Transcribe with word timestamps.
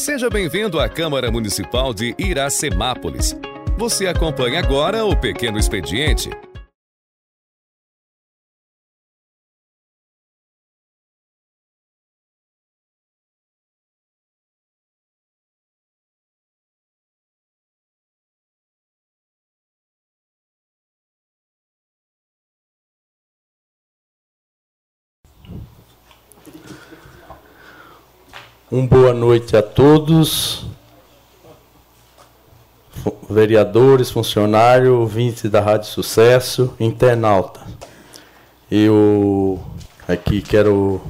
Seja 0.00 0.30
bem-vindo 0.30 0.80
à 0.80 0.88
Câmara 0.88 1.30
Municipal 1.30 1.92
de 1.92 2.14
Iracemápolis. 2.18 3.36
Você 3.76 4.06
acompanha 4.06 4.58
agora 4.58 5.04
o 5.04 5.14
Pequeno 5.14 5.58
Expediente 5.58 6.30
Um 28.72 28.86
boa 28.86 29.12
noite 29.12 29.56
a 29.56 29.62
todos, 29.62 30.64
vereadores, 33.28 34.12
funcionários, 34.12 34.92
ouvintes 34.92 35.50
da 35.50 35.60
Rádio 35.60 35.88
Sucesso, 35.88 36.72
internauta. 36.78 37.60
Eu 38.70 39.60
aqui 40.06 40.40
quero 40.40 41.02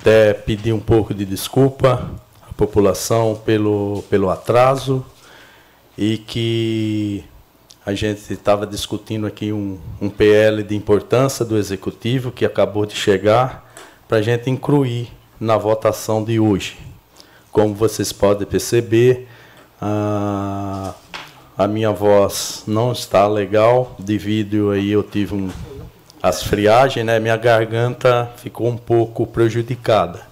até 0.00 0.32
pedir 0.32 0.72
um 0.72 0.80
pouco 0.80 1.12
de 1.12 1.26
desculpa 1.26 2.10
à 2.40 2.54
população 2.54 3.38
pelo, 3.44 4.02
pelo 4.08 4.30
atraso 4.30 5.04
e 5.98 6.16
que 6.16 7.22
a 7.84 7.92
gente 7.92 8.32
estava 8.32 8.66
discutindo 8.66 9.26
aqui 9.26 9.52
um, 9.52 9.78
um 10.00 10.08
PL 10.08 10.62
de 10.62 10.74
importância 10.74 11.44
do 11.44 11.58
Executivo 11.58 12.32
que 12.32 12.46
acabou 12.46 12.86
de 12.86 12.94
chegar 12.94 13.70
para 14.08 14.16
a 14.16 14.22
gente 14.22 14.48
incluir 14.48 15.12
na 15.38 15.58
votação 15.58 16.24
de 16.24 16.40
hoje. 16.40 16.93
Como 17.54 17.72
vocês 17.72 18.12
podem 18.12 18.44
perceber, 18.44 19.28
a, 19.80 20.92
a 21.56 21.68
minha 21.68 21.92
voz 21.92 22.64
não 22.66 22.90
está 22.90 23.28
legal, 23.28 23.94
devido 23.96 24.72
aí 24.72 24.90
eu 24.90 25.04
tive 25.04 25.36
um, 25.36 25.50
as 26.20 26.42
friagens, 26.42 27.06
né? 27.06 27.20
Minha 27.20 27.36
garganta 27.36 28.28
ficou 28.38 28.66
um 28.66 28.76
pouco 28.76 29.24
prejudicada. 29.24 30.26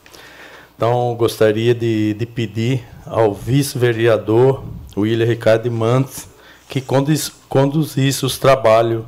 Então, 0.75 1.15
gostaria 1.15 1.73
de, 1.73 2.13
de 2.15 2.27
pedir 2.27 2.85
ao 3.07 3.33
vice-vereador 3.33 4.65
William 4.97 5.25
Ricardo 5.25 5.71
Mantes 5.71 6.29
que 6.69 6.81
conduz, 6.81 7.31
conduzisse 7.49 8.27
os 8.27 8.37
trabalhos 8.37 9.05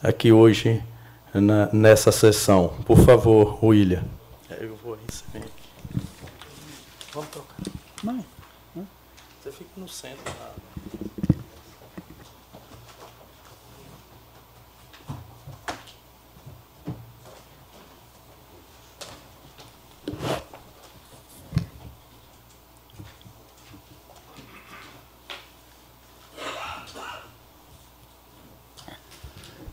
aqui 0.00 0.30
hoje 0.30 0.80
na, 1.34 1.68
nessa 1.72 2.12
sessão. 2.12 2.68
Por 2.86 3.00
favor, 3.00 3.58
William. 3.64 4.04
Eu 4.60 4.76
vou 4.76 4.96
receber. 5.04 5.48
Vamos 7.12 7.30
trocar. 7.30 7.56
Não. 8.04 8.24
Tá? 9.90 10.54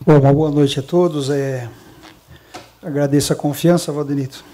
Bom, 0.04 0.18
uma 0.18 0.32
boa 0.32 0.50
noite 0.50 0.80
a 0.80 0.82
todos. 0.82 1.30
É, 1.30 1.70
agradeço 2.82 3.32
a 3.32 3.36
confiança, 3.36 3.92
Valdenito 3.92 4.44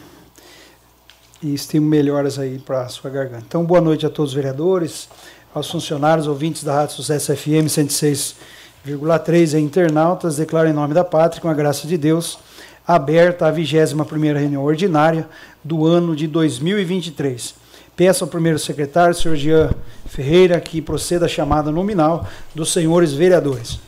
e 1.44 1.52
estimo 1.52 1.86
melhoras 1.86 2.38
aí 2.38 2.58
para 2.58 2.82
a 2.82 2.88
sua 2.88 3.10
garganta. 3.10 3.44
Então, 3.46 3.64
boa 3.64 3.80
noite 3.80 4.06
a 4.06 4.10
todos 4.10 4.30
os 4.30 4.34
vereadores, 4.34 5.10
aos 5.54 5.70
funcionários, 5.70 6.26
ouvintes 6.26 6.64
da 6.64 6.74
Rádio 6.74 6.96
Sucesso 6.96 7.34
FM 7.34 7.68
106,3 7.68 9.56
e 9.56 9.60
internautas. 9.60 10.36
Declaro 10.36 10.68
em 10.68 10.72
nome 10.72 10.92
da 10.92 11.04
pátria, 11.04 11.40
com 11.40 11.48
a 11.48 11.54
graça 11.54 11.86
de 11.86 11.96
Deus, 11.96 12.38
aberta 12.86 13.46
a 13.46 13.52
21ª 13.52 14.36
reunião 14.36 14.64
ordinária 14.64 15.28
do 15.62 15.86
ano 15.86 16.16
de 16.16 16.26
2023. 16.26 17.54
Peço 17.96 18.24
ao 18.24 18.30
primeiro 18.30 18.58
secretário, 18.58 19.14
senhor 19.14 19.36
Jean 19.36 19.70
Ferreira, 20.06 20.60
que 20.60 20.82
proceda 20.82 21.26
a 21.26 21.28
chamada 21.28 21.70
nominal 21.70 22.26
dos 22.52 22.72
senhores 22.72 23.12
vereadores. 23.12 23.78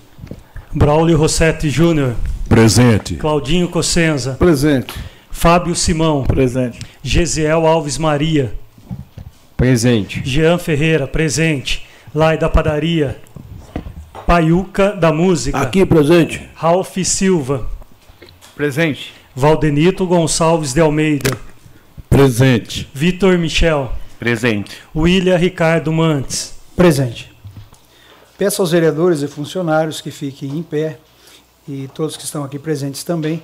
Braulio 0.73 1.19
Rossetti 1.19 1.69
Júnior. 1.69 2.15
Presente. 2.49 3.17
Claudinho 3.17 3.69
Cossenza. 3.69 4.37
Presente. 4.39 4.95
Fábio 5.31 5.75
Simão. 5.75 6.23
Presente. 6.23 6.79
Gesiel 7.03 7.67
Alves 7.67 7.99
Maria. 7.99 8.55
Presente. 9.57 10.23
Jean 10.25 10.59
Ferreira, 10.59 11.07
presente. 11.07 11.87
Lai 12.15 12.37
da 12.37 12.49
Padaria. 12.49 13.19
Paiuca 14.27 14.93
da 14.93 15.13
Música. 15.13 15.59
Aqui, 15.59 15.87
presente. 15.87 16.49
Ralph 16.55 16.97
Silva. 17.05 17.67
Presente. 18.55 19.15
Valdenito 19.35 20.07
Gonçalves 20.07 20.75
de 20.75 20.81
Almeida. 20.81 21.31
Presente. 22.11 22.89
Vitor 22.93 23.39
Michel. 23.39 23.93
Presente. 24.19 24.77
William 24.95 25.37
Ricardo 25.37 25.93
Mantes. 25.93 26.55
Presente. 26.75 27.33
Peço 28.37 28.61
aos 28.61 28.73
vereadores 28.73 29.23
e 29.23 29.29
funcionários 29.29 30.03
que 30.03 30.11
fiquem 30.11 30.51
em 30.51 30.63
pé 30.63 30.99
e 31.67 31.89
todos 31.95 32.17
que 32.17 32.25
estão 32.25 32.45
aqui 32.45 32.59
presentes 32.59 33.03
também 33.03 33.43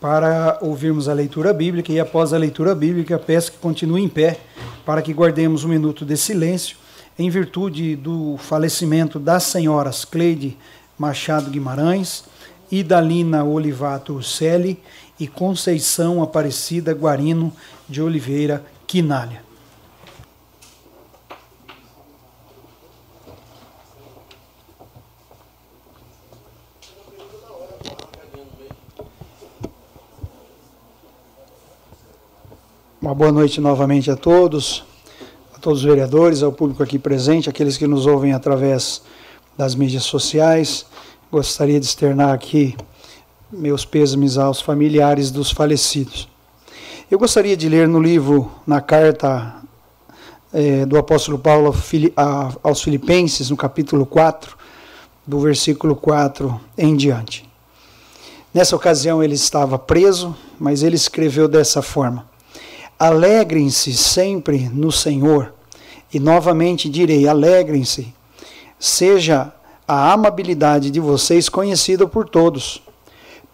para 0.00 0.58
ouvirmos 0.60 1.08
a 1.08 1.12
leitura 1.12 1.52
bíblica 1.52 1.92
e 1.92 1.98
após 1.98 2.32
a 2.32 2.38
leitura 2.38 2.74
bíblica 2.74 3.18
peço 3.18 3.52
que 3.52 3.58
continue 3.58 4.02
em 4.02 4.08
pé 4.08 4.38
para 4.84 5.02
que 5.02 5.12
guardemos 5.12 5.64
um 5.64 5.68
minuto 5.68 6.04
de 6.04 6.16
silêncio 6.16 6.76
em 7.18 7.28
virtude 7.28 7.96
do 7.96 8.36
falecimento 8.38 9.18
das 9.18 9.42
senhoras 9.42 10.04
Cleide 10.04 10.56
Machado 10.96 11.50
Guimarães, 11.50 12.24
Idalina 12.70 13.42
Olivato 13.44 14.22
Celi 14.22 14.80
e 15.18 15.26
Conceição 15.26 16.22
Aparecida 16.22 16.92
Guarino 16.92 17.52
de 17.88 18.00
Oliveira 18.00 18.64
Quinalha. 18.86 19.47
Uma 33.00 33.14
boa 33.14 33.30
noite 33.30 33.60
novamente 33.60 34.10
a 34.10 34.16
todos, 34.16 34.84
a 35.54 35.58
todos 35.60 35.78
os 35.78 35.84
vereadores, 35.84 36.42
ao 36.42 36.50
público 36.50 36.82
aqui 36.82 36.98
presente, 36.98 37.48
aqueles 37.48 37.78
que 37.78 37.86
nos 37.86 38.06
ouvem 38.06 38.32
através 38.32 39.02
das 39.56 39.76
mídias 39.76 40.02
sociais. 40.02 40.84
Gostaria 41.30 41.78
de 41.78 41.86
externar 41.86 42.34
aqui 42.34 42.76
meus 43.52 43.84
pêsames 43.84 44.36
aos 44.36 44.60
familiares 44.60 45.30
dos 45.30 45.52
falecidos. 45.52 46.28
Eu 47.08 47.20
gostaria 47.20 47.56
de 47.56 47.68
ler 47.68 47.86
no 47.86 48.00
livro, 48.02 48.50
na 48.66 48.80
carta 48.80 49.54
é, 50.52 50.84
do 50.84 50.98
apóstolo 50.98 51.38
Paulo 51.38 51.72
aos 52.64 52.82
Filipenses, 52.82 53.48
no 53.48 53.56
capítulo 53.56 54.06
4, 54.06 54.56
do 55.24 55.38
versículo 55.38 55.94
4 55.94 56.60
em 56.76 56.96
diante. 56.96 57.48
Nessa 58.52 58.74
ocasião 58.74 59.22
ele 59.22 59.34
estava 59.34 59.78
preso, 59.78 60.36
mas 60.58 60.82
ele 60.82 60.96
escreveu 60.96 61.46
dessa 61.46 61.80
forma: 61.80 62.27
Alegrem-se 62.98 63.92
sempre 63.96 64.68
no 64.74 64.90
Senhor. 64.90 65.54
E 66.12 66.18
novamente 66.18 66.88
direi: 66.88 67.28
alegrem-se. 67.28 68.12
Seja 68.76 69.52
a 69.86 70.12
amabilidade 70.12 70.90
de 70.90 70.98
vocês 70.98 71.48
conhecida 71.48 72.08
por 72.08 72.28
todos. 72.28 72.82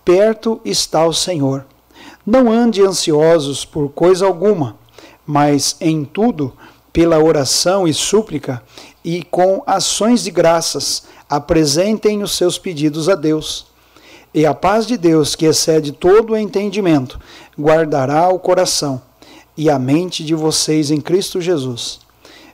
Perto 0.03 0.63
está 0.65 1.05
o 1.05 1.13
Senhor. 1.13 1.67
Não 2.25 2.51
ande 2.51 2.81
ansiosos 2.81 3.67
por 3.67 3.91
coisa 3.91 4.25
alguma, 4.25 4.79
mas 5.27 5.77
em 5.79 6.07
tudo, 6.07 6.55
pela 6.91 7.23
oração 7.23 7.87
e 7.87 7.93
súplica 7.93 8.63
e 9.05 9.23
com 9.25 9.63
ações 9.67 10.25
de 10.25 10.31
graças, 10.31 11.05
apresentem 11.29 12.23
os 12.23 12.33
seus 12.33 12.57
pedidos 12.57 13.11
a 13.11 13.15
Deus. 13.15 13.67
E 14.33 14.47
a 14.47 14.55
paz 14.55 14.87
de 14.87 14.97
Deus, 14.97 15.35
que 15.35 15.45
excede 15.45 15.93
todo 15.93 16.33
o 16.33 16.37
entendimento, 16.37 17.21
guardará 17.59 18.29
o 18.31 18.39
coração 18.39 19.03
e 19.57 19.71
a 19.71 19.79
mente 19.79 20.25
de 20.25 20.35
vocês 20.35 20.91
em 20.91 21.01
Cristo 21.01 21.41
Jesus. 21.41 22.01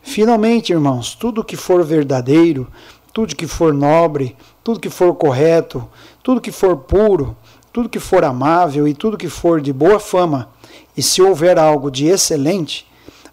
Finalmente, 0.03 0.73
irmãos, 0.73 1.15
tudo 1.15 1.45
que 1.45 1.57
for 1.57 1.85
verdadeiro, 1.85 2.67
tudo 3.13 3.37
que 3.37 3.47
for 3.47 3.73
nobre, 3.73 4.37
tudo 4.63 4.81
que 4.81 4.91
for 4.91 5.15
correto, 5.15 5.87
tudo 6.23 6.41
que 6.41 6.53
for 6.53 6.77
puro, 6.77 7.37
tudo 7.73 7.89
que 7.89 7.99
for 7.99 8.25
amável 8.25 8.87
e 8.87 8.95
tudo 8.95 9.19
que 9.19 9.29
for 9.29 9.61
de 9.61 9.73
boa 9.73 10.01
fama, 10.01 10.51
e 10.97 11.03
se 11.03 11.23
houver 11.23 11.59
algo 11.59 11.91
de 11.91 12.07
excelente 12.07 12.87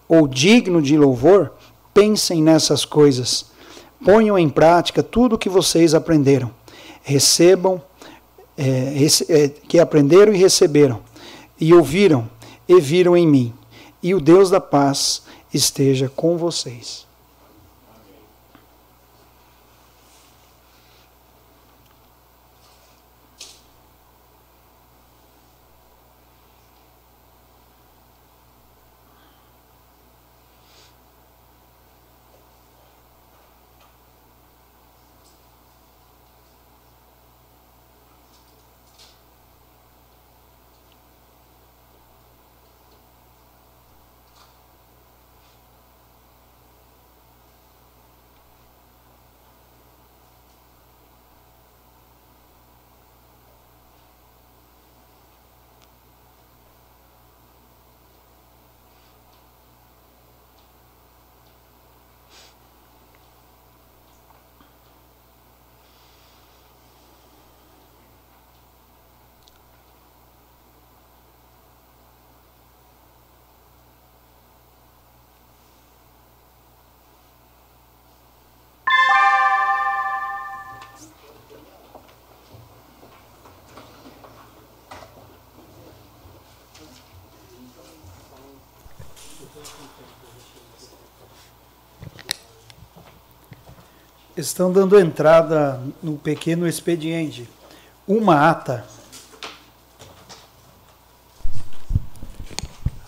ou 0.07 0.27
digno 0.27 0.81
de 0.81 0.97
louvor, 0.97 1.51
pensem 1.93 2.41
nessas 2.41 2.85
coisas. 2.85 3.47
Ponham 4.03 4.37
em 4.37 4.49
prática 4.49 5.01
tudo 5.01 5.35
o 5.35 5.37
que 5.37 5.49
vocês 5.49 5.93
aprenderam. 5.93 6.51
Recebam, 7.01 7.81
é, 8.57 8.93
é, 9.29 9.49
que 9.49 9.79
aprenderam 9.79 10.33
e 10.33 10.37
receberam, 10.37 11.01
e 11.59 11.73
ouviram 11.73 12.29
e 12.67 12.79
viram 12.79 13.15
em 13.15 13.25
mim. 13.25 13.53
E 14.07 14.15
o 14.15 14.21
Deus 14.21 14.50
da 14.50 14.62
paz 14.62 15.24
esteja 15.54 16.07
com 16.07 16.38
vocês. 16.38 17.06
Estão 94.41 94.71
dando 94.71 94.99
entrada 94.99 95.79
no 96.01 96.17
pequeno 96.17 96.67
expediente. 96.67 97.47
Uma 98.07 98.49
ata. 98.49 98.85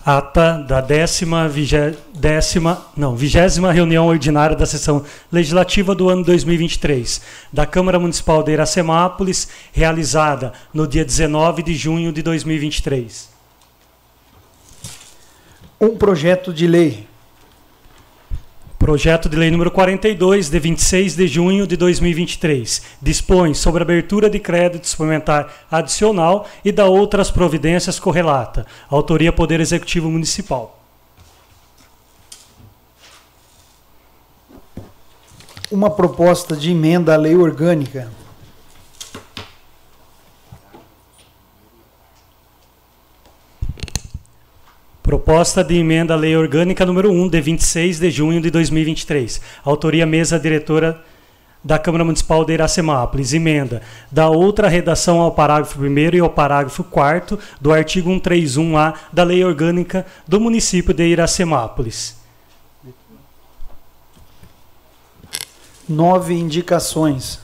Ata 0.04 0.58
da 0.66 0.80
décima, 0.80 1.46
vigé, 1.46 1.94
décima, 2.14 2.86
não, 2.96 3.14
vigésima 3.14 3.70
reunião 3.70 4.06
ordinária 4.06 4.56
da 4.56 4.64
sessão 4.64 5.04
legislativa 5.30 5.94
do 5.94 6.08
ano 6.08 6.24
2023 6.24 7.20
da 7.52 7.66
Câmara 7.66 7.98
Municipal 7.98 8.42
de 8.42 8.52
Iracemápolis, 8.52 9.48
realizada 9.72 10.54
no 10.72 10.86
dia 10.86 11.04
19 11.04 11.62
de 11.62 11.74
junho 11.74 12.12
de 12.12 12.22
2023. 12.22 13.28
Um 15.80 15.96
projeto 15.96 16.52
de 16.52 16.66
lei 16.66 17.09
Projeto 18.90 19.28
de 19.28 19.36
Lei 19.36 19.52
número 19.52 19.70
42, 19.70 20.50
de 20.50 20.58
26 20.58 21.14
de 21.14 21.28
junho 21.28 21.64
de 21.64 21.76
2023, 21.76 22.82
dispõe 23.00 23.54
sobre 23.54 23.84
abertura 23.84 24.28
de 24.28 24.40
crédito 24.40 24.88
suplementar 24.88 25.48
adicional 25.70 26.48
e 26.64 26.72
da 26.72 26.86
outras 26.86 27.30
providências 27.30 28.00
correlata. 28.00 28.66
Autoria 28.88 29.32
Poder 29.32 29.60
Executivo 29.60 30.10
Municipal. 30.10 30.82
Uma 35.70 35.90
proposta 35.90 36.56
de 36.56 36.72
emenda 36.72 37.14
à 37.14 37.16
lei 37.16 37.36
orgânica 37.36 38.10
Proposta 45.10 45.64
de 45.64 45.74
emenda 45.74 46.14
à 46.14 46.16
Lei 46.16 46.36
Orgânica 46.36 46.86
número 46.86 47.10
1, 47.10 47.30
de 47.30 47.40
26 47.40 47.98
de 47.98 48.12
junho 48.12 48.40
de 48.40 48.48
2023. 48.48 49.40
Autoria 49.64 50.06
mesa 50.06 50.38
diretora 50.38 51.02
da 51.64 51.80
Câmara 51.80 52.04
Municipal 52.04 52.44
de 52.44 52.52
Iracemápolis. 52.52 53.32
Emenda 53.32 53.82
da 54.08 54.28
outra 54.28 54.68
redação 54.68 55.20
ao 55.20 55.32
parágrafo 55.32 55.80
1 55.80 56.14
e 56.14 56.20
ao 56.20 56.30
parágrafo 56.30 56.84
4 56.84 57.36
do 57.60 57.72
artigo 57.72 58.08
131-A 58.08 58.94
da 59.12 59.24
Lei 59.24 59.44
Orgânica 59.44 60.06
do 60.28 60.38
município 60.38 60.94
de 60.94 61.04
Iracemápolis. 61.04 62.16
Nove 65.88 66.34
indicações. 66.34 67.40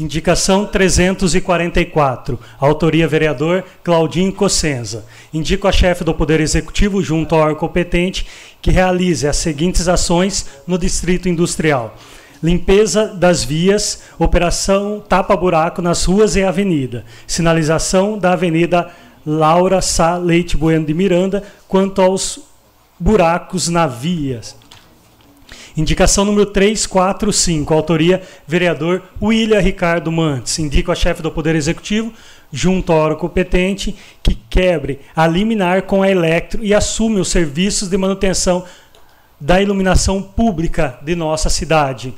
Indicação 0.00 0.64
344. 0.64 2.40
Autoria 2.58 3.06
vereador 3.06 3.62
Claudinho 3.84 4.32
Cossenza. 4.32 5.04
Indico 5.32 5.68
a 5.68 5.72
chefe 5.72 6.02
do 6.02 6.14
Poder 6.14 6.40
Executivo, 6.40 7.02
junto 7.02 7.34
ao 7.34 7.42
órgão 7.42 7.56
competente, 7.56 8.26
que 8.62 8.70
realize 8.70 9.28
as 9.28 9.36
seguintes 9.36 9.88
ações 9.88 10.46
no 10.66 10.78
Distrito 10.78 11.28
Industrial. 11.28 11.94
Limpeza 12.42 13.08
das 13.08 13.44
vias, 13.44 14.04
operação 14.18 15.04
tapa-buraco 15.06 15.82
nas 15.82 16.02
ruas 16.06 16.34
e 16.34 16.42
avenida. 16.42 17.04
Sinalização 17.26 18.18
da 18.18 18.32
Avenida 18.32 18.90
Laura 19.26 19.82
Sá 19.82 20.16
Leite 20.16 20.56
Bueno 20.56 20.86
de 20.86 20.94
Miranda 20.94 21.42
quanto 21.68 22.00
aos 22.00 22.40
buracos 22.98 23.68
na 23.68 23.86
vias 23.86 24.59
Indicação 25.80 26.26
número 26.26 26.44
345, 26.44 27.72
autoria 27.72 28.20
vereador 28.46 29.02
William 29.20 29.60
Ricardo 29.60 30.12
Mantes. 30.12 30.58
Indico 30.58 30.92
a 30.92 30.94
chefe 30.94 31.22
do 31.22 31.30
Poder 31.30 31.54
Executivo, 31.54 32.12
junto 32.52 32.92
ao 32.92 32.98
órgão 32.98 33.20
competente, 33.20 33.96
que 34.22 34.34
quebre 34.34 35.00
a 35.16 35.26
liminar 35.26 35.84
com 35.84 36.02
a 36.02 36.10
Electro 36.10 36.62
e 36.62 36.74
assume 36.74 37.18
os 37.18 37.28
serviços 37.28 37.88
de 37.88 37.96
manutenção 37.96 38.62
da 39.40 39.62
iluminação 39.62 40.22
pública 40.22 40.98
de 41.02 41.16
nossa 41.16 41.48
cidade. 41.48 42.12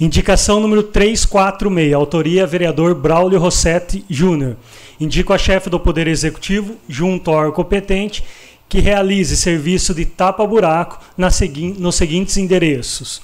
Indicação 0.00 0.60
número 0.60 0.82
346, 0.82 1.92
autoria 1.92 2.46
vereador 2.46 2.94
Braulio 2.94 3.38
Rossetti 3.38 4.02
Júnior. 4.08 4.56
Indico 4.98 5.34
a 5.34 5.38
chefe 5.38 5.68
do 5.68 5.78
Poder 5.78 6.06
Executivo, 6.06 6.76
junto 6.88 7.30
ao 7.30 7.36
órgão 7.36 7.52
competente, 7.52 8.24
que 8.68 8.80
realize 8.80 9.36
serviço 9.36 9.94
de 9.94 10.04
tapa-buraco 10.04 11.00
nos 11.16 11.94
seguintes 11.94 12.36
endereços: 12.36 13.22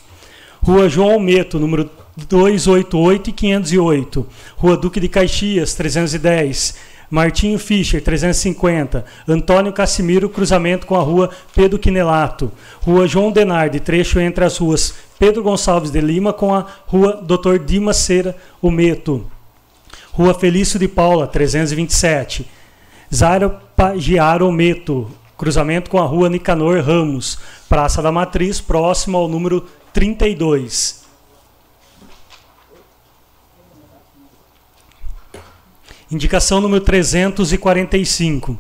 Rua 0.62 0.88
João 0.88 1.12
Almeto, 1.12 1.58
número 1.58 1.90
288 2.28 3.30
e 3.30 3.32
508, 3.32 4.26
Rua 4.56 4.76
Duque 4.76 5.00
de 5.00 5.08
Caxias, 5.08 5.74
310, 5.74 6.74
Martinho 7.10 7.58
Fischer, 7.58 8.02
350, 8.02 9.04
Antônio 9.28 9.72
Cassimiro, 9.72 10.28
cruzamento 10.28 10.86
com 10.86 10.94
a 10.94 11.02
Rua 11.02 11.30
Pedro 11.54 11.78
Quinelato, 11.78 12.50
Rua 12.80 13.06
João 13.06 13.30
Denardi, 13.30 13.80
trecho 13.80 14.18
entre 14.20 14.44
as 14.44 14.56
ruas 14.56 14.94
Pedro 15.18 15.42
Gonçalves 15.42 15.90
de 15.90 16.00
Lima 16.00 16.32
com 16.32 16.54
a 16.54 16.66
Rua 16.86 17.22
Dr. 17.22 17.58
Dimas 17.64 17.98
Cera 17.98 18.36
Ometo, 18.60 19.26
Rua 20.10 20.34
Felício 20.34 20.78
de 20.78 20.88
Paula, 20.88 21.26
327, 21.26 22.46
Zara 23.14 23.48
Pagiaro 23.48 24.46
Ometo, 24.46 25.10
cruzamento 25.42 25.90
com 25.90 25.98
a 25.98 26.04
rua 26.04 26.28
Nicanor 26.28 26.80
Ramos, 26.84 27.36
Praça 27.68 28.00
da 28.00 28.12
Matriz, 28.12 28.60
próximo 28.60 29.18
ao 29.18 29.26
número 29.26 29.66
32. 29.92 31.02
Indicação 36.08 36.60
número 36.60 36.80
345. 36.84 38.56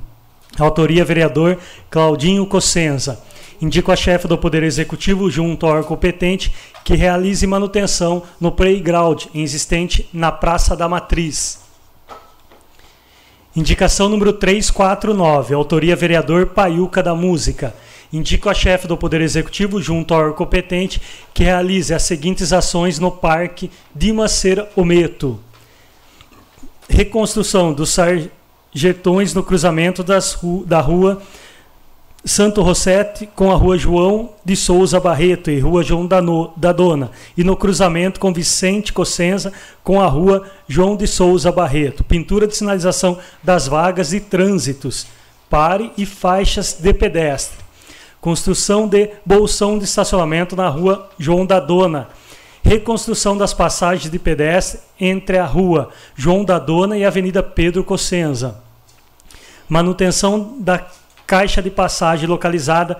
Autoria 0.58 1.04
vereador 1.04 1.56
Claudinho 1.88 2.44
Cossenza. 2.46 3.22
Indico 3.60 3.92
a 3.92 3.96
chefe 3.96 4.26
do 4.26 4.36
Poder 4.36 4.64
Executivo, 4.64 5.30
junto 5.30 5.66
ao 5.66 5.84
competente, 5.84 6.52
que 6.82 6.96
realize 6.96 7.46
manutenção 7.46 8.24
no 8.40 8.50
playground 8.50 9.26
existente 9.32 10.08
na 10.12 10.32
Praça 10.32 10.74
da 10.74 10.88
Matriz. 10.88 11.61
Indicação 13.54 14.08
número 14.08 14.32
349, 14.32 15.52
autoria 15.52 15.94
vereador 15.94 16.46
Paiuca 16.46 17.02
da 17.02 17.14
Música. 17.14 17.74
Indico 18.10 18.48
a 18.48 18.54
chefe 18.54 18.86
do 18.86 18.96
Poder 18.96 19.20
Executivo, 19.20 19.80
junto 19.80 20.14
ao 20.14 20.20
órgão 20.20 20.36
competente, 20.36 21.02
que 21.34 21.44
realize 21.44 21.92
as 21.92 22.02
seguintes 22.02 22.50
ações 22.54 22.98
no 22.98 23.10
Parque 23.10 23.70
Dimacer 23.94 24.66
Ometo. 24.74 25.38
Reconstrução 26.88 27.74
dos 27.74 27.90
sarjetões 27.90 29.34
no 29.34 29.42
cruzamento 29.42 30.02
das 30.02 30.32
ru 30.32 30.64
da 30.64 30.80
rua 30.80 31.20
Santo 32.24 32.62
Rossetti 32.62 33.26
com 33.26 33.50
a 33.50 33.56
Rua 33.56 33.76
João 33.76 34.30
de 34.44 34.54
Souza 34.54 35.00
Barreto 35.00 35.50
e 35.50 35.58
Rua 35.58 35.82
João 35.82 36.06
da 36.06 36.72
Dona, 36.72 37.10
e 37.36 37.42
no 37.42 37.56
cruzamento 37.56 38.20
com 38.20 38.32
Vicente 38.32 38.92
Cossenza 38.92 39.52
com 39.82 40.00
a 40.00 40.06
Rua 40.06 40.48
João 40.68 40.96
de 40.96 41.06
Souza 41.08 41.50
Barreto. 41.50 42.04
Pintura 42.04 42.46
de 42.46 42.56
sinalização 42.56 43.18
das 43.42 43.66
vagas 43.66 44.12
e 44.12 44.20
trânsitos, 44.20 45.08
pare 45.50 45.90
e 45.98 46.06
faixas 46.06 46.74
de 46.80 46.94
pedestre. 46.94 47.58
Construção 48.20 48.86
de 48.86 49.10
bolsão 49.26 49.76
de 49.76 49.84
estacionamento 49.84 50.54
na 50.54 50.68
Rua 50.68 51.10
João 51.18 51.44
da 51.44 51.58
Dona. 51.58 52.08
Reconstrução 52.62 53.36
das 53.36 53.52
passagens 53.52 54.08
de 54.08 54.18
pedestre 54.20 54.78
entre 55.00 55.38
a 55.38 55.44
Rua 55.44 55.90
João 56.14 56.44
da 56.44 56.60
Dona 56.60 56.96
e 56.96 57.04
a 57.04 57.08
Avenida 57.08 57.42
Pedro 57.42 57.82
Cossenza. 57.82 58.62
Manutenção 59.68 60.54
da 60.60 60.86
caixa 61.32 61.62
de 61.62 61.70
passagem 61.70 62.28
localizada 62.28 62.98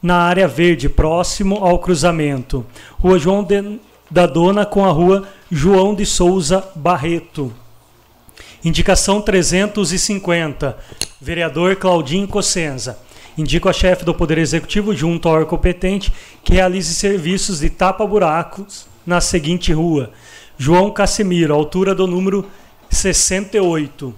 na 0.00 0.18
área 0.18 0.46
verde, 0.46 0.88
próximo 0.88 1.56
ao 1.56 1.80
cruzamento. 1.80 2.64
Rua 2.96 3.18
João 3.18 3.42
de, 3.42 3.80
da 4.08 4.24
Dona 4.24 4.64
com 4.64 4.84
a 4.84 4.92
Rua 4.92 5.26
João 5.50 5.96
de 5.96 6.06
Souza 6.06 6.64
Barreto. 6.76 7.52
Indicação 8.64 9.20
350. 9.20 10.78
Vereador 11.20 11.74
Claudinho 11.74 12.28
Cossenza. 12.28 13.00
Indico 13.36 13.68
a 13.68 13.72
chefe 13.72 14.04
do 14.04 14.14
Poder 14.14 14.38
Executivo, 14.38 14.94
junto 14.94 15.28
ao 15.28 15.44
competente, 15.44 16.12
que 16.44 16.52
realize 16.52 16.94
serviços 16.94 17.58
de 17.58 17.68
tapa-buracos 17.68 18.86
na 19.04 19.20
seguinte 19.20 19.72
rua. 19.72 20.12
João 20.56 20.88
Casemiro, 20.92 21.52
altura 21.52 21.96
do 21.96 22.06
número 22.06 22.48
68. 22.90 24.14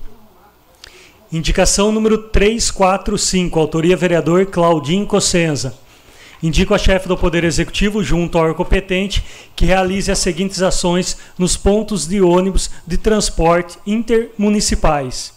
Indicação 1.32 1.90
número 1.90 2.18
345, 2.18 3.58
autoria 3.58 3.96
vereador 3.96 4.46
Claudinho 4.46 5.04
Cossenza. 5.06 5.74
Indico 6.40 6.72
a 6.72 6.78
chefe 6.78 7.08
do 7.08 7.16
Poder 7.16 7.42
Executivo, 7.42 8.00
junto 8.02 8.38
ao 8.38 8.44
órgão 8.44 8.56
competente, 8.56 9.24
que 9.56 9.66
realize 9.66 10.12
as 10.12 10.20
seguintes 10.20 10.62
ações 10.62 11.16
nos 11.36 11.56
pontos 11.56 12.06
de 12.06 12.20
ônibus 12.20 12.70
de 12.86 12.96
transporte 12.96 13.76
intermunicipais. 13.84 15.32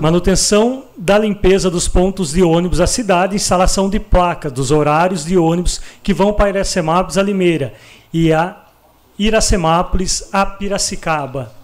Manutenção 0.00 0.84
da 0.96 1.18
limpeza 1.18 1.70
dos 1.70 1.86
pontos 1.86 2.32
de 2.32 2.42
ônibus 2.42 2.78
da 2.78 2.86
cidade, 2.86 3.36
instalação 3.36 3.90
de 3.90 4.00
placas 4.00 4.52
dos 4.52 4.70
horários 4.70 5.26
de 5.26 5.36
ônibus 5.36 5.82
que 6.02 6.14
vão 6.14 6.32
para 6.32 6.48
Iracemápolis 6.48 7.18
a 7.18 7.22
Limeira 7.22 7.74
e 8.10 8.32
a 8.32 8.56
Iracemápolis 9.18 10.30
a 10.32 10.46
Piracicaba. 10.46 11.61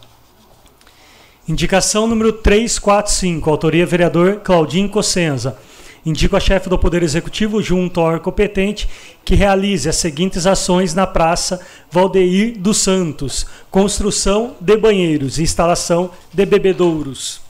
Indicação 1.48 2.06
número 2.06 2.30
345, 2.30 3.48
autoria 3.48 3.86
vereador 3.86 4.40
Claudinho 4.44 4.86
Cossenza. 4.86 5.56
Indico 6.04 6.36
a 6.36 6.40
chefe 6.40 6.68
do 6.68 6.78
Poder 6.78 7.02
Executivo, 7.02 7.62
junto 7.62 8.00
ao 8.00 8.06
órgão 8.06 8.24
competente, 8.24 8.86
que 9.24 9.34
realize 9.34 9.88
as 9.88 9.96
seguintes 9.96 10.46
ações 10.46 10.92
na 10.92 11.06
Praça 11.06 11.58
Valdeir 11.90 12.58
dos 12.58 12.76
Santos: 12.76 13.46
construção 13.70 14.56
de 14.60 14.76
banheiros 14.76 15.38
e 15.38 15.42
instalação 15.42 16.10
de 16.34 16.44
bebedouros. 16.44 17.40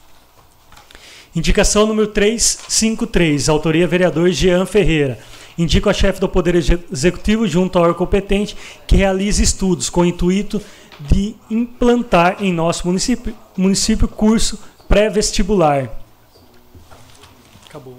Indicação 1.34 1.84
número 1.84 2.06
353, 2.06 3.48
autoria 3.48 3.86
vereador 3.88 4.30
Jean 4.30 4.64
Ferreira. 4.64 5.18
Indico 5.58 5.90
a 5.90 5.92
chefe 5.92 6.20
do 6.20 6.28
Poder 6.28 6.54
Executivo, 6.54 7.48
junto 7.48 7.76
ao 7.76 7.84
órgão 7.84 7.98
competente, 7.98 8.56
que 8.86 8.94
realize 8.94 9.42
estudos 9.42 9.90
com 9.90 10.02
o 10.02 10.06
intuito 10.06 10.62
de 11.00 11.36
implantar 11.50 12.42
em 12.42 12.52
nosso 12.52 12.86
município, 12.86 13.34
município 13.56 14.08
curso 14.08 14.58
pré-vestibular. 14.88 15.90
Acabou. 17.68 17.94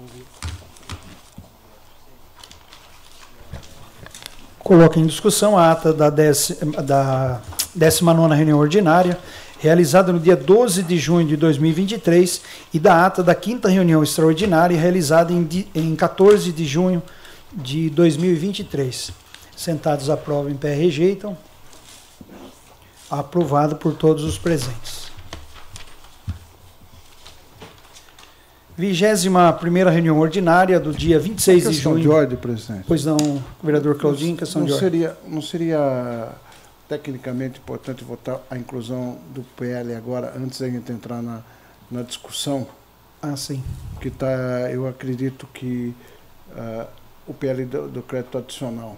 Coloca 4.58 5.00
em 5.00 5.06
discussão 5.06 5.58
a 5.58 5.72
ata 5.72 5.92
da, 5.92 6.10
da 6.10 7.40
19 7.74 8.34
reunião 8.34 8.58
ordinária, 8.58 9.18
realizada 9.58 10.12
no 10.12 10.20
dia 10.20 10.36
12 10.36 10.82
de 10.82 10.96
junho 10.96 11.26
de 11.26 11.36
2023, 11.36 12.40
e 12.72 12.78
da 12.78 13.06
ata 13.06 13.22
da 13.22 13.34
quinta 13.34 13.68
reunião 13.68 14.02
extraordinária, 14.02 14.78
realizada 14.78 15.32
em, 15.32 15.48
em 15.74 15.96
14 15.96 16.52
de 16.52 16.64
junho 16.64 17.02
de 17.52 17.90
2023. 17.90 19.10
Sentados 19.56 20.08
aprovam, 20.08 20.50
em 20.50 20.56
pé 20.56 20.74
rejeitam. 20.74 21.36
Aprovado 23.10 23.76
por 23.76 23.94
todos 23.94 24.24
os 24.24 24.38
presentes. 24.38 25.10
Vigésima 28.76 29.52
primeira 29.52 29.90
reunião 29.90 30.18
ordinária 30.18 30.80
do 30.80 30.92
dia 30.92 31.18
26 31.18 31.70
de 31.70 31.72
junho. 31.74 32.00
de 32.00 32.08
ordem, 32.08 32.38
presidente. 32.38 32.84
Pois 32.86 33.04
não, 33.04 33.18
vereador 33.62 33.98
Claudinho, 33.98 34.36
questão 34.36 34.60
não 34.60 34.66
de 34.66 34.72
ordem. 34.72 34.90
Seria, 34.90 35.18
não 35.26 35.42
seria 35.42 36.28
tecnicamente 36.88 37.58
importante 37.58 38.02
votar 38.02 38.40
a 38.50 38.56
inclusão 38.56 39.18
do 39.34 39.42
PL 39.56 39.94
agora, 39.94 40.32
antes 40.36 40.60
da 40.60 40.68
gente 40.68 40.90
entrar 40.90 41.20
na, 41.20 41.42
na 41.90 42.02
discussão? 42.02 42.66
Ah, 43.20 43.36
sim. 43.36 43.62
Que 44.00 44.10
tá, 44.10 44.26
eu 44.72 44.88
acredito 44.88 45.46
que 45.52 45.94
uh, 46.52 46.86
o 47.26 47.34
PL 47.34 47.64
do, 47.66 47.88
do, 47.88 48.02
crédito 48.02 48.38
adicional. 48.38 48.96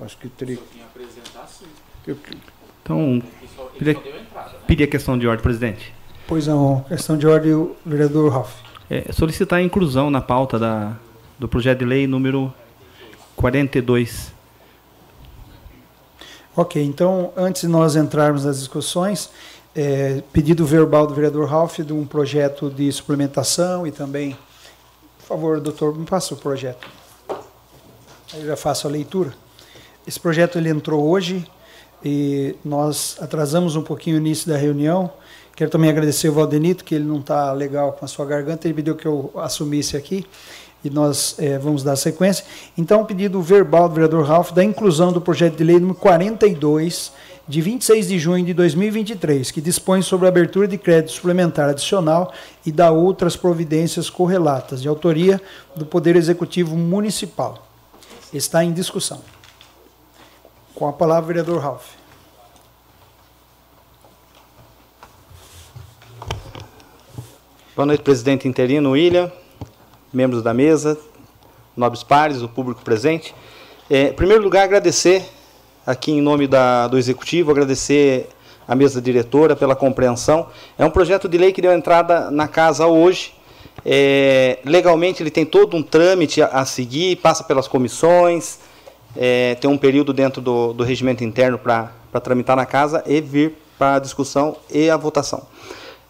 Acho 0.00 0.16
que 0.16 0.28
teria. 0.28 0.56
que 0.56 0.82
apresentar 0.82 1.46
sim. 1.46 1.66
Eu, 2.06 2.16
então, 2.84 3.22
pedir 4.66 4.84
a 4.84 4.86
questão 4.86 5.18
de 5.18 5.26
ordem, 5.26 5.42
presidente. 5.42 5.94
Pois 6.28 6.46
não, 6.46 6.84
questão 6.86 7.16
de 7.16 7.26
ordem, 7.26 7.54
o 7.54 7.74
vereador 7.84 8.30
Ralph. 8.30 8.52
É, 8.90 9.10
solicitar 9.10 9.58
a 9.58 9.62
inclusão 9.62 10.10
na 10.10 10.20
pauta 10.20 10.58
da, 10.58 10.92
do 11.38 11.48
projeto 11.48 11.78
de 11.78 11.86
lei 11.86 12.06
número 12.06 12.52
42. 13.36 14.34
Ok, 16.54 16.82
então, 16.84 17.32
antes 17.34 17.62
de 17.62 17.68
nós 17.68 17.96
entrarmos 17.96 18.44
nas 18.44 18.58
discussões, 18.58 19.30
é, 19.74 20.22
pedido 20.30 20.66
verbal 20.66 21.06
do 21.06 21.14
vereador 21.14 21.48
Ralph 21.48 21.78
de 21.78 21.92
um 21.94 22.04
projeto 22.04 22.68
de 22.68 22.92
suplementação 22.92 23.86
e 23.86 23.90
também, 23.90 24.36
por 25.20 25.26
favor, 25.26 25.58
doutor, 25.58 25.96
me 25.96 26.04
passa 26.04 26.34
o 26.34 26.36
projeto. 26.36 26.86
Eu 28.34 28.44
já 28.44 28.56
faço 28.56 28.86
a 28.86 28.90
leitura. 28.90 29.32
Esse 30.06 30.20
projeto 30.20 30.58
ele 30.58 30.68
entrou 30.68 31.02
hoje 31.08 31.46
e 32.04 32.54
nós 32.64 33.16
atrasamos 33.20 33.76
um 33.76 33.82
pouquinho 33.82 34.16
o 34.16 34.20
início 34.20 34.48
da 34.48 34.56
reunião. 34.56 35.10
Quero 35.56 35.70
também 35.70 35.88
agradecer 35.88 36.28
o 36.28 36.32
Valdenito, 36.32 36.84
que 36.84 36.94
ele 36.94 37.04
não 37.04 37.20
está 37.20 37.52
legal 37.52 37.92
com 37.92 38.04
a 38.04 38.08
sua 38.08 38.26
garganta, 38.26 38.66
ele 38.66 38.74
pediu 38.74 38.94
que 38.94 39.06
eu 39.06 39.30
assumisse 39.36 39.96
aqui 39.96 40.26
e 40.84 40.90
nós 40.90 41.36
é, 41.38 41.58
vamos 41.58 41.82
dar 41.82 41.96
sequência. 41.96 42.44
Então, 42.76 43.00
o 43.00 43.06
pedido 43.06 43.40
verbal 43.40 43.88
do 43.88 43.94
vereador 43.94 44.24
Ralph 44.24 44.52
da 44.52 44.62
inclusão 44.62 45.12
do 45.12 45.20
projeto 45.20 45.56
de 45.56 45.64
lei 45.64 45.80
número 45.80 45.98
42, 45.98 47.10
de 47.48 47.60
26 47.60 48.08
de 48.08 48.18
junho 48.18 48.44
de 48.44 48.52
2023, 48.52 49.50
que 49.50 49.60
dispõe 49.60 50.02
sobre 50.02 50.26
a 50.26 50.28
abertura 50.28 50.68
de 50.68 50.76
crédito 50.76 51.12
suplementar 51.12 51.70
adicional 51.70 52.32
e 52.66 52.70
da 52.70 52.90
outras 52.90 53.34
providências 53.34 54.10
correlatas, 54.10 54.82
de 54.82 54.88
autoria 54.88 55.40
do 55.74 55.86
Poder 55.86 56.16
Executivo 56.16 56.76
Municipal. 56.76 57.66
Está 58.32 58.62
em 58.62 58.72
discussão. 58.72 59.33
Com 60.74 60.88
a 60.88 60.92
palavra, 60.92 61.28
vereador 61.28 61.60
Ralph. 61.60 61.86
Boa 67.76 67.86
noite, 67.86 68.02
presidente 68.02 68.48
interino 68.48 68.90
William, 68.90 69.30
membros 70.12 70.42
da 70.42 70.52
mesa, 70.52 70.98
nobres 71.76 72.02
pares, 72.02 72.42
o 72.42 72.48
público 72.48 72.82
presente. 72.82 73.32
É, 73.88 74.08
em 74.08 74.12
primeiro 74.14 74.42
lugar, 74.42 74.64
agradecer 74.64 75.24
aqui 75.86 76.10
em 76.10 76.20
nome 76.20 76.48
da, 76.48 76.88
do 76.88 76.98
Executivo, 76.98 77.52
agradecer 77.52 78.28
a 78.66 78.74
mesa 78.74 79.00
diretora 79.00 79.54
pela 79.54 79.76
compreensão. 79.76 80.48
É 80.76 80.84
um 80.84 80.90
projeto 80.90 81.28
de 81.28 81.38
lei 81.38 81.52
que 81.52 81.62
deu 81.62 81.72
entrada 81.72 82.32
na 82.32 82.48
casa 82.48 82.84
hoje. 82.84 83.32
É, 83.86 84.58
legalmente, 84.64 85.22
ele 85.22 85.30
tem 85.30 85.46
todo 85.46 85.76
um 85.76 85.84
trâmite 85.84 86.42
a, 86.42 86.48
a 86.48 86.64
seguir, 86.64 87.14
passa 87.16 87.44
pelas 87.44 87.68
comissões, 87.68 88.58
é, 89.16 89.54
tem 89.56 89.70
um 89.70 89.78
período 89.78 90.12
dentro 90.12 90.40
do, 90.40 90.72
do 90.72 90.84
regimento 90.84 91.22
interno 91.24 91.58
para 91.58 91.90
tramitar 92.22 92.56
na 92.56 92.66
casa 92.66 93.02
e 93.06 93.20
vir 93.20 93.54
para 93.78 93.96
a 93.96 93.98
discussão 93.98 94.56
e 94.70 94.88
a 94.88 94.96
votação. 94.96 95.46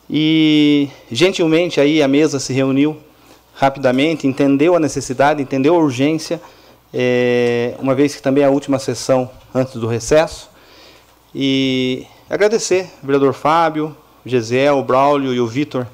E 0.09 0.89
gentilmente 1.11 1.81
aí 1.81 2.03
a 2.03 2.09
mesa 2.09 2.39
se 2.39 2.53
reuniu 2.53 2.97
rapidamente, 3.55 4.27
entendeu 4.27 4.75
a 4.75 4.81
necessidade, 4.81 5.43
entendeu 5.43 5.75
a 5.75 5.79
urgência, 5.79 6.41
é, 6.93 7.75
uma 7.79 7.95
vez 7.95 8.15
que 8.15 8.23
também 8.23 8.45
é 8.45 8.47
a 8.47 8.51
última 8.51 8.79
sessão 8.79 9.31
antes 9.55 9.75
do 9.75 9.87
recesso. 9.87 10.51
E 11.35 12.07
agradecer 12.29 12.91
o 13.03 13.07
vereador 13.07 13.33
Fábio, 13.33 13.97
Gesiel, 14.25 14.83
Braulio 14.83 15.33
e 15.33 15.41
o 15.41 15.47
Vitor 15.47 15.87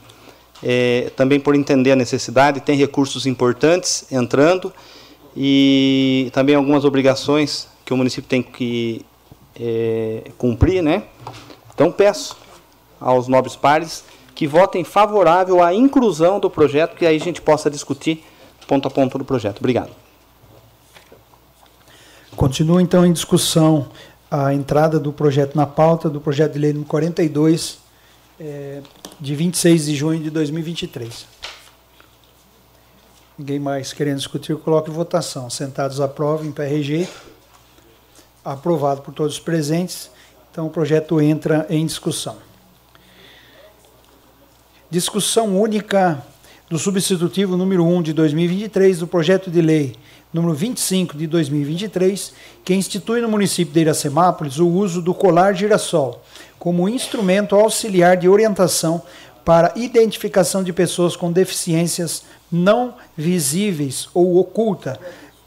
é, 0.62 1.10
também 1.16 1.40
por 1.40 1.54
entender 1.54 1.92
a 1.92 1.96
necessidade, 1.96 2.60
tem 2.60 2.76
recursos 2.76 3.26
importantes 3.26 4.04
entrando 4.10 4.72
e 5.36 6.30
também 6.32 6.54
algumas 6.54 6.84
obrigações 6.84 7.68
que 7.84 7.92
o 7.92 7.96
município 7.96 8.28
tem 8.28 8.42
que 8.42 9.04
é, 9.58 10.30
cumprir, 10.38 10.82
né? 10.82 11.04
Então 11.74 11.90
peço 11.90 12.36
aos 13.00 13.28
nobres 13.28 13.56
pares 13.56 14.04
que 14.34 14.46
votem 14.46 14.84
favorável 14.84 15.62
à 15.62 15.74
inclusão 15.74 16.40
do 16.40 16.48
projeto, 16.48 16.96
que 16.96 17.04
aí 17.04 17.16
a 17.16 17.20
gente 17.20 17.42
possa 17.42 17.70
discutir 17.70 18.24
ponto 18.66 18.86
a 18.86 18.90
ponto 18.90 19.18
do 19.18 19.24
projeto. 19.24 19.58
Obrigado. 19.58 19.90
Continua 22.36 22.80
então 22.80 23.04
em 23.04 23.12
discussão 23.12 23.88
a 24.30 24.54
entrada 24.54 25.00
do 25.00 25.12
projeto 25.12 25.56
na 25.56 25.66
pauta 25.66 26.08
do 26.08 26.20
projeto 26.20 26.52
de 26.52 26.58
lei 26.60 26.72
número 26.72 26.88
42, 26.88 27.78
é, 28.38 28.80
de 29.20 29.34
26 29.34 29.86
de 29.86 29.96
junho 29.96 30.22
de 30.22 30.30
2023. 30.30 31.26
Ninguém 33.40 33.58
mais 33.58 33.94
querendo 33.94 34.18
discutir, 34.18 34.54
coloque 34.56 34.90
em 34.90 34.92
votação. 34.92 35.48
Sentados 35.48 35.98
aprovem, 35.98 36.50
em 36.50 36.52
pé. 36.52 36.68
Aprovado 38.44 39.00
por 39.00 39.14
todos 39.14 39.36
os 39.36 39.40
presentes. 39.40 40.10
Então 40.50 40.66
o 40.66 40.70
projeto 40.70 41.18
entra 41.22 41.66
em 41.70 41.86
discussão. 41.86 42.36
Discussão 44.90 45.58
única 45.58 46.22
do 46.68 46.78
substitutivo 46.78 47.56
número 47.56 47.82
1 47.82 48.02
de 48.02 48.12
2023 48.12 48.98
do 48.98 49.06
projeto 49.06 49.50
de 49.50 49.62
lei 49.62 49.96
número 50.30 50.52
25 50.52 51.16
de 51.16 51.26
2023, 51.26 52.34
que 52.62 52.74
institui 52.74 53.22
no 53.22 53.28
município 53.30 53.72
de 53.72 53.80
Iracemápolis 53.80 54.58
o 54.58 54.68
uso 54.68 55.00
do 55.00 55.14
colar 55.14 55.54
girassol 55.54 56.22
como 56.58 56.90
instrumento 56.90 57.56
auxiliar 57.56 58.18
de 58.18 58.28
orientação 58.28 59.00
para 59.46 59.72
identificação 59.76 60.62
de 60.62 60.74
pessoas 60.74 61.16
com 61.16 61.32
deficiências 61.32 62.22
não 62.50 62.96
visíveis 63.16 64.08
ou 64.12 64.36
oculta, 64.38 65.00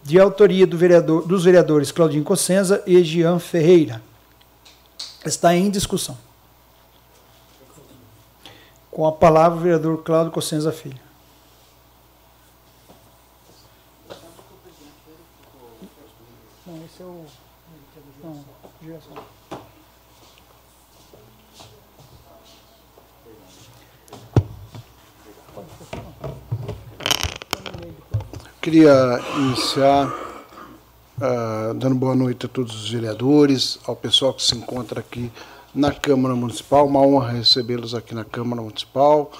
de 0.03 0.19
autoria 0.19 0.67
do 0.67 0.77
vereador, 0.77 1.25
dos 1.25 1.45
vereadores 1.45 1.91
Claudinho 1.91 2.23
Cossenza 2.23 2.83
e 2.85 3.01
Jean 3.03 3.39
Ferreira. 3.39 4.01
Está 5.25 5.55
em 5.55 5.69
discussão. 5.69 6.17
Com 8.91 9.07
a 9.07 9.11
palavra 9.11 9.57
o 9.57 9.61
vereador 9.61 10.03
Cláudio 10.03 10.31
Cossenza 10.31 10.71
Filho. 10.71 10.99
Não, 16.67 16.85
esse 16.85 17.01
é 17.01 17.05
o. 17.05 17.25
Não, 18.21 18.45
geração. 18.83 19.33
Queria 28.63 29.19
iniciar 29.35 30.07
uh, 31.17 31.73
dando 31.73 31.95
boa 31.95 32.15
noite 32.15 32.45
a 32.45 32.49
todos 32.49 32.73
os 32.73 32.89
vereadores, 32.89 33.77
ao 33.85 33.93
pessoal 33.93 34.33
que 34.33 34.41
se 34.41 34.55
encontra 34.55 35.01
aqui 35.01 35.29
na 35.75 35.91
Câmara 35.91 36.33
Municipal. 36.33 36.87
Uma 36.87 37.01
honra 37.01 37.33
recebê-los 37.33 37.93
aqui 37.93 38.15
na 38.15 38.23
Câmara 38.23 38.61
Municipal. 38.61 39.33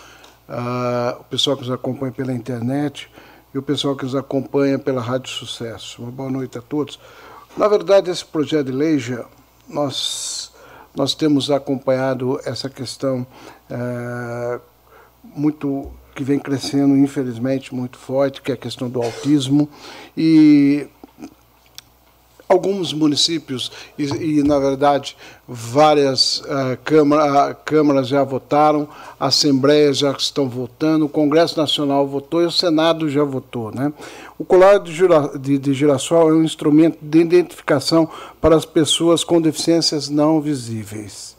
Uh, 0.50 1.22
o 1.22 1.24
pessoal 1.24 1.56
que 1.56 1.64
nos 1.64 1.72
acompanha 1.72 2.12
pela 2.12 2.34
internet 2.34 3.10
e 3.54 3.58
o 3.58 3.64
pessoal 3.64 3.96
que 3.96 4.04
nos 4.04 4.14
acompanha 4.14 4.78
pela 4.78 5.02
Rádio 5.02 5.30
Sucesso. 5.30 6.02
Uma 6.02 6.12
boa 6.12 6.30
noite 6.30 6.58
a 6.58 6.62
todos. 6.62 7.00
Na 7.56 7.70
verdade, 7.70 8.12
esse 8.12 8.26
projeto 8.26 8.66
de 8.66 8.74
lei, 8.74 9.00
já, 9.00 9.24
nós, 9.70 10.52
nós 10.94 11.16
temos 11.16 11.50
acompanhado 11.50 12.42
essa 12.44 12.70
questão 12.70 13.26
uh, 13.72 14.60
muito 15.24 15.94
que 16.14 16.24
vem 16.24 16.40
crescendo, 16.40 16.96
infelizmente, 16.96 17.74
muito 17.74 17.98
forte, 17.98 18.42
que 18.42 18.52
é 18.52 18.56
a 18.56 18.58
questão 18.58 18.90
do 18.90 19.02
autismo. 19.02 19.70
E 20.16 20.88
alguns 22.48 22.94
municípios 22.94 23.72
e, 23.98 24.04
e, 24.04 24.44
na 24.44 24.60
verdade 24.60 25.18
várias 25.48 26.40
uh, 26.42 26.78
câmara, 26.84 27.54
câmaras 27.54 28.08
já 28.08 28.24
votaram, 28.24 28.88
assembleias 29.20 29.98
já 29.98 30.12
estão 30.12 30.48
votando, 30.48 31.06
o 31.06 31.10
Congresso 31.10 31.58
Nacional 31.58 32.08
votou 32.08 32.42
e 32.42 32.46
o 32.46 32.52
Senado 32.52 33.10
já 33.10 33.24
votou, 33.24 33.72
né? 33.74 33.92
O 34.38 34.46
colar 34.46 34.80
de, 34.80 34.94
de, 35.40 35.58
de 35.58 35.74
girassol 35.74 36.30
é 36.30 36.34
um 36.34 36.44
instrumento 36.44 37.00
de 37.02 37.20
identificação 37.20 38.08
para 38.40 38.56
as 38.56 38.66
pessoas 38.66 39.24
com 39.24 39.42
deficiências 39.42 40.10
não 40.10 40.40
visíveis 40.40 41.34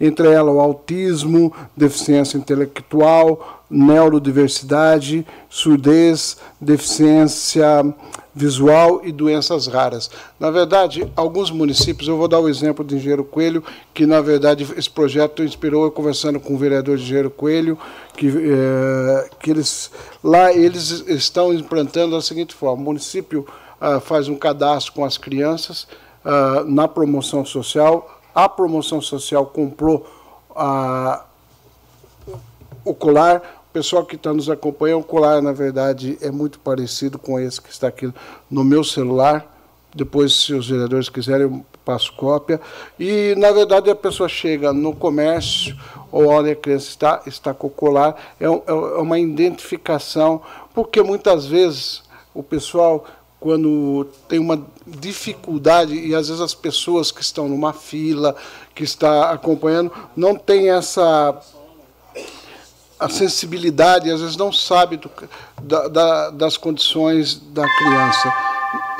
entre 0.00 0.28
elas 0.28 0.54
o 0.54 0.60
autismo, 0.60 1.52
deficiência 1.76 2.38
intelectual, 2.38 3.59
neurodiversidade, 3.70 5.26
surdez, 5.48 6.36
deficiência 6.60 7.94
visual 8.34 9.00
e 9.04 9.12
doenças 9.12 9.66
raras. 9.66 10.10
Na 10.38 10.50
verdade, 10.50 11.10
alguns 11.16 11.50
municípios, 11.50 12.08
eu 12.08 12.16
vou 12.16 12.28
dar 12.28 12.38
o 12.40 12.48
exemplo 12.48 12.84
de 12.84 12.96
Engenheiro 12.96 13.24
Coelho, 13.24 13.62
que 13.92 14.06
na 14.06 14.20
verdade 14.20 14.66
esse 14.76 14.88
projeto 14.88 15.42
inspirou 15.42 15.84
eu 15.84 15.90
conversando 15.90 16.38
com 16.40 16.54
o 16.54 16.58
vereador 16.58 16.96
de 16.96 17.04
Engenheiro 17.04 17.30
Coelho, 17.30 17.78
que, 18.16 18.28
é, 18.28 19.30
que 19.40 19.50
eles 19.50 19.90
lá 20.22 20.52
eles 20.52 21.04
estão 21.08 21.52
implantando 21.52 22.16
da 22.16 22.22
seguinte 22.22 22.54
forma: 22.54 22.82
o 22.82 22.84
município 22.84 23.46
ah, 23.80 24.00
faz 24.00 24.28
um 24.28 24.36
cadastro 24.36 24.92
com 24.92 25.04
as 25.04 25.16
crianças 25.16 25.86
ah, 26.24 26.62
na 26.66 26.86
promoção 26.86 27.44
social, 27.44 28.20
a 28.34 28.48
promoção 28.48 29.00
social 29.00 29.46
comprou 29.46 30.06
a, 30.54 31.24
o 32.84 32.94
colar. 32.94 33.59
Pessoal 33.72 34.04
que 34.04 34.16
está 34.16 34.32
nos 34.32 34.50
acompanhando, 34.50 35.00
o 35.00 35.04
colar, 35.04 35.40
na 35.40 35.52
verdade, 35.52 36.18
é 36.20 36.30
muito 36.30 36.58
parecido 36.58 37.18
com 37.20 37.38
esse 37.38 37.60
que 37.60 37.70
está 37.70 37.86
aqui 37.86 38.12
no 38.50 38.64
meu 38.64 38.82
celular. 38.82 39.46
Depois, 39.94 40.34
se 40.34 40.52
os 40.52 40.68
vereadores 40.68 41.08
quiserem, 41.08 41.42
eu 41.42 41.64
passo 41.84 42.12
cópia. 42.14 42.60
E, 42.98 43.34
na 43.36 43.52
verdade, 43.52 43.88
a 43.88 43.94
pessoa 43.94 44.28
chega 44.28 44.72
no 44.72 44.94
comércio, 44.94 45.76
ou 46.10 46.28
onde 46.28 46.50
a 46.50 46.56
criança 46.56 46.88
está, 46.88 47.22
está 47.26 47.54
com 47.54 47.68
o 47.68 47.70
colar. 47.70 48.16
É, 48.40 48.46
é 48.46 48.72
uma 49.00 49.20
identificação, 49.20 50.42
porque 50.74 51.00
muitas 51.00 51.46
vezes 51.46 52.02
o 52.34 52.42
pessoal 52.42 53.04
quando 53.38 54.06
tem 54.28 54.38
uma 54.38 54.62
dificuldade 54.86 55.94
e 55.94 56.14
às 56.14 56.28
vezes 56.28 56.42
as 56.42 56.54
pessoas 56.54 57.10
que 57.10 57.22
estão 57.22 57.48
numa 57.48 57.72
fila, 57.72 58.36
que 58.74 58.84
está 58.84 59.30
acompanhando, 59.30 59.90
não 60.14 60.36
tem 60.36 60.70
essa 60.70 61.40
a 63.00 63.08
sensibilidade, 63.08 64.10
às 64.10 64.20
vezes 64.20 64.36
não 64.36 64.52
sabe 64.52 64.98
do, 64.98 65.10
da, 65.62 65.88
da, 65.88 66.30
das 66.30 66.56
condições 66.58 67.40
da 67.52 67.66
criança. 67.76 68.32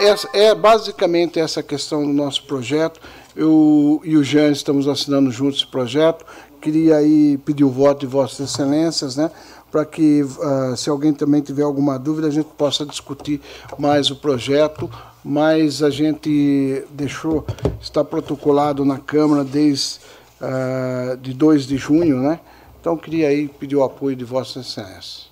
Essa, 0.01 0.29
é 0.33 0.55
basicamente 0.55 1.39
essa 1.39 1.63
questão 1.63 2.03
do 2.07 2.13
nosso 2.13 2.45
projeto. 2.45 2.99
Eu 3.37 4.01
e 4.03 4.17
o 4.17 4.25
Jean 4.25 4.51
estamos 4.51 4.89
assinando 4.89 5.31
juntos 5.31 5.59
esse 5.59 5.67
projeto. 5.67 6.25
Queria 6.63 6.97
aí 6.97 7.39
pedir 7.45 7.65
o 7.65 7.71
voto 7.71 8.01
de 8.01 8.07
Vossas 8.07 8.51
Excelências, 8.51 9.17
né? 9.17 9.31
para 9.71 9.85
que, 9.85 10.23
uh, 10.23 10.77
se 10.77 10.91
alguém 10.91 11.13
também 11.13 11.41
tiver 11.41 11.63
alguma 11.63 11.99
dúvida, 11.99 12.27
a 12.27 12.31
gente 12.31 12.49
possa 12.59 12.85
discutir 12.85 13.41
mais 13.79 14.11
o 14.11 14.17
projeto. 14.17 14.91
Mas 15.23 15.83
a 15.83 15.91
gente 15.91 16.83
deixou, 16.91 17.45
está 17.81 18.03
protocolado 18.03 18.87
na 18.87 18.99
Câmara 18.99 19.45
desde 19.45 19.99
uh, 20.41 21.17
de 21.19 21.35
2 21.35 21.67
de 21.67 21.77
junho, 21.77 22.17
né? 22.17 22.41
Então, 22.81 22.97
queria 22.97 23.29
aí 23.29 23.47
pedir 23.47 23.77
o 23.77 23.85
apoio 23.85 24.17
de 24.17 24.25
Vossa 24.25 24.61
Excelência. 24.61 25.29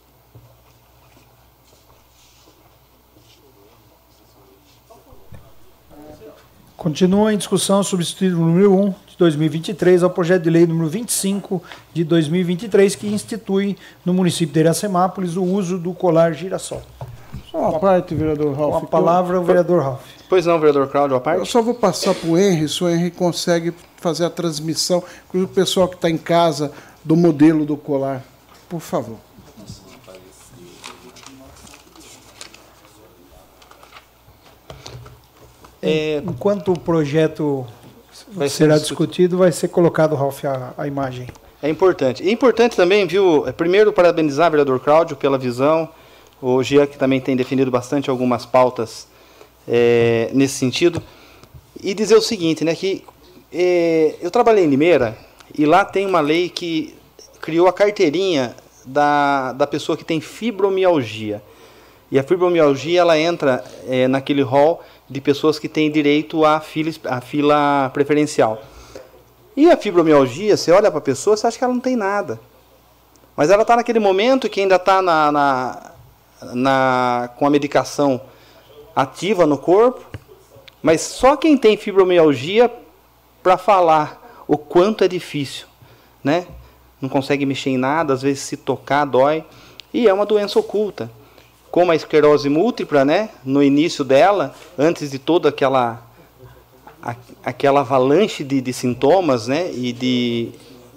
Continua 6.76 7.32
em 7.32 7.38
discussão 7.38 7.80
o 7.80 7.84
substitutivo 7.84 8.40
número 8.40 8.72
1 8.72 8.94
2023 9.18 10.04
ao 10.04 10.10
projeto 10.10 10.44
de 10.44 10.50
lei 10.50 10.64
número 10.66 10.88
25 10.88 11.60
de 11.92 12.04
2023, 12.04 12.94
que 12.94 13.08
institui 13.08 13.76
no 14.04 14.14
município 14.14 14.54
de 14.54 14.60
Iracemápolis 14.60 15.36
o 15.36 15.42
uso 15.42 15.76
do 15.76 15.92
colar 15.92 16.32
girassol. 16.32 16.82
Só 17.50 17.58
uma 17.58 17.80
parte, 17.80 18.14
vereador 18.14 18.54
Ralf. 18.54 18.80
Com 18.80 18.86
a 18.86 18.88
palavra, 18.88 19.40
o 19.40 19.44
vereador 19.44 19.82
Ralf. 19.82 20.02
Pois 20.28 20.46
não, 20.46 20.58
vereador 20.58 20.88
Cláudio, 20.88 21.16
a 21.16 21.20
parte. 21.20 21.40
Eu 21.40 21.46
só 21.46 21.60
vou 21.60 21.74
passar 21.74 22.14
para 22.14 22.28
o 22.28 22.38
Henry, 22.38 22.68
se 22.68 22.84
o 22.84 22.88
Henry 22.88 23.10
consegue 23.10 23.74
fazer 23.96 24.24
a 24.24 24.30
transmissão, 24.30 25.02
com 25.28 25.42
o 25.42 25.48
pessoal 25.48 25.88
que 25.88 25.96
está 25.96 26.08
em 26.08 26.18
casa, 26.18 26.70
do 27.08 27.16
modelo 27.16 27.64
do 27.64 27.74
colar. 27.74 28.22
Por 28.68 28.80
favor. 28.80 29.16
É... 35.80 36.18
Enquanto 36.18 36.72
o 36.72 36.78
projeto 36.78 37.66
vai 38.30 38.50
será 38.50 38.74
discutido. 38.74 39.06
discutido, 39.06 39.38
vai 39.38 39.50
ser 39.52 39.68
colocado, 39.68 40.14
Ralf, 40.14 40.44
a, 40.44 40.74
a 40.76 40.86
imagem. 40.86 41.28
É 41.62 41.70
importante. 41.70 42.22
É 42.28 42.30
importante 42.30 42.76
também, 42.76 43.06
viu, 43.06 43.48
é, 43.48 43.52
primeiro 43.52 43.90
parabenizar 43.90 44.48
o 44.48 44.50
vereador 44.50 44.78
Cláudio 44.78 45.16
pela 45.16 45.38
visão, 45.38 45.88
o 46.42 46.62
Gia 46.62 46.86
que 46.86 46.98
também 46.98 47.22
tem 47.22 47.34
definido 47.34 47.70
bastante 47.70 48.10
algumas 48.10 48.44
pautas 48.44 49.08
é, 49.66 50.28
nesse 50.34 50.56
sentido, 50.56 51.02
e 51.82 51.94
dizer 51.94 52.16
o 52.16 52.20
seguinte, 52.20 52.64
né, 52.64 52.74
que 52.74 53.02
é, 53.50 54.16
eu 54.20 54.30
trabalhei 54.30 54.64
em 54.64 54.68
Limeira 54.68 55.16
e 55.56 55.64
lá 55.64 55.86
tem 55.86 56.04
uma 56.04 56.20
lei 56.20 56.50
que 56.50 56.97
criou 57.40 57.68
a 57.68 57.72
carteirinha 57.72 58.54
da, 58.84 59.52
da 59.52 59.66
pessoa 59.66 59.96
que 59.96 60.04
tem 60.04 60.20
fibromialgia. 60.20 61.42
E 62.10 62.18
a 62.18 62.22
fibromialgia 62.22 63.00
ela 63.00 63.18
entra 63.18 63.62
é, 63.86 64.08
naquele 64.08 64.42
rol 64.42 64.82
de 65.08 65.20
pessoas 65.20 65.58
que 65.58 65.68
têm 65.68 65.90
direito 65.90 66.44
à 66.44 66.60
fila, 66.60 66.92
à 67.04 67.20
fila 67.20 67.90
preferencial. 67.92 68.62
E 69.56 69.70
a 69.70 69.76
fibromialgia, 69.76 70.56
você 70.56 70.70
olha 70.70 70.90
para 70.90 70.98
a 70.98 71.02
pessoa, 71.02 71.36
você 71.36 71.46
acha 71.46 71.58
que 71.58 71.64
ela 71.64 71.72
não 71.72 71.80
tem 71.80 71.96
nada. 71.96 72.40
Mas 73.36 73.50
ela 73.50 73.62
está 73.62 73.76
naquele 73.76 73.98
momento 73.98 74.48
que 74.48 74.60
ainda 74.60 74.76
está 74.76 75.02
na, 75.02 75.32
na, 75.32 75.92
na, 76.54 77.30
com 77.36 77.46
a 77.46 77.50
medicação 77.50 78.20
ativa 78.94 79.46
no 79.46 79.58
corpo, 79.58 80.04
mas 80.82 81.02
só 81.02 81.36
quem 81.36 81.56
tem 81.56 81.76
fibromialgia 81.76 82.72
para 83.42 83.56
falar 83.56 84.44
o 84.46 84.56
quanto 84.56 85.04
é 85.04 85.08
difícil, 85.08 85.66
né? 86.22 86.46
Não 87.00 87.08
consegue 87.08 87.46
mexer 87.46 87.70
em 87.70 87.78
nada, 87.78 88.12
às 88.12 88.22
vezes 88.22 88.42
se 88.42 88.56
tocar 88.56 89.04
dói, 89.04 89.44
e 89.92 90.08
é 90.08 90.12
uma 90.12 90.26
doença 90.26 90.58
oculta. 90.58 91.10
Como 91.70 91.92
a 91.92 91.96
esclerose 91.96 92.48
múltipla, 92.48 93.04
né? 93.04 93.30
No 93.44 93.62
início 93.62 94.04
dela, 94.04 94.54
antes 94.76 95.10
de 95.10 95.18
toda 95.18 95.48
aquela 95.48 96.02
aquela 97.44 97.80
avalanche 97.80 98.42
de, 98.42 98.60
de 98.60 98.72
sintomas, 98.72 99.46
né? 99.46 99.70
E 99.72 99.92
de 99.92 100.50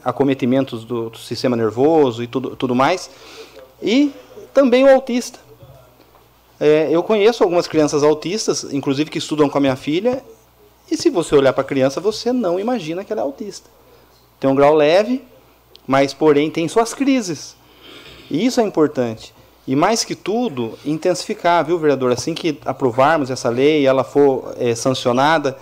acometimentos 0.03 0.83
do, 0.83 1.09
do 1.09 1.17
sistema 1.17 1.55
nervoso 1.55 2.23
e 2.23 2.27
tudo, 2.27 2.55
tudo 2.55 2.73
mais. 2.73 3.09
E 3.81 4.11
também 4.53 4.83
o 4.83 4.89
autista. 4.89 5.39
É, 6.59 6.89
eu 6.91 7.01
conheço 7.01 7.43
algumas 7.43 7.67
crianças 7.67 8.03
autistas, 8.03 8.63
inclusive 8.71 9.09
que 9.09 9.17
estudam 9.17 9.49
com 9.49 9.57
a 9.57 9.61
minha 9.61 9.75
filha, 9.75 10.23
e 10.89 10.97
se 10.97 11.09
você 11.09 11.35
olhar 11.35 11.53
para 11.53 11.61
a 11.61 11.65
criança, 11.65 11.99
você 11.99 12.31
não 12.31 12.59
imagina 12.59 13.03
que 13.03 13.11
ela 13.11 13.21
é 13.21 13.23
autista. 13.23 13.69
Tem 14.39 14.49
um 14.49 14.55
grau 14.55 14.73
leve, 14.73 15.23
mas 15.87 16.13
porém 16.13 16.49
tem 16.49 16.67
suas 16.67 16.93
crises. 16.93 17.55
E 18.29 18.45
isso 18.45 18.61
é 18.61 18.63
importante. 18.63 19.33
E 19.67 19.75
mais 19.75 20.03
que 20.03 20.15
tudo, 20.15 20.77
intensificar, 20.85 21.63
viu, 21.65 21.77
vereador? 21.77 22.11
Assim 22.11 22.33
que 22.33 22.57
aprovarmos 22.65 23.29
essa 23.29 23.49
lei, 23.49 23.85
ela 23.85 24.03
for 24.03 24.55
é, 24.57 24.73
sancionada 24.73 25.57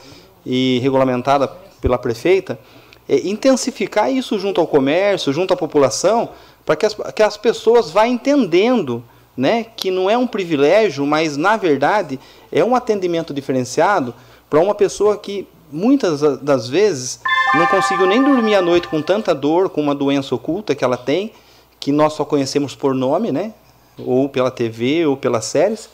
e 0.46 0.80
regulamentada 0.82 1.48
pela 1.82 1.98
prefeita, 1.98 2.60
é, 3.08 3.28
intensificar 3.28 4.12
isso 4.12 4.40
junto 4.40 4.62
ao 4.62 4.68
comércio, 4.68 5.34
junto 5.34 5.54
à 5.54 5.58
população, 5.58 6.30
para 6.66 6.76
que 6.76 6.86
as, 6.86 6.96
que 7.16 7.24
as 7.24 7.36
pessoas 7.36 7.92
vá 7.92 8.08
entendendo 8.08 9.04
né, 9.36 9.66
que 9.76 9.90
não 9.90 10.10
é 10.10 10.18
um 10.18 10.28
privilégio, 10.28 11.06
mas 11.06 11.38
na 11.38 11.58
verdade 11.58 12.20
é 12.52 12.64
um 12.64 12.76
atendimento 12.76 13.34
diferenciado 13.34 14.14
para 14.50 14.60
uma 14.60 14.76
pessoa 14.76 15.18
que 15.18 15.48
muitas 15.72 16.22
das 16.42 16.68
vezes 16.68 17.20
não 17.54 17.66
conseguiu 17.68 18.06
nem 18.06 18.24
dormir 18.24 18.56
à 18.56 18.62
noite 18.62 18.88
com 18.88 19.02
tanta 19.02 19.34
dor, 19.34 19.70
com 19.70 19.82
uma 19.82 19.96
doença 19.96 20.34
oculta 20.36 20.76
que 20.76 20.84
ela 20.84 20.98
tem, 20.98 21.32
que 21.80 21.92
nós 21.92 22.14
só 22.14 22.26
conhecemos 22.26 22.76
por 22.76 22.94
nome, 22.94 23.32
né, 23.32 23.54
ou 23.98 24.30
pela 24.30 24.52
TV 24.52 25.06
ou 25.06 25.16
pelas 25.16 25.46
séries. 25.46 25.90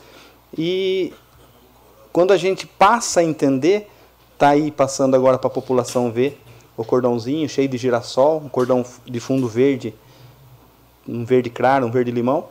E 0.57 1.13
quando 2.11 2.31
a 2.31 2.37
gente 2.37 2.65
passa 2.65 3.19
a 3.19 3.23
entender, 3.23 3.89
tá 4.37 4.49
aí 4.49 4.71
passando 4.71 5.15
agora 5.15 5.37
para 5.37 5.47
a 5.47 5.53
população 5.53 6.11
ver 6.11 6.41
o 6.77 6.83
cordãozinho 6.83 7.47
cheio 7.47 7.67
de 7.67 7.77
girassol, 7.77 8.41
um 8.43 8.49
cordão 8.49 8.85
de 9.05 9.19
fundo 9.19 9.47
verde, 9.47 9.93
um 11.07 11.23
verde 11.23 11.49
claro, 11.49 11.85
um 11.85 11.91
verde 11.91 12.11
limão 12.11 12.47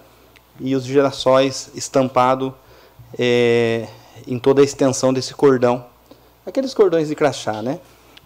e 0.60 0.74
os 0.74 0.84
girassóis 0.84 1.70
estampado 1.74 2.54
é, 3.18 3.86
em 4.26 4.38
toda 4.38 4.60
a 4.60 4.64
extensão 4.64 5.12
desse 5.12 5.34
cordão. 5.34 5.84
Aqueles 6.46 6.74
cordões 6.74 7.08
de 7.08 7.14
crachá, 7.14 7.62
né? 7.62 7.80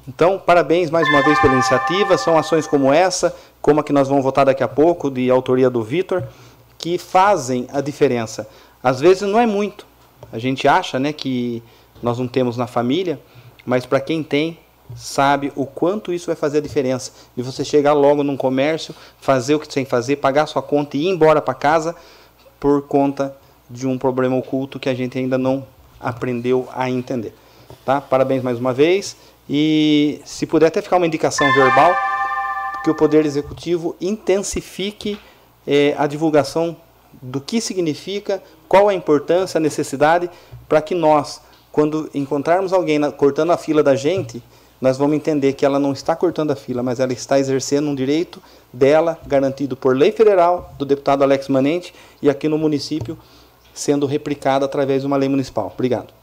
Então, 0.07 0.39
parabéns 0.39 0.91
mais 0.91 1.09
uma 1.09 1.23
vez 1.23 1.39
pela 1.41 1.53
iniciativa. 1.53 2.19
São 2.19 2.37
ações 2.37 2.67
como 2.67 2.93
essa, 2.93 3.37
como 3.63 3.79
a 3.79 3.85
que 3.85 3.93
nós 3.93 4.09
vamos 4.09 4.25
votar 4.25 4.47
daqui 4.47 4.63
a 4.63 4.69
pouco, 4.69 5.09
de 5.09 5.31
autoria 5.31 5.71
do 5.71 5.85
Vitor, 5.85 6.25
que 6.77 6.99
fazem 6.99 7.69
a 7.73 7.81
diferença. 7.81 8.49
Às 8.83 8.99
vezes 8.99 9.23
não 9.23 9.39
é 9.39 9.47
muito. 9.47 9.87
A 10.33 10.39
gente 10.39 10.67
acha 10.67 10.99
né, 10.99 11.13
que 11.13 11.63
nós 12.03 12.19
não 12.19 12.27
temos 12.27 12.57
na 12.57 12.67
família, 12.67 13.21
mas 13.65 13.87
para 13.87 14.01
quem 14.01 14.23
tem, 14.23 14.59
sabe 14.97 15.53
o 15.55 15.65
quanto 15.65 16.13
isso 16.13 16.27
vai 16.27 16.35
fazer 16.35 16.59
a 16.59 16.63
diferença. 16.63 17.13
E 17.37 17.43
você 17.43 17.65
chegar 17.65 17.93
logo 17.93 18.25
num 18.25 18.37
comércio, 18.37 18.93
fazer 19.21 19.55
o 19.55 19.61
que 19.61 19.69
tem 19.69 19.85
que 19.85 19.91
fazer, 19.91 20.17
pagar 20.17 20.47
sua 20.47 20.63
conta 20.63 20.97
e 20.97 21.05
ir 21.05 21.09
embora 21.09 21.41
para 21.41 21.55
casa 21.55 21.95
por 22.59 22.83
conta 22.83 23.37
de 23.71 23.87
um 23.87 23.97
problema 23.97 24.35
oculto 24.35 24.81
que 24.81 24.89
a 24.89 24.95
gente 24.95 25.17
ainda 25.19 25.39
não 25.39 25.65
aprendeu 26.01 26.69
a 26.75 26.91
entender. 26.91 27.33
Tá? 27.85 28.01
Parabéns 28.01 28.43
mais 28.43 28.59
uma 28.59 28.73
vez. 28.73 29.17
E 29.49 30.21
se 30.25 30.47
puder 30.47 30.67
até 30.67 30.83
ficar 30.83 30.97
uma 30.97 31.07
indicação 31.07 31.51
verbal, 31.55 31.95
que 32.85 32.91
o 32.91 32.95
Poder 32.95 33.25
Executivo 33.25 33.97
intensifique 34.01 35.19
eh, 35.67 35.95
a 35.99 36.07
divulgação 36.07 36.77
do 37.21 37.41
que 37.41 37.61
significa, 37.61 38.43
qual 38.69 38.89
a 38.89 38.95
importância, 38.95 39.59
a 39.59 39.61
necessidade, 39.61 40.31
para 40.69 40.81
que 40.81 40.95
nós, 40.95 41.41
quando 41.73 42.11
encontrarmos 42.15 42.73
alguém 42.73 42.99
na, 42.99 43.11
cortando 43.11 43.51
a 43.51 43.57
fila 43.57 43.83
da 43.83 43.97
gente, 43.97 44.43
nós 44.81 44.97
vamos 44.97 45.17
entender 45.17 45.55
que 45.55 45.65
ela 45.65 45.79
não 45.79 45.93
está 45.93 46.15
cortando 46.15 46.53
a 46.53 46.57
fila, 46.57 46.83
mas 46.83 47.01
ela 47.01 47.13
está 47.13 47.39
exercendo 47.39 47.89
um 47.89 47.95
direito 47.95 48.41
dela, 48.73 49.19
garantido 49.27 49.77
por 49.77 49.97
lei 49.97 50.13
federal, 50.13 50.73
do 50.79 50.85
deputado 50.85 51.23
Alex 51.23 51.49
Manente, 51.49 51.93
e 52.23 52.31
aqui 52.31 52.49
no 52.49 52.59
município, 52.59 53.19
sendo 53.75 54.07
replicada 54.07 54.65
através 54.65 55.03
de 55.03 55.07
uma 55.07 55.17
lei 55.17 55.29
municipal. 55.29 55.73
Obrigado. 55.75 56.18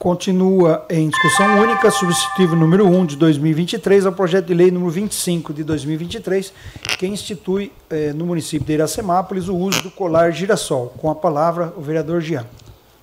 Continua 0.00 0.86
em 0.88 1.10
discussão 1.10 1.60
única, 1.60 1.90
substitutivo 1.90 2.56
número 2.56 2.86
1 2.86 3.04
de 3.04 3.16
2023 3.16 4.06
ao 4.06 4.12
projeto 4.14 4.46
de 4.46 4.54
lei 4.54 4.70
número 4.70 4.90
25 4.90 5.52
de 5.52 5.62
2023, 5.62 6.54
que 6.98 7.06
institui 7.06 7.70
eh, 7.90 8.10
no 8.14 8.24
município 8.24 8.66
de 8.66 8.72
Iracemápolis 8.72 9.46
o 9.46 9.54
uso 9.54 9.82
do 9.82 9.90
colar 9.90 10.32
girassol. 10.32 10.94
Com 10.96 11.10
a 11.10 11.14
palavra, 11.14 11.74
o 11.76 11.82
vereador 11.82 12.22
Jean. 12.22 12.46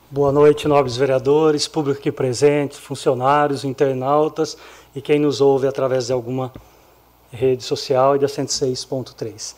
Boa 0.09 0.31
noite, 0.31 0.67
nobres 0.67 0.97
vereadores, 0.97 1.67
público 1.67 1.99
aqui 1.99 2.11
presente, 2.11 2.77
funcionários, 2.77 3.63
internautas 3.63 4.57
e 4.95 4.99
quem 4.99 5.19
nos 5.19 5.39
ouve 5.39 5.67
através 5.67 6.07
de 6.07 6.13
alguma 6.13 6.51
rede 7.31 7.63
social 7.63 8.15
e 8.15 8.19
da 8.19 8.25
106.3. 8.25 9.53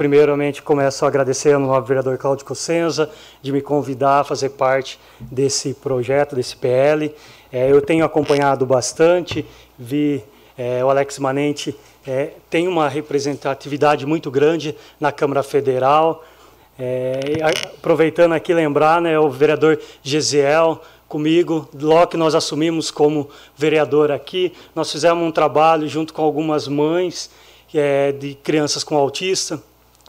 Primeiramente, 0.00 0.62
começo 0.62 1.04
agradecendo 1.04 1.70
ao 1.70 1.82
vereador 1.82 2.16
Cláudio 2.16 2.46
Cossenza 2.46 3.10
de 3.42 3.52
me 3.52 3.60
convidar 3.60 4.20
a 4.20 4.24
fazer 4.24 4.48
parte 4.48 4.98
desse 5.20 5.74
projeto, 5.74 6.34
desse 6.34 6.56
PL. 6.56 7.14
É, 7.52 7.70
eu 7.70 7.82
tenho 7.82 8.02
acompanhado 8.02 8.64
bastante, 8.64 9.44
vi 9.78 10.24
é, 10.56 10.82
o 10.82 10.88
Alex 10.88 11.18
Manente 11.18 11.76
é, 12.06 12.30
tem 12.48 12.66
uma 12.66 12.88
representatividade 12.88 14.06
muito 14.06 14.30
grande 14.30 14.74
na 14.98 15.12
Câmara 15.12 15.42
Federal, 15.42 16.24
é, 16.78 17.20
aproveitando 17.76 18.32
aqui 18.32 18.54
lembrar, 18.54 19.02
né, 19.02 19.18
o 19.18 19.28
vereador 19.28 19.78
Gesiel 20.02 20.80
comigo, 21.06 21.68
logo 21.78 22.06
que 22.06 22.16
nós 22.16 22.34
assumimos 22.34 22.90
como 22.90 23.28
vereador 23.54 24.10
aqui, 24.10 24.54
nós 24.74 24.90
fizemos 24.90 25.22
um 25.22 25.30
trabalho 25.30 25.86
junto 25.86 26.14
com 26.14 26.22
algumas 26.22 26.66
mães 26.66 27.30
é, 27.74 28.12
de 28.12 28.34
crianças 28.34 28.82
com 28.82 28.96
autista, 28.96 29.62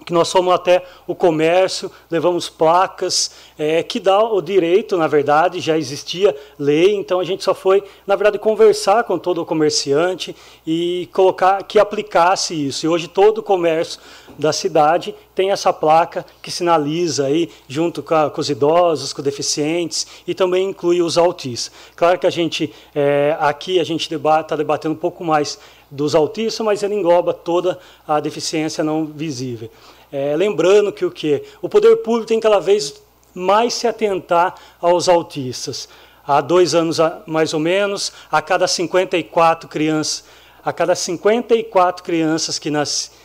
que 0.06 0.14
nós 0.14 0.32
fomos 0.32 0.54
até 0.54 0.84
o 1.06 1.14
comércio, 1.14 1.92
levamos 2.10 2.50
placas, 2.50 3.32
é, 3.58 3.84
que 3.84 4.00
dá 4.00 4.24
o 4.24 4.42
direito, 4.42 4.98
na 4.98 5.08
verdade, 5.08 5.60
já 5.60 5.78
existia 5.78 6.36
lei, 6.58 6.96
então 6.96 7.20
a 7.20 7.24
gente 7.24 7.44
só 7.44 7.54
foi, 7.54 7.84
na 8.06 8.16
verdade, 8.16 8.40
conversar 8.40 9.04
com 9.04 9.18
todo 9.18 9.42
o 9.42 9.46
comerciante 9.46 10.36
e 10.66 11.08
colocar 11.14 11.64
que 11.64 11.78
aplicasse 11.80 12.68
isso. 12.68 12.86
E 12.86 12.90
hoje 12.90 13.08
todo 13.08 13.40
o 13.40 13.44
comércio 13.44 14.00
da 14.38 14.52
cidade 14.52 15.14
tem 15.36 15.52
essa 15.52 15.72
placa 15.72 16.26
que 16.42 16.50
sinaliza 16.50 17.28
aí, 17.28 17.50
junto 17.68 18.02
com, 18.02 18.16
a, 18.16 18.30
com 18.30 18.42
os 18.42 18.50
idosos, 18.50 19.14
com 19.14 19.22
deficientes, 19.22 20.08
e 20.26 20.34
também 20.34 20.70
inclui 20.70 21.02
os 21.02 21.18
autistas. 21.18 21.72
Claro 21.96 22.18
que 22.18 22.28
a 22.28 22.30
gente, 22.30 22.74
é, 22.94 23.36
aqui 23.40 23.80
a 23.80 23.84
gente 23.84 24.02
está 24.02 24.16
debate, 24.16 24.56
debatendo 24.56 24.96
um 24.96 24.98
pouco 24.98 25.24
mais 25.24 25.60
dos 25.92 26.16
autistas, 26.16 26.66
mas 26.66 26.82
ele 26.82 26.96
engloba 26.96 27.34
toda 27.34 27.78
a 28.08 28.20
deficiência 28.20 28.84
não 28.84 29.06
visível. 29.06 29.70
É, 30.12 30.36
lembrando 30.36 30.92
que 30.92 31.06
o 31.06 31.12
que 31.12 31.44
o 31.62 31.70
poder 31.70 31.98
público 31.98 32.28
tem 32.28 32.40
cada 32.40 32.60
vez 32.60 33.02
mais 33.34 33.74
se 33.74 33.88
atentar 33.88 34.56
aos 34.82 35.08
autistas. 35.08 35.88
Há 36.26 36.40
dois 36.42 36.74
anos 36.74 36.98
mais 37.26 37.54
ou 37.54 37.60
menos, 37.60 38.12
a 38.32 38.42
cada 38.42 38.68
54 38.68 39.68
crianças, 39.68 40.24
a 40.64 40.72
cada 40.72 40.96
54 40.96 42.04
crianças 42.04 42.58
que 42.58 42.70
nascem 42.70 43.21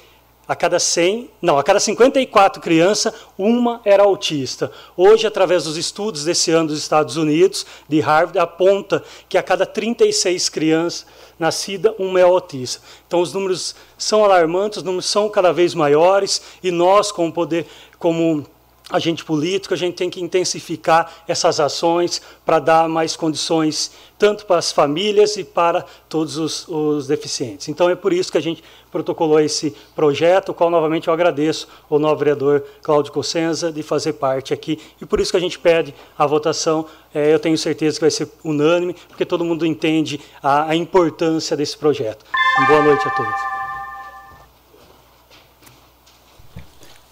a 0.49 0.55
cada 0.55 0.79
100, 0.79 1.31
não, 1.43 1.59
a 1.59 1.65
cada 1.65 1.81
54 1.81 2.63
crianças, 2.63 3.13
uma 3.37 3.81
era 3.85 4.05
autista. 4.05 4.71
Hoje, 4.97 5.27
através 5.27 5.65
dos 5.65 5.77
estudos 5.77 6.25
desse 6.25 6.51
ano 6.53 6.69
dos 6.69 6.79
Estados 6.79 7.17
Unidos, 7.17 7.67
de 7.89 8.01
Harvard, 8.01 8.39
aponta 8.39 9.03
que 9.29 9.37
a 9.37 9.43
cada 9.43 9.67
36 9.67 10.49
crianças 10.49 11.07
nascidas, 11.39 11.95
uma 11.99 12.21
é 12.21 12.23
autista. 12.23 12.81
Então, 13.07 13.21
os 13.21 13.33
números 13.33 13.75
são 13.99 14.25
alarmantes, 14.25 14.79
os 14.79 14.85
números 14.85 15.07
são 15.07 15.29
cada 15.29 15.53
vez 15.53 15.75
maiores, 15.75 16.41
e 16.63 16.71
nós, 16.71 17.11
como 17.11 17.33
poder, 17.33 17.67
como 17.99 18.47
agente 18.91 19.25
político, 19.25 19.75
a 19.75 19.77
gente 19.77 19.97
tem 19.97 20.09
que 20.09 20.21
intensificar 20.21 21.13
essas 21.27 21.59
ações 21.59 22.23
para 22.45 22.59
dar 22.61 22.89
mais 22.89 23.17
condições 23.17 23.91
tanto 24.19 24.47
para 24.47 24.59
as 24.59 24.73
famílias 24.73 25.37
e 25.37 25.45
para 25.45 25.85
todos 26.09 26.39
os, 26.39 26.67
os, 26.69 27.07
deficientes. 27.07 27.69
Então 27.69 27.91
é 27.91 27.95
por 27.95 28.13
isso 28.13 28.31
que 28.31 28.39
a 28.39 28.43
gente 28.43 28.63
protocolou 28.91 29.41
esse 29.41 29.75
projeto, 29.95 30.51
o 30.51 30.55
qual 30.55 30.71
novamente 30.71 31.09
eu 31.09 31.15
agradeço 31.15 31.69
ao 31.91 31.99
novo 31.99 32.17
vereador 32.17 32.65
Cláudio 32.83 33.13
Cossenza 33.13 33.71
de 33.71 33.83
fazer 33.83 34.15
parte 34.15 34.55
aqui, 34.55 34.79
e 35.01 35.05
por 35.05 35.21
isso 35.21 35.33
que 35.33 35.37
a 35.37 35.41
gente 35.41 35.59
pede 35.59 35.95
a 36.17 36.25
votação, 36.27 36.87
é, 37.13 37.35
eu 37.35 37.39
tenho 37.39 37.59
certeza 37.59 37.97
que 37.97 38.03
vai 38.03 38.11
ser 38.11 38.31
unânime, 38.43 38.95
porque 39.09 39.27
todo 39.27 39.45
mundo 39.45 39.67
entende 39.67 40.21
a, 40.43 40.71
a 40.71 40.77
importância 40.77 41.57
desse 41.57 41.77
projeto. 41.77 42.25
Boa 42.69 42.83
noite 42.83 43.07
a 43.07 43.11
todos. 43.11 43.56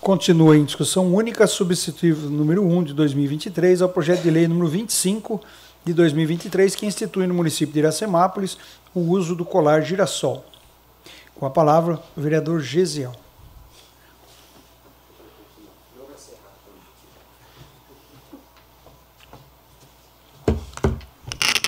Continua 0.05 0.55
em 0.55 0.67
discussão 0.67 1.14
única 1.14 1.47
substitutivo 1.47 2.29
número 2.29 2.62
1 2.62 2.85
de 2.85 2.93
2023 2.93 3.81
ao 3.81 3.88
projeto 3.88 4.21
de 4.21 4.31
lei 4.31 4.47
número 4.47 4.69
25 4.69 5.40
de 5.83 5.95
2023 5.95 6.75
que 6.75 6.85
institui 6.85 7.27
no 7.27 7.33
município 7.33 7.73
de 7.73 7.79
Iracemápolis 7.79 8.59
o 8.95 9.01
uso 9.01 9.35
do 9.35 9.47
colar 9.47 9.81
girassol. 9.81 10.45
Com 11.35 11.47
a 11.47 11.51
palavra, 11.51 11.99
o 12.14 12.21
vereador 12.21 12.61
Gesiel. 12.61 13.12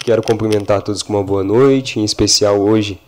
Quero 0.05 0.22
cumprimentar 0.22 0.83
todos 0.83 1.03
com 1.03 1.14
uma 1.14 1.25
boa 1.25 1.42
noite, 1.42 1.99
em 1.99 2.05
especial 2.05 2.61
hoje 2.61 3.01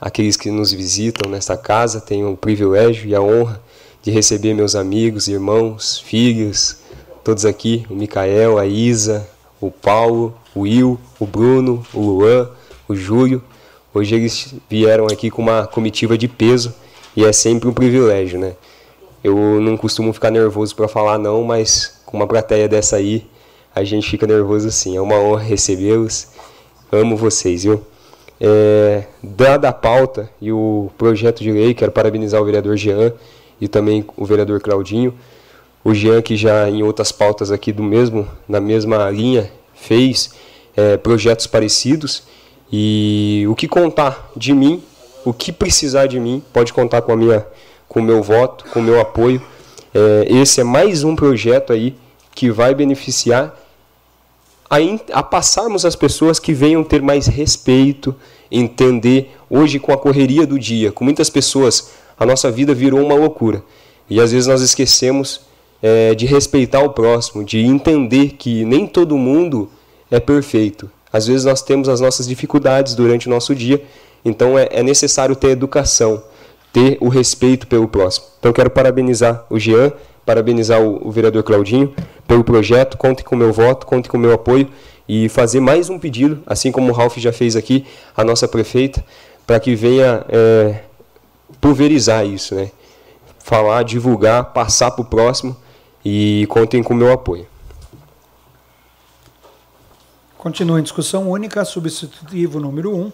aqueles 0.00 0.36
que 0.36 0.48
nos 0.48 0.70
visitam 0.70 1.28
nesta 1.28 1.56
casa. 1.56 2.00
Tenho 2.00 2.30
o 2.30 2.36
privilégio 2.36 3.08
e 3.08 3.16
a 3.16 3.20
honra 3.20 3.65
de 4.06 4.12
receber 4.12 4.54
meus 4.54 4.76
amigos, 4.76 5.26
irmãos, 5.26 5.98
filhos, 5.98 6.76
todos 7.24 7.44
aqui, 7.44 7.84
o 7.90 7.94
Micael, 7.96 8.56
a 8.56 8.64
Isa, 8.64 9.28
o 9.60 9.68
Paulo, 9.68 10.32
o 10.54 10.60
Will, 10.60 10.96
o 11.18 11.26
Bruno, 11.26 11.84
o 11.92 12.00
Luan, 12.00 12.48
o 12.86 12.94
Júlio. 12.94 13.42
Hoje 13.92 14.14
eles 14.14 14.54
vieram 14.70 15.06
aqui 15.06 15.28
com 15.28 15.42
uma 15.42 15.66
comitiva 15.66 16.16
de 16.16 16.28
peso 16.28 16.72
e 17.16 17.24
é 17.24 17.32
sempre 17.32 17.68
um 17.68 17.72
privilégio, 17.72 18.38
né? 18.38 18.54
Eu 19.24 19.60
não 19.60 19.76
costumo 19.76 20.12
ficar 20.12 20.30
nervoso 20.30 20.76
para 20.76 20.86
falar 20.86 21.18
não, 21.18 21.42
mas 21.42 22.00
com 22.06 22.16
uma 22.16 22.28
plateia 22.28 22.68
dessa 22.68 22.94
aí, 22.94 23.26
a 23.74 23.82
gente 23.82 24.08
fica 24.08 24.24
nervoso 24.24 24.70
sim. 24.70 24.96
É 24.96 25.00
uma 25.00 25.18
honra 25.18 25.42
recebê-los 25.42 26.28
Amo 26.92 27.16
vocês, 27.16 27.64
viu? 27.64 27.82
É, 28.40 29.02
dada 29.20 29.68
a 29.68 29.72
pauta 29.72 30.30
e 30.40 30.52
o 30.52 30.92
projeto 30.96 31.42
de 31.42 31.50
lei, 31.50 31.74
quero 31.74 31.90
parabenizar 31.90 32.40
o 32.40 32.44
vereador 32.44 32.76
Jean 32.76 33.12
e 33.60 33.68
também 33.68 34.04
o 34.16 34.24
vereador 34.24 34.60
Claudinho. 34.60 35.14
O 35.84 35.94
Jean, 35.94 36.20
que 36.20 36.36
já 36.36 36.68
em 36.68 36.82
outras 36.82 37.12
pautas 37.12 37.50
aqui 37.50 37.72
do 37.72 37.82
mesmo, 37.82 38.26
na 38.48 38.60
mesma 38.60 39.08
linha, 39.10 39.50
fez 39.74 40.30
é, 40.76 40.96
projetos 40.96 41.46
parecidos. 41.46 42.24
E 42.72 43.46
o 43.48 43.54
que 43.54 43.68
contar 43.68 44.30
de 44.36 44.52
mim, 44.52 44.82
o 45.24 45.32
que 45.32 45.52
precisar 45.52 46.06
de 46.06 46.18
mim, 46.18 46.42
pode 46.52 46.72
contar 46.72 47.02
com 47.02 47.12
a 47.12 47.16
minha, 47.16 47.46
com 47.88 48.00
o 48.00 48.02
meu 48.02 48.22
voto, 48.22 48.64
com 48.72 48.80
o 48.80 48.82
meu 48.82 49.00
apoio. 49.00 49.40
É, 49.94 50.26
esse 50.28 50.60
é 50.60 50.64
mais 50.64 51.04
um 51.04 51.14
projeto 51.14 51.72
aí 51.72 51.94
que 52.34 52.50
vai 52.50 52.74
beneficiar 52.74 53.56
a, 54.68 54.76
a 55.12 55.22
passarmos 55.22 55.84
as 55.84 55.96
pessoas 55.96 56.38
que 56.38 56.52
venham 56.52 56.82
ter 56.82 57.00
mais 57.00 57.26
respeito, 57.26 58.14
entender. 58.50 59.35
Hoje, 59.48 59.78
com 59.78 59.92
a 59.92 59.96
correria 59.96 60.46
do 60.46 60.58
dia, 60.58 60.90
com 60.90 61.04
muitas 61.04 61.30
pessoas, 61.30 61.92
a 62.18 62.26
nossa 62.26 62.50
vida 62.50 62.74
virou 62.74 63.04
uma 63.04 63.14
loucura. 63.14 63.62
E 64.08 64.20
às 64.20 64.32
vezes 64.32 64.46
nós 64.46 64.60
esquecemos 64.62 65.42
é, 65.82 66.14
de 66.14 66.26
respeitar 66.26 66.80
o 66.80 66.90
próximo, 66.90 67.44
de 67.44 67.60
entender 67.60 68.30
que 68.38 68.64
nem 68.64 68.86
todo 68.86 69.16
mundo 69.16 69.70
é 70.10 70.20
perfeito. 70.20 70.90
Às 71.12 71.26
vezes 71.26 71.44
nós 71.44 71.62
temos 71.62 71.88
as 71.88 72.00
nossas 72.00 72.26
dificuldades 72.26 72.94
durante 72.94 73.26
o 73.26 73.30
nosso 73.30 73.54
dia, 73.54 73.82
então 74.24 74.58
é, 74.58 74.68
é 74.70 74.82
necessário 74.82 75.36
ter 75.36 75.50
educação, 75.50 76.22
ter 76.72 76.98
o 77.00 77.08
respeito 77.08 77.66
pelo 77.66 77.88
próximo. 77.88 78.26
Então 78.38 78.52
quero 78.52 78.70
parabenizar 78.70 79.46
o 79.48 79.58
Jean 79.58 79.92
parabenizar 80.26 80.82
o, 80.82 81.06
o 81.06 81.10
vereador 81.10 81.44
Claudinho 81.44 81.94
pelo 82.26 82.42
projeto, 82.42 82.98
contem 82.98 83.24
com 83.24 83.36
o 83.36 83.38
meu 83.38 83.52
voto, 83.52 83.86
contem 83.86 84.10
com 84.10 84.18
o 84.18 84.20
meu 84.20 84.32
apoio 84.32 84.68
e 85.08 85.28
fazer 85.28 85.60
mais 85.60 85.88
um 85.88 86.00
pedido, 86.00 86.42
assim 86.44 86.72
como 86.72 86.90
o 86.90 86.92
Ralf 86.92 87.16
já 87.16 87.32
fez 87.32 87.54
aqui, 87.54 87.86
a 88.14 88.24
nossa 88.24 88.48
prefeita, 88.48 89.04
para 89.46 89.60
que 89.60 89.74
venha 89.76 90.24
é, 90.28 90.82
pulverizar 91.60 92.26
isso, 92.26 92.54
né? 92.54 92.70
Falar, 93.38 93.84
divulgar, 93.84 94.52
passar 94.52 94.90
para 94.90 95.02
o 95.02 95.04
próximo 95.04 95.56
e 96.04 96.46
contem 96.48 96.82
com 96.82 96.94
o 96.94 96.96
meu 96.96 97.12
apoio. 97.12 97.46
Continua 100.36 100.80
em 100.80 100.82
discussão 100.82 101.30
única, 101.30 101.64
substitutivo 101.64 102.58
número 102.58 102.94
1 102.94 103.12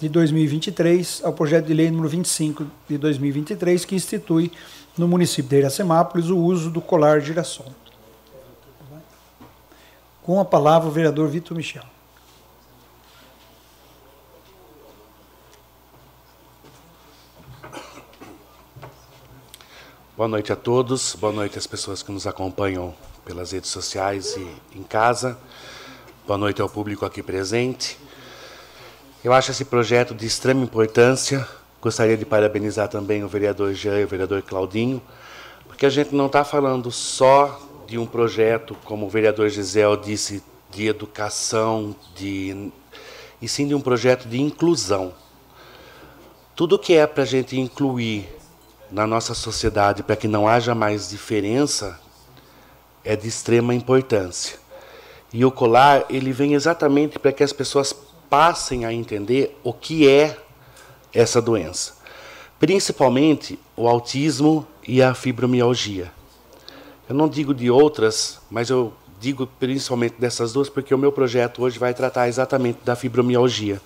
de 0.00 0.08
2023 0.08 1.22
ao 1.24 1.32
projeto 1.32 1.66
de 1.66 1.74
lei 1.74 1.90
número 1.90 2.08
25 2.08 2.66
de 2.88 2.98
2023, 2.98 3.84
que 3.84 3.94
institui 3.94 4.52
no 4.96 5.08
município 5.08 5.48
de 5.48 5.56
Iracemápolis 5.58 6.30
o 6.30 6.38
uso 6.38 6.70
do 6.70 6.80
colar 6.80 7.20
girassol. 7.20 7.72
Com 10.22 10.40
a 10.40 10.44
palavra 10.44 10.88
o 10.88 10.92
vereador 10.92 11.28
Vitor 11.28 11.56
Michel. 11.56 11.93
Boa 20.16 20.28
noite 20.28 20.52
a 20.52 20.56
todos, 20.56 21.16
boa 21.16 21.32
noite 21.32 21.58
às 21.58 21.66
pessoas 21.66 22.00
que 22.00 22.12
nos 22.12 22.24
acompanham 22.24 22.94
pelas 23.24 23.50
redes 23.50 23.68
sociais 23.68 24.36
e 24.36 24.78
em 24.78 24.84
casa. 24.84 25.36
Boa 26.24 26.38
noite 26.38 26.62
ao 26.62 26.68
público 26.68 27.04
aqui 27.04 27.20
presente. 27.20 27.98
Eu 29.24 29.32
acho 29.32 29.50
esse 29.50 29.64
projeto 29.64 30.14
de 30.14 30.24
extrema 30.24 30.62
importância, 30.62 31.44
Gostaria 31.82 32.16
de 32.16 32.24
parabenizar 32.24 32.86
também 32.86 33.24
o 33.24 33.28
vereador 33.28 33.74
Jean 33.74 33.98
e 33.98 34.04
o 34.04 34.06
vereador 34.06 34.40
Claudinho, 34.42 35.02
porque 35.66 35.84
a 35.84 35.90
gente 35.90 36.14
não 36.14 36.26
está 36.26 36.44
falando 36.44 36.92
só 36.92 37.60
de 37.84 37.98
um 37.98 38.06
projeto, 38.06 38.76
como 38.84 39.06
o 39.06 39.10
vereador 39.10 39.48
Gisel 39.48 39.96
disse, 39.96 40.44
de 40.70 40.86
educação, 40.86 41.92
de, 42.14 42.70
e 43.42 43.48
sim 43.48 43.66
de 43.66 43.74
um 43.74 43.80
projeto 43.80 44.28
de 44.28 44.40
inclusão. 44.40 45.12
Tudo 46.54 46.78
que 46.78 46.94
é 46.94 47.04
para 47.04 47.24
a 47.24 47.26
gente 47.26 47.58
incluir 47.58 48.28
na 48.94 49.08
nossa 49.08 49.34
sociedade 49.34 50.04
para 50.04 50.14
que 50.14 50.28
não 50.28 50.46
haja 50.46 50.72
mais 50.72 51.10
diferença 51.10 51.98
é 53.02 53.16
de 53.16 53.26
extrema 53.26 53.74
importância. 53.74 54.56
E 55.32 55.44
o 55.44 55.50
colar 55.50 56.04
ele 56.08 56.32
vem 56.32 56.54
exatamente 56.54 57.18
para 57.18 57.32
que 57.32 57.42
as 57.42 57.52
pessoas 57.52 57.92
passem 58.30 58.84
a 58.84 58.92
entender 58.92 59.58
o 59.64 59.72
que 59.72 60.08
é 60.08 60.36
essa 61.12 61.42
doença. 61.42 61.94
Principalmente 62.60 63.58
o 63.76 63.88
autismo 63.88 64.64
e 64.86 65.02
a 65.02 65.12
fibromialgia. 65.12 66.12
Eu 67.08 67.16
não 67.16 67.28
digo 67.28 67.52
de 67.52 67.68
outras, 67.68 68.38
mas 68.48 68.70
eu 68.70 68.92
digo 69.18 69.44
principalmente 69.58 70.14
dessas 70.20 70.52
duas 70.52 70.68
porque 70.68 70.94
o 70.94 70.98
meu 70.98 71.10
projeto 71.10 71.62
hoje 71.62 71.80
vai 71.80 71.92
tratar 71.92 72.28
exatamente 72.28 72.78
da 72.84 72.94
fibromialgia. 72.94 73.80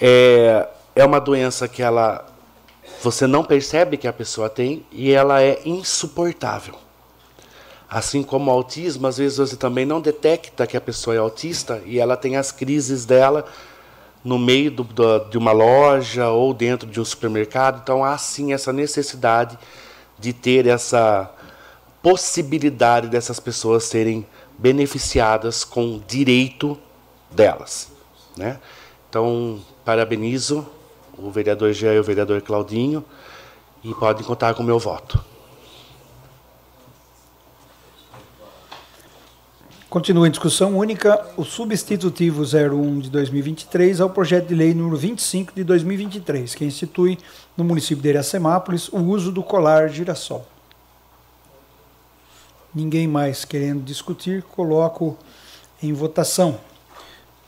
É, 0.00 0.68
é 0.94 1.04
uma 1.04 1.18
doença 1.18 1.66
que 1.66 1.82
ela 1.82 2.30
você 3.02 3.26
não 3.26 3.42
percebe 3.42 3.96
que 3.96 4.06
a 4.06 4.12
pessoa 4.12 4.50
tem 4.50 4.84
e 4.92 5.10
ela 5.10 5.42
é 5.42 5.60
insuportável. 5.64 6.74
Assim 7.88 8.22
como 8.22 8.50
o 8.50 8.54
autismo, 8.54 9.06
às 9.06 9.18
vezes 9.18 9.38
você 9.38 9.56
também 9.56 9.84
não 9.84 10.00
detecta 10.00 10.66
que 10.66 10.76
a 10.76 10.80
pessoa 10.80 11.16
é 11.16 11.18
autista 11.18 11.82
e 11.84 11.98
ela 11.98 12.16
tem 12.16 12.36
as 12.36 12.52
crises 12.52 13.04
dela 13.04 13.46
no 14.22 14.38
meio 14.38 14.70
do, 14.70 14.84
do, 14.84 15.18
de 15.30 15.38
uma 15.38 15.50
loja 15.50 16.28
ou 16.28 16.52
dentro 16.52 16.88
de 16.88 17.00
um 17.00 17.04
supermercado. 17.04 17.80
Então 17.82 18.04
há 18.04 18.16
sim 18.18 18.52
essa 18.52 18.72
necessidade 18.72 19.58
de 20.18 20.32
ter 20.32 20.66
essa 20.66 21.30
possibilidade 22.02 23.08
dessas 23.08 23.40
pessoas 23.40 23.84
serem 23.84 24.26
beneficiadas 24.58 25.64
com 25.64 25.96
o 25.96 26.04
direito 26.06 26.78
delas. 27.30 27.90
Né? 28.36 28.58
Então, 29.08 29.60
parabenizo 29.84 30.66
o 31.22 31.30
vereador 31.30 31.72
Jean 31.72 31.94
e 31.94 31.98
o 31.98 32.04
vereador 32.04 32.40
Claudinho 32.42 33.04
e 33.82 33.94
podem 33.94 34.24
contar 34.24 34.54
com 34.54 34.62
o 34.62 34.66
meu 34.66 34.78
voto. 34.78 35.22
Continua 39.90 40.28
em 40.28 40.30
discussão 40.30 40.78
única 40.78 41.26
o 41.36 41.44
substitutivo 41.44 42.44
01 42.44 43.00
de 43.00 43.10
2023 43.10 44.00
ao 44.00 44.08
projeto 44.08 44.46
de 44.46 44.54
lei 44.54 44.72
número 44.72 44.96
25 44.96 45.52
de 45.52 45.64
2023, 45.64 46.54
que 46.54 46.64
institui 46.64 47.18
no 47.56 47.64
município 47.64 48.00
de 48.00 48.10
Iracemápolis 48.10 48.88
o 48.88 48.98
uso 48.98 49.32
do 49.32 49.42
colar 49.42 49.88
girassol. 49.88 50.46
Ninguém 52.72 53.08
mais 53.08 53.44
querendo 53.44 53.82
discutir, 53.82 54.44
coloco 54.44 55.18
em 55.82 55.92
votação. 55.92 56.60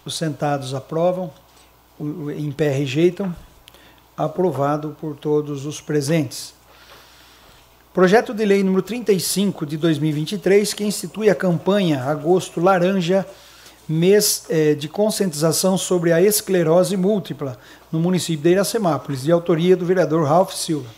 Os 0.05 0.17
sentados 0.17 0.75
aprovam, 0.75 1.31
em 2.37 2.51
pé 2.51 2.71
rejeitam. 2.71 3.33
Aprovado 4.23 4.97
por 5.01 5.17
todos 5.17 5.67
os 5.67 5.81
presentes. 5.81 6.55
Projeto 7.93 8.33
de 8.33 8.45
Lei 8.45 8.63
número 8.63 8.81
35 8.81 9.67
de 9.67 9.77
2023, 9.77 10.73
que 10.75 10.85
institui 10.85 11.29
a 11.29 11.35
campanha 11.35 12.05
Agosto 12.05 12.61
Laranja, 12.61 13.27
mês 13.89 14.45
eh, 14.49 14.75
de 14.75 14.89
conscientização 14.89 15.77
sobre 15.77 16.13
a 16.13 16.23
esclerose 16.23 16.97
múltipla 16.97 17.59
no 17.91 17.99
município 17.99 18.45
de 18.45 18.51
Iracemápolis, 18.51 19.25
de 19.25 19.33
autoria 19.33 19.77
do 19.77 19.85
vereador 19.85 20.25
Ralph 20.25 20.53
Silva. 20.53 20.89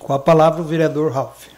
Com 0.00 0.12
a 0.12 0.18
palavra 0.18 0.60
o 0.60 0.64
vereador 0.64 1.12
Ralph. 1.12 1.53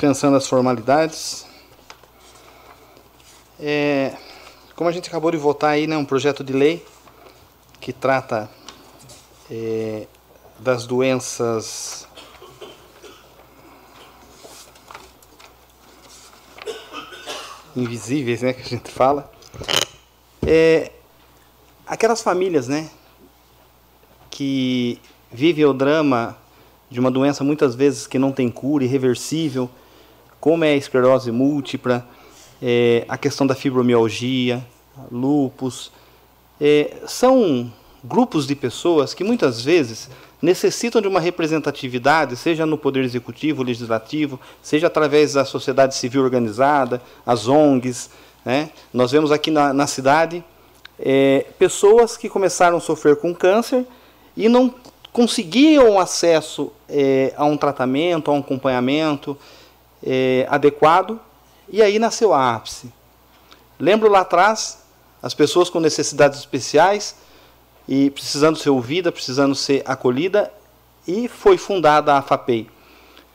Cansando 0.00 0.34
as 0.34 0.48
formalidades. 0.48 1.44
É, 3.60 4.16
como 4.74 4.88
a 4.88 4.92
gente 4.92 5.10
acabou 5.10 5.30
de 5.30 5.36
votar 5.36 5.72
aí, 5.72 5.86
né, 5.86 5.94
um 5.94 6.06
projeto 6.06 6.42
de 6.42 6.54
lei 6.54 6.82
que 7.78 7.92
trata 7.92 8.50
é, 9.50 10.06
das 10.58 10.86
doenças 10.86 12.08
invisíveis, 17.76 18.40
né, 18.40 18.54
que 18.54 18.62
a 18.62 18.64
gente 18.64 18.90
fala. 18.90 19.30
É, 20.46 20.92
aquelas 21.86 22.22
famílias, 22.22 22.68
né, 22.68 22.88
que 24.30 24.98
vivem 25.30 25.66
o 25.66 25.74
drama 25.74 26.38
de 26.88 26.98
uma 26.98 27.10
doença 27.10 27.44
muitas 27.44 27.74
vezes 27.74 28.06
que 28.06 28.18
não 28.18 28.32
tem 28.32 28.50
cura, 28.50 28.82
irreversível, 28.82 29.68
como 30.40 30.64
é 30.64 30.72
a 30.72 30.76
esclerose 30.76 31.30
múltipla, 31.30 32.06
é, 32.62 33.04
a 33.08 33.18
questão 33.18 33.46
da 33.46 33.54
fibromialgia, 33.54 34.64
lupus, 35.10 35.92
é, 36.60 36.96
são 37.06 37.72
grupos 38.02 38.46
de 38.46 38.54
pessoas 38.54 39.12
que 39.14 39.22
muitas 39.22 39.62
vezes 39.62 40.08
necessitam 40.40 41.02
de 41.02 41.08
uma 41.08 41.20
representatividade, 41.20 42.36
seja 42.36 42.64
no 42.64 42.78
poder 42.78 43.04
executivo, 43.04 43.62
legislativo, 43.62 44.40
seja 44.62 44.86
através 44.86 45.34
da 45.34 45.44
sociedade 45.44 45.94
civil 45.94 46.22
organizada, 46.22 47.02
as 47.26 47.46
ONGs. 47.46 48.10
Né? 48.44 48.70
Nós 48.92 49.12
vemos 49.12 49.30
aqui 49.30 49.50
na, 49.50 49.72
na 49.72 49.86
cidade 49.86 50.42
é, 50.98 51.46
pessoas 51.58 52.16
que 52.16 52.28
começaram 52.28 52.78
a 52.78 52.80
sofrer 52.80 53.16
com 53.16 53.34
câncer 53.34 53.86
e 54.36 54.48
não 54.48 54.74
conseguiam 55.12 55.98
acesso 55.98 56.72
é, 56.88 57.34
a 57.36 57.44
um 57.44 57.56
tratamento, 57.56 58.30
a 58.30 58.34
um 58.34 58.38
acompanhamento 58.38 59.36
é, 60.02 60.46
adequado, 60.48 61.20
e 61.68 61.82
aí 61.82 61.98
nasceu 61.98 62.32
a 62.32 62.54
ápice. 62.54 62.92
Lembro 63.78 64.10
lá 64.10 64.20
atrás, 64.20 64.82
as 65.22 65.34
pessoas 65.34 65.70
com 65.70 65.80
necessidades 65.80 66.38
especiais 66.38 67.16
e 67.88 68.10
precisando 68.10 68.58
ser 68.58 68.70
ouvida, 68.70 69.10
precisando 69.10 69.54
ser 69.54 69.82
acolhida, 69.84 70.52
e 71.06 71.28
foi 71.28 71.56
fundada 71.56 72.14
a 72.14 72.22
FAPEI. 72.22 72.68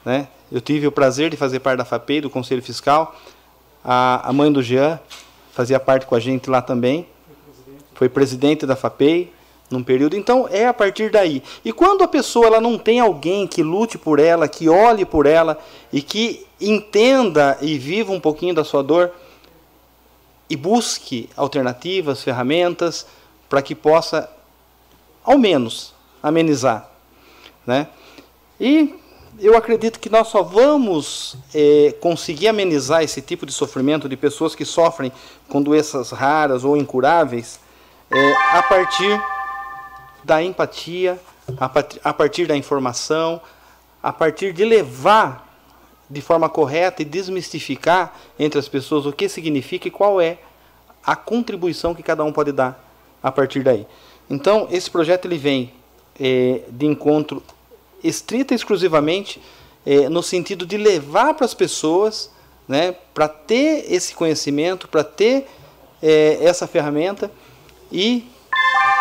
Né? 0.03 0.27
Eu 0.51 0.61
tive 0.61 0.87
o 0.87 0.91
prazer 0.91 1.29
de 1.29 1.37
fazer 1.37 1.59
parte 1.59 1.79
da 1.79 1.85
FAPEI, 1.85 2.21
do 2.21 2.29
Conselho 2.29 2.61
Fiscal. 2.61 3.15
A, 3.83 4.29
a 4.29 4.33
mãe 4.33 4.51
do 4.51 4.61
Jean 4.61 4.99
fazia 5.51 5.79
parte 5.79 6.05
com 6.05 6.15
a 6.15 6.19
gente 6.19 6.49
lá 6.49 6.61
também. 6.61 7.07
Foi 7.95 8.07
presidente 8.07 8.65
da 8.65 8.75
FAPEI 8.75 9.33
num 9.69 9.83
período. 9.83 10.15
Então 10.15 10.47
é 10.49 10.67
a 10.67 10.73
partir 10.73 11.09
daí. 11.09 11.41
E 11.63 11.71
quando 11.71 12.03
a 12.03 12.07
pessoa 12.07 12.47
ela 12.47 12.61
não 12.61 12.77
tem 12.77 12.99
alguém 12.99 13.47
que 13.47 13.63
lute 13.63 13.97
por 13.97 14.19
ela, 14.19 14.47
que 14.47 14.69
olhe 14.69 15.05
por 15.05 15.25
ela 15.25 15.57
e 15.91 16.01
que 16.01 16.45
entenda 16.59 17.57
e 17.61 17.77
viva 17.77 18.11
um 18.11 18.19
pouquinho 18.19 18.53
da 18.53 18.63
sua 18.63 18.83
dor 18.83 19.11
e 20.49 20.55
busque 20.55 21.29
alternativas, 21.35 22.23
ferramentas 22.23 23.05
para 23.49 23.61
que 23.61 23.73
possa 23.73 24.29
ao 25.23 25.37
menos 25.37 25.93
amenizar. 26.21 26.89
Né? 27.65 27.87
E 28.59 28.93
eu 29.39 29.57
acredito 29.57 29.99
que 29.99 30.09
nós 30.09 30.27
só 30.27 30.43
vamos 30.43 31.35
é, 31.53 31.95
conseguir 31.99 32.47
amenizar 32.47 33.03
esse 33.03 33.21
tipo 33.21 33.45
de 33.45 33.51
sofrimento 33.51 34.07
de 34.07 34.15
pessoas 34.15 34.55
que 34.55 34.63
sofrem 34.63 35.11
com 35.49 35.61
doenças 35.61 36.11
raras 36.11 36.63
ou 36.63 36.77
incuráveis 36.77 37.59
é, 38.11 38.57
a 38.57 38.63
partir 38.63 39.21
da 40.25 40.43
empatia, 40.43 41.19
a 42.03 42.13
partir 42.13 42.47
da 42.47 42.57
informação, 42.57 43.39
a 44.01 44.11
partir 44.11 44.51
de 44.51 44.65
levar 44.65 45.45
de 46.09 46.21
forma 46.21 46.49
correta 46.49 47.01
e 47.01 47.05
desmistificar 47.05 48.13
entre 48.37 48.59
as 48.59 48.67
pessoas 48.67 49.05
o 49.05 49.13
que 49.13 49.29
significa 49.29 49.87
e 49.87 49.91
qual 49.91 50.19
é 50.19 50.39
a 51.05 51.15
contribuição 51.15 51.93
que 51.93 52.01
cada 52.01 52.23
um 52.23 52.31
pode 52.31 52.51
dar 52.51 52.83
a 53.21 53.31
partir 53.31 53.63
daí. 53.63 53.85
Então, 54.29 54.67
esse 54.71 54.89
projeto 54.89 55.25
ele 55.25 55.37
vem 55.37 55.71
é, 56.19 56.61
de 56.69 56.85
encontro 56.85 57.43
estrita 58.03 58.53
e 58.53 58.55
exclusivamente 58.55 59.41
é, 59.85 60.09
no 60.09 60.23
sentido 60.23 60.65
de 60.65 60.77
levar 60.77 61.35
para 61.35 61.45
as 61.45 61.53
pessoas, 61.53 62.31
né, 62.67 62.95
para 63.13 63.27
ter 63.27 63.85
esse 63.91 64.15
conhecimento, 64.15 64.87
para 64.87 65.03
ter 65.03 65.47
é, 66.01 66.39
essa 66.41 66.65
ferramenta 66.65 67.31
e, 67.91 68.27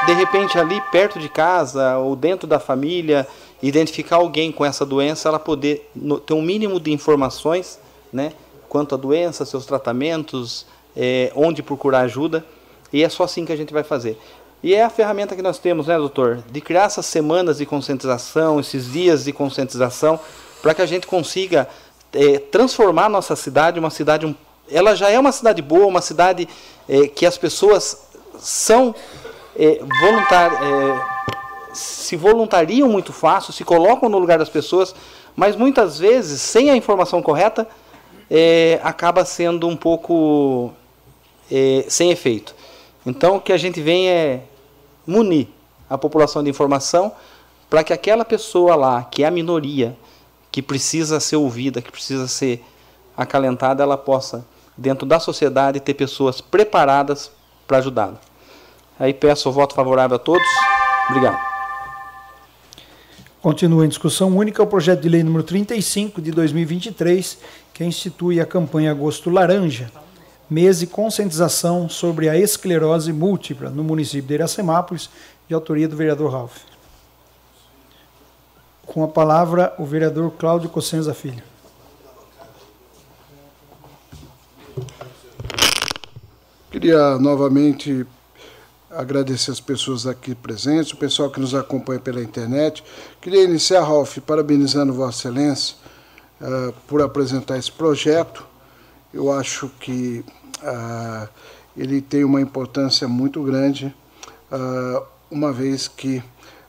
de 0.07 0.12
repente, 0.12 0.59
ali 0.59 0.81
perto 0.92 1.18
de 1.18 1.29
casa 1.29 1.96
ou 1.98 2.14
dentro 2.14 2.46
da 2.46 2.61
família, 2.61 3.27
identificar 3.62 4.16
alguém 4.16 4.53
com 4.53 4.64
essa 4.64 4.85
doença, 4.85 5.29
ela 5.29 5.38
poder 5.38 5.90
ter 6.27 6.35
um 6.35 6.42
mínimo 6.42 6.79
de 6.79 6.92
informações 6.92 7.79
né, 8.12 8.33
quanto 8.68 8.94
à 8.94 8.98
doença, 8.98 9.44
seus 9.44 9.64
tratamentos, 9.64 10.66
é, 10.96 11.33
onde 11.35 11.62
procurar 11.62 12.00
ajuda. 12.00 12.44
E 12.92 13.03
é 13.03 13.09
só 13.09 13.24
assim 13.24 13.44
que 13.44 13.53
a 13.53 13.57
gente 13.57 13.72
vai 13.72 13.83
fazer. 13.83 14.18
E 14.62 14.74
é 14.74 14.83
a 14.83 14.90
ferramenta 14.90 15.35
que 15.35 15.42
nós 15.42 15.59
temos, 15.59 15.87
né, 15.87 15.96
doutor? 15.96 16.42
De 16.50 16.61
criar 16.61 16.85
essas 16.85 17.07
semanas 17.07 17.59
de 17.59 17.66
conscientização, 17.66 18.61
esses 18.61 18.92
dias 18.92 19.24
de 19.24 19.33
conscientização, 19.33 20.18
para 20.62 20.74
que 20.74 20.83
a 20.83 20.87
gente 20.87 21.07
consiga 21.07 21.68
é, 22.12 22.38
transformar 22.38 23.09
nossa 23.09 23.37
cidade 23.37 23.79
uma 23.79 23.90
cidade. 23.90 24.35
Ela 24.70 24.94
já 24.94 25.11
é 25.11 25.18
uma 25.18 25.33
cidade 25.33 25.61
boa, 25.61 25.87
uma 25.87 26.00
cidade 26.00 26.48
é, 26.88 27.07
que 27.09 27.27
as 27.27 27.37
pessoas 27.37 28.07
são 28.38 28.94
é, 29.56 29.80
voluntar, 30.00 30.52
é, 30.52 31.74
se 31.74 32.16
voluntariam 32.16 32.88
muito 32.88 33.12
fácil, 33.12 33.52
se 33.52 33.64
colocam 33.64 34.08
no 34.08 34.18
lugar 34.18 34.38
das 34.38 34.48
pessoas, 34.48 34.94
mas 35.36 35.56
muitas 35.56 35.98
vezes, 35.98 36.40
sem 36.40 36.70
a 36.70 36.76
informação 36.76 37.22
correta, 37.22 37.66
é, 38.30 38.80
acaba 38.82 39.24
sendo 39.24 39.68
um 39.68 39.76
pouco 39.76 40.72
é, 41.50 41.84
sem 41.88 42.10
efeito. 42.10 42.54
Então, 43.04 43.36
o 43.36 43.40
que 43.40 43.52
a 43.52 43.56
gente 43.56 43.80
vem 43.80 44.08
é 44.08 44.44
munir 45.06 45.48
a 45.88 45.98
população 45.98 46.42
de 46.42 46.50
informação 46.50 47.12
para 47.68 47.84
que 47.84 47.92
aquela 47.92 48.24
pessoa 48.24 48.74
lá, 48.74 49.04
que 49.04 49.22
é 49.22 49.26
a 49.26 49.30
minoria, 49.30 49.96
que 50.50 50.62
precisa 50.62 51.18
ser 51.20 51.36
ouvida, 51.36 51.82
que 51.82 51.90
precisa 51.90 52.28
ser 52.28 52.64
acalentada, 53.16 53.82
ela 53.82 53.98
possa, 53.98 54.46
dentro 54.76 55.06
da 55.06 55.18
sociedade, 55.18 55.80
ter 55.80 55.94
pessoas 55.94 56.40
preparadas 56.40 57.30
para 57.66 57.78
ajudá-la. 57.78 58.20
Aí 58.98 59.12
peço 59.12 59.48
o 59.48 59.52
voto 59.52 59.74
favorável 59.74 60.16
a 60.16 60.18
todos. 60.18 60.46
Obrigado. 61.09 61.38
Continua 63.42 63.85
em 63.85 63.88
discussão 63.88 64.37
única 64.37 64.62
o 64.62 64.66
projeto 64.66 65.02
de 65.02 65.09
lei 65.09 65.22
número 65.22 65.44
35 65.44 66.22
de 66.22 66.30
2023, 66.30 67.38
que 67.72 67.85
institui 67.85 68.40
a 68.40 68.46
campanha 68.46 68.90
Agosto 68.90 69.28
Laranja 69.28 69.90
mês 70.48 70.80
de 70.80 70.87
conscientização 70.87 71.88
sobre 71.88 72.28
a 72.28 72.37
esclerose 72.37 73.12
múltipla 73.12 73.70
no 73.70 73.83
município 73.83 74.28
de 74.28 74.35
Iracemápolis, 74.35 75.11
de 75.48 75.54
autoria 75.54 75.88
do 75.88 75.96
vereador 75.96 76.30
Ralph. 76.30 76.59
Com 78.87 79.02
a 79.02 79.09
palavra, 79.09 79.74
o 79.78 79.85
vereador 79.85 80.30
Cláudio 80.33 80.68
Cossenza 80.68 81.14
Filho. 81.14 81.42
Queria 86.70 87.18
novamente 87.18 88.07
agradecer 88.96 89.50
as 89.50 89.61
pessoas 89.61 90.07
aqui 90.07 90.35
presentes, 90.35 90.92
o 90.92 90.96
pessoal 90.96 91.30
que 91.30 91.40
nos 91.40 91.54
acompanha 91.54 92.00
pela 92.00 92.22
internet. 92.22 92.83
Queria 93.20 93.44
iniciar, 93.44 93.83
Ralf, 93.83 94.18
parabenizando 94.18 94.92
Vossa 94.92 95.28
Excelência 95.28 95.76
uh, 96.40 96.72
por 96.87 97.02
apresentar 97.02 97.59
esse 97.59 97.70
projeto 97.70 98.54
eu 99.14 99.30
acho 99.30 99.70
que 99.78 100.24
uh, 100.61 101.28
ele 101.76 102.02
tem 102.02 102.24
uma 102.24 102.40
importância 102.40 103.07
muito 103.07 103.42
grande, 103.44 103.94
uh, 104.50 105.02
uma 105.30 105.52
vez 105.52 105.87
que 105.87 106.22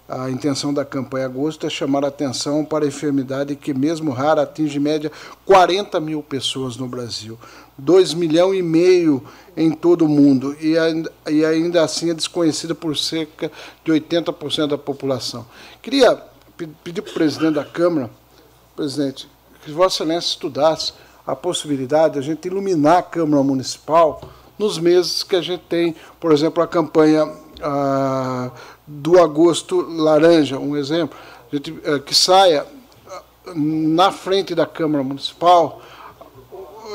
a 0.07 0.29
intenção 0.29 0.71
da 0.71 0.85
campanha 0.85 1.25
Agosto 1.25 1.65
é 1.65 1.69
chamar 1.69 2.05
a 2.05 2.09
atenção 2.09 2.63
para 2.63 2.85
a 2.85 2.87
enfermidade 2.87 3.55
que, 3.55 3.73
mesmo 3.73 4.11
rara, 4.11 4.43
atinge 4.43 4.77
em 4.77 4.81
média 4.81 5.11
40 5.43 5.99
mil 5.99 6.21
pessoas 6.21 6.77
no 6.77 6.87
Brasil, 6.87 7.39
2 7.77 8.13
milhões 8.13 8.59
e 8.59 8.61
meio 8.61 9.23
em 9.55 9.71
todo 9.71 10.05
o 10.05 10.09
mundo, 10.09 10.55
e 10.59 10.77
ainda, 10.77 11.11
e 11.29 11.45
ainda 11.45 11.83
assim 11.83 12.09
é 12.09 12.13
desconhecida 12.13 12.75
por 12.75 12.97
cerca 12.97 13.51
de 13.83 13.91
80% 13.91 14.67
da 14.67 14.77
população. 14.77 15.45
Queria 15.81 16.21
pedir 16.83 17.01
para 17.01 17.11
o 17.11 17.13
presidente 17.13 17.55
da 17.55 17.65
Câmara, 17.65 18.09
presidente, 18.75 19.29
que 19.63 19.71
Vossa 19.71 20.03
Excelência 20.03 20.29
estudasse 20.29 20.93
a 21.25 21.35
possibilidade 21.35 22.13
de 22.13 22.19
a 22.19 22.21
gente 22.21 22.47
iluminar 22.47 22.99
a 22.99 23.03
Câmara 23.03 23.41
Municipal 23.43 24.21
nos 24.57 24.77
meses 24.77 25.23
que 25.23 25.35
a 25.35 25.41
gente 25.41 25.63
tem, 25.67 25.95
por 26.19 26.31
exemplo, 26.31 26.61
a 26.63 26.67
campanha 26.67 27.29
ah, 27.61 28.51
do 28.85 29.21
agosto 29.21 29.81
laranja, 29.81 30.59
um 30.59 30.77
exemplo, 30.77 31.17
gente, 31.51 31.77
eh, 31.83 31.99
que 31.99 32.13
saia 32.13 32.65
ah, 33.07 33.21
na 33.55 34.11
frente 34.11 34.53
da 34.53 34.65
Câmara 34.65 35.03
Municipal, 35.03 35.81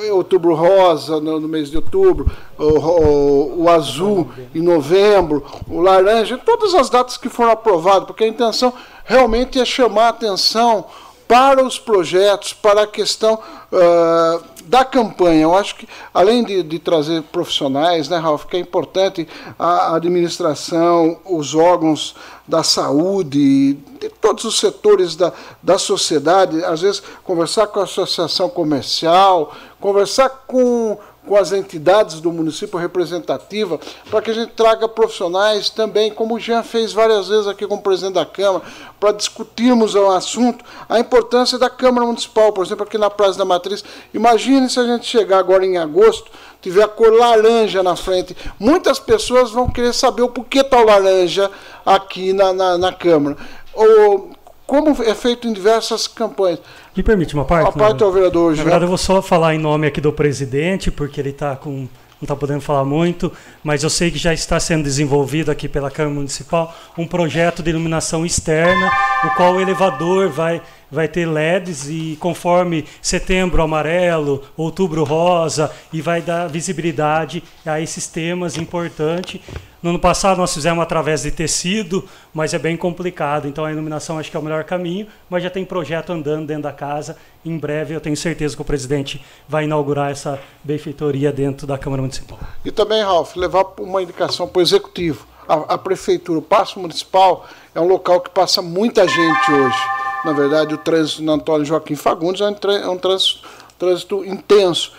outubro 0.09 0.55
rosa 0.55 1.21
no, 1.21 1.41
no 1.41 1.49
mês 1.49 1.71
de 1.71 1.77
outubro, 1.77 2.31
o, 2.57 2.65
o, 2.65 3.63
o, 3.65 3.69
azul 3.69 4.29
em 4.55 4.63
novembro, 4.63 5.45
o 5.69 5.81
laranja, 5.81 6.39
todas 6.39 6.75
as 6.75 6.89
datas 6.89 7.17
que 7.17 7.29
foram 7.29 7.51
aprovadas, 7.51 8.07
porque 8.07 8.25
a 8.25 8.29
intenção 8.29 8.73
realmente 9.05 9.59
é 9.59 9.65
chamar 9.65 10.07
a 10.07 10.11
atenção 10.11 10.87
para 11.31 11.65
os 11.65 11.79
projetos, 11.79 12.53
para 12.53 12.83
a 12.83 12.87
questão 12.89 13.35
uh, 13.35 14.45
da 14.65 14.85
campanha. 14.85 15.43
Eu 15.43 15.57
acho 15.57 15.77
que, 15.77 15.89
além 16.13 16.43
de, 16.43 16.61
de, 16.65 16.81
trazer 16.81 17.23
profissionais, 17.23 18.09
né, 18.09 18.19
Ralf, 18.19 18.47
que 18.47 18.57
é 18.57 18.59
importante 18.59 19.29
a 19.57 19.95
administração, 19.95 21.21
os 21.25 21.55
órgãos 21.55 22.17
da 22.49 22.65
saúde, 22.65 23.75
de 24.01 24.09
todos 24.21 24.43
os 24.45 24.59
setores 24.59 25.15
da, 25.15 25.33
da 25.63 25.79
sociedade, 25.79 26.65
às 26.65 26.81
vezes 26.81 27.01
conversar 27.23 27.69
com 27.69 27.79
a 27.79 27.85
associação 27.85 28.49
comercial, 28.49 29.55
conversar 29.79 30.29
com 30.49 30.99
com 31.27 31.37
as 31.37 31.53
entidades 31.53 32.21
do 32.21 32.33
município 32.33 32.79
representativa, 32.79 33.79
para 34.11 34.23
que 34.23 34.31
a 34.31 34.35
gente 34.35 34.53
traga 34.53 34.89
profissionais 34.89 35.69
também, 35.69 36.11
como 36.11 36.35
o 36.35 36.41
Jean 36.41 36.63
fez 36.63 36.93
várias 36.93 37.29
vezes 37.29 37.47
aqui 37.47 37.67
com 37.67 37.75
o 37.75 37.83
presidente 37.83 38.15
da 38.15 38.25
Câmara, 38.25 38.65
para 38.99 39.13
discutirmos 39.13 39.95
o 39.95 40.11
assunto, 40.11 40.65
a 40.89 40.99
importância 40.99 41.59
da 41.59 41.69
Câmara 41.69 42.07
Municipal, 42.07 42.53
por 42.53 42.65
exemplo, 42.65 42.85
aqui 42.85 42.97
na 42.97 43.11
Praça 43.11 43.39
da 43.39 43.45
Matriz. 43.45 43.85
Imagine 44.15 44.69
se 44.69 44.81
a 44.81 44.85
gente 44.85 45.07
chegar 45.07 45.39
agora 45.39 45.65
em 45.65 45.77
agosto, 45.77 46.31
tiver 46.61 46.83
a 46.83 46.89
cor 46.89 47.13
laranja 47.13 47.83
na 47.83 47.97
frente. 47.97 48.37
Muitas 48.59 48.99
pessoas 48.99 49.51
vão 49.51 49.69
querer 49.69 49.93
saber 49.93 50.23
o 50.23 50.29
porquê 50.29 50.65
tal 50.65 50.87
tá 50.87 50.93
laranja 50.93 51.51
aqui 51.85 52.33
na, 52.33 52.53
na, 52.53 52.79
na 52.79 52.93
Câmara. 52.93 53.37
Ou 53.73 54.31
como 54.71 55.03
é 55.03 55.15
feito 55.17 55.49
em 55.49 55.53
diversas 55.53 56.07
campanhas. 56.07 56.61
Me 56.97 57.03
permite 57.03 57.35
uma 57.35 57.45
parte? 57.45 57.71
A 57.71 57.73
parte 57.73 58.05
ao 58.05 58.13
vereador 58.13 58.55
Na 58.55 58.63
verdade, 58.63 58.85
eu 58.85 58.89
vou 58.89 58.97
só 58.97 59.21
falar 59.21 59.53
em 59.53 59.59
nome 59.59 59.89
aqui 59.89 60.01
do 60.01 60.13
presidente, 60.13 60.93
porque 60.93 61.21
ele 61.21 61.31
está 61.31 61.57
com 61.57 61.89
não 62.21 62.27
está 62.27 62.37
podendo 62.37 62.61
falar 62.61 62.85
muito, 62.85 63.33
mas 63.65 63.83
eu 63.83 63.89
sei 63.89 64.11
que 64.11 64.19
já 64.19 64.35
está 64.35 64.61
sendo 64.61 64.85
desenvolvido 64.85 65.51
aqui 65.51 65.67
pela 65.67 65.91
Câmara 65.91 66.15
Municipal 66.15 66.77
um 66.97 67.07
projeto 67.07 67.63
de 67.63 67.71
iluminação 67.71 68.27
externa, 68.27 68.91
o 69.25 69.31
qual 69.37 69.55
o 69.55 69.61
elevador 69.61 70.29
vai 70.29 70.61
vai 70.91 71.09
ter 71.09 71.27
LEDs 71.27 71.89
e 71.89 72.17
conforme 72.21 72.85
setembro 73.01 73.63
amarelo, 73.63 74.43
outubro 74.57 75.05
rosa 75.05 75.71
e 75.93 76.03
vai 76.03 76.21
dar 76.21 76.49
visibilidade 76.49 77.43
a 77.65 77.81
esses 77.81 78.07
temas 78.07 78.57
importantes. 78.57 79.41
No 79.83 79.91
ano 79.91 79.99
passado 79.99 80.39
nós 80.39 80.53
fizemos 80.53 80.83
através 80.83 81.23
de 81.23 81.31
tecido, 81.31 82.07
mas 82.35 82.53
é 82.53 82.59
bem 82.59 82.77
complicado, 82.77 83.49
então 83.49 83.65
a 83.65 83.73
iluminação 83.73 84.19
acho 84.19 84.31
que 84.31 84.37
é 84.37 84.41
o 84.41 84.43
melhor 84.43 84.65
caminho, 84.65 85.07
mas 85.29 85.43
já 85.43 85.49
tem 85.49 85.65
projeto 85.65 86.13
andando 86.13 86.47
dentro 86.47 86.65
da 86.65 86.73
casa. 86.73 87.17
Em 87.45 87.57
breve 87.57 87.95
eu 87.95 88.01
tenho 88.01 88.17
certeza 88.17 88.55
que 88.55 88.61
o 88.61 88.65
presidente 88.65 89.25
vai 89.49 89.65
inaugurar 89.65 90.11
essa 90.11 90.39
benfeitoria 90.63 91.33
dentro 91.33 91.67
da 91.67 91.79
Câmara 91.79 92.03
Municipal. 92.03 92.39
E 92.63 92.71
também, 92.71 93.03
Ralf, 93.03 93.37
levar 93.37 93.65
uma 93.79 94.03
indicação 94.03 94.47
para 94.47 94.59
o 94.59 94.63
executivo. 94.63 95.27
A, 95.49 95.75
a 95.75 95.79
prefeitura, 95.79 96.39
o 96.39 96.43
Passo 96.43 96.79
Municipal, 96.79 97.47
é 97.75 97.81
um 97.81 97.87
local 97.87 98.21
que 98.21 98.31
passa 98.31 98.61
muita 98.61 99.09
gente 99.09 99.51
hoje 99.51 99.79
na 100.25 100.33
verdade, 100.33 100.75
o 100.75 100.79
trânsito 100.79 101.23
na 101.23 101.33
Antônio 101.33 101.65
Joaquim 101.65 101.97
Fagundes 101.97 102.41
é 102.41 102.89
um 102.89 102.99
trânsito, 102.99 103.41
trânsito 103.79 104.25
intenso. 104.25 104.93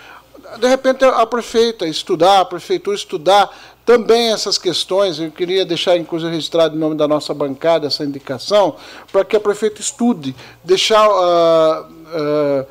De 0.60 0.68
repente, 0.68 1.06
a 1.06 1.26
prefeita 1.26 1.88
estudar, 1.88 2.42
a 2.42 2.46
prefeitura 2.46 2.96
estudar 2.96 3.50
também 3.86 4.32
essas 4.32 4.58
questões, 4.58 5.20
eu 5.20 5.32
queria 5.32 5.66
deixar 5.66 5.98
inclusive 5.98 6.32
registrado 6.32 6.76
em 6.76 6.80
nome 6.80 6.96
da 6.96 7.08
nossa 7.08 7.34
bancada 7.34 7.88
essa 7.88 8.04
indicação, 8.04 8.76
para 9.12 9.26
que 9.26 9.36
a 9.36 9.40
prefeita 9.40 9.82
estude, 9.82 10.36
deixar 10.64 11.08
uh, 11.10 11.84
uh, 11.84 12.68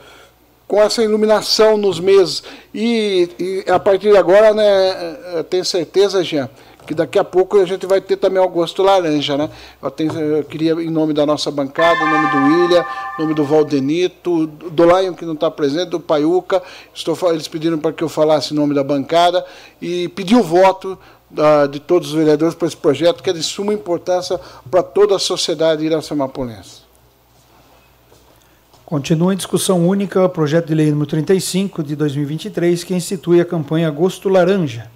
com 0.68 0.80
essa 0.80 1.02
iluminação 1.02 1.76
nos 1.76 1.98
meses. 1.98 2.42
E, 2.72 3.28
e, 3.38 3.70
a 3.70 3.78
partir 3.78 4.10
de 4.10 4.16
agora, 4.16 4.54
né, 4.54 5.44
tenho 5.50 5.64
certeza, 5.64 6.22
Jean, 6.22 6.48
que 6.86 6.94
daqui 6.94 7.18
a 7.18 7.24
pouco 7.24 7.58
a 7.58 7.64
gente 7.64 7.86
vai 7.86 8.00
ter 8.00 8.16
também 8.16 8.42
o 8.42 8.48
gosto 8.48 8.82
laranja, 8.82 9.36
né? 9.36 9.50
Eu, 9.82 9.90
tenho, 9.90 10.12
eu 10.12 10.44
queria, 10.44 10.72
em 10.72 10.90
nome 10.90 11.12
da 11.12 11.24
nossa 11.24 11.50
bancada, 11.50 11.98
em 12.02 12.10
nome 12.10 12.30
do 12.30 12.36
William, 12.38 12.84
em 13.18 13.22
nome 13.22 13.34
do 13.34 13.44
Valdenito, 13.44 14.46
do 14.46 14.84
Lion 14.84 15.14
que 15.14 15.24
não 15.24 15.34
está 15.34 15.50
presente, 15.50 15.90
do 15.90 16.00
Paiuca, 16.00 16.62
estou, 16.94 17.16
eles 17.30 17.48
pediram 17.48 17.78
para 17.78 17.92
que 17.92 18.02
eu 18.02 18.08
falasse 18.08 18.52
em 18.52 18.56
nome 18.56 18.74
da 18.74 18.82
bancada 18.82 19.44
e 19.80 20.08
pedi 20.08 20.34
o 20.34 20.42
voto 20.42 20.98
da, 21.30 21.66
de 21.66 21.78
todos 21.78 22.08
os 22.08 22.14
vereadores 22.14 22.54
para 22.54 22.66
esse 22.66 22.76
projeto, 22.76 23.22
que 23.22 23.30
é 23.30 23.32
de 23.32 23.42
suma 23.42 23.72
importância 23.72 24.40
para 24.70 24.82
toda 24.82 25.16
a 25.16 25.18
sociedade 25.18 25.84
iracemapolense. 25.84 26.80
Continua 28.84 29.32
em 29.32 29.36
discussão 29.36 29.86
única 29.86 30.24
o 30.24 30.28
projeto 30.28 30.66
de 30.66 30.74
lei 30.74 30.90
número 30.90 31.06
35 31.06 31.80
de 31.80 31.94
2023, 31.94 32.82
que 32.82 32.92
institui 32.92 33.40
a 33.40 33.44
campanha 33.44 33.86
Agosto 33.86 34.28
Laranja. 34.28 34.90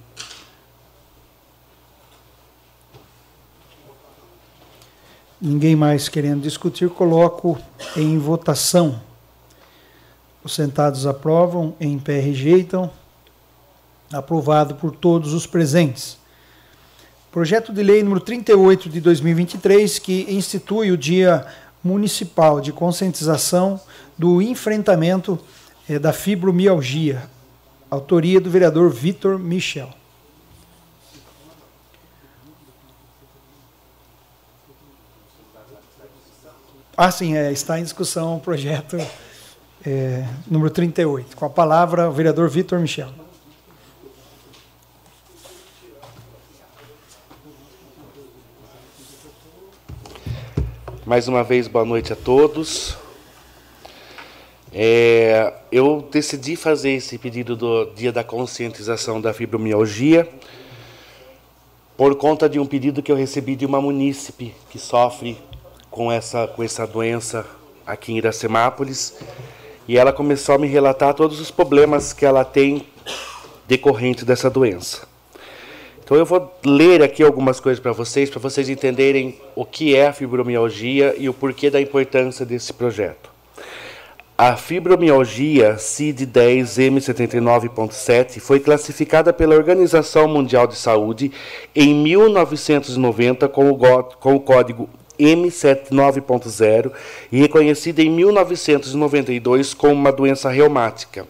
Ninguém 5.47 5.76
mais 5.76 6.09
querendo 6.09 6.40
discutir, 6.40 6.88
coloco 6.88 7.59
em 7.95 8.16
votação. 8.16 8.99
Os 10.42 10.55
sentados 10.55 11.07
aprovam, 11.07 11.74
em 11.78 11.99
pé 11.99 12.18
rejeitam. 12.18 12.90
Aprovado 14.11 14.76
por 14.76 14.92
todos 14.97 15.34
os 15.34 15.47
presentes. 15.47 16.16
Projeto 17.30 17.74
de 17.74 17.82
lei 17.82 18.03
número 18.03 18.22
38 18.22 18.88
de 18.88 19.03
2023, 19.03 19.99
que 19.99 20.26
institui 20.30 20.90
o 20.90 20.97
Dia 20.97 21.47
Municipal 21.82 22.59
de 22.59 22.72
Conscientização 22.72 23.78
do 24.16 24.40
Enfrentamento 24.40 25.38
eh, 25.86 25.99
da 25.99 26.14
Fibromialgia. 26.14 27.28
Autoria 27.90 28.40
do 28.40 28.49
vereador 28.49 28.88
Vitor 28.88 29.38
Michel. 29.38 29.90
Ah, 36.97 37.11
sim, 37.11 37.36
é, 37.36 37.51
está 37.51 37.80
em 37.80 37.82
discussão 37.82 38.36
o 38.36 38.40
projeto 38.40 38.97
é, 39.84 40.24
número 40.49 40.70
38. 40.70 41.36
Com 41.36 41.45
a 41.45 41.51
palavra, 41.51 42.09
o 42.09 42.12
vereador 42.12 42.49
Vitor 42.49 42.78
Michel. 42.78 43.09
Mais 51.05 51.26
uma 51.26 51.42
vez, 51.42 51.66
boa 51.66 51.84
noite 51.84 52.12
a 52.12 52.16
todos. 52.16 52.97
É, 54.72 55.53
eu 55.72 56.09
decidi 56.12 56.55
fazer 56.55 56.92
esse 56.92 57.18
pedido 57.18 57.57
do 57.57 57.86
Dia 57.86 58.12
da 58.12 58.22
Conscientização 58.22 59.20
da 59.20 59.34
Fibromialgia 59.34 60.28
por 61.97 62.14
conta 62.14 62.49
de 62.49 62.61
um 62.61 62.66
pedido 62.66 63.03
que 63.03 63.11
eu 63.11 63.16
recebi 63.16 63.57
de 63.57 63.66
uma 63.66 63.80
munícipe 63.80 64.55
que 64.70 64.78
sofre 64.78 65.36
com 65.95 66.11
essa, 66.11 66.49
com 66.49 66.64
essa 66.64 66.88
doença 66.88 67.47
aqui 67.86 68.12
em 68.12 68.16
Iracemápolis 68.16 69.14
e 69.86 69.97
ela 69.97 70.12
começou 70.12 70.57
a 70.57 70.59
me 70.59 70.66
relatar 70.66 71.14
todos 71.14 71.38
os 71.38 71.53
problemas 71.53 72.12
que 72.12 72.26
ela 72.26 72.45
tem 72.45 72.84
decorrente 73.68 74.24
dessa 74.24 74.51
doença. 74.51 75.07
Então 76.03 76.16
eu 76.16 76.26
vou 76.26 76.53
ler 76.66 77.01
aqui 77.01 77.22
algumas 77.22 77.61
coisas 77.61 77.80
para 77.80 77.92
vocês, 77.92 78.28
para 78.28 78.40
vocês 78.40 78.68
entenderem 78.68 79.40
o 79.55 79.64
que 79.64 79.95
é 79.95 80.09
a 80.09 80.12
fibromialgia 80.12 81.14
e 81.16 81.28
o 81.28 81.32
porquê 81.32 81.70
da 81.70 81.80
importância 81.80 82.45
desse 82.45 82.72
projeto. 82.72 83.32
A 84.36 84.57
fibromialgia 84.57 85.76
CID-10-M79.7 85.76 88.40
foi 88.40 88.59
classificada 88.59 89.32
pela 89.32 89.55
Organização 89.55 90.26
Mundial 90.26 90.66
de 90.66 90.74
Saúde 90.74 91.30
em 91.72 91.95
1990 91.95 93.49
com 93.49 93.70
o, 93.70 93.78
com 94.18 94.34
o 94.34 94.40
código 94.40 94.90
M79.0 95.18 96.92
e 97.30 97.40
reconhecida 97.40 98.02
em 98.02 98.10
1992 98.10 99.74
como 99.74 99.94
uma 99.94 100.12
doença 100.12 100.50
reumática. 100.50 101.26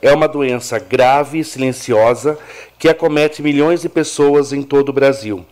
É 0.00 0.12
uma 0.12 0.28
doença 0.28 0.78
grave 0.78 1.38
e 1.38 1.44
silenciosa 1.44 2.38
que 2.78 2.88
acomete 2.88 3.42
milhões 3.42 3.82
de 3.82 3.88
pessoas 3.88 4.52
em 4.52 4.62
todo 4.62 4.90
o 4.90 4.92
Brasil. 4.92 5.44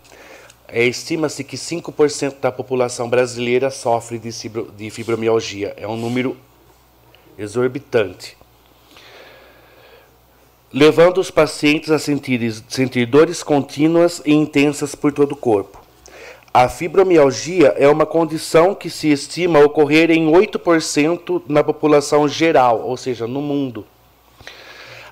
É, 0.68 0.84
Estima-se 0.84 1.44
que 1.44 1.56
5% 1.56 2.40
da 2.40 2.50
população 2.50 3.08
brasileira 3.08 3.70
sofre 3.70 4.18
de 4.18 4.90
fibromialgia. 4.90 5.74
É 5.76 5.86
um 5.86 5.96
número 5.96 6.36
exorbitante. 7.38 8.36
Levando 10.72 11.18
os 11.18 11.30
pacientes 11.30 11.90
a 11.90 11.98
sentir, 11.98 12.54
sentir 12.68 13.04
dores 13.04 13.42
contínuas 13.42 14.22
e 14.24 14.32
intensas 14.32 14.94
por 14.94 15.12
todo 15.12 15.32
o 15.32 15.36
corpo. 15.36 15.81
A 16.54 16.68
fibromialgia 16.68 17.74
é 17.78 17.88
uma 17.88 18.04
condição 18.04 18.74
que 18.74 18.90
se 18.90 19.10
estima 19.10 19.58
ocorrer 19.60 20.10
em 20.10 20.30
8% 20.30 21.44
na 21.48 21.64
população 21.64 22.28
geral, 22.28 22.82
ou 22.82 22.94
seja, 22.94 23.26
no 23.26 23.40
mundo. 23.40 23.86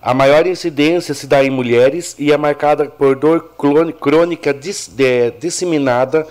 A 0.03 0.12
maior 0.12 0.47
incidência 0.47 1.14
se 1.14 1.26
dá 1.26 1.43
em 1.43 1.49
mulheres 1.49 2.14
e 2.18 2.30
é 2.30 2.36
marcada 2.36 2.86
por 2.86 3.16
dor 3.16 3.55
crônica 3.99 4.55
disseminada 5.38 6.26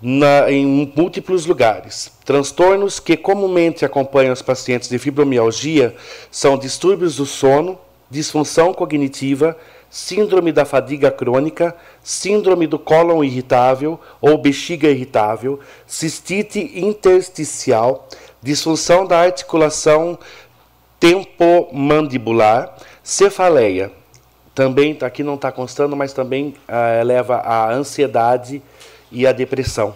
na, 0.00 0.48
em 0.52 0.92
múltiplos 0.94 1.44
lugares. 1.44 2.12
Transtornos 2.24 3.00
que 3.00 3.16
comumente 3.16 3.84
acompanham 3.84 4.32
os 4.32 4.42
pacientes 4.42 4.88
de 4.88 5.00
fibromialgia 5.00 5.96
são 6.30 6.56
distúrbios 6.56 7.16
do 7.16 7.26
sono, 7.26 7.76
disfunção 8.08 8.72
cognitiva, 8.72 9.56
síndrome 9.92 10.52
da 10.52 10.64
fadiga 10.64 11.10
crônica, 11.10 11.76
síndrome 12.02 12.66
do 12.66 12.78
cólon 12.78 13.22
irritável 13.22 14.00
ou 14.22 14.38
bexiga 14.38 14.88
irritável, 14.88 15.60
cistite 15.86 16.72
intersticial, 16.74 18.08
disfunção 18.42 19.06
da 19.06 19.20
articulação 19.20 20.18
tempomandibular, 20.98 22.74
cefaleia. 23.02 23.92
Também, 24.54 24.96
aqui 25.02 25.22
não 25.22 25.34
está 25.34 25.52
constando, 25.52 25.94
mas 25.94 26.14
também 26.14 26.54
ah, 26.66 27.02
leva 27.04 27.36
à 27.36 27.70
ansiedade 27.70 28.62
e 29.10 29.26
à 29.26 29.32
depressão. 29.32 29.94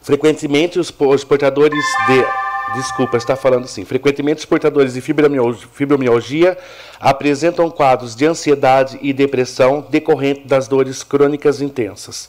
Frequentemente, 0.00 0.78
os 0.78 1.24
portadores 1.24 1.84
de 2.06 2.47
Desculpa, 2.74 3.16
está 3.16 3.34
falando 3.34 3.64
assim. 3.64 3.84
Frequentemente, 3.84 4.40
os 4.40 4.44
portadores 4.44 4.94
de 4.94 5.00
fibromialgia 5.00 6.56
apresentam 7.00 7.70
quadros 7.70 8.14
de 8.14 8.26
ansiedade 8.26 8.98
e 9.00 9.12
depressão 9.12 9.86
decorrente 9.88 10.46
das 10.46 10.68
dores 10.68 11.02
crônicas 11.02 11.60
intensas. 11.60 12.28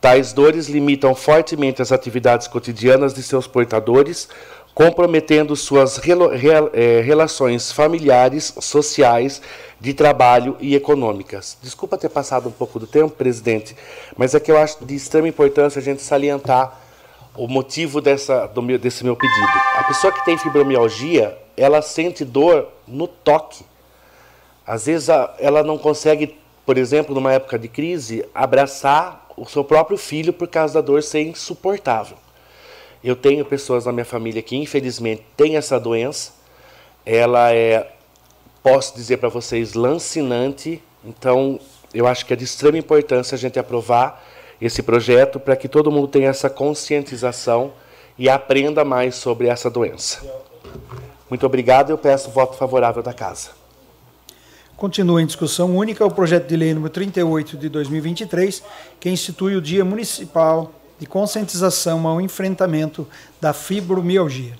Tais 0.00 0.32
dores 0.32 0.68
limitam 0.68 1.14
fortemente 1.14 1.80
as 1.80 1.90
atividades 1.90 2.46
cotidianas 2.46 3.14
de 3.14 3.22
seus 3.22 3.46
portadores, 3.46 4.28
comprometendo 4.74 5.56
suas 5.56 5.98
eh, 5.98 7.00
relações 7.00 7.72
familiares, 7.72 8.54
sociais, 8.60 9.40
de 9.80 9.94
trabalho 9.94 10.56
e 10.60 10.74
econômicas. 10.74 11.56
Desculpa 11.62 11.96
ter 11.96 12.08
passado 12.08 12.48
um 12.48 12.52
pouco 12.52 12.78
do 12.78 12.86
tempo, 12.86 13.10
presidente, 13.10 13.76
mas 14.16 14.34
é 14.34 14.40
que 14.40 14.50
eu 14.50 14.58
acho 14.58 14.84
de 14.84 14.94
extrema 14.94 15.28
importância 15.28 15.78
a 15.78 15.82
gente 15.82 16.02
salientar 16.02 16.83
o 17.36 17.48
motivo 17.48 18.00
dessa, 18.00 18.50
meu, 18.62 18.78
desse 18.78 19.04
meu 19.04 19.16
pedido. 19.16 19.46
A 19.76 19.84
pessoa 19.84 20.12
que 20.12 20.24
tem 20.24 20.38
fibromialgia, 20.38 21.36
ela 21.56 21.82
sente 21.82 22.24
dor 22.24 22.68
no 22.86 23.06
toque. 23.08 23.64
Às 24.66 24.86
vezes 24.86 25.08
ela 25.38 25.62
não 25.62 25.76
consegue, 25.76 26.38
por 26.64 26.78
exemplo, 26.78 27.14
numa 27.14 27.32
época 27.32 27.58
de 27.58 27.68
crise, 27.68 28.24
abraçar 28.34 29.26
o 29.36 29.44
seu 29.46 29.64
próprio 29.64 29.98
filho 29.98 30.32
por 30.32 30.48
causa 30.48 30.74
da 30.74 30.80
dor 30.80 31.02
ser 31.02 31.22
insuportável. 31.22 32.16
Eu 33.02 33.14
tenho 33.14 33.44
pessoas 33.44 33.84
na 33.84 33.92
minha 33.92 34.04
família 34.04 34.40
que, 34.40 34.56
infelizmente, 34.56 35.22
têm 35.36 35.56
essa 35.56 35.78
doença. 35.78 36.32
Ela 37.04 37.52
é, 37.52 37.92
posso 38.62 38.94
dizer 38.94 39.18
para 39.18 39.28
vocês, 39.28 39.74
lancinante. 39.74 40.82
Então, 41.04 41.60
eu 41.92 42.06
acho 42.06 42.24
que 42.24 42.32
é 42.32 42.36
de 42.36 42.44
extrema 42.44 42.78
importância 42.78 43.34
a 43.34 43.38
gente 43.38 43.58
aprovar 43.58 44.24
esse 44.66 44.82
projeto 44.82 45.38
para 45.38 45.56
que 45.56 45.68
todo 45.68 45.90
mundo 45.90 46.08
tenha 46.08 46.28
essa 46.28 46.48
conscientização 46.48 47.72
e 48.18 48.28
aprenda 48.28 48.84
mais 48.84 49.14
sobre 49.16 49.48
essa 49.48 49.68
doença. 49.68 50.22
Muito 51.28 51.44
obrigado. 51.44 51.90
Eu 51.90 51.98
peço 51.98 52.30
voto 52.30 52.56
favorável 52.56 53.02
da 53.02 53.12
casa. 53.12 53.50
Continua 54.76 55.22
em 55.22 55.26
discussão 55.26 55.76
única 55.76 56.04
o 56.04 56.10
projeto 56.10 56.46
de 56.46 56.56
lei 56.56 56.74
número 56.74 56.92
38 56.92 57.56
de 57.56 57.68
2023, 57.68 58.62
que 58.98 59.10
institui 59.10 59.56
o 59.56 59.60
Dia 59.60 59.84
Municipal 59.84 60.72
de 60.98 61.06
conscientização 61.06 62.06
ao 62.06 62.20
enfrentamento 62.20 63.06
da 63.40 63.52
fibromialgia. 63.52 64.56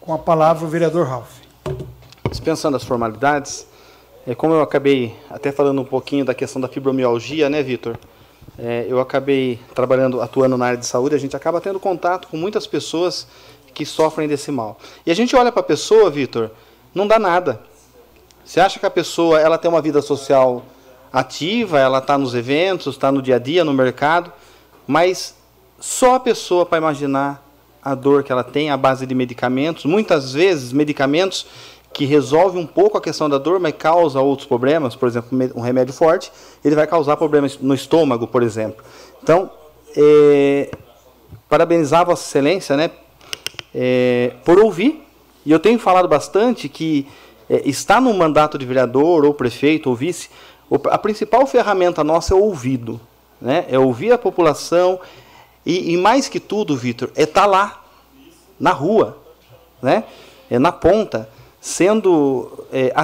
Com 0.00 0.12
a 0.12 0.18
palavra 0.18 0.64
o 0.64 0.68
vereador 0.68 1.06
Ralph. 1.06 1.40
Dispensando 2.30 2.76
as 2.76 2.84
formalidades, 2.84 3.66
é, 4.26 4.34
como 4.34 4.54
eu 4.54 4.60
acabei 4.60 5.14
até 5.30 5.52
falando 5.52 5.80
um 5.80 5.84
pouquinho 5.84 6.24
da 6.24 6.34
questão 6.34 6.60
da 6.60 6.66
fibromialgia, 6.66 7.48
né, 7.48 7.62
Vitor? 7.62 7.96
É, 8.58 8.84
eu 8.88 8.98
acabei 8.98 9.60
trabalhando, 9.74 10.20
atuando 10.20 10.56
na 10.56 10.66
área 10.66 10.78
de 10.78 10.86
saúde, 10.86 11.14
a 11.14 11.18
gente 11.18 11.36
acaba 11.36 11.60
tendo 11.60 11.78
contato 11.78 12.26
com 12.28 12.36
muitas 12.36 12.66
pessoas 12.66 13.28
que 13.72 13.86
sofrem 13.86 14.26
desse 14.26 14.50
mal. 14.50 14.78
E 15.04 15.10
a 15.10 15.14
gente 15.14 15.36
olha 15.36 15.52
para 15.52 15.60
a 15.60 15.64
pessoa, 15.64 16.10
Vitor, 16.10 16.50
não 16.94 17.06
dá 17.06 17.18
nada. 17.18 17.60
Você 18.44 18.58
acha 18.58 18.80
que 18.80 18.86
a 18.86 18.90
pessoa 18.90 19.40
ela 19.40 19.58
tem 19.58 19.70
uma 19.70 19.82
vida 19.82 20.02
social 20.02 20.64
ativa, 21.12 21.78
ela 21.78 21.98
está 21.98 22.18
nos 22.18 22.34
eventos, 22.34 22.94
está 22.94 23.12
no 23.12 23.22
dia 23.22 23.36
a 23.36 23.38
dia, 23.38 23.64
no 23.64 23.72
mercado, 23.72 24.32
mas 24.86 25.36
só 25.78 26.16
a 26.16 26.20
pessoa 26.20 26.66
para 26.66 26.78
imaginar 26.78 27.44
a 27.82 27.94
dor 27.94 28.24
que 28.24 28.32
ela 28.32 28.42
tem 28.42 28.70
à 28.70 28.76
base 28.76 29.06
de 29.06 29.14
medicamentos, 29.14 29.84
muitas 29.84 30.32
vezes 30.32 30.72
medicamentos 30.72 31.46
que 31.96 32.04
resolve 32.04 32.58
um 32.58 32.66
pouco 32.66 32.98
a 32.98 33.00
questão 33.00 33.26
da 33.26 33.38
dor, 33.38 33.58
mas 33.58 33.72
causa 33.72 34.20
outros 34.20 34.46
problemas, 34.46 34.94
por 34.94 35.08
exemplo, 35.08 35.30
um 35.54 35.62
remédio 35.62 35.94
forte, 35.94 36.30
ele 36.62 36.74
vai 36.74 36.86
causar 36.86 37.16
problemas 37.16 37.58
no 37.58 37.72
estômago, 37.72 38.26
por 38.26 38.42
exemplo. 38.42 38.84
Então, 39.22 39.50
é, 39.96 40.70
parabenizar 41.48 42.04
Vossa 42.04 42.28
Excelência 42.28 42.76
né, 42.76 42.90
é, 43.74 44.34
por 44.44 44.58
ouvir, 44.58 45.02
e 45.46 45.50
eu 45.50 45.58
tenho 45.58 45.78
falado 45.78 46.06
bastante 46.06 46.68
que 46.68 47.08
é, 47.48 47.66
está 47.66 47.98
no 47.98 48.12
mandato 48.12 48.58
de 48.58 48.66
vereador, 48.66 49.24
ou 49.24 49.32
prefeito, 49.32 49.88
ou 49.88 49.96
vice, 49.96 50.28
a 50.90 50.98
principal 50.98 51.46
ferramenta 51.46 52.04
nossa 52.04 52.34
é 52.34 52.36
o 52.36 52.42
ouvido, 52.42 53.00
né? 53.40 53.64
é 53.70 53.78
ouvir 53.78 54.12
a 54.12 54.18
população, 54.18 55.00
e, 55.64 55.94
e 55.94 55.96
mais 55.96 56.28
que 56.28 56.40
tudo, 56.40 56.76
Vitor, 56.76 57.08
é 57.16 57.22
estar 57.22 57.44
tá 57.44 57.46
lá, 57.46 57.84
na 58.60 58.72
rua, 58.72 59.16
né? 59.80 60.04
é 60.50 60.58
na 60.58 60.70
ponta, 60.70 61.34
sendo 61.66 62.48
é, 62.72 62.94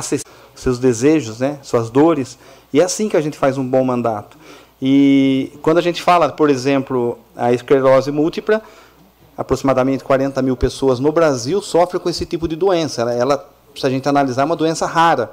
seus 0.54 0.78
desejos, 0.78 1.40
né? 1.40 1.58
suas 1.64 1.90
dores, 1.90 2.38
e 2.72 2.80
é 2.80 2.84
assim 2.84 3.08
que 3.08 3.16
a 3.16 3.20
gente 3.20 3.36
faz 3.36 3.58
um 3.58 3.66
bom 3.66 3.82
mandato. 3.82 4.38
E 4.80 5.52
quando 5.62 5.78
a 5.78 5.80
gente 5.80 6.00
fala, 6.00 6.28
por 6.28 6.48
exemplo, 6.48 7.18
a 7.36 7.52
esclerose 7.52 8.12
múltipla, 8.12 8.62
aproximadamente 9.36 10.04
40 10.04 10.40
mil 10.42 10.56
pessoas 10.56 11.00
no 11.00 11.10
Brasil 11.10 11.60
sofrem 11.60 12.00
com 12.00 12.08
esse 12.08 12.24
tipo 12.24 12.46
de 12.46 12.54
doença. 12.54 13.02
Ela, 13.02 13.12
ela 13.12 13.50
se 13.74 13.84
a 13.84 13.90
gente 13.90 14.08
analisar, 14.08 14.42
é 14.42 14.44
uma 14.44 14.54
doença 14.54 14.86
rara. 14.86 15.32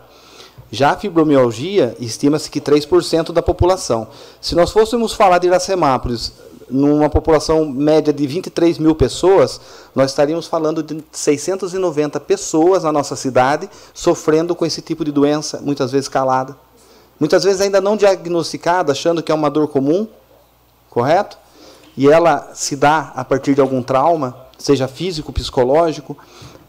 Já 0.72 0.92
a 0.92 0.98
fibromialgia, 0.98 1.96
estima-se 2.00 2.50
que 2.50 2.60
3% 2.60 3.32
da 3.32 3.44
população. 3.44 4.08
Se 4.42 4.56
nós 4.56 4.72
fôssemos 4.72 5.14
falar 5.14 5.38
de 5.38 5.48
Iracemápolis, 5.48 6.34
numa 6.70 7.10
população 7.10 7.66
média 7.66 8.14
de 8.14 8.26
23 8.28 8.78
mil 8.78 8.96
pessoas, 8.96 9.60
nós 9.96 10.12
estaríamos 10.12 10.48
falando 10.48 10.84
de 10.84 11.04
690 11.12 12.20
pessoas 12.20 12.84
na 12.84 12.92
nossa 12.92 13.16
cidade 13.16 13.70
sofrendo 13.94 14.56
com 14.56 14.66
esse 14.66 14.82
tipo 14.82 15.04
de 15.04 15.12
doença, 15.12 15.60
muitas 15.62 15.92
vezes 15.92 16.08
calada. 16.08 16.56
Muitas 17.20 17.44
vezes 17.44 17.60
ainda 17.60 17.82
não 17.82 17.98
diagnosticada, 17.98 18.94
achando 18.94 19.22
que 19.22 19.32
é 19.32 19.36
uma 19.36 19.50
dor 19.50 19.68
comum, 19.68 20.08
correto? 20.90 21.38
E 21.98 22.08
ela 22.08 22.52
se 22.54 22.76
dá 22.76 23.12
a 23.14 23.26
partir 23.26 23.56
de 23.56 23.62
algum 23.62 23.84
trauma, 23.84 24.48
seja 24.58 24.88
físico, 24.88 25.34
psicológico, 25.34 26.18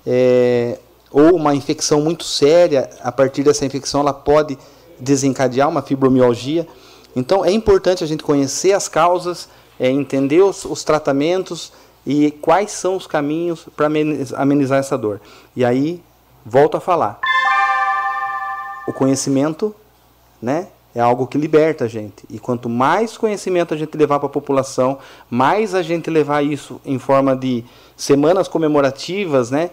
é, 0.04 0.78
ou 1.10 1.36
uma 1.36 1.54
infecção 1.54 2.00
muito 2.00 2.24
séria, 2.24 2.90
a 3.02 3.12
partir 3.12 3.42
dessa 3.42 3.64
infecção 3.64 4.00
ela 4.00 4.12
pode 4.12 4.58
desencadear 4.98 5.68
uma 5.68 5.82
fibromialgia. 5.82 6.66
Então 7.14 7.44
é 7.44 7.52
importante 7.52 8.02
a 8.02 8.06
gente 8.06 8.22
conhecer 8.22 8.72
as 8.72 8.88
causas, 8.88 9.48
é, 9.80 9.90
entender 9.90 10.42
os, 10.42 10.66
os 10.66 10.84
tratamentos 10.84 11.72
e 12.06 12.30
quais 12.30 12.70
são 12.70 12.96
os 12.96 13.06
caminhos 13.06 13.66
para 13.74 13.88
amenizar 14.36 14.78
essa 14.78 14.96
dor. 14.96 15.20
E 15.56 15.64
aí, 15.64 16.02
volto 16.44 16.76
a 16.76 16.80
falar. 16.80 17.18
O 18.86 18.92
conhecimento 18.92 19.74
né, 20.40 20.68
é 20.94 21.00
algo 21.00 21.26
que 21.26 21.38
liberta 21.38 21.86
a 21.86 21.88
gente. 21.88 22.24
E 22.28 22.38
quanto 22.38 22.68
mais 22.68 23.16
conhecimento 23.16 23.72
a 23.72 23.76
gente 23.76 23.96
levar 23.96 24.18
para 24.18 24.26
a 24.26 24.32
população, 24.32 24.98
mais 25.30 25.74
a 25.74 25.82
gente 25.82 26.10
levar 26.10 26.44
isso 26.44 26.80
em 26.84 26.98
forma 26.98 27.34
de 27.34 27.64
semanas 27.96 28.48
comemorativas, 28.48 29.50
né, 29.50 29.70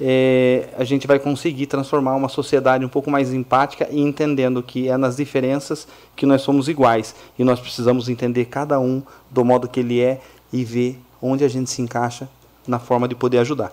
é, 0.00 0.68
a 0.76 0.84
gente 0.84 1.06
vai 1.06 1.18
conseguir 1.18 1.66
transformar 1.66 2.14
uma 2.14 2.28
sociedade 2.28 2.84
um 2.84 2.88
pouco 2.88 3.10
mais 3.10 3.32
empática 3.32 3.88
e 3.90 4.00
entendendo 4.00 4.62
que 4.62 4.88
é 4.88 4.96
nas 4.96 5.16
diferenças 5.16 5.88
que 6.14 6.24
nós 6.24 6.42
somos 6.42 6.68
iguais. 6.68 7.14
E 7.38 7.44
nós 7.44 7.58
precisamos 7.58 8.08
entender 8.08 8.44
cada 8.44 8.78
um 8.78 9.02
do 9.30 9.44
modo 9.44 9.68
que 9.68 9.80
ele 9.80 10.00
é 10.00 10.20
e 10.52 10.64
ver 10.64 11.00
onde 11.20 11.44
a 11.44 11.48
gente 11.48 11.70
se 11.70 11.82
encaixa 11.82 12.28
na 12.66 12.78
forma 12.78 13.08
de 13.08 13.14
poder 13.14 13.38
ajudar. 13.38 13.72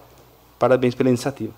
Parabéns 0.58 0.96
pela 0.96 1.10
iniciativa. 1.10 1.54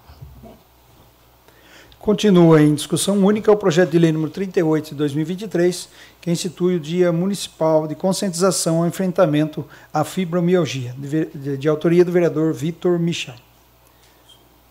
Continua 1.99 2.61
em 2.61 2.73
discussão 2.73 3.17
única 3.25 3.51
o 3.51 3.57
projeto 3.57 3.91
de 3.91 3.99
lei 3.99 4.11
número 4.13 4.31
38 4.31 4.91
de 4.91 4.95
2023, 4.95 5.89
que 6.21 6.31
institui 6.31 6.75
o 6.75 6.79
Dia 6.79 7.11
Municipal 7.11 7.85
de 7.85 7.95
Conscientização 7.95 8.77
ao 8.77 8.87
Enfrentamento 8.87 9.65
à 9.93 10.05
Fibromialgia, 10.05 10.95
de, 10.97 11.25
de, 11.25 11.57
de 11.57 11.67
autoria 11.67 12.05
do 12.05 12.11
vereador 12.11 12.53
Vitor 12.53 12.97
Michel. 12.97 13.35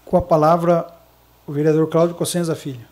Com 0.06 0.16
a 0.16 0.22
palavra, 0.22 0.86
o 1.48 1.52
vereador 1.52 1.88
Cláudio 1.88 2.14
Cossenza 2.14 2.54
Filho. 2.54 2.86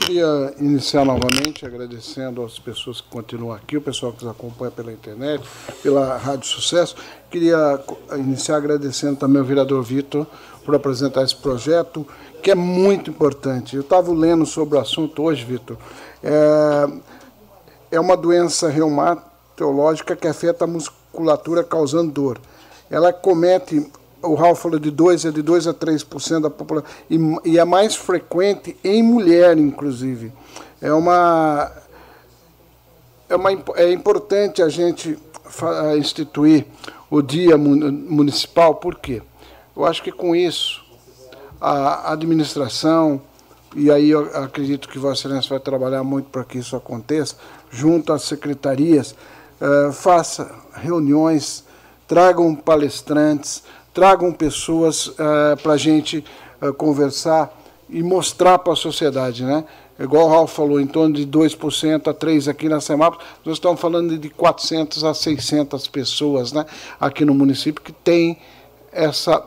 Queria 0.00 0.54
iniciar 0.58 1.04
novamente 1.04 1.66
agradecendo 1.66 2.42
às 2.42 2.58
pessoas 2.58 3.02
que 3.02 3.08
continuam 3.10 3.54
aqui, 3.54 3.76
o 3.76 3.82
pessoal 3.82 4.10
que 4.14 4.24
nos 4.24 4.32
acompanha 4.32 4.70
pela 4.70 4.90
internet, 4.90 5.46
pela 5.82 6.16
Rádio 6.16 6.46
Sucesso. 6.46 6.96
Queria 7.30 7.78
iniciar 8.12 8.56
agradecendo 8.56 9.16
também 9.16 9.38
ao 9.38 9.44
vereador 9.44 9.82
Vitor 9.82 10.26
por 10.64 10.74
apresentar 10.74 11.24
esse 11.24 11.36
projeto, 11.36 12.08
que 12.42 12.50
é 12.50 12.54
muito 12.54 13.10
importante. 13.10 13.76
Eu 13.76 13.82
estava 13.82 14.10
lendo 14.14 14.46
sobre 14.46 14.78
o 14.78 14.80
assunto 14.80 15.22
hoje, 15.22 15.44
Vitor. 15.44 15.76
É, 16.22 16.88
é 17.90 18.00
uma 18.00 18.16
doença 18.16 18.70
reumatológica 18.70 20.16
que 20.16 20.26
afeta 20.26 20.64
a 20.64 20.66
musculatura 20.66 21.05
causando 21.68 22.12
dor. 22.12 22.40
Ela 22.90 23.12
comete 23.12 23.90
o 24.22 24.34
Raul 24.34 24.54
falou 24.54 24.78
de 24.78 24.90
2, 24.90 25.26
é 25.26 25.30
de 25.30 25.42
2 25.42 25.68
a 25.68 25.74
3% 25.74 26.40
da 26.40 26.50
população, 26.50 26.90
e, 27.08 27.18
e 27.44 27.58
é 27.58 27.64
mais 27.64 27.94
frequente 27.94 28.76
em 28.82 29.02
mulher, 29.02 29.56
inclusive. 29.56 30.32
É 30.80 30.92
uma. 30.92 31.70
É, 33.28 33.36
uma, 33.36 33.50
é 33.76 33.92
importante 33.92 34.62
a 34.62 34.68
gente 34.68 35.18
instituir 35.98 36.66
o 37.10 37.22
Dia 37.22 37.56
Municipal, 37.56 38.74
por 38.76 38.96
quê? 38.96 39.22
Eu 39.76 39.84
acho 39.84 40.02
que 40.02 40.12
com 40.12 40.34
isso 40.34 40.84
a 41.60 42.12
administração, 42.12 43.20
e 43.74 43.90
aí 43.90 44.10
eu 44.10 44.30
acredito 44.36 44.88
que 44.88 44.98
Vossa 44.98 45.26
Excelência 45.26 45.50
vai 45.50 45.60
trabalhar 45.60 46.02
muito 46.02 46.28
para 46.30 46.44
que 46.44 46.58
isso 46.58 46.76
aconteça, 46.76 47.36
junto 47.70 48.12
às 48.12 48.22
secretarias, 48.22 49.14
uh, 49.60 49.92
faça 49.92 50.54
reuniões, 50.74 51.64
tragam 52.06 52.54
palestrantes, 52.54 53.62
tragam 53.92 54.32
pessoas 54.32 55.06
uh, 55.06 55.56
para 55.62 55.72
a 55.72 55.76
gente 55.76 56.24
uh, 56.60 56.72
conversar 56.74 57.52
e 57.88 58.02
mostrar 58.02 58.58
para 58.58 58.72
a 58.72 58.76
sociedade, 58.76 59.44
né? 59.44 59.64
Igual 59.98 60.26
o 60.26 60.28
Raul 60.28 60.46
falou, 60.46 60.78
em 60.78 60.86
torno 60.86 61.14
de 61.14 61.26
2% 61.26 62.08
a 62.08 62.12
3% 62.14 62.48
aqui 62.48 62.68
na 62.68 62.80
Semap, 62.82 63.18
nós 63.44 63.56
estamos 63.56 63.80
falando 63.80 64.18
de 64.18 64.28
400 64.28 65.02
a 65.04 65.14
600 65.14 65.88
pessoas 65.88 66.52
né, 66.52 66.66
aqui 67.00 67.24
no 67.24 67.32
município 67.32 67.82
que 67.82 67.92
tem 67.92 68.38
essa, 68.92 69.42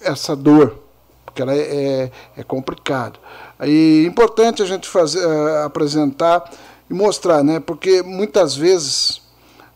essa 0.00 0.34
dor, 0.34 0.78
porque 1.26 1.42
ela 1.42 1.54
é, 1.54 1.60
é, 1.60 2.10
é 2.38 2.42
complicado. 2.42 3.20
E 3.62 4.04
é 4.04 4.08
importante 4.08 4.62
a 4.62 4.66
gente 4.66 4.88
fazer, 4.88 5.22
apresentar 5.66 6.50
e 6.88 6.94
mostrar, 6.94 7.44
né, 7.44 7.60
porque 7.60 8.02
muitas 8.02 8.56
vezes 8.56 9.20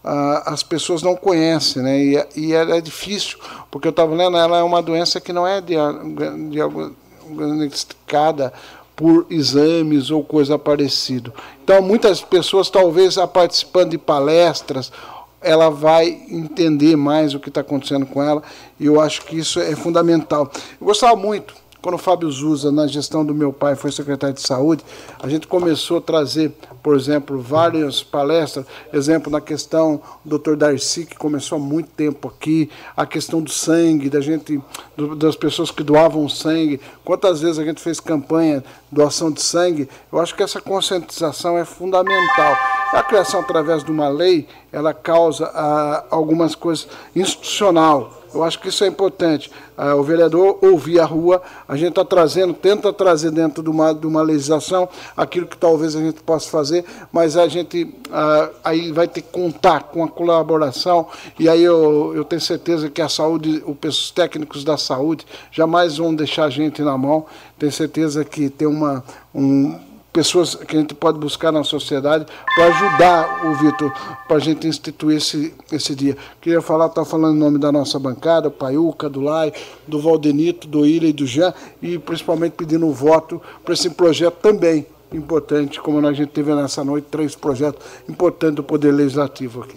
uh, 0.05 0.43
as 0.45 0.63
pessoas 0.63 1.03
não 1.03 1.17
conhecem, 1.17 1.83
né, 1.83 1.99
e, 1.99 2.25
e 2.37 2.53
ela 2.53 2.77
é 2.77 2.81
difícil, 2.81 3.39
porque 3.71 3.89
eu 3.89 3.91
estava 3.91 4.15
lendo, 4.15 4.37
ela 4.37 4.59
é 4.59 4.63
uma 4.63 4.83
doença 4.83 5.21
que 5.21 5.33
não 5.33 5.45
é 5.47 5.61
diagnosticada 5.61 8.53
por 8.95 9.27
exames 9.29 10.11
ou 10.11 10.23
coisa 10.23 10.59
parecida. 10.59 11.33
Então, 11.65 11.83
muitas 11.83 12.21
pessoas, 12.21 12.71
talvez, 12.71 13.17
participando 13.33 13.91
de 13.91 13.99
palestras, 13.99 14.93
ela 15.41 15.69
vai 15.69 16.07
entender 16.29 16.95
mais 16.97 17.35
o 17.35 17.41
que 17.41 17.49
está 17.49 17.61
acontecendo 17.61 18.07
com 18.07 18.23
ela, 18.23 18.41
e 18.79 18.87
eu 18.87 19.01
acho 19.01 19.23
que 19.23 19.37
isso 19.37 19.59
é 19.61 19.75
fundamental. 19.75 20.49
Eu 20.81 20.87
gostava 20.87 21.17
muito 21.17 21.64
quando 21.85 21.97
o 21.97 21.99
Fábio 21.99 22.31
Zusa, 22.31 22.73
na 22.73 22.87
gestão 22.87 23.23
do 23.23 23.35
meu 23.35 23.53
pai, 23.53 23.77
foi 23.77 23.93
secretário 23.93 24.35
de 24.35 24.41
saúde, 24.41 24.83
a 25.23 25.29
gente 25.29 25.47
começou 25.47 25.99
a 25.99 26.01
trazer, 26.01 26.51
por 26.83 26.97
exemplo, 26.97 27.39
várias 27.39 28.03
palestras, 28.03 28.65
exemplo 28.91 29.31
na 29.31 29.39
questão 29.39 30.01
do 30.25 30.39
Dr. 30.39 30.57
Darcy, 30.57 31.05
que 31.05 31.15
começou 31.15 31.57
há 31.57 31.61
muito 31.61 31.91
tempo 31.91 32.27
aqui, 32.27 32.71
a 32.97 33.05
questão 33.05 33.43
do 33.43 33.51
sangue, 33.51 34.09
da 34.09 34.23
gente, 34.23 34.63
do, 34.97 35.15
das 35.15 35.37
pessoas 35.37 35.71
que 35.71 35.83
doavam 35.83 36.27
sangue, 36.27 36.81
quantas 37.05 37.43
vezes 37.43 37.59
a 37.59 37.65
gente 37.65 37.83
fez 37.83 38.01
campanha 38.01 38.65
doação 38.91 39.31
de 39.31 39.43
sangue, 39.43 39.87
eu 40.11 40.19
acho 40.19 40.35
que 40.35 40.43
essa 40.43 40.63
conscientização 40.63 41.59
é 41.59 41.67
fundamental. 41.67 42.57
A 42.95 43.03
criação 43.03 43.41
através 43.41 43.85
de 43.85 43.91
uma 43.91 44.09
lei, 44.09 44.49
ela 44.73 44.95
causa 44.95 45.51
ah, 45.53 46.05
algumas 46.11 46.55
coisas 46.55 46.89
institucional, 47.15 48.24
eu 48.35 48.43
acho 48.43 48.59
que 48.59 48.69
isso 48.69 48.85
é 48.85 48.87
importante. 48.87 49.51
Ah, 49.77 49.95
o 49.95 50.03
vereador 50.03 50.59
ouvir 50.63 51.01
a 51.01 51.05
rua, 51.05 51.43
a 51.67 51.77
gente 51.77 51.91
está 51.91 52.05
trazendo, 52.05 52.53
tenta 52.53 52.93
trazer 52.93 53.31
dentro 53.31 53.63
de 53.63 53.71
uma, 53.71 53.93
de 53.95 54.07
uma 54.07 54.23
legislação 54.23 54.89
aquilo 55.17 55.47
que 55.47 55.57
talvez 55.57 55.97
a 55.97 56.01
gente 56.01 56.23
possa 56.23 56.51
fazer, 56.51 56.85
mas 57.13 57.37
a 57.37 57.49
gente 57.49 57.95
ah, 58.13 58.51
aí 58.63 58.93
vai 58.93 59.09
ter 59.09 59.23
que 59.23 59.31
contar 59.31 59.85
com 59.85 60.05
a 60.05 60.09
colaboração, 60.09 61.07
e 61.39 61.49
aí 61.49 61.63
eu, 61.63 62.13
eu 62.15 62.25
tenho 62.25 62.41
certeza 62.41 62.91
que 62.91 63.01
a 63.01 63.09
saúde, 63.09 63.63
os 63.67 64.11
técnicos 64.11 64.65
da 64.65 64.77
saúde 64.77 65.27
jamais 65.51 65.97
vão 65.97 66.15
deixar 66.15 66.45
a 66.45 66.51
gente 66.51 66.83
na 66.83 66.97
mão. 66.97 67.27
Tenho 67.59 67.73
certeza 67.73 68.25
que 68.25 68.49
tem 68.49 68.67
uma. 68.67 69.05
Um, 69.35 69.79
pessoas 70.15 70.55
que 70.55 70.77
a 70.77 70.81
gente 70.81 70.95
pode 70.95 71.19
buscar 71.19 71.51
na 71.51 71.65
sociedade 71.65 72.25
para 72.55 72.67
ajudar 72.67 73.47
o 73.47 73.55
Vitor, 73.57 73.93
para 74.29 74.37
a 74.37 74.41
gente 74.41 74.65
instituir 74.65 75.17
esse, 75.17 75.53
esse 75.73 75.93
dia. 75.93 76.17
Queria 76.41 76.63
falar, 76.63 76.87
estar 76.87 77.03
tá 77.03 77.05
falando 77.05 77.35
em 77.35 77.41
nome 77.41 77.59
da 77.59 77.73
nossa 77.73 77.99
bancada, 77.99 78.49
Paiuca, 78.49 79.09
do 79.09 79.21
Lai, 79.21 79.53
do 79.89 80.01
Valdenito, 80.01 80.69
do 80.69 80.87
Ilha 80.87 81.09
e 81.09 81.13
do 81.13 81.27
Jean, 81.27 81.53
e 81.83 81.99
principalmente 81.99 82.53
pedindo 82.53 82.87
um 82.87 82.93
voto 82.93 83.43
para 83.65 83.75
esse 83.75 83.91
projeto 83.91 84.37
também 84.37 84.87
importante, 85.13 85.81
como 85.81 86.05
a 86.07 86.13
gente 86.13 86.31
teve 86.31 86.55
nessa 86.55 86.85
noite, 86.85 87.09
três 87.11 87.35
projetos 87.35 87.85
importantes 88.09 88.55
do 88.55 88.63
Poder 88.63 88.93
Legislativo 88.93 89.65
aqui. 89.65 89.77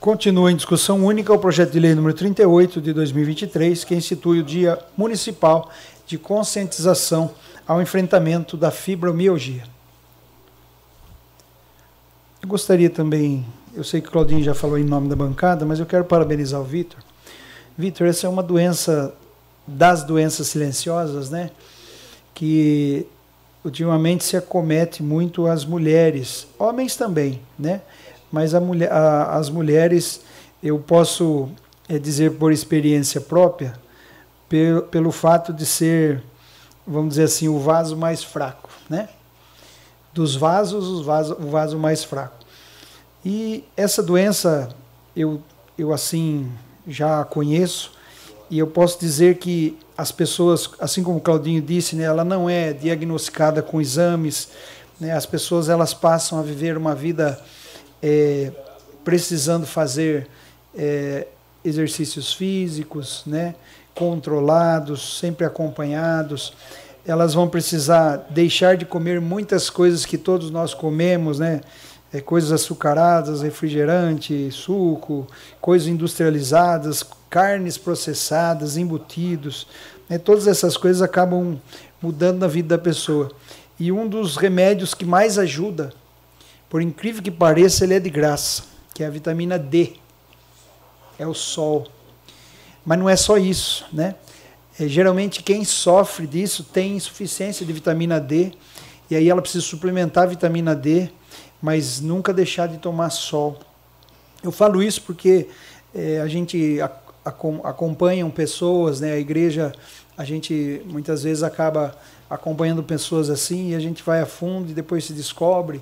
Continua 0.00 0.50
em 0.50 0.56
discussão 0.56 1.04
única 1.04 1.32
o 1.32 1.38
projeto 1.38 1.72
de 1.72 1.80
lei 1.80 1.94
número 1.94 2.14
38 2.14 2.80
de 2.80 2.92
2023, 2.92 3.84
que 3.84 3.94
institui 3.94 4.40
o 4.40 4.42
Dia 4.42 4.78
Municipal 4.96 5.70
de 6.06 6.16
conscientização 6.16 7.32
ao 7.66 7.82
enfrentamento 7.82 8.56
da 8.56 8.70
fibromialgia. 8.70 9.64
Eu 12.42 12.48
gostaria 12.48 12.88
também, 12.88 13.44
eu 13.74 13.82
sei 13.82 14.00
que 14.00 14.08
Claudinho 14.08 14.42
já 14.42 14.54
falou 14.54 14.78
em 14.78 14.84
nome 14.84 15.08
da 15.08 15.16
bancada, 15.16 15.66
mas 15.66 15.80
eu 15.80 15.86
quero 15.86 16.04
parabenizar 16.04 16.60
o 16.60 16.64
Vitor. 16.64 17.00
Vitor, 17.76 18.06
essa 18.06 18.26
é 18.26 18.30
uma 18.30 18.42
doença 18.42 19.12
das 19.66 20.04
doenças 20.04 20.46
silenciosas, 20.46 21.28
né? 21.28 21.50
Que 22.32 23.06
ultimamente 23.64 24.22
se 24.22 24.36
acomete 24.36 25.02
muito 25.02 25.46
as 25.46 25.64
mulheres, 25.64 26.46
homens 26.56 26.94
também, 26.94 27.40
né? 27.58 27.80
Mas 28.30 28.54
a 28.54 28.60
mulher, 28.60 28.92
a, 28.92 29.36
as 29.36 29.50
mulheres, 29.50 30.20
eu 30.62 30.78
posso 30.78 31.48
é, 31.88 31.98
dizer 31.98 32.32
por 32.32 32.52
experiência 32.52 33.20
própria, 33.20 33.74
pelo, 34.48 34.82
pelo 34.82 35.12
fato 35.12 35.52
de 35.52 35.66
ser, 35.66 36.22
vamos 36.86 37.10
dizer 37.10 37.24
assim, 37.24 37.48
o 37.48 37.58
vaso 37.58 37.96
mais 37.96 38.22
fraco, 38.22 38.70
né? 38.88 39.08
Dos 40.12 40.34
vasos, 40.34 41.00
o 41.00 41.04
vaso, 41.04 41.36
o 41.38 41.50
vaso 41.50 41.78
mais 41.78 42.04
fraco. 42.04 42.36
E 43.24 43.64
essa 43.76 44.02
doença, 44.02 44.68
eu, 45.14 45.42
eu 45.76 45.92
assim 45.92 46.50
já 46.86 47.24
conheço, 47.24 47.92
e 48.48 48.58
eu 48.58 48.66
posso 48.66 49.00
dizer 49.00 49.38
que 49.38 49.76
as 49.98 50.12
pessoas, 50.12 50.70
assim 50.78 51.02
como 51.02 51.18
o 51.18 51.20
Claudinho 51.20 51.60
disse, 51.60 51.96
né, 51.96 52.04
ela 52.04 52.24
não 52.24 52.48
é 52.48 52.72
diagnosticada 52.72 53.62
com 53.62 53.80
exames, 53.80 54.50
né, 55.00 55.12
as 55.12 55.26
pessoas 55.26 55.68
elas 55.68 55.92
passam 55.92 56.38
a 56.38 56.42
viver 56.42 56.76
uma 56.76 56.94
vida 56.94 57.40
é, 58.02 58.52
precisando 59.04 59.66
fazer 59.66 60.28
é, 60.76 61.26
exercícios 61.64 62.32
físicos, 62.32 63.22
né, 63.26 63.54
controlados, 63.96 65.18
sempre 65.18 65.46
acompanhados. 65.46 66.52
Elas 67.04 67.32
vão 67.32 67.48
precisar 67.48 68.26
deixar 68.28 68.76
de 68.76 68.84
comer 68.84 69.20
muitas 69.20 69.70
coisas 69.70 70.04
que 70.04 70.18
todos 70.18 70.50
nós 70.50 70.74
comemos, 70.74 71.38
né? 71.38 71.62
É, 72.12 72.20
coisas 72.20 72.52
açucaradas, 72.52 73.42
refrigerante, 73.42 74.50
suco, 74.52 75.26
coisas 75.60 75.88
industrializadas, 75.88 77.04
carnes 77.28 77.76
processadas, 77.76 78.76
embutidos. 78.76 79.66
Né? 80.08 80.16
Todas 80.18 80.46
essas 80.46 80.76
coisas 80.76 81.02
acabam 81.02 81.58
mudando 82.00 82.44
a 82.44 82.48
vida 82.48 82.76
da 82.76 82.82
pessoa. 82.82 83.32
E 83.78 83.90
um 83.90 84.06
dos 84.06 84.36
remédios 84.36 84.94
que 84.94 85.04
mais 85.04 85.38
ajuda, 85.38 85.92
por 86.70 86.80
incrível 86.80 87.22
que 87.22 87.30
pareça, 87.30 87.84
ele 87.84 87.94
é 87.94 88.00
de 88.00 88.10
graça, 88.10 88.62
que 88.94 89.02
é 89.02 89.06
a 89.06 89.10
vitamina 89.10 89.58
D. 89.58 89.94
É 91.18 91.26
o 91.26 91.34
sol. 91.34 91.88
Mas 92.86 92.98
não 92.98 93.10
é 93.10 93.16
só 93.16 93.36
isso, 93.36 93.84
né? 93.92 94.14
É, 94.78 94.86
geralmente 94.86 95.42
quem 95.42 95.64
sofre 95.64 96.26
disso 96.26 96.62
tem 96.62 96.96
insuficiência 96.96 97.66
de 97.66 97.72
vitamina 97.72 98.20
D 98.20 98.52
e 99.10 99.16
aí 99.16 99.28
ela 99.28 99.42
precisa 99.42 99.64
suplementar 99.64 100.24
a 100.24 100.26
vitamina 100.26 100.74
D, 100.74 101.08
mas 101.60 102.00
nunca 102.00 102.32
deixar 102.32 102.68
de 102.68 102.78
tomar 102.78 103.10
sol. 103.10 103.58
Eu 104.42 104.52
falo 104.52 104.82
isso 104.82 105.02
porque 105.02 105.48
é, 105.92 106.20
a 106.20 106.28
gente 106.28 106.80
a, 106.80 106.90
a, 107.24 107.30
acompanha 107.68 108.28
pessoas, 108.30 109.00
né? 109.00 109.14
A 109.14 109.18
igreja, 109.18 109.72
a 110.16 110.24
gente 110.24 110.80
muitas 110.84 111.24
vezes 111.24 111.42
acaba 111.42 111.96
acompanhando 112.28 112.82
pessoas 112.82 113.30
assim 113.30 113.70
e 113.70 113.74
a 113.74 113.80
gente 113.80 114.02
vai 114.02 114.20
a 114.20 114.26
fundo 114.26 114.70
e 114.70 114.74
depois 114.74 115.04
se 115.04 115.12
descobre 115.12 115.80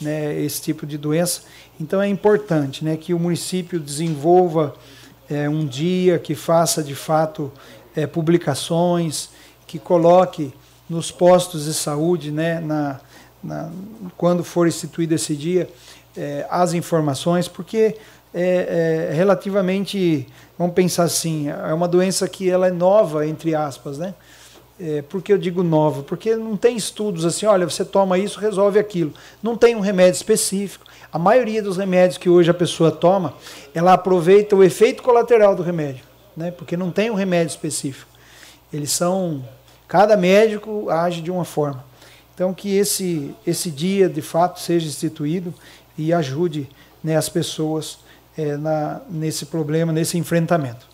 né, 0.00 0.38
esse 0.40 0.62
tipo 0.62 0.86
de 0.86 0.96
doença. 0.96 1.42
Então 1.80 2.00
é 2.00 2.08
importante 2.08 2.84
né, 2.84 2.96
que 2.96 3.12
o 3.12 3.18
município 3.18 3.80
desenvolva 3.80 4.74
é, 5.28 5.48
um 5.48 5.66
dia, 5.66 6.18
que 6.18 6.34
faça 6.34 6.82
de 6.82 6.94
fato 6.94 7.52
é, 7.94 8.06
publicações, 8.06 9.30
que 9.66 9.78
coloque 9.78 10.52
nos 10.88 11.10
postos 11.10 11.64
de 11.64 11.74
saúde, 11.74 12.30
né, 12.30 12.60
na, 12.60 13.00
na 13.42 13.70
quando 14.16 14.44
for 14.44 14.68
instituído 14.68 15.14
esse 15.14 15.34
dia, 15.34 15.68
é, 16.16 16.46
as 16.48 16.72
informações, 16.72 17.48
porque 17.48 17.96
é, 18.32 19.08
é, 19.10 19.14
relativamente, 19.14 20.26
vamos 20.58 20.74
pensar 20.74 21.04
assim, 21.04 21.48
é 21.48 21.72
uma 21.72 21.88
doença 21.88 22.28
que 22.28 22.48
ela 22.48 22.68
é 22.68 22.70
nova, 22.70 23.26
entre 23.26 23.54
aspas, 23.54 23.98
né? 23.98 24.14
É, 24.78 25.00
por 25.00 25.22
que 25.22 25.32
eu 25.32 25.38
digo 25.38 25.62
nova? 25.62 26.02
Porque 26.02 26.36
não 26.36 26.54
tem 26.54 26.76
estudos 26.76 27.24
assim, 27.24 27.46
olha, 27.46 27.64
você 27.64 27.82
toma 27.82 28.18
isso, 28.18 28.38
resolve 28.38 28.78
aquilo. 28.78 29.12
Não 29.42 29.56
tem 29.56 29.74
um 29.74 29.80
remédio 29.80 30.18
específico. 30.18 30.84
A 31.12 31.18
maioria 31.18 31.62
dos 31.62 31.76
remédios 31.76 32.18
que 32.18 32.28
hoje 32.28 32.50
a 32.50 32.54
pessoa 32.54 32.90
toma, 32.90 33.34
ela 33.74 33.92
aproveita 33.92 34.56
o 34.56 34.62
efeito 34.62 35.02
colateral 35.02 35.54
do 35.54 35.62
remédio, 35.62 36.04
né? 36.36 36.50
porque 36.50 36.76
não 36.76 36.90
tem 36.90 37.10
um 37.10 37.14
remédio 37.14 37.50
específico. 37.50 38.10
Eles 38.72 38.90
são. 38.90 39.44
Cada 39.88 40.16
médico 40.16 40.90
age 40.90 41.20
de 41.20 41.30
uma 41.30 41.44
forma. 41.44 41.84
Então, 42.34 42.52
que 42.52 42.76
esse, 42.76 43.34
esse 43.46 43.70
dia, 43.70 44.08
de 44.08 44.20
fato, 44.20 44.60
seja 44.60 44.88
instituído 44.88 45.54
e 45.96 46.12
ajude 46.12 46.68
né, 47.02 47.16
as 47.16 47.28
pessoas 47.28 48.00
é, 48.36 48.56
na, 48.56 49.00
nesse 49.08 49.46
problema, 49.46 49.92
nesse 49.92 50.18
enfrentamento. 50.18 50.86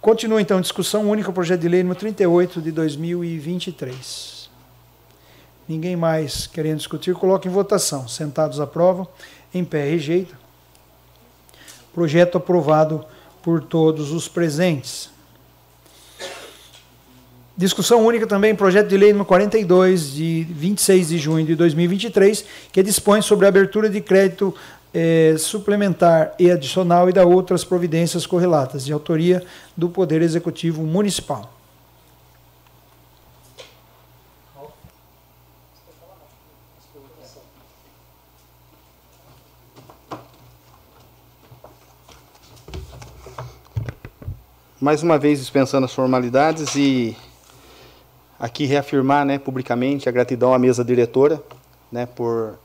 Continua 0.00 0.40
então 0.40 0.60
discussão 0.60 1.10
única, 1.10 1.32
projeto 1.32 1.60
de 1.60 1.68
lei 1.68 1.82
número 1.82 1.98
38 1.98 2.62
de 2.62 2.70
2023. 2.70 4.39
Ninguém 5.70 5.94
mais 5.94 6.48
querendo 6.48 6.78
discutir, 6.78 7.14
coloca 7.14 7.46
em 7.46 7.50
votação. 7.50 8.08
Sentados 8.08 8.58
aprovam, 8.58 9.06
em 9.54 9.64
pé 9.64 9.88
rejeita. 9.88 10.34
Projeto 11.94 12.38
aprovado 12.38 13.04
por 13.40 13.62
todos 13.62 14.10
os 14.10 14.26
presentes. 14.26 15.10
Discussão 17.56 18.04
única 18.04 18.26
também, 18.26 18.52
projeto 18.52 18.88
de 18.88 18.96
lei 18.96 19.12
número 19.12 19.26
42, 19.26 20.12
de 20.12 20.44
26 20.50 21.08
de 21.10 21.18
junho 21.18 21.46
de 21.46 21.54
2023, 21.54 22.44
que 22.72 22.82
dispõe 22.82 23.22
sobre 23.22 23.46
a 23.46 23.48
abertura 23.48 23.88
de 23.88 24.00
crédito 24.00 24.52
eh, 24.92 25.36
suplementar 25.38 26.34
e 26.36 26.50
adicional 26.50 27.08
e 27.08 27.12
da 27.12 27.24
outras 27.24 27.62
providências 27.62 28.26
correlatas, 28.26 28.84
de 28.84 28.92
autoria 28.92 29.40
do 29.76 29.88
Poder 29.88 30.20
Executivo 30.20 30.82
Municipal. 30.82 31.59
Mais 44.80 45.02
uma 45.02 45.18
vez 45.18 45.38
dispensando 45.40 45.84
as 45.84 45.92
formalidades 45.92 46.74
e 46.74 47.14
aqui 48.38 48.64
reafirmar 48.64 49.26
né, 49.26 49.38
publicamente 49.38 50.08
a 50.08 50.12
gratidão 50.12 50.54
à 50.54 50.58
mesa 50.58 50.82
diretora 50.82 51.42
né, 51.92 52.06
por 52.06 52.58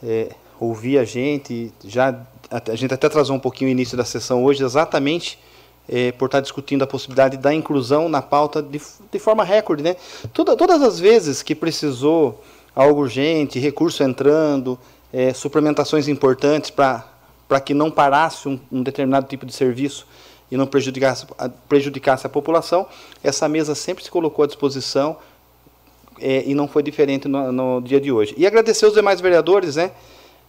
é, 0.00 0.28
ouvir 0.60 0.98
a 0.98 1.04
gente. 1.04 1.72
Já, 1.82 2.24
a 2.48 2.76
gente 2.76 2.94
até 2.94 3.08
atrasou 3.08 3.34
um 3.34 3.40
pouquinho 3.40 3.68
o 3.68 3.72
início 3.72 3.96
da 3.96 4.04
sessão 4.04 4.44
hoje, 4.44 4.62
exatamente 4.62 5.40
é, 5.88 6.12
por 6.12 6.26
estar 6.26 6.38
discutindo 6.38 6.82
a 6.82 6.86
possibilidade 6.86 7.36
da 7.36 7.52
inclusão 7.52 8.08
na 8.08 8.22
pauta 8.22 8.62
de, 8.62 8.80
de 9.10 9.18
forma 9.18 9.42
recorde. 9.42 9.82
Né? 9.82 9.96
Toda, 10.32 10.56
todas 10.56 10.80
as 10.82 11.00
vezes 11.00 11.42
que 11.42 11.56
precisou 11.56 12.44
algo 12.76 13.00
urgente, 13.00 13.58
recurso 13.58 14.04
entrando, 14.04 14.78
é, 15.12 15.34
suplementações 15.34 16.06
importantes 16.06 16.70
para 16.70 17.60
que 17.60 17.74
não 17.74 17.90
parasse 17.90 18.48
um, 18.48 18.56
um 18.70 18.84
determinado 18.84 19.26
tipo 19.26 19.44
de 19.44 19.52
serviço 19.52 20.06
e 20.52 20.56
não 20.58 20.66
prejudicasse, 20.66 21.26
prejudicasse 21.66 22.26
a 22.26 22.28
população, 22.28 22.86
essa 23.24 23.48
mesa 23.48 23.74
sempre 23.74 24.04
se 24.04 24.10
colocou 24.10 24.42
à 24.44 24.46
disposição 24.46 25.16
é, 26.20 26.44
e 26.46 26.54
não 26.54 26.68
foi 26.68 26.82
diferente 26.82 27.26
no, 27.26 27.50
no, 27.50 27.80
dia 27.80 27.98
de 27.98 28.12
hoje. 28.12 28.34
E 28.36 28.46
agradecer 28.46 28.84
os 28.84 28.92
demais 28.92 29.18
vereadores 29.18 29.76
né, 29.76 29.92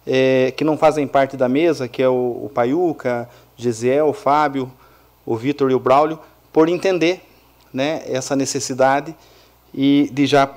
é, 0.06 0.52
que 0.54 0.62
não 0.62 0.76
fazem 0.76 1.06
parte 1.06 1.38
da 1.38 1.48
mesa, 1.48 1.88
que 1.88 2.02
é 2.02 2.08
o, 2.08 2.42
o 2.44 2.50
Paiuca, 2.52 3.26
Gesiel, 3.56 4.08
o 4.08 4.12
Fábio, 4.12 4.70
o 5.24 5.34
Vitor 5.36 5.70
e 5.70 5.74
o 5.74 5.80
Braulio, 5.80 6.18
por 6.52 6.68
entender 6.68 7.22
né, 7.72 8.02
essa 8.04 8.36
necessidade 8.36 9.16
e 9.72 10.10
de 10.12 10.26
já 10.26 10.50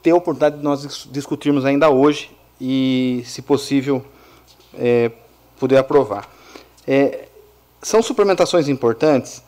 ter 0.00 0.12
a 0.12 0.14
oportunidade 0.14 0.58
de 0.58 0.62
nós 0.62 1.08
discutirmos 1.10 1.64
ainda 1.64 1.90
hoje 1.90 2.30
e, 2.60 3.20
se 3.26 3.42
possível, 3.42 4.00
é, 4.74 5.10
poder 5.58 5.78
aprovar. 5.78 6.30
É, 6.86 7.27
são 7.82 8.02
suplementações 8.02 8.68
importantes. 8.68 9.42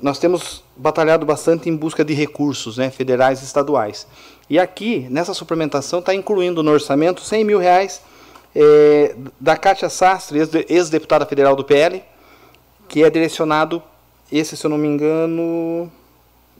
Nós 0.00 0.18
temos 0.18 0.64
batalhado 0.76 1.26
bastante 1.26 1.68
em 1.68 1.76
busca 1.76 2.04
de 2.04 2.14
recursos 2.14 2.78
né, 2.78 2.90
federais 2.90 3.42
e 3.42 3.44
estaduais. 3.44 4.06
E 4.48 4.58
aqui, 4.58 5.06
nessa 5.10 5.34
suplementação, 5.34 6.00
está 6.00 6.14
incluindo 6.14 6.62
no 6.62 6.70
orçamento 6.70 7.20
100 7.20 7.44
mil 7.44 7.58
reais 7.58 8.02
é, 8.54 9.14
da 9.40 9.56
Kátia 9.56 9.88
Sastre, 9.88 10.38
ex-deputada 10.68 11.26
federal 11.26 11.56
do 11.56 11.64
PL, 11.64 12.02
que 12.88 13.02
é 13.02 13.10
direcionado, 13.10 13.82
esse, 14.30 14.56
se 14.56 14.64
eu 14.64 14.70
não 14.70 14.78
me 14.78 14.88
engano, 14.88 15.90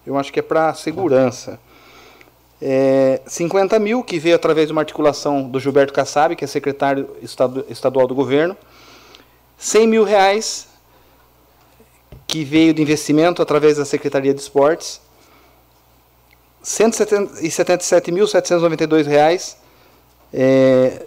eu 0.07 0.19
acho 0.19 0.33
que 0.33 0.41
é 0.41 0.43
para 0.43 0.75
segurança. 0.75 1.59
É, 2.61 3.21
50 3.27 3.79
mil, 3.79 4.03
que 4.03 4.19
veio 4.19 4.37
através 4.37 4.69
de 4.69 4.73
uma 4.73 4.81
articulação 4.81 5.49
do 5.49 5.61
Gilberto 5.61 5.93
Kassab, 5.93 6.35
que 6.37 6.45
é 6.45 6.49
secretário 6.49 7.11
estadual 7.69 8.07
do 8.07 8.15
governo. 8.15 8.57
100 9.59 9.87
mil 9.87 10.05
reais 10.05 10.69
que 12.27 12.43
veio 12.45 12.75
de 12.75 12.83
investimento 12.83 13.41
através 13.43 13.77
da 13.77 13.85
Secretaria 13.85 14.35
de 14.35 14.41
Esportes. 14.41 15.01
R$ 16.61 16.67
177.792, 16.67 19.57
é, 20.33 21.07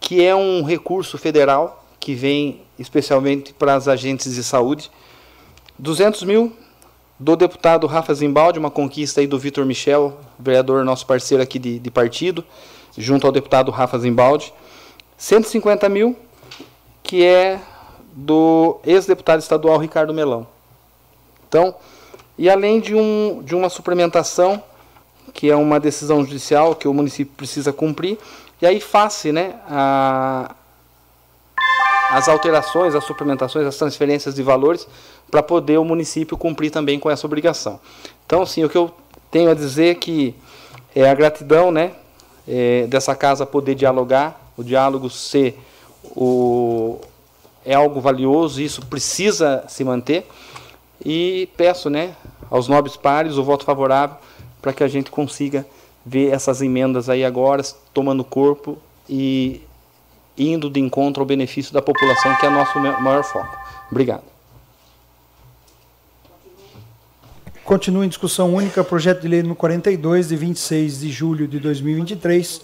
que 0.00 0.24
é 0.24 0.34
um 0.34 0.62
recurso 0.62 1.16
federal 1.16 1.84
que 2.00 2.14
vem 2.14 2.62
especialmente 2.78 3.52
para 3.52 3.74
as 3.74 3.88
agentes 3.88 4.34
de 4.34 4.42
saúde. 4.42 4.90
200 5.78 6.22
mil 6.24 6.52
do 7.18 7.36
deputado 7.36 7.86
Rafa 7.86 8.14
Zimbaldi, 8.14 8.58
uma 8.58 8.70
conquista 8.70 9.20
aí 9.20 9.26
do 9.26 9.38
Vitor 9.38 9.66
Michel, 9.66 10.18
vereador 10.38 10.84
nosso 10.84 11.06
parceiro 11.06 11.42
aqui 11.42 11.58
de, 11.58 11.78
de 11.78 11.90
partido, 11.90 12.44
junto 12.96 13.26
ao 13.26 13.32
deputado 13.32 13.70
Rafa 13.70 13.98
Zimbaldi. 13.98 14.52
150 15.16 15.88
mil, 15.88 16.16
que 17.02 17.24
é 17.24 17.60
do 18.20 18.80
ex-deputado 18.84 19.38
estadual 19.38 19.78
Ricardo 19.78 20.12
Melão. 20.12 20.44
Então, 21.48 21.74
e 22.36 22.50
além 22.50 22.80
de, 22.80 22.94
um, 22.94 23.42
de 23.44 23.54
uma 23.54 23.68
suplementação, 23.68 24.60
que 25.32 25.48
é 25.48 25.54
uma 25.54 25.78
decisão 25.78 26.24
judicial 26.24 26.74
que 26.74 26.88
o 26.88 26.94
município 26.94 27.32
precisa 27.36 27.72
cumprir, 27.72 28.18
e 28.60 28.66
aí 28.66 28.80
face 28.80 29.30
né, 29.30 29.54
as 32.10 32.28
alterações, 32.28 32.96
as 32.96 33.04
suplementações, 33.04 33.64
as 33.66 33.76
transferências 33.76 34.34
de 34.34 34.42
valores, 34.42 34.88
para 35.30 35.42
poder 35.42 35.78
o 35.78 35.84
município 35.84 36.36
cumprir 36.36 36.72
também 36.72 36.98
com 36.98 37.08
essa 37.08 37.24
obrigação. 37.24 37.78
Então, 38.26 38.44
sim, 38.44 38.64
o 38.64 38.68
que 38.68 38.76
eu 38.76 38.92
tenho 39.30 39.48
a 39.48 39.54
dizer 39.54 39.96
que 39.96 40.34
é 40.92 41.08
a 41.08 41.14
gratidão 41.14 41.70
né, 41.70 41.92
é, 42.48 42.84
dessa 42.88 43.14
casa 43.14 43.46
poder 43.46 43.76
dialogar, 43.76 44.52
o 44.56 44.64
diálogo 44.64 45.08
ser 45.08 45.56
o, 46.02 47.00
é 47.68 47.74
algo 47.74 48.00
valioso, 48.00 48.62
isso 48.62 48.80
precisa 48.86 49.62
se 49.68 49.84
manter. 49.84 50.26
E 51.04 51.50
peço 51.54 51.90
né, 51.90 52.14
aos 52.50 52.66
nobres 52.66 52.96
pares 52.96 53.36
o 53.36 53.44
voto 53.44 53.62
favorável 53.62 54.16
para 54.62 54.72
que 54.72 54.82
a 54.82 54.88
gente 54.88 55.10
consiga 55.10 55.66
ver 56.04 56.32
essas 56.32 56.62
emendas 56.62 57.10
aí 57.10 57.22
agora 57.22 57.62
tomando 57.92 58.24
corpo 58.24 58.78
e 59.06 59.60
indo 60.38 60.70
de 60.70 60.80
encontro 60.80 61.20
ao 61.22 61.26
benefício 61.26 61.74
da 61.74 61.82
população, 61.82 62.34
que 62.36 62.46
é 62.46 62.48
nosso 62.48 62.78
maior 62.80 63.22
foco. 63.22 63.54
Obrigado. 63.90 64.24
Continua 67.64 68.06
em 68.06 68.08
discussão 68.08 68.54
única 68.54 68.82
projeto 68.82 69.20
de 69.20 69.28
lei 69.28 69.42
no 69.42 69.54
42, 69.54 70.28
de 70.28 70.36
26 70.36 71.00
de 71.00 71.10
julho 71.10 71.46
de 71.46 71.58
2023, 71.58 72.62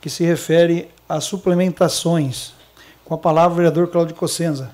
que 0.00 0.10
se 0.10 0.24
refere 0.24 0.88
às 1.08 1.22
suplementações. 1.22 2.63
Com 3.04 3.14
a 3.14 3.18
palavra 3.18 3.52
o 3.52 3.56
vereador 3.56 3.88
Cláudio 3.88 4.14
Cossenza. 4.14 4.70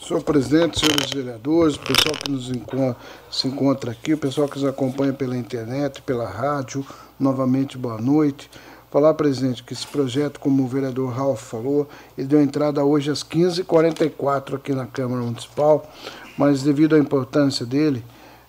Senhor 0.00 0.22
presidente, 0.22 0.80
senhores 0.80 1.10
vereadores, 1.10 1.76
pessoal 1.76 2.14
que 2.16 2.30
nos 2.30 2.50
encontra, 2.50 2.96
se 3.30 3.46
encontra 3.46 3.92
aqui, 3.92 4.12
o 4.12 4.18
pessoal 4.18 4.48
que 4.48 4.58
nos 4.58 4.68
acompanha 4.68 5.12
pela 5.12 5.36
internet, 5.36 6.02
pela 6.02 6.28
rádio, 6.28 6.84
novamente 7.18 7.78
boa 7.78 7.98
noite. 7.98 8.50
Falar, 8.90 9.14
presidente, 9.14 9.62
que 9.62 9.72
esse 9.72 9.86
projeto, 9.86 10.38
como 10.40 10.64
o 10.64 10.68
vereador 10.68 11.10
Ralf 11.10 11.42
falou, 11.42 11.88
ele 12.18 12.26
deu 12.26 12.42
entrada 12.42 12.84
hoje 12.84 13.10
às 13.10 13.22
15h44 13.22 14.56
aqui 14.56 14.72
na 14.72 14.86
Câmara 14.86 15.22
Municipal, 15.22 15.88
mas 16.36 16.62
devido 16.62 16.96
à 16.96 16.98
importância 16.98 17.64
dele, 17.64 18.04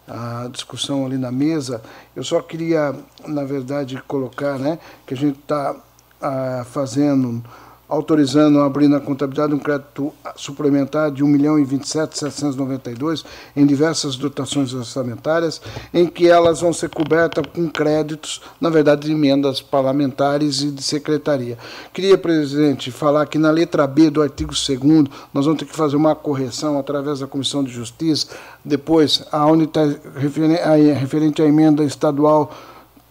a 0.07 0.47
discussão 0.51 1.05
ali 1.05 1.17
na 1.17 1.31
mesa, 1.31 1.81
eu 2.15 2.23
só 2.23 2.41
queria, 2.41 2.95
na 3.27 3.43
verdade, 3.43 4.01
colocar 4.07 4.59
né, 4.59 4.77
que 5.05 5.13
a 5.13 5.17
gente 5.17 5.39
está 5.39 5.75
ah, 6.21 6.65
fazendo 6.69 7.43
autorizando, 7.87 8.59
abrindo 8.59 8.95
a 8.95 8.99
contabilidade 8.99 9.53
um 9.53 9.59
crédito 9.59 10.11
suplementar 10.35 11.11
de 11.11 11.23
1 11.23 11.27
milhão 11.27 11.59
e 11.59 11.65
27.792 11.65 13.23
em 13.55 13.65
diversas 13.65 14.15
dotações 14.15 14.73
orçamentárias, 14.73 15.61
em 15.93 16.07
que 16.07 16.27
elas 16.27 16.61
vão 16.61 16.73
ser 16.73 16.89
cobertas 16.89 17.45
com 17.53 17.69
créditos, 17.69 18.41
na 18.59 18.69
verdade, 18.69 19.07
de 19.07 19.11
emendas 19.11 19.61
parlamentares 19.61 20.61
e 20.61 20.71
de 20.71 20.81
secretaria. 20.81 21.57
Queria, 21.93 22.17
presidente, 22.17 22.91
falar 22.91 23.25
que 23.27 23.37
na 23.37 23.51
letra 23.51 23.85
B 23.85 24.09
do 24.09 24.21
artigo 24.21 24.51
2 24.51 25.09
nós 25.33 25.45
vamos 25.45 25.59
ter 25.59 25.65
que 25.65 25.75
fazer 25.75 25.95
uma 25.95 26.15
correção 26.15 26.79
através 26.79 27.19
da 27.19 27.27
Comissão 27.27 27.63
de 27.63 27.71
Justiça, 27.71 28.27
depois, 28.63 29.23
a 29.31 29.45
unidade 29.45 29.99
referente 30.15 31.41
à 31.41 31.45
emenda 31.45 31.83
estadual 31.83 32.51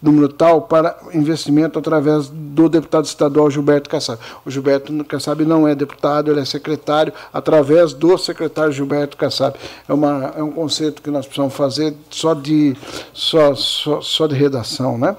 número 0.05 0.29
tal 0.29 0.61
para 0.61 0.95
investimento 1.13 1.79
através 1.79 2.29
do 2.29 2.69
deputado 2.69 3.05
estadual 3.05 3.49
Gilberto 3.49 3.89
Kassab. 3.89 4.19
O 4.45 4.51
Gilberto 4.51 5.03
Kassab 5.03 5.43
não 5.43 5.67
é 5.67 5.73
deputado, 5.73 6.31
ele 6.31 6.39
é 6.39 6.45
secretário, 6.45 7.11
através 7.33 7.91
do 7.91 8.15
secretário 8.17 8.71
Gilberto 8.71 9.17
Kassab. 9.17 9.57
É, 9.89 9.93
uma, 9.93 10.33
é 10.37 10.43
um 10.43 10.51
conceito 10.51 11.01
que 11.01 11.09
nós 11.09 11.25
precisamos 11.25 11.55
fazer 11.55 11.95
só 12.11 12.35
de, 12.35 12.75
só, 13.11 13.55
só, 13.55 13.99
só 13.99 14.27
de 14.27 14.35
redação. 14.35 14.97
Né? 14.97 15.15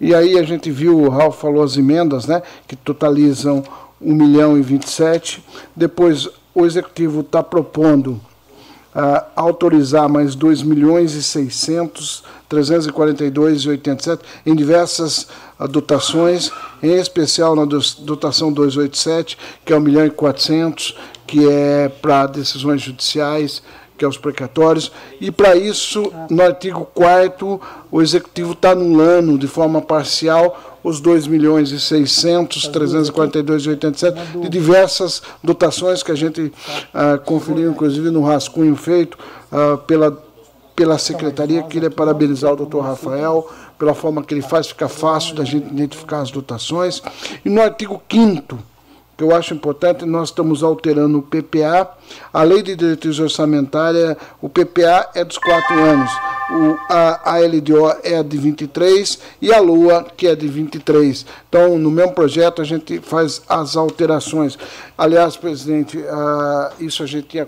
E 0.00 0.14
aí 0.14 0.38
a 0.38 0.42
gente 0.42 0.70
viu, 0.70 0.98
o 0.98 1.08
Ralf 1.10 1.38
falou 1.38 1.62
as 1.62 1.76
emendas, 1.76 2.26
né, 2.26 2.42
que 2.66 2.74
totalizam 2.74 3.62
1 4.00 4.14
milhão 4.14 4.56
e 4.56 4.62
27. 4.62 5.44
Depois 5.76 6.28
o 6.54 6.64
executivo 6.64 7.20
está 7.20 7.42
propondo 7.42 8.18
uh, 8.94 9.24
autorizar 9.36 10.08
mais 10.08 10.34
2 10.34 10.62
milhões 10.62 11.14
e 11.14 11.22
600 11.22 12.24
342,87 12.50 14.20
em 14.44 14.54
diversas 14.56 15.28
dotações, 15.70 16.50
em 16.82 16.94
especial 16.94 17.54
na 17.54 17.64
dotação 17.64 18.52
287, 18.52 19.38
que 19.64 19.72
é 19.72 19.76
1 19.76 19.80
milhão 19.80 20.04
e 20.04 20.10
400, 20.10 20.96
que 21.26 21.48
é 21.48 21.88
para 21.88 22.26
decisões 22.26 22.82
judiciais, 22.82 23.62
que 24.00 24.04
é 24.06 24.08
os 24.08 24.16
precatórios, 24.16 24.90
e 25.20 25.30
para 25.30 25.54
isso, 25.54 26.10
no 26.30 26.42
artigo 26.42 26.88
4 26.94 27.60
o 27.90 28.00
Executivo 28.00 28.52
está 28.52 28.70
anulando 28.70 29.36
de 29.36 29.46
forma 29.46 29.82
parcial 29.82 30.78
os 30.82 31.00
2 31.00 31.26
milhões 31.26 31.70
e 31.70 31.78
600, 31.78 32.70
342,87 32.70 34.40
de 34.40 34.48
diversas 34.48 35.20
dotações 35.44 36.02
que 36.02 36.10
a 36.10 36.14
gente 36.14 36.40
uh, 36.40 37.20
conferiu, 37.26 37.70
inclusive 37.70 38.08
no 38.08 38.22
rascunho 38.24 38.74
feito 38.74 39.18
uh, 39.52 39.76
pela 39.76 40.30
pela 40.74 40.96
secretaria, 40.96 41.62
queria 41.64 41.90
parabenizar 41.90 42.54
o 42.54 42.56
doutor 42.56 42.80
Rafael 42.80 43.46
pela 43.78 43.92
forma 43.92 44.24
que 44.24 44.32
ele 44.32 44.40
faz, 44.40 44.68
fica 44.68 44.88
fácil 44.88 45.34
da 45.34 45.44
gente 45.44 45.66
identificar 45.66 46.20
as 46.20 46.30
dotações. 46.30 47.02
E 47.44 47.50
no 47.50 47.60
artigo 47.60 48.00
5 48.10 48.58
que 49.20 49.24
eu 49.24 49.36
acho 49.36 49.52
importante, 49.52 50.06
nós 50.06 50.30
estamos 50.30 50.62
alterando 50.62 51.18
o 51.18 51.22
PPA. 51.22 51.90
A 52.32 52.42
lei 52.42 52.62
de 52.62 52.74
diretriz 52.74 53.18
orçamentária, 53.18 54.16
o 54.40 54.48
PPA 54.48 55.10
é 55.14 55.22
dos 55.22 55.36
quatro 55.36 55.78
anos, 55.78 56.10
o, 56.50 56.78
a, 56.88 57.34
a 57.34 57.38
LDO 57.38 57.96
é 58.02 58.22
de 58.22 58.38
23 58.38 59.18
e 59.42 59.52
a 59.52 59.60
LUA, 59.60 60.06
que 60.16 60.26
é 60.26 60.34
de 60.34 60.48
23. 60.48 61.26
Então, 61.46 61.76
no 61.78 61.90
mesmo 61.90 62.14
projeto, 62.14 62.62
a 62.62 62.64
gente 62.64 62.98
faz 63.00 63.42
as 63.46 63.76
alterações. 63.76 64.58
Aliás, 64.96 65.36
presidente, 65.36 65.98
uh, 65.98 66.82
isso 66.82 67.02
a 67.02 67.06
gente 67.06 67.26
tinha 67.28 67.46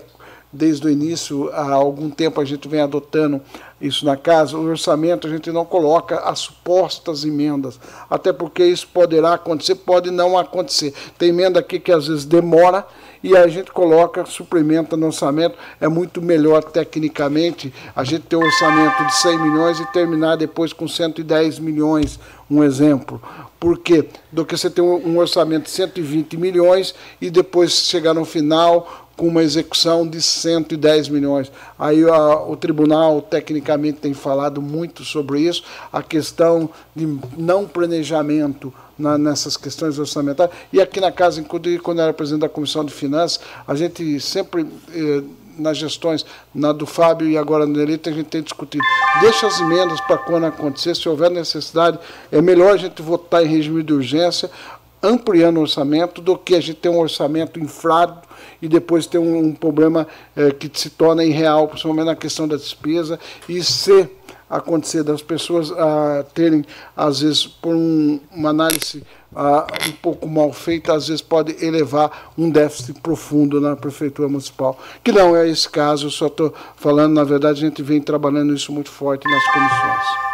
desde 0.51 0.85
o 0.85 0.91
início, 0.91 1.49
há 1.51 1.71
algum 1.71 2.11
tempo 2.11 2.39
a 2.39 2.45
gente 2.45 2.67
vem 2.67 2.81
adotando 2.81 3.41
isso 3.83 4.05
na 4.05 4.15
casa, 4.15 4.57
o 4.57 4.63
orçamento 4.65 5.27
a 5.27 5.29
gente 5.29 5.51
não 5.51 5.65
coloca 5.65 6.19
as 6.19 6.39
supostas 6.39 7.25
emendas, 7.25 7.77
até 8.09 8.31
porque 8.31 8.63
isso 8.63 8.87
poderá 8.87 9.33
acontecer, 9.33 9.75
pode 9.75 10.09
não 10.09 10.37
acontecer. 10.37 10.93
Tem 11.17 11.29
emenda 11.29 11.59
aqui 11.59 11.77
que 11.81 11.91
às 11.91 12.07
vezes 12.07 12.23
demora 12.23 12.87
e 13.21 13.35
a 13.35 13.45
gente 13.47 13.71
coloca, 13.71 14.25
suplementa 14.25 14.95
no 14.95 15.07
orçamento, 15.07 15.57
é 15.81 15.87
muito 15.89 16.21
melhor 16.21 16.63
tecnicamente 16.63 17.73
a 17.93 18.05
gente 18.05 18.23
ter 18.23 18.37
um 18.37 18.43
orçamento 18.43 19.05
de 19.05 19.15
100 19.15 19.39
milhões 19.39 19.79
e 19.79 19.85
terminar 19.91 20.37
depois 20.37 20.71
com 20.71 20.87
110 20.87 21.59
milhões, 21.59 22.19
um 22.49 22.63
exemplo. 22.63 23.21
Por 23.59 23.79
quê? 23.79 24.07
Do 24.31 24.45
que 24.45 24.57
você 24.57 24.69
ter 24.69 24.81
um 24.81 25.17
orçamento 25.17 25.63
de 25.63 25.71
120 25.71 26.35
milhões 26.35 26.93
e 27.21 27.29
depois 27.29 27.71
chegar 27.71 28.13
no 28.13 28.25
final 28.25 29.02
com 29.15 29.27
uma 29.27 29.43
execução 29.43 30.07
de 30.07 30.21
110 30.21 31.09
milhões. 31.09 31.51
Aí 31.77 32.03
a, 32.03 32.41
o 32.41 32.55
tribunal, 32.55 33.21
tecnicamente, 33.21 33.99
tem 33.99 34.13
falado 34.13 34.61
muito 34.61 35.03
sobre 35.03 35.41
isso, 35.41 35.63
a 35.91 36.01
questão 36.01 36.69
de 36.95 37.17
não 37.37 37.67
planejamento 37.67 38.73
na, 38.97 39.17
nessas 39.17 39.55
questões 39.55 39.99
orçamentárias. 39.99 40.55
E 40.71 40.81
aqui 40.81 40.99
na 40.99 41.11
casa, 41.11 41.39
inclusive, 41.39 41.79
quando 41.79 41.99
eu 41.99 42.05
era 42.05 42.13
presidente 42.13 42.41
da 42.41 42.49
Comissão 42.49 42.83
de 42.83 42.93
Finanças, 42.93 43.39
a 43.67 43.75
gente 43.75 44.19
sempre. 44.19 44.65
Eh, 44.93 45.23
nas 45.55 45.77
gestões, 45.77 46.25
na 46.53 46.71
do 46.71 46.85
Fábio 46.85 47.27
e 47.27 47.37
agora 47.37 47.65
na 47.67 47.79
Elite, 47.81 48.09
a 48.09 48.11
gente 48.11 48.25
tem 48.25 48.41
discutido. 48.41 48.83
Deixa 49.21 49.45
as 49.45 49.59
emendas 49.59 50.01
para 50.01 50.17
quando 50.17 50.45
acontecer, 50.45 50.95
se 50.95 51.07
houver 51.07 51.29
necessidade, 51.29 51.99
é 52.31 52.41
melhor 52.41 52.73
a 52.73 52.77
gente 52.77 53.03
votar 53.03 53.43
em 53.43 53.47
regime 53.47 53.83
de 53.83 53.93
urgência, 53.93 54.49
ampliando 55.03 55.57
o 55.57 55.61
orçamento, 55.61 56.21
do 56.21 56.37
que 56.37 56.55
a 56.55 56.61
gente 56.61 56.75
ter 56.77 56.89
um 56.89 56.99
orçamento 56.99 57.59
inflado 57.59 58.21
e 58.61 58.67
depois 58.69 59.05
ter 59.05 59.17
um, 59.17 59.37
um 59.37 59.53
problema 59.53 60.07
é, 60.35 60.51
que 60.51 60.71
se 60.73 60.89
torna 60.89 61.23
irreal, 61.23 61.67
principalmente 61.67 62.05
na 62.05 62.15
questão 62.15 62.47
da 62.47 62.55
despesa, 62.55 63.19
e 63.49 63.61
se 63.61 64.09
acontecer 64.49 65.03
das 65.03 65.21
pessoas 65.21 65.71
ah, 65.71 66.23
terem, 66.33 66.63
às 66.95 67.21
vezes, 67.21 67.47
por 67.47 67.75
um, 67.75 68.19
uma 68.31 68.49
análise 68.49 69.03
ah, 69.35 69.65
um 69.87 69.91
pouco 69.93 70.27
mal 70.27 70.53
feita, 70.53 70.93
às 70.93 71.07
vezes 71.07 71.21
pode 71.21 71.63
elevar 71.65 72.31
um 72.37 72.49
déficit 72.49 72.99
profundo 73.01 73.59
na 73.59 73.75
prefeitura 73.75 74.29
municipal. 74.29 74.77
Que 75.03 75.11
não 75.11 75.35
é 75.35 75.49
esse 75.49 75.69
caso, 75.69 76.07
eu 76.07 76.11
só 76.11 76.27
estou 76.27 76.53
falando, 76.75 77.13
na 77.13 77.23
verdade, 77.23 77.63
a 77.63 77.67
gente 77.67 77.81
vem 77.81 77.99
trabalhando 77.99 78.53
isso 78.53 78.71
muito 78.71 78.91
forte 78.91 79.27
nas 79.29 79.43
comissões. 79.51 80.32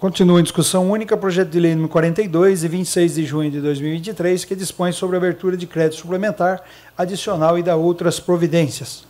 Continua 0.00 0.38
em 0.38 0.44
discussão 0.44 0.88
única 0.88 1.16
projeto 1.16 1.48
de 1.48 1.58
lei 1.58 1.72
número 1.72 1.90
42, 1.90 2.60
de 2.60 2.68
26 2.68 3.14
de 3.16 3.26
junho 3.26 3.50
de 3.50 3.60
2023, 3.60 4.44
que 4.44 4.54
dispõe 4.54 4.92
sobre 4.92 5.16
a 5.16 5.18
abertura 5.18 5.56
de 5.56 5.66
crédito 5.66 5.96
suplementar, 5.96 6.62
adicional 6.96 7.58
e 7.58 7.64
da 7.64 7.74
outras 7.74 8.20
providências. 8.20 9.04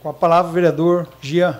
Com 0.00 0.08
a 0.08 0.14
palavra, 0.14 0.52
o 0.52 0.54
vereador 0.54 1.08
Gian. 1.20 1.58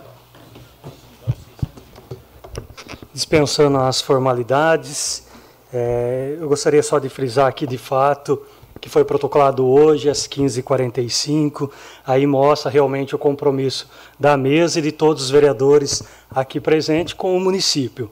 Dispensando 3.13 3.77
as 3.79 4.01
formalidades, 4.01 5.27
é, 5.73 6.37
eu 6.41 6.49
gostaria 6.49 6.83
só 6.85 7.01
de 7.01 7.09
frisar 7.09 7.49
aqui, 7.49 7.67
de 7.67 7.77
fato, 7.77 8.41
que 8.85 8.89
foi 8.91 9.03
protocolado 9.03 9.67
hoje 9.67 10.11
às 10.11 10.29
15h45. 10.29 11.71
Aí 12.07 12.27
mostra 12.27 12.71
realmente 12.71 13.15
o 13.15 13.19
compromisso 13.19 13.89
da 14.21 14.37
mesa 14.37 14.79
e 14.79 14.83
de 14.83 14.93
todos 14.93 15.25
os 15.25 15.31
vereadores 15.31 16.03
aqui 16.31 16.61
presentes 16.61 17.15
com 17.15 17.35
o 17.35 17.41
município. 17.41 18.11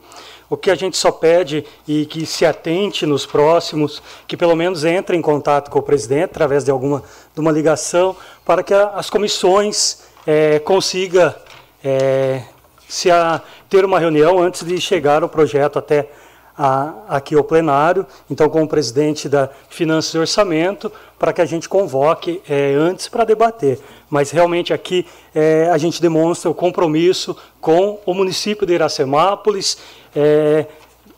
O 0.53 0.57
que 0.57 0.69
a 0.69 0.75
gente 0.75 0.95
só 0.95 1.11
pede 1.11 1.65
e 1.87 2.05
que 2.05 2.27
se 2.27 2.45
atente 2.45 3.07
nos 3.07 3.25
próximos, 3.25 4.03
que 4.27 4.37
pelo 4.37 4.55
menos 4.55 4.85
entre 4.85 5.17
em 5.17 5.21
contato 5.21 5.71
com 5.71 5.79
o 5.79 5.81
presidente 5.81 6.25
através 6.25 6.63
de 6.63 6.69
alguma 6.69 7.01
de 7.33 7.41
uma 7.41 7.51
ligação, 7.51 8.15
para 8.45 8.61
que 8.61 8.71
a, 8.71 8.89
as 8.89 9.09
comissões 9.09 10.03
é, 10.27 10.59
consiga 10.59 11.35
é, 11.83 12.43
se 12.87 13.09
a, 13.09 13.41
ter 13.67 13.83
uma 13.83 13.97
reunião 13.97 14.37
antes 14.37 14.63
de 14.63 14.79
chegar 14.79 15.23
o 15.23 15.27
projeto 15.27 15.79
até 15.79 16.11
a, 16.55 16.93
aqui 17.07 17.33
ao 17.35 17.43
plenário, 17.43 18.05
então 18.29 18.47
com 18.47 18.61
o 18.61 18.67
presidente 18.67 19.27
da 19.27 19.49
Finanças 19.69 20.13
e 20.13 20.19
Orçamento, 20.19 20.91
para 21.17 21.33
que 21.33 21.41
a 21.41 21.45
gente 21.45 21.67
convoque 21.67 22.41
é, 22.47 22.75
antes 22.75 23.07
para 23.07 23.23
debater. 23.23 23.79
Mas 24.07 24.29
realmente 24.29 24.71
aqui 24.71 25.05
é, 25.33 25.67
a 25.71 25.77
gente 25.79 25.99
demonstra 25.99 26.51
o 26.51 26.53
compromisso 26.53 27.35
com 27.59 27.99
o 28.05 28.13
município 28.13 28.67
de 28.67 28.73
Iracemápolis, 28.73 29.77
é, 30.15 30.65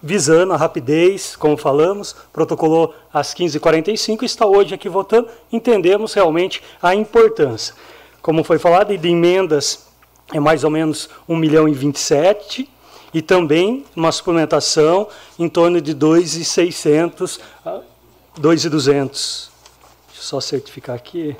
visando 0.02 0.54
a 0.54 0.58
rapidez, 0.58 1.36
como 1.36 1.58
falamos, 1.58 2.16
protocolou 2.32 2.94
às 3.12 3.34
15h45 3.34 4.22
e 4.22 4.26
está 4.26 4.46
hoje 4.46 4.74
aqui 4.74 4.88
votando, 4.88 5.28
entendemos 5.52 6.14
realmente 6.14 6.62
a 6.82 6.94
importância. 6.94 7.74
Como 8.22 8.44
foi 8.44 8.60
falado, 8.60 8.96
de 8.96 9.10
emendas 9.10 9.86
é 10.34 10.40
mais 10.40 10.64
ou 10.64 10.70
menos 10.70 11.10
1 11.28 11.36
milhão 11.36 11.68
e 11.68 11.74
27 11.74 12.70
e 13.14 13.22
também 13.22 13.86
uma 13.96 14.12
suplementação 14.12 15.08
em 15.40 15.48
torno 15.48 15.80
de 15.80 15.94
2,600, 15.94 17.40
2,200. 18.38 19.52
Deixa 20.08 20.22
eu 20.22 20.24
só 20.24 20.40
certificar 20.40 20.96
aqui. 20.96 21.36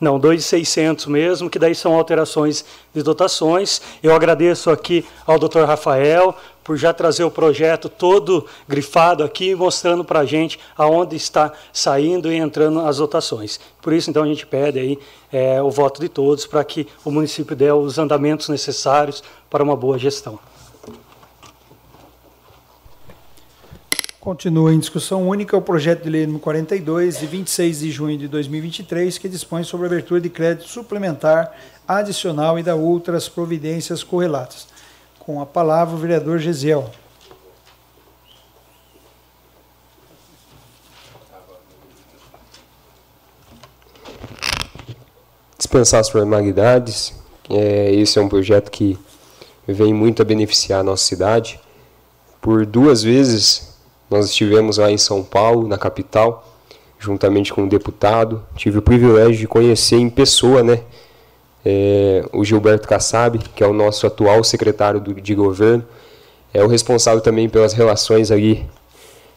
Não, 0.00 0.18
2,600 0.18 1.06
mesmo, 1.06 1.50
que 1.50 1.58
daí 1.58 1.74
são 1.74 1.94
alterações 1.94 2.64
de 2.94 3.02
dotações. 3.02 3.82
Eu 4.02 4.14
agradeço 4.14 4.70
aqui 4.70 5.04
ao 5.26 5.38
Dr. 5.38 5.64
Rafael 5.66 6.34
por 6.70 6.76
já 6.76 6.94
trazer 6.94 7.24
o 7.24 7.32
projeto 7.32 7.88
todo 7.88 8.46
grifado 8.68 9.24
aqui, 9.24 9.56
mostrando 9.56 10.04
para 10.04 10.20
a 10.20 10.24
gente 10.24 10.56
aonde 10.78 11.16
está 11.16 11.52
saindo 11.72 12.32
e 12.32 12.36
entrando 12.36 12.78
as 12.82 12.98
votações. 12.98 13.58
Por 13.82 13.92
isso, 13.92 14.08
então, 14.08 14.22
a 14.22 14.26
gente 14.28 14.46
pede 14.46 14.78
aí 14.78 14.96
é, 15.32 15.60
o 15.60 15.68
voto 15.68 16.00
de 16.00 16.08
todos 16.08 16.46
para 16.46 16.62
que 16.62 16.86
o 17.04 17.10
município 17.10 17.56
dê 17.56 17.72
os 17.72 17.98
andamentos 17.98 18.48
necessários 18.48 19.20
para 19.50 19.64
uma 19.64 19.74
boa 19.74 19.98
gestão. 19.98 20.38
Continua 24.20 24.72
em 24.72 24.78
discussão 24.78 25.28
única 25.28 25.56
o 25.56 25.62
projeto 25.62 26.04
de 26.04 26.08
lei 26.08 26.24
número 26.24 26.40
42, 26.40 27.18
de 27.18 27.26
26 27.26 27.80
de 27.80 27.90
junho 27.90 28.16
de 28.16 28.28
2023, 28.28 29.18
que 29.18 29.28
dispõe 29.28 29.64
sobre 29.64 29.86
a 29.86 29.90
abertura 29.90 30.20
de 30.20 30.30
crédito 30.30 30.68
suplementar, 30.68 31.52
adicional 31.88 32.60
e 32.60 32.62
da 32.62 32.76
outras 32.76 33.28
providências 33.28 34.04
correlatas. 34.04 34.68
Com 35.30 35.40
a 35.40 35.46
palavra, 35.46 35.94
o 35.94 35.96
vereador 35.96 36.40
Gesiel. 36.40 36.90
Dispensar 45.56 46.00
as 46.00 46.08
formalidades. 46.08 47.14
É, 47.48 47.94
esse 47.94 48.18
é 48.18 48.22
um 48.22 48.28
projeto 48.28 48.72
que 48.72 48.98
vem 49.68 49.94
muito 49.94 50.20
a 50.20 50.24
beneficiar 50.24 50.80
a 50.80 50.82
nossa 50.82 51.04
cidade. 51.04 51.60
Por 52.40 52.66
duas 52.66 53.04
vezes 53.04 53.78
nós 54.10 54.26
estivemos 54.30 54.78
lá 54.78 54.90
em 54.90 54.98
São 54.98 55.22
Paulo, 55.22 55.68
na 55.68 55.78
capital, 55.78 56.44
juntamente 56.98 57.54
com 57.54 57.62
um 57.62 57.68
deputado. 57.68 58.44
Tive 58.56 58.78
o 58.78 58.82
privilégio 58.82 59.36
de 59.36 59.46
conhecer 59.46 59.94
em 59.94 60.10
pessoa, 60.10 60.64
né, 60.64 60.82
é, 61.64 62.24
o 62.32 62.44
Gilberto 62.44 62.88
Kassab, 62.88 63.38
que 63.38 63.62
é 63.62 63.66
o 63.66 63.72
nosso 63.72 64.06
atual 64.06 64.42
secretário 64.42 65.00
do, 65.00 65.14
de 65.14 65.34
governo. 65.34 65.84
É 66.52 66.64
o 66.64 66.66
responsável 66.66 67.20
também 67.20 67.48
pelas 67.48 67.72
relações 67.72 68.30
ali 68.30 68.66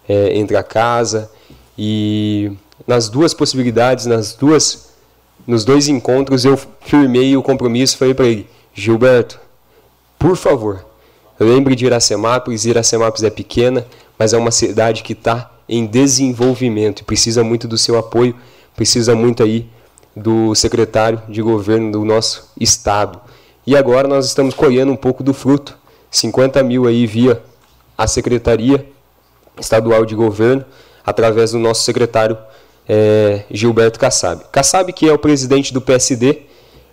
é, 0.07 0.37
entre 0.37 0.57
a 0.57 0.63
casa 0.63 1.29
e 1.77 2.51
nas 2.87 3.09
duas 3.09 3.33
possibilidades, 3.33 4.05
nas 4.05 4.33
duas, 4.33 4.89
nos 5.45 5.63
dois 5.63 5.87
encontros 5.87 6.43
eu 6.45 6.59
firmei 6.81 7.35
o 7.37 7.43
compromisso, 7.43 7.97
falei 7.97 8.13
para 8.13 8.25
ele, 8.25 8.47
Gilberto, 8.73 9.39
por 10.17 10.35
favor, 10.35 10.85
lembre 11.39 11.75
de 11.75 11.85
Iracemápolis, 11.85 12.65
Iracemápolis 12.65 13.23
é 13.23 13.29
pequena, 13.29 13.85
mas 14.17 14.33
é 14.33 14.37
uma 14.37 14.51
cidade 14.51 15.03
que 15.03 15.13
está 15.13 15.51
em 15.67 15.85
desenvolvimento 15.85 17.01
e 17.01 17.03
precisa 17.03 17.43
muito 17.43 17.67
do 17.67 17.77
seu 17.77 17.97
apoio, 17.97 18.35
precisa 18.75 19.15
muito 19.15 19.43
aí 19.43 19.69
do 20.15 20.53
secretário 20.55 21.21
de 21.27 21.41
governo 21.41 21.91
do 21.91 22.05
nosso 22.05 22.51
estado. 22.59 23.19
E 23.65 23.75
agora 23.75 24.07
nós 24.07 24.25
estamos 24.25 24.53
colhendo 24.53 24.91
um 24.91 24.95
pouco 24.95 25.23
do 25.23 25.33
fruto, 25.33 25.77
50 26.11 26.61
mil 26.63 26.85
aí 26.85 27.07
via 27.07 27.41
a 27.97 28.07
Secretaria 28.07 28.85
Estadual 29.59 30.05
de 30.05 30.15
Governo, 30.15 30.65
através 31.05 31.51
do 31.51 31.59
nosso 31.59 31.83
secretário 31.83 32.37
é, 32.87 33.43
Gilberto 33.49 33.99
Kassab. 33.99 34.43
Kassab 34.51 34.91
que 34.93 35.07
é 35.07 35.13
o 35.13 35.17
presidente 35.17 35.73
do 35.73 35.81
PSD 35.81 36.41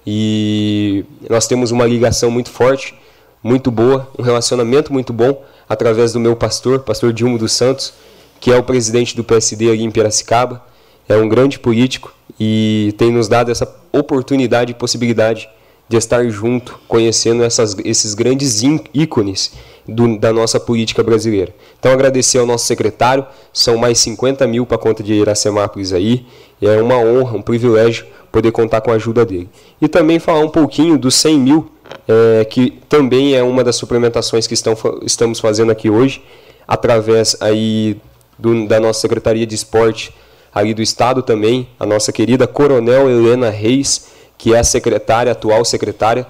e 0.07 1.05
nós 1.29 1.47
temos 1.47 1.71
uma 1.71 1.85
ligação 1.85 2.31
muito 2.31 2.51
forte, 2.51 2.95
muito 3.43 3.71
boa, 3.71 4.09
um 4.19 4.23
relacionamento 4.23 4.93
muito 4.93 5.13
bom 5.13 5.45
através 5.69 6.13
do 6.13 6.21
meu 6.21 6.37
pastor, 6.37 6.81
pastor 6.81 7.13
Dilmo 7.13 7.39
dos 7.39 7.53
Santos, 7.53 7.93
que 8.41 8.51
é 8.51 8.57
o 8.57 8.63
presidente 8.63 9.15
do 9.15 9.23
PSD 9.23 9.71
ali 9.71 9.83
em 9.83 9.91
Piracicaba. 9.91 10.65
É 11.11 11.17
um 11.17 11.29
grande 11.29 11.59
político 11.59 12.15
e 12.39 12.95
tem 12.97 13.11
nos 13.11 13.27
dado 13.27 13.51
essa 13.51 13.69
oportunidade 13.93 14.71
e 14.71 14.75
possibilidade 14.77 15.49
de 15.89 15.97
estar 15.97 16.25
junto, 16.29 16.79
conhecendo 16.87 17.43
essas, 17.43 17.77
esses 17.85 18.15
grandes 18.15 18.63
ícones 18.95 19.53
do, 19.89 20.17
da 20.17 20.33
nossa 20.33 20.61
política 20.61 21.03
brasileira. 21.03 21.53
Então, 21.81 21.91
agradecer 21.91 22.39
ao 22.39 22.47
nosso 22.47 22.65
secretário, 22.65 23.27
são 23.53 23.77
mais 23.77 23.99
50 23.99 24.47
mil 24.47 24.65
para 24.65 24.77
a 24.77 24.79
conta 24.79 25.03
de 25.03 25.13
Iracemápolis 25.13 25.93
aí, 25.93 26.25
é 26.63 26.81
uma 26.81 26.99
honra, 26.99 27.37
um 27.37 27.43
privilégio 27.43 28.07
poder 28.31 28.53
contar 28.53 28.81
com 28.81 28.93
a 28.93 28.95
ajuda 28.95 29.27
dele. 29.27 29.49
E 29.83 29.89
também 29.89 30.21
falar 30.21 30.45
um 30.45 30.49
pouquinho 30.49 30.97
dos 30.97 31.17
100 31.17 31.39
mil 31.41 31.73
é, 32.07 32.45
que 32.45 32.79
também 32.89 33.35
é 33.35 33.43
uma 33.43 33.65
das 33.65 33.75
suplementações 33.75 34.47
que 34.47 34.55
estão, 34.55 34.77
estamos 35.03 35.41
fazendo 35.41 35.73
aqui 35.73 35.91
hoje, 35.91 36.23
através 36.69 37.37
aí 37.41 37.97
do, 38.39 38.69
da 38.69 38.79
nossa 38.79 39.01
Secretaria 39.01 39.45
de 39.45 39.57
Esporte 39.57 40.15
ali 40.55 40.75
do 40.75 40.83
Estado 40.83 41.23
também, 41.23 41.69
a 41.79 41.87
nossa 41.87 42.13
querida 42.13 42.47
Coronel 42.47 43.09
Helena 43.09 43.51
Reis, 43.51 44.09
que 44.37 44.55
é 44.55 44.59
a 44.59 44.65
secretária, 44.65 45.33
atual 45.33 45.65
secretária, 45.65 46.27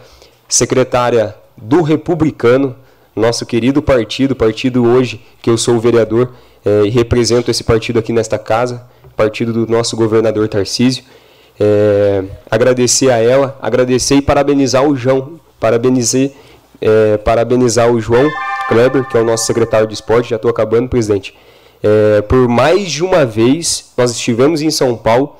secretária 0.49 1.35
do 1.57 1.83
Republicano, 1.83 2.77
nosso 3.15 3.45
querido 3.45 3.83
partido, 3.83 4.35
partido 4.35 4.85
hoje 4.85 5.21
que 5.43 5.51
eu 5.51 5.59
sou 5.59 5.79
vereador 5.79 6.33
é, 6.65 6.83
e 6.87 6.91
represento 6.91 7.51
esse 7.51 7.65
partido 7.65 7.99
aqui 7.99 8.13
nesta 8.13 8.39
casa, 8.39 8.83
partido 9.17 9.53
do 9.53 9.71
nosso 9.71 9.97
governador 9.97 10.49
Tarcísio. 10.49 11.05
É, 11.59 12.25
agradecer 12.51 13.11
a 13.11 13.19
ela, 13.19 13.59
agradecer 13.61 14.17
e 14.17 14.23
parabenizar 14.23 14.83
o 14.83 14.97
João, 14.97 15.39
Parabenizar, 15.59 16.31
é, 16.81 17.19
parabenizar 17.19 17.91
o 17.91 18.01
João 18.01 18.31
Kleber, 18.69 19.07
que 19.07 19.17
é 19.17 19.21
o 19.21 19.25
nosso 19.25 19.45
secretário 19.45 19.87
de 19.87 19.93
esporte, 19.93 20.31
já 20.31 20.37
estou 20.37 20.51
acabando, 20.51 20.89
presidente. 20.89 21.37
É, 21.83 22.23
por 22.23 22.49
mais 22.49 22.91
de 22.91 23.03
uma 23.03 23.25
vez, 23.25 23.93
nós 23.97 24.11
estivemos 24.11 24.63
em 24.63 24.71
São 24.71 24.97
Paulo, 24.97 25.37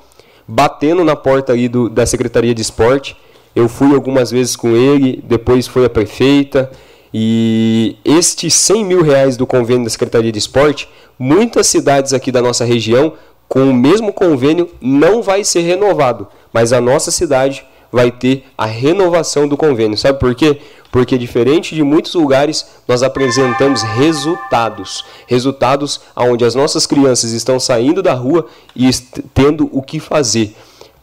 batendo 0.47 1.03
na 1.03 1.15
porta 1.15 1.53
ali 1.53 1.67
do, 1.67 1.89
da 1.89 2.05
Secretaria 2.05 2.53
de 2.53 2.61
Esporte. 2.61 3.15
Eu 3.55 3.67
fui 3.69 3.93
algumas 3.93 4.31
vezes 4.31 4.55
com 4.55 4.75
ele, 4.75 5.23
depois 5.27 5.67
foi 5.67 5.85
a 5.85 5.89
prefeita. 5.89 6.71
E 7.13 7.97
estes 8.05 8.53
100 8.53 8.85
mil 8.85 9.03
reais 9.03 9.35
do 9.35 9.45
convênio 9.45 9.83
da 9.83 9.89
Secretaria 9.89 10.31
de 10.31 10.39
Esporte, 10.39 10.87
muitas 11.19 11.67
cidades 11.67 12.13
aqui 12.13 12.31
da 12.31 12.41
nossa 12.41 12.63
região, 12.63 13.13
com 13.47 13.69
o 13.69 13.73
mesmo 13.73 14.13
convênio, 14.13 14.69
não 14.79 15.21
vai 15.21 15.43
ser 15.43 15.61
renovado. 15.61 16.27
Mas 16.53 16.71
a 16.71 16.79
nossa 16.79 17.11
cidade 17.11 17.65
vai 17.91 18.11
ter 18.11 18.45
a 18.57 18.65
renovação 18.65 19.47
do 19.47 19.57
convênio. 19.57 19.97
Sabe 19.97 20.19
por 20.19 20.33
quê? 20.33 20.61
Porque 20.91 21.17
diferente 21.17 21.75
de 21.75 21.83
muitos 21.83 22.13
lugares, 22.13 22.65
nós 22.87 23.03
apresentamos 23.03 23.81
resultados, 23.81 25.05
resultados 25.27 26.01
onde 26.15 26.45
as 26.45 26.55
nossas 26.55 26.85
crianças 26.85 27.31
estão 27.31 27.59
saindo 27.59 28.01
da 28.01 28.13
rua 28.13 28.47
e 28.75 28.89
tendo 29.33 29.69
o 29.71 29.81
que 29.81 29.99
fazer, 29.99 30.55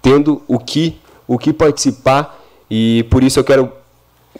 tendo 0.02 0.42
o 0.46 0.58
que 0.58 0.96
o 1.26 1.38
que 1.38 1.52
participar 1.52 2.42
e 2.70 3.04
por 3.10 3.22
isso 3.22 3.38
eu 3.38 3.44
quero 3.44 3.70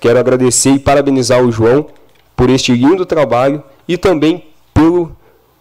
quero 0.01 0.19
agradecer 0.19 0.71
e 0.71 0.79
parabenizar 0.79 1.45
o 1.45 1.53
João 1.53 1.87
por 2.35 2.49
este 2.49 2.73
lindo 2.73 3.05
trabalho 3.05 3.63
e 3.87 3.99
também 3.99 4.47
pelo 4.73 5.15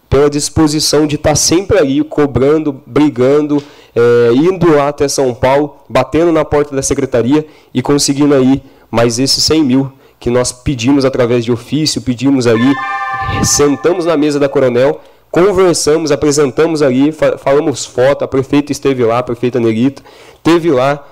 pela 0.08 0.30
disposição 0.30 1.06
de 1.06 1.16
estar 1.16 1.34
sempre 1.34 1.78
ali 1.78 2.02
cobrando, 2.02 2.80
brigando, 2.86 3.62
é, 3.94 4.32
indo 4.32 4.74
lá 4.74 4.88
até 4.88 5.08
São 5.08 5.34
Paulo, 5.34 5.76
batendo 5.88 6.32
na 6.32 6.44
porta 6.44 6.74
da 6.74 6.82
secretaria 6.82 7.46
e 7.72 7.82
conseguindo 7.82 8.34
aí 8.34 8.62
mais 8.90 9.18
esses 9.18 9.42
100 9.44 9.64
mil 9.64 9.92
que 10.18 10.30
nós 10.30 10.50
pedimos 10.50 11.04
através 11.04 11.44
de 11.44 11.52
ofício, 11.52 12.02
pedimos 12.02 12.46
ali, 12.46 12.74
sentamos 13.44 14.04
na 14.04 14.16
mesa 14.16 14.40
da 14.40 14.48
Coronel, 14.48 15.00
conversamos, 15.30 16.10
apresentamos 16.10 16.82
ali, 16.82 17.12
falamos 17.38 17.86
foto, 17.86 18.24
a 18.24 18.28
prefeita 18.28 18.72
esteve 18.72 19.04
lá, 19.04 19.18
a 19.18 19.22
prefeita 19.22 19.60
Nerita, 19.60 20.02
esteve 20.36 20.70
lá, 20.70 21.06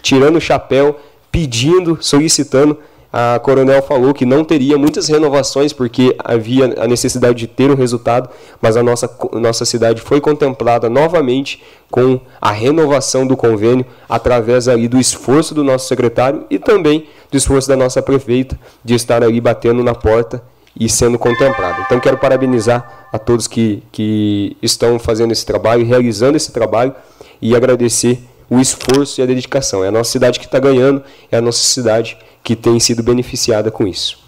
tirando 0.00 0.36
o 0.36 0.40
chapéu, 0.40 0.96
pedindo, 1.32 1.98
solicitando 2.00 2.78
a 3.12 3.38
Coronel 3.38 3.82
falou 3.82 4.12
que 4.12 4.26
não 4.26 4.44
teria 4.44 4.76
muitas 4.76 5.08
renovações 5.08 5.72
porque 5.72 6.14
havia 6.18 6.74
a 6.78 6.86
necessidade 6.86 7.38
de 7.38 7.46
ter 7.46 7.70
um 7.70 7.74
resultado, 7.74 8.28
mas 8.60 8.76
a 8.76 8.82
nossa, 8.82 9.10
nossa 9.32 9.64
cidade 9.64 10.02
foi 10.02 10.20
contemplada 10.20 10.90
novamente 10.90 11.62
com 11.90 12.20
a 12.40 12.50
renovação 12.50 13.26
do 13.26 13.36
convênio 13.36 13.86
através 14.08 14.68
ali 14.68 14.88
do 14.88 14.98
esforço 14.98 15.54
do 15.54 15.64
nosso 15.64 15.88
secretário 15.88 16.44
e 16.50 16.58
também 16.58 17.06
do 17.30 17.36
esforço 17.36 17.68
da 17.68 17.76
nossa 17.76 18.02
prefeita 18.02 18.58
de 18.84 18.94
estar 18.94 19.22
ali 19.22 19.40
batendo 19.40 19.82
na 19.82 19.94
porta 19.94 20.42
e 20.78 20.88
sendo 20.88 21.18
contemplado. 21.18 21.82
Então 21.86 21.98
quero 21.98 22.18
parabenizar 22.18 23.08
a 23.12 23.18
todos 23.18 23.46
que, 23.46 23.82
que 23.90 24.56
estão 24.60 24.98
fazendo 24.98 25.32
esse 25.32 25.46
trabalho, 25.46 25.86
realizando 25.86 26.36
esse 26.36 26.52
trabalho 26.52 26.94
e 27.40 27.56
agradecer 27.56 28.20
o 28.48 28.60
esforço 28.60 29.20
e 29.20 29.22
a 29.22 29.26
dedicação. 29.26 29.84
É 29.84 29.88
a 29.88 29.90
nossa 29.90 30.10
cidade 30.10 30.38
que 30.38 30.46
está 30.46 30.58
ganhando, 30.58 31.02
é 31.30 31.36
a 31.36 31.40
nossa 31.40 31.62
cidade 31.62 32.16
que 32.42 32.54
tem 32.54 32.78
sido 32.78 33.02
beneficiada 33.02 33.70
com 33.70 33.86
isso. 33.86 34.18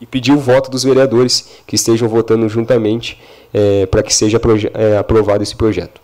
E 0.00 0.06
pedir 0.06 0.32
o 0.32 0.38
voto 0.38 0.70
dos 0.70 0.84
vereadores 0.84 1.48
que 1.66 1.76
estejam 1.76 2.08
votando 2.08 2.48
juntamente 2.48 3.20
é, 3.52 3.86
para 3.86 4.02
que 4.02 4.12
seja 4.12 4.40
é, 4.74 4.98
aprovado 4.98 5.42
esse 5.42 5.54
projeto. 5.54 6.00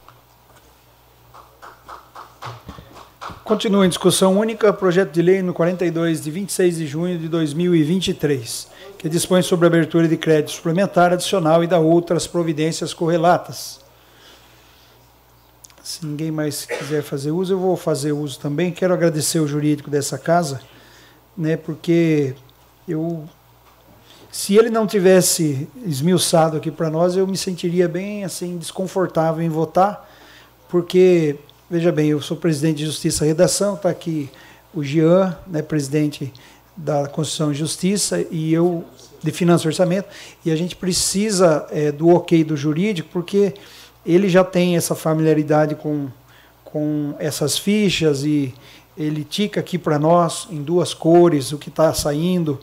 Continua 3.51 3.84
em 3.84 3.88
discussão 3.88 4.38
única 4.38 4.72
projeto 4.72 5.11
de 5.11 5.20
lei 5.20 5.42
no 5.42 5.53
42 5.53 6.22
de 6.22 6.30
26 6.30 6.76
de 6.76 6.86
junho 6.86 7.18
de 7.18 7.28
2023, 7.28 8.68
que 8.96 9.09
dispõe 9.09 9.42
sobre 9.42 9.66
a 9.66 9.68
abertura 9.68 10.07
de 10.07 10.16
crédito 10.16 10.53
suplementar 10.53 11.12
adicional 11.12 11.64
e 11.64 11.66
da 11.66 11.80
outras 11.80 12.28
providências 12.28 12.94
correlatas. 12.94 13.80
Se 15.91 16.07
ninguém 16.07 16.30
mais 16.30 16.64
quiser 16.64 17.03
fazer 17.03 17.30
uso, 17.30 17.55
eu 17.55 17.59
vou 17.59 17.76
fazer 17.76 18.12
uso 18.12 18.38
também. 18.38 18.70
Quero 18.70 18.95
agradecer 18.95 19.41
o 19.41 19.47
jurídico 19.47 19.91
dessa 19.91 20.16
casa 20.16 20.61
né? 21.41 21.57
Porque 21.57 22.34
eu 22.86 23.28
se 24.30 24.57
ele 24.57 24.70
não 24.70 24.86
tivesse 24.86 25.68
esmiuçado 25.84 26.57
aqui 26.57 26.70
para 26.70 26.88
nós, 26.88 27.16
eu 27.16 27.26
me 27.26 27.36
sentiria 27.36 27.88
bem 27.88 28.22
assim 28.24 28.57
desconfortável 28.57 29.43
em 29.43 29.49
votar, 29.49 30.09
porque 30.68 31.36
veja 31.68 31.91
bem, 31.91 32.11
eu 32.11 32.20
sou 32.20 32.36
presidente 32.36 32.78
de 32.78 32.86
Justiça 32.86 33.24
Redação, 33.24 33.74
está 33.74 33.88
aqui 33.88 34.30
o 34.72 34.84
Jean, 34.84 35.36
né, 35.49 35.62
presidente 35.62 36.32
da 36.76 37.09
Constituição 37.09 37.51
e 37.51 37.55
Justiça, 37.57 38.24
e 38.30 38.53
eu 38.53 38.84
de 39.20 39.32
Finanças 39.32 39.64
e 39.64 39.68
Orçamento, 39.68 40.09
e 40.45 40.51
a 40.53 40.57
gente 40.57 40.76
precisa 40.76 41.66
é, 41.70 41.91
do 41.91 42.09
ok 42.09 42.45
do 42.45 42.57
jurídico, 42.57 43.09
porque 43.12 43.55
ele 44.05 44.28
já 44.28 44.44
tem 44.44 44.76
essa 44.76 44.94
familiaridade 44.94 45.74
com, 45.74 46.09
com 46.64 47.14
essas 47.18 47.59
fichas 47.59 48.24
e 48.24 48.55
ele 48.96 49.24
tica 49.24 49.61
aqui 49.61 49.78
para 49.78 49.98
nós 49.98 50.48
em 50.51 50.62
duas 50.62 50.94
cores 50.94 51.53
o 51.53 51.59
que 51.59 51.68
está 51.68 51.92
saindo 51.92 52.59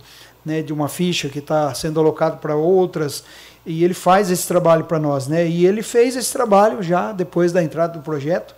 né, 0.45 0.61
de 0.61 0.71
uma 0.71 0.87
ficha 0.87 1.29
que 1.29 1.39
está 1.39 1.73
sendo 1.73 1.99
alocado 1.99 2.37
para 2.37 2.55
outras 2.55 3.23
e 3.65 3.83
ele 3.83 3.93
faz 3.93 4.31
esse 4.31 4.47
trabalho 4.47 4.85
para 4.85 4.97
nós, 4.97 5.27
né? 5.27 5.45
E 5.45 5.65
ele 5.65 5.83
fez 5.83 6.15
esse 6.15 6.31
trabalho 6.31 6.81
já 6.81 7.11
depois 7.11 7.51
da 7.51 7.61
entrada 7.61 7.91
do 7.91 7.99
projeto, 7.99 8.55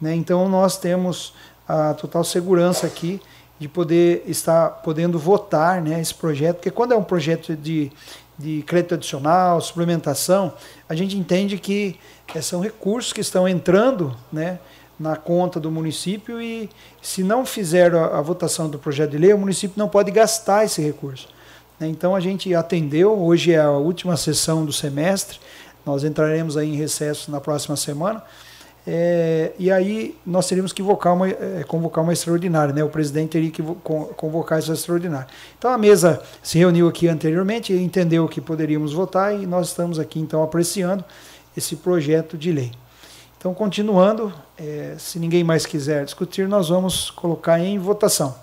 né? 0.00 0.14
Então 0.14 0.48
nós 0.48 0.78
temos 0.78 1.34
a 1.66 1.92
total 1.94 2.22
segurança 2.22 2.86
aqui 2.86 3.20
de 3.58 3.66
poder 3.66 4.22
estar 4.28 4.70
podendo 4.84 5.18
votar, 5.18 5.82
né, 5.82 6.00
esse 6.00 6.14
projeto, 6.14 6.56
porque 6.56 6.70
quando 6.70 6.92
é 6.92 6.96
um 6.96 7.02
projeto 7.02 7.56
de 7.56 7.90
de 8.38 8.62
crédito 8.62 8.94
adicional, 8.94 9.60
suplementação, 9.60 10.52
a 10.88 10.94
gente 10.94 11.16
entende 11.16 11.58
que 11.58 11.98
eh, 12.34 12.40
são 12.40 12.60
recursos 12.60 13.12
que 13.12 13.20
estão 13.20 13.48
entrando, 13.48 14.16
né, 14.32 14.58
na 14.98 15.16
conta 15.16 15.58
do 15.58 15.70
município 15.70 16.40
e 16.40 16.70
se 17.02 17.22
não 17.22 17.44
fizer 17.44 17.94
a, 17.94 18.18
a, 18.18 18.20
votação 18.20 18.68
do 18.68 18.78
projeto 18.78 19.10
de 19.10 19.18
lei, 19.18 19.32
o 19.32 19.38
município 19.38 19.78
não 19.78 19.88
pode 19.88 20.10
gastar 20.10 20.64
esse 20.64 20.80
recurso. 20.80 21.28
Né? 21.80 21.88
Então 21.88 22.14
a 22.14 22.20
gente 22.20 22.54
atendeu, 22.54 23.18
hoje 23.18 23.52
é 23.52 23.60
a 23.60 23.70
última 23.70 24.16
sessão 24.16 24.64
do 24.64 24.72
semestre, 24.72 25.38
nós 25.84 26.04
entraremos 26.04 26.56
aí 26.56 26.72
em 26.72 26.76
recesso 26.76 27.30
na 27.30 27.40
próxima 27.40 27.76
semana, 27.76 28.22
é, 28.86 29.52
e 29.58 29.70
aí 29.70 30.14
nós 30.26 30.46
teríamos 30.46 30.72
que 30.72 30.82
uma, 30.82 31.28
é, 31.28 31.64
convocar 31.66 32.04
uma 32.04 32.12
extraordinária, 32.12 32.74
né? 32.74 32.84
o 32.84 32.88
presidente 32.88 33.30
teria 33.30 33.50
que 33.50 33.62
convocar 34.16 34.58
essa 34.58 34.74
extraordinária. 34.74 35.26
Então 35.58 35.70
a 35.70 35.78
mesa 35.78 36.22
se 36.42 36.58
reuniu 36.58 36.86
aqui 36.86 37.08
anteriormente, 37.08 37.72
entendeu 37.72 38.28
que 38.28 38.40
poderíamos 38.40 38.92
votar 38.92 39.34
e 39.34 39.46
nós 39.46 39.68
estamos 39.68 39.98
aqui 39.98 40.20
então 40.20 40.42
apreciando 40.42 41.02
esse 41.56 41.76
projeto 41.76 42.36
de 42.36 42.52
lei. 42.52 42.72
Então, 43.38 43.52
continuando, 43.52 44.32
é, 44.56 44.94
se 44.98 45.18
ninguém 45.18 45.44
mais 45.44 45.66
quiser 45.66 46.04
discutir, 46.06 46.48
nós 46.48 46.70
vamos 46.70 47.10
colocar 47.10 47.60
em 47.60 47.78
votação. 47.78 48.34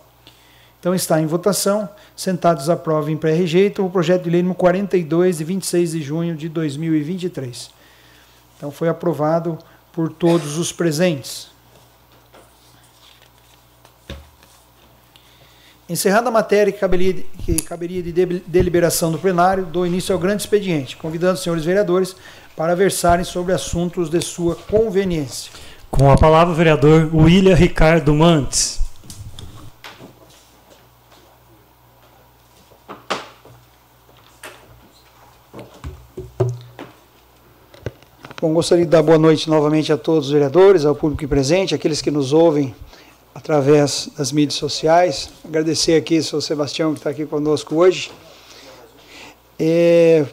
Então, 0.80 0.94
está 0.94 1.20
em 1.20 1.26
votação, 1.26 1.90
sentados 2.16 2.70
à 2.70 2.76
prova 2.76 3.12
em 3.12 3.18
pré-rejeito, 3.18 3.84
o 3.84 3.90
projeto 3.90 4.26
de 4.26 4.30
lei 4.30 4.44
número 4.44 4.60
42, 4.60 5.40
de 5.40 5.44
26 5.44 5.92
de 5.92 6.02
junho 6.04 6.36
de 6.36 6.48
2023. 6.48 7.72
Então, 8.56 8.70
foi 8.70 8.90
aprovado 8.90 9.58
por 9.92 10.12
todos 10.12 10.58
os 10.58 10.72
presentes. 10.72 11.50
Encerrada 15.90 16.30
a 16.30 16.32
matéria 16.32 16.72
que 16.72 16.80
caberia, 16.80 17.14
que 17.40 17.62
caberia 17.64 18.02
de 18.02 18.12
deliberação 18.12 19.12
do 19.12 19.20
plenário, 19.20 19.66
dou 19.66 19.86
início 19.86 20.14
ao 20.14 20.20
grande 20.20 20.42
expediente, 20.42 20.96
convidando 20.96 21.34
os 21.34 21.44
senhores 21.44 21.66
vereadores 21.66 22.16
para 22.56 22.76
versarem 22.76 23.26
sobre 23.26 23.54
assuntos 23.54 24.10
de 24.10 24.22
sua 24.22 24.56
conveniência. 24.56 25.52
Com 25.90 26.10
a 26.10 26.18
palavra 26.18 26.54
o 26.54 26.56
vereador 26.56 27.10
William 27.14 27.56
Ricardo 27.56 28.14
Mantes. 28.14 28.81
Bom, 38.42 38.56
gostaria 38.56 38.86
de 38.86 38.90
dar 38.90 39.04
boa 39.04 39.20
noite 39.20 39.48
novamente 39.48 39.94
a 39.94 39.98
todos 39.98 40.26
os 40.26 40.32
vereadores, 40.32 40.84
ao 40.84 40.96
público 40.96 41.28
presente, 41.28 41.76
aqueles 41.76 42.02
que 42.02 42.10
nos 42.10 42.34
ouvem 42.34 42.74
através 43.36 44.10
das 44.18 44.32
mídias 44.32 44.56
sociais. 44.56 45.30
Agradecer 45.46 45.94
aqui 45.94 46.18
ao 46.18 46.24
seu 46.24 46.42
Sebastião 46.42 46.92
que 46.92 47.00
está 47.02 47.12
aqui 47.12 47.24
conosco 47.24 47.76
hoje. 47.76 48.12
É, 49.60 50.26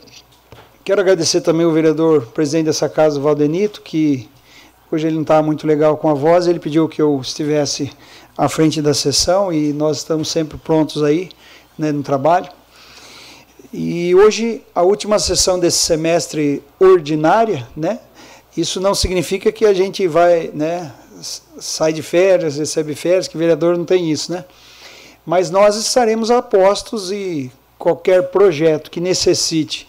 Quero 0.83 1.03
agradecer 1.03 1.43
também 1.43 1.67
o 1.67 1.71
vereador 1.71 2.25
presidente 2.29 2.65
dessa 2.65 2.89
casa, 2.89 3.21
Valdenito, 3.21 3.83
que 3.83 4.27
hoje 4.91 5.07
ele 5.07 5.17
não 5.17 5.21
está 5.21 5.43
muito 5.43 5.67
legal 5.67 5.99
com 5.99 6.09
a 6.09 6.15
voz, 6.15 6.47
ele 6.47 6.59
pediu 6.59 6.89
que 6.89 7.03
eu 7.03 7.21
estivesse 7.21 7.93
à 8.39 8.49
frente 8.49 8.81
da 8.81 8.95
sessão 8.95 9.53
e 9.53 9.75
nós 9.75 9.99
estamos 9.99 10.31
sempre 10.31 10.57
prontos 10.57 11.03
aí 11.03 11.29
né, 11.79 11.93
no 11.93 12.03
trabalho. 12.03 12.49
E 13.73 14.15
hoje, 14.15 14.63
a 14.75 14.83
última 14.83 15.19
sessão 15.19 15.59
desse 15.59 15.79
semestre 15.79 16.63
ordinária, 16.81 17.69
né? 17.77 18.01
Isso 18.57 18.81
não 18.81 18.95
significa 18.95 19.53
que 19.53 19.67
a 19.67 19.75
gente 19.75 20.09
vai, 20.09 20.51
né, 20.55 20.91
sai 21.61 21.93
de 21.93 22.03
férias, 22.03 22.57
recebe 22.57 22.95
férias, 22.95 23.29
que 23.29 23.37
vereador 23.37 23.77
não 23.77 23.85
tem 23.85 24.11
isso, 24.11 24.33
né? 24.33 24.45
Mas 25.25 25.51
nós 25.51 25.77
estaremos 25.77 26.31
a 26.31 26.41
postos 26.41 27.13
e 27.13 27.53
qualquer 27.79 28.31
projeto 28.31 28.91
que 28.91 29.01
necessite 29.01 29.87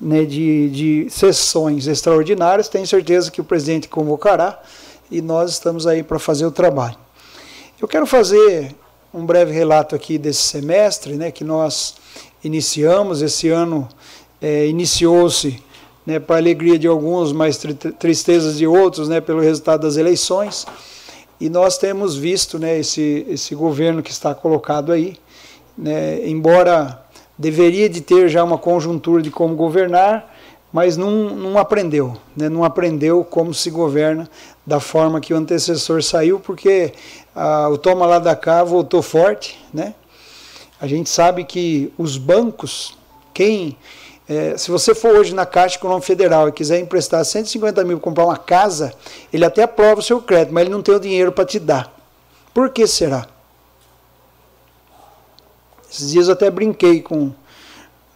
né, 0.00 0.24
de, 0.24 0.70
de 0.70 1.10
sessões 1.10 1.86
extraordinárias, 1.86 2.68
tenho 2.68 2.86
certeza 2.86 3.30
que 3.30 3.40
o 3.40 3.44
presidente 3.44 3.88
convocará 3.88 4.60
e 5.10 5.20
nós 5.20 5.52
estamos 5.52 5.86
aí 5.86 6.02
para 6.02 6.18
fazer 6.18 6.46
o 6.46 6.50
trabalho. 6.50 6.96
Eu 7.80 7.86
quero 7.86 8.06
fazer 8.06 8.74
um 9.12 9.24
breve 9.24 9.52
relato 9.52 9.94
aqui 9.94 10.16
desse 10.18 10.42
semestre, 10.42 11.14
né, 11.14 11.30
que 11.30 11.44
nós 11.44 11.94
iniciamos. 12.42 13.22
Esse 13.22 13.48
ano 13.48 13.88
é, 14.40 14.66
iniciou-se, 14.66 15.62
né, 16.06 16.18
para 16.18 16.36
alegria 16.36 16.78
de 16.78 16.86
alguns, 16.86 17.32
mas 17.32 17.58
tri 17.58 17.74
tristezas 17.74 18.58
de 18.58 18.66
outros, 18.66 19.08
né, 19.08 19.20
pelo 19.20 19.40
resultado 19.40 19.82
das 19.82 19.96
eleições. 19.96 20.66
E 21.40 21.48
nós 21.48 21.78
temos 21.78 22.16
visto 22.16 22.58
né, 22.58 22.78
esse, 22.78 23.26
esse 23.28 23.54
governo 23.54 24.02
que 24.02 24.10
está 24.10 24.34
colocado 24.34 24.90
aí, 24.90 25.16
né, 25.76 26.26
embora 26.28 27.04
deveria 27.38 27.88
de 27.88 28.00
ter 28.00 28.28
já 28.28 28.42
uma 28.42 28.58
conjuntura 28.58 29.22
de 29.22 29.30
como 29.30 29.54
governar, 29.54 30.34
mas 30.72 30.96
não, 30.96 31.10
não 31.30 31.58
aprendeu, 31.58 32.16
né? 32.36 32.48
não 32.48 32.64
aprendeu 32.64 33.24
como 33.24 33.54
se 33.54 33.70
governa 33.70 34.28
da 34.66 34.80
forma 34.80 35.20
que 35.20 35.32
o 35.32 35.36
antecessor 35.36 36.02
saiu, 36.02 36.38
porque 36.38 36.92
ah, 37.34 37.68
o 37.70 37.78
toma 37.78 38.04
lá 38.04 38.18
da 38.18 38.36
cá 38.36 38.62
voltou 38.62 39.00
forte. 39.00 39.58
Né? 39.72 39.94
A 40.80 40.86
gente 40.86 41.10
sabe 41.10 41.44
que 41.44 41.92
os 41.98 42.16
bancos, 42.16 42.96
quem. 43.34 43.76
É, 44.28 44.56
se 44.56 44.70
você 44.70 44.94
for 44.94 45.16
hoje 45.16 45.34
na 45.34 45.46
Caixa 45.46 45.76
Econômica 45.76 46.06
Federal 46.06 46.48
e 46.48 46.52
quiser 46.52 46.78
emprestar 46.78 47.24
150 47.24 47.82
mil 47.84 47.98
para 47.98 48.04
comprar 48.04 48.24
uma 48.26 48.36
casa, 48.36 48.92
ele 49.32 49.44
até 49.44 49.62
aprova 49.62 50.00
o 50.00 50.02
seu 50.02 50.20
crédito, 50.20 50.52
mas 50.52 50.62
ele 50.62 50.70
não 50.70 50.82
tem 50.82 50.94
o 50.94 51.00
dinheiro 51.00 51.32
para 51.32 51.46
te 51.46 51.58
dar. 51.58 51.92
Por 52.52 52.70
que 52.70 52.86
será? 52.86 53.26
Esses 55.90 56.10
dias 56.10 56.28
eu 56.28 56.34
até 56.34 56.50
brinquei 56.50 57.00
com, 57.00 57.32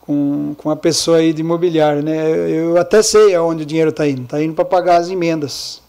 com, 0.02 0.54
com 0.58 0.68
uma 0.68 0.76
pessoa 0.76 1.16
aí 1.16 1.32
de 1.32 1.40
imobiliário, 1.40 2.02
né? 2.02 2.30
Eu 2.50 2.76
até 2.76 3.02
sei 3.02 3.34
aonde 3.34 3.62
o 3.62 3.66
dinheiro 3.66 3.90
está 3.90 4.06
indo. 4.06 4.24
Está 4.24 4.42
indo 4.42 4.54
para 4.54 4.64
pagar 4.64 4.96
as 4.96 5.08
emendas. 5.08 5.80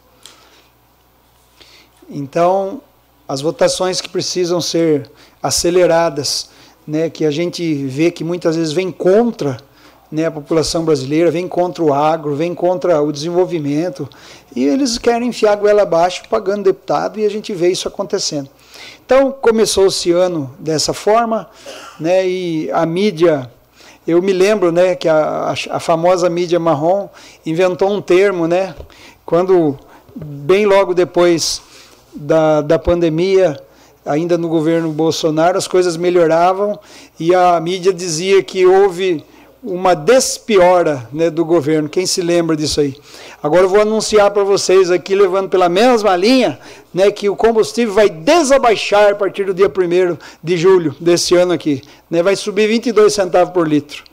Então, 2.09 2.81
as 3.27 3.41
votações 3.41 3.99
que 3.99 4.07
precisam 4.07 4.61
ser 4.61 5.09
aceleradas, 5.41 6.49
né, 6.87 7.09
que 7.09 7.25
a 7.25 7.31
gente 7.31 7.73
vê 7.85 8.11
que 8.11 8.23
muitas 8.23 8.55
vezes 8.55 8.73
vem 8.73 8.91
contra 8.91 9.57
né, 10.13 10.27
a 10.27 10.31
população 10.31 10.85
brasileira, 10.85 11.31
vem 11.31 11.47
contra 11.47 11.83
o 11.83 11.91
agro, 11.91 12.35
vem 12.35 12.53
contra 12.53 13.01
o 13.01 13.11
desenvolvimento, 13.11 14.07
e 14.55 14.63
eles 14.63 14.99
querem 14.99 15.29
enfiar 15.29 15.53
a 15.53 15.55
goela 15.55 15.81
abaixo 15.81 16.21
pagando 16.29 16.65
deputado, 16.65 17.19
e 17.19 17.25
a 17.25 17.29
gente 17.29 17.51
vê 17.51 17.69
isso 17.69 17.87
acontecendo. 17.87 18.47
Então 19.03 19.31
começou 19.31 19.87
esse 19.87 20.11
ano 20.11 20.55
dessa 20.59 20.93
forma, 20.93 21.49
né, 21.99 22.27
e 22.27 22.69
a 22.71 22.85
mídia, 22.85 23.49
eu 24.05 24.21
me 24.21 24.33
lembro 24.33 24.71
né, 24.71 24.93
que 24.93 25.09
a, 25.09 25.55
a, 25.71 25.79
famosa 25.79 26.29
mídia 26.29 26.59
marrom 26.59 27.09
inventou 27.43 27.91
um 27.91 27.99
termo, 28.01 28.47
né, 28.47 28.75
quando 29.25 29.79
bem 30.15 30.67
logo 30.67 30.93
depois 30.93 31.59
da, 32.13 32.61
da 32.61 32.77
pandemia, 32.77 33.59
ainda 34.05 34.37
no 34.37 34.47
governo 34.47 34.89
Bolsonaro, 34.89 35.57
as 35.57 35.67
coisas 35.67 35.97
melhoravam 35.97 36.79
e 37.19 37.33
a 37.33 37.59
mídia 37.59 37.93
dizia 37.93 38.43
que 38.43 38.65
houve 38.65 39.23
uma 39.63 39.95
despiora 39.95 41.07
né, 41.11 41.29
do 41.29 41.45
governo. 41.45 41.87
Quem 41.87 42.05
se 42.05 42.21
lembra 42.21 42.55
disso 42.55 42.81
aí? 42.81 42.95
Agora 43.41 43.63
eu 43.63 43.69
vou 43.69 43.79
anunciar 43.79 44.29
para 44.31 44.43
vocês 44.43 44.91
aqui, 44.91 45.15
levando 45.15 45.49
pela 45.49 45.69
mesma 45.69 46.15
linha, 46.17 46.59
né, 46.93 47.09
que 47.11 47.29
o 47.29 47.35
combustível 47.35 47.93
vai 47.93 48.09
desabaixar 48.09 49.11
a 49.11 49.15
partir 49.15 49.45
do 49.45 49.53
dia 49.53 49.67
1 49.67 50.17
de 50.43 50.57
julho 50.57 50.93
desse 50.99 51.35
ano 51.35 51.53
aqui. 51.53 51.81
Né, 52.09 52.21
vai 52.21 52.35
subir 52.35 52.67
22 52.67 53.13
centavos 53.13 53.53
por 53.53 53.67
litro. 53.67 54.03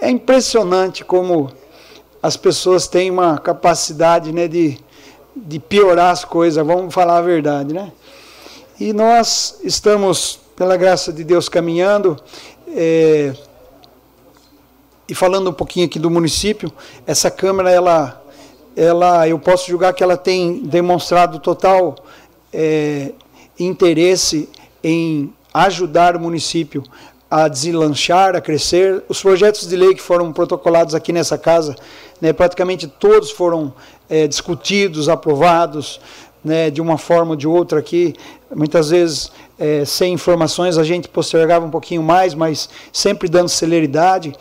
É 0.00 0.10
impressionante 0.10 1.04
como 1.04 1.50
as 2.22 2.36
pessoas 2.36 2.86
têm 2.86 3.10
uma 3.10 3.38
capacidade 3.38 4.32
né, 4.32 4.46
de, 4.46 4.78
de 5.34 5.58
piorar 5.58 6.10
as 6.10 6.24
coisas, 6.24 6.64
vamos 6.64 6.92
falar 6.92 7.18
a 7.18 7.22
verdade. 7.22 7.72
Né? 7.72 7.90
E 8.82 8.92
nós 8.92 9.60
estamos, 9.62 10.40
pela 10.56 10.76
graça 10.76 11.12
de 11.12 11.22
Deus, 11.22 11.48
caminhando. 11.48 12.16
É, 12.66 13.32
e 15.08 15.14
falando 15.14 15.50
um 15.50 15.52
pouquinho 15.52 15.86
aqui 15.86 16.00
do 16.00 16.10
município, 16.10 16.72
essa 17.06 17.30
Câmara, 17.30 17.70
ela, 17.70 18.20
ela, 18.74 19.28
eu 19.28 19.38
posso 19.38 19.68
julgar 19.68 19.94
que 19.94 20.02
ela 20.02 20.16
tem 20.16 20.64
demonstrado 20.64 21.38
total 21.38 21.94
é, 22.52 23.12
interesse 23.56 24.48
em 24.82 25.32
ajudar 25.54 26.16
o 26.16 26.20
município 26.20 26.82
a 27.30 27.46
deslanchar, 27.46 28.34
a 28.34 28.40
crescer. 28.40 29.04
Os 29.08 29.22
projetos 29.22 29.68
de 29.68 29.76
lei 29.76 29.94
que 29.94 30.02
foram 30.02 30.32
protocolados 30.32 30.92
aqui 30.92 31.12
nessa 31.12 31.38
casa, 31.38 31.76
né, 32.20 32.32
praticamente 32.32 32.88
todos 32.88 33.30
foram 33.30 33.72
é, 34.10 34.26
discutidos, 34.26 35.08
aprovados, 35.08 36.00
né, 36.44 36.68
de 36.68 36.80
uma 36.80 36.98
forma 36.98 37.30
ou 37.30 37.36
de 37.36 37.46
outra 37.46 37.78
aqui. 37.78 38.14
Muitas 38.54 38.90
vezes, 38.90 39.32
é, 39.58 39.84
sem 39.84 40.12
informações, 40.12 40.76
a 40.76 40.84
gente 40.84 41.08
postergava 41.08 41.64
um 41.64 41.70
pouquinho 41.70 42.02
mais, 42.02 42.34
mas 42.34 42.68
sempre 42.92 43.28
dando 43.28 43.48
celeridade. 43.48 44.32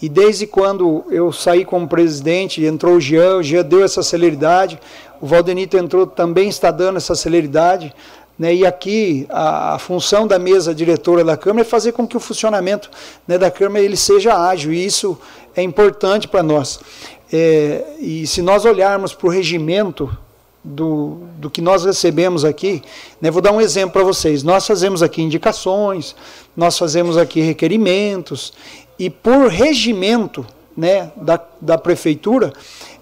E 0.00 0.08
desde 0.08 0.46
quando 0.46 1.04
eu 1.10 1.32
saí 1.32 1.64
como 1.64 1.88
presidente, 1.88 2.64
entrou 2.64 2.94
o 2.94 3.00
Jean, 3.00 3.36
o 3.36 3.42
Jean 3.42 3.64
deu 3.64 3.84
essa 3.84 4.02
celeridade, 4.02 4.78
o 5.20 5.26
Valdenito 5.26 5.76
entrou, 5.76 6.06
também 6.06 6.48
está 6.48 6.70
dando 6.70 6.96
essa 6.96 7.14
celeridade. 7.14 7.92
Né, 8.38 8.54
e 8.54 8.64
aqui 8.64 9.26
a, 9.28 9.74
a, 9.74 9.78
função 9.80 10.24
da 10.24 10.38
mesa 10.38 10.72
diretora 10.72 11.24
da 11.24 11.36
Câmara 11.36 11.62
é 11.62 11.64
fazer 11.64 11.90
com 11.90 12.06
que 12.06 12.16
o 12.16 12.20
funcionamento 12.20 12.88
né, 13.26 13.36
da 13.36 13.50
Câmara 13.50 13.84
ele 13.84 13.96
seja 13.96 14.32
ágil, 14.32 14.72
e 14.72 14.86
isso 14.86 15.18
é 15.56 15.62
importante 15.62 16.28
para 16.28 16.40
nós. 16.40 16.78
É, 17.32 17.84
e 17.98 18.28
se 18.28 18.40
nós 18.40 18.64
olharmos 18.64 19.12
para 19.12 19.26
o 19.26 19.30
regimento 19.30 20.08
do, 20.68 21.20
do 21.38 21.50
que 21.50 21.60
nós 21.60 21.84
recebemos 21.84 22.44
aqui, 22.44 22.82
né, 23.20 23.30
vou 23.30 23.40
dar 23.40 23.52
um 23.52 23.60
exemplo 23.60 23.92
para 23.92 24.02
vocês. 24.02 24.42
Nós 24.42 24.66
fazemos 24.66 25.02
aqui 25.02 25.22
indicações, 25.22 26.14
nós 26.56 26.76
fazemos 26.78 27.16
aqui 27.16 27.40
requerimentos, 27.40 28.52
e 28.98 29.08
por 29.08 29.48
regimento 29.48 30.44
né, 30.76 31.10
da, 31.16 31.40
da 31.60 31.78
prefeitura, 31.78 32.52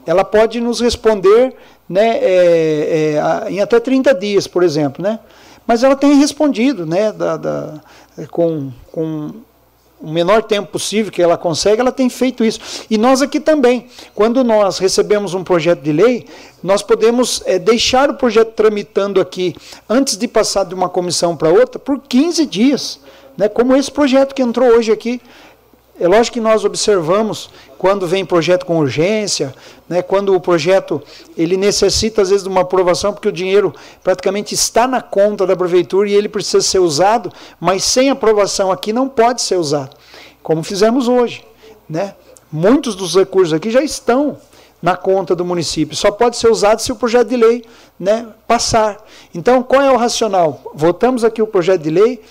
ela 0.06 0.24
pode 0.24 0.60
nos 0.60 0.80
responder 0.80 1.54
né, 1.88 2.18
é, 2.18 3.14
é, 3.16 3.50
em 3.50 3.60
até 3.60 3.80
30 3.80 4.14
dias, 4.14 4.46
por 4.46 4.62
exemplo. 4.62 5.02
Né? 5.02 5.18
Mas 5.66 5.82
ela 5.82 5.96
tem 5.96 6.14
respondido 6.14 6.86
né, 6.86 7.12
da, 7.12 7.36
da, 7.36 7.74
com, 8.30 8.70
com 8.92 9.32
o 10.00 10.10
menor 10.10 10.42
tempo 10.42 10.70
possível 10.72 11.10
que 11.10 11.22
ela 11.22 11.38
consegue, 11.38 11.80
ela 11.80 11.92
tem 11.92 12.08
feito 12.08 12.44
isso. 12.44 12.60
E 12.90 12.98
nós 12.98 13.22
aqui 13.22 13.40
também, 13.40 13.86
quando 14.14 14.44
nós 14.44 14.78
recebemos 14.78 15.34
um 15.34 15.42
projeto 15.42 15.80
de 15.80 15.92
lei, 15.92 16.26
nós 16.62 16.82
podemos 16.82 17.42
é, 17.46 17.58
deixar 17.58 18.10
o 18.10 18.14
projeto 18.14 18.52
tramitando 18.52 19.20
aqui, 19.20 19.54
antes 19.88 20.16
de 20.16 20.28
passar 20.28 20.64
de 20.64 20.74
uma 20.74 20.88
comissão 20.88 21.36
para 21.36 21.48
outra, 21.48 21.78
por 21.78 21.98
15 22.00 22.44
dias. 22.46 23.00
Né, 23.36 23.50
como 23.50 23.76
esse 23.76 23.90
projeto 23.90 24.34
que 24.34 24.40
entrou 24.40 24.66
hoje 24.68 24.90
aqui, 24.90 25.20
é 25.98 26.06
lógico 26.06 26.34
que 26.34 26.40
nós 26.40 26.64
observamos 26.64 27.48
quando 27.78 28.06
vem 28.06 28.24
projeto 28.24 28.66
com 28.66 28.78
urgência, 28.78 29.54
né, 29.88 30.02
quando 30.02 30.34
o 30.34 30.40
projeto 30.40 31.02
ele 31.36 31.56
necessita 31.56 32.20
às 32.20 32.28
vezes 32.28 32.42
de 32.42 32.48
uma 32.48 32.60
aprovação 32.60 33.12
porque 33.12 33.28
o 33.28 33.32
dinheiro 33.32 33.74
praticamente 34.04 34.54
está 34.54 34.86
na 34.86 35.00
conta 35.00 35.46
da 35.46 35.56
prefeitura 35.56 36.08
e 36.08 36.14
ele 36.14 36.28
precisa 36.28 36.60
ser 36.60 36.80
usado, 36.80 37.32
mas 37.58 37.82
sem 37.82 38.10
aprovação 38.10 38.70
aqui 38.70 38.92
não 38.92 39.08
pode 39.08 39.40
ser 39.40 39.56
usado, 39.56 39.96
como 40.42 40.62
fizemos 40.62 41.08
hoje, 41.08 41.44
né? 41.88 42.14
Muitos 42.52 42.94
dos 42.94 43.14
recursos 43.14 43.52
aqui 43.52 43.70
já 43.70 43.82
estão 43.82 44.36
na 44.80 44.96
conta 44.96 45.34
do 45.34 45.44
município, 45.44 45.96
só 45.96 46.10
pode 46.10 46.36
ser 46.36 46.48
usado 46.48 46.80
se 46.80 46.92
o 46.92 46.96
projeto 46.96 47.28
de 47.28 47.36
lei, 47.36 47.64
né, 47.98 48.28
passar. 48.46 48.98
Então, 49.34 49.62
qual 49.62 49.82
é 49.82 49.90
o 49.90 49.96
racional? 49.96 50.60
Votamos 50.74 51.24
aqui 51.24 51.42
o 51.42 51.46
projeto 51.46 51.82
de 51.82 51.90
lei, 51.90 52.22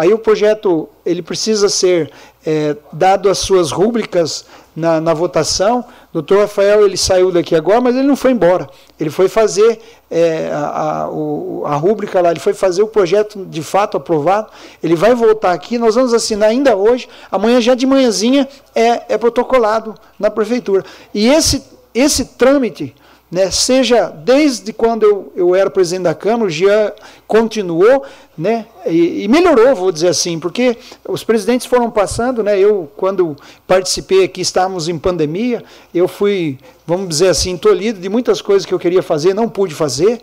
Aí 0.00 0.14
o 0.14 0.18
projeto 0.18 0.88
ele 1.04 1.20
precisa 1.20 1.68
ser 1.68 2.10
é, 2.44 2.76
dado 2.92 3.28
as 3.28 3.38
suas 3.38 3.70
rúbricas 3.70 4.46
na, 4.74 5.00
na, 5.00 5.12
votação. 5.12 5.80
O 6.10 6.14
doutor 6.14 6.40
Rafael 6.40 6.84
ele 6.84 6.96
saiu 6.96 7.30
daqui 7.30 7.54
agora, 7.54 7.80
mas 7.80 7.94
ele 7.94 8.06
não 8.06 8.16
foi 8.16 8.30
embora. 8.32 8.68
Ele 8.98 9.10
foi 9.10 9.28
fazer 9.28 9.80
é, 10.10 10.50
a, 10.52 10.58
a, 10.58 11.72
a 11.72 11.76
rúbrica 11.76 12.20
lá, 12.20 12.30
ele 12.30 12.40
foi 12.40 12.54
fazer 12.54 12.82
o 12.82 12.88
projeto 12.88 13.44
de 13.44 13.62
fato 13.62 13.96
aprovado. 13.96 14.50
Ele 14.82 14.94
vai 14.94 15.14
voltar 15.14 15.52
aqui, 15.52 15.78
nós 15.78 15.94
vamos 15.94 16.14
assinar 16.14 16.48
ainda 16.48 16.74
hoje. 16.76 17.08
Amanhã, 17.30 17.60
já 17.60 17.74
de 17.74 17.86
manhãzinha, 17.86 18.48
é, 18.74 19.14
é 19.14 19.18
protocolado 19.18 19.94
na 20.18 20.30
prefeitura. 20.30 20.84
E 21.12 21.28
esse, 21.28 21.62
esse 21.94 22.24
trâmite 22.24 22.94
né, 23.30 23.50
seja 23.50 24.08
desde 24.08 24.72
quando 24.72 25.04
eu, 25.04 25.32
eu 25.36 25.54
era 25.54 25.70
presidente 25.70 26.04
da 26.04 26.14
Câmara, 26.14 26.46
o 26.46 26.50
Jean 26.50 26.92
continuou 27.28 28.02
né, 28.36 28.66
e, 28.86 29.24
e, 29.24 29.28
melhorou, 29.28 29.74
vou 29.74 29.92
dizer 29.92 30.08
assim, 30.08 30.40
porque 30.40 30.76
os 31.06 31.22
presidentes 31.22 31.66
foram 31.66 31.90
passando, 31.90 32.42
né, 32.42 32.58
eu 32.58 32.90
quando 32.96 33.36
participei 33.66 34.24
aqui, 34.24 34.40
estávamos 34.40 34.88
em 34.88 34.98
pandemia, 34.98 35.62
eu 35.94 36.08
fui, 36.08 36.58
vamos 36.86 37.08
dizer 37.08 37.28
assim, 37.28 37.56
tolhido 37.56 38.00
de 38.00 38.08
muitas 38.08 38.42
coisas 38.42 38.66
que 38.66 38.74
eu 38.74 38.78
queria 38.78 39.02
fazer, 39.02 39.32
não 39.32 39.48
pude 39.48 39.74
fazer, 39.74 40.20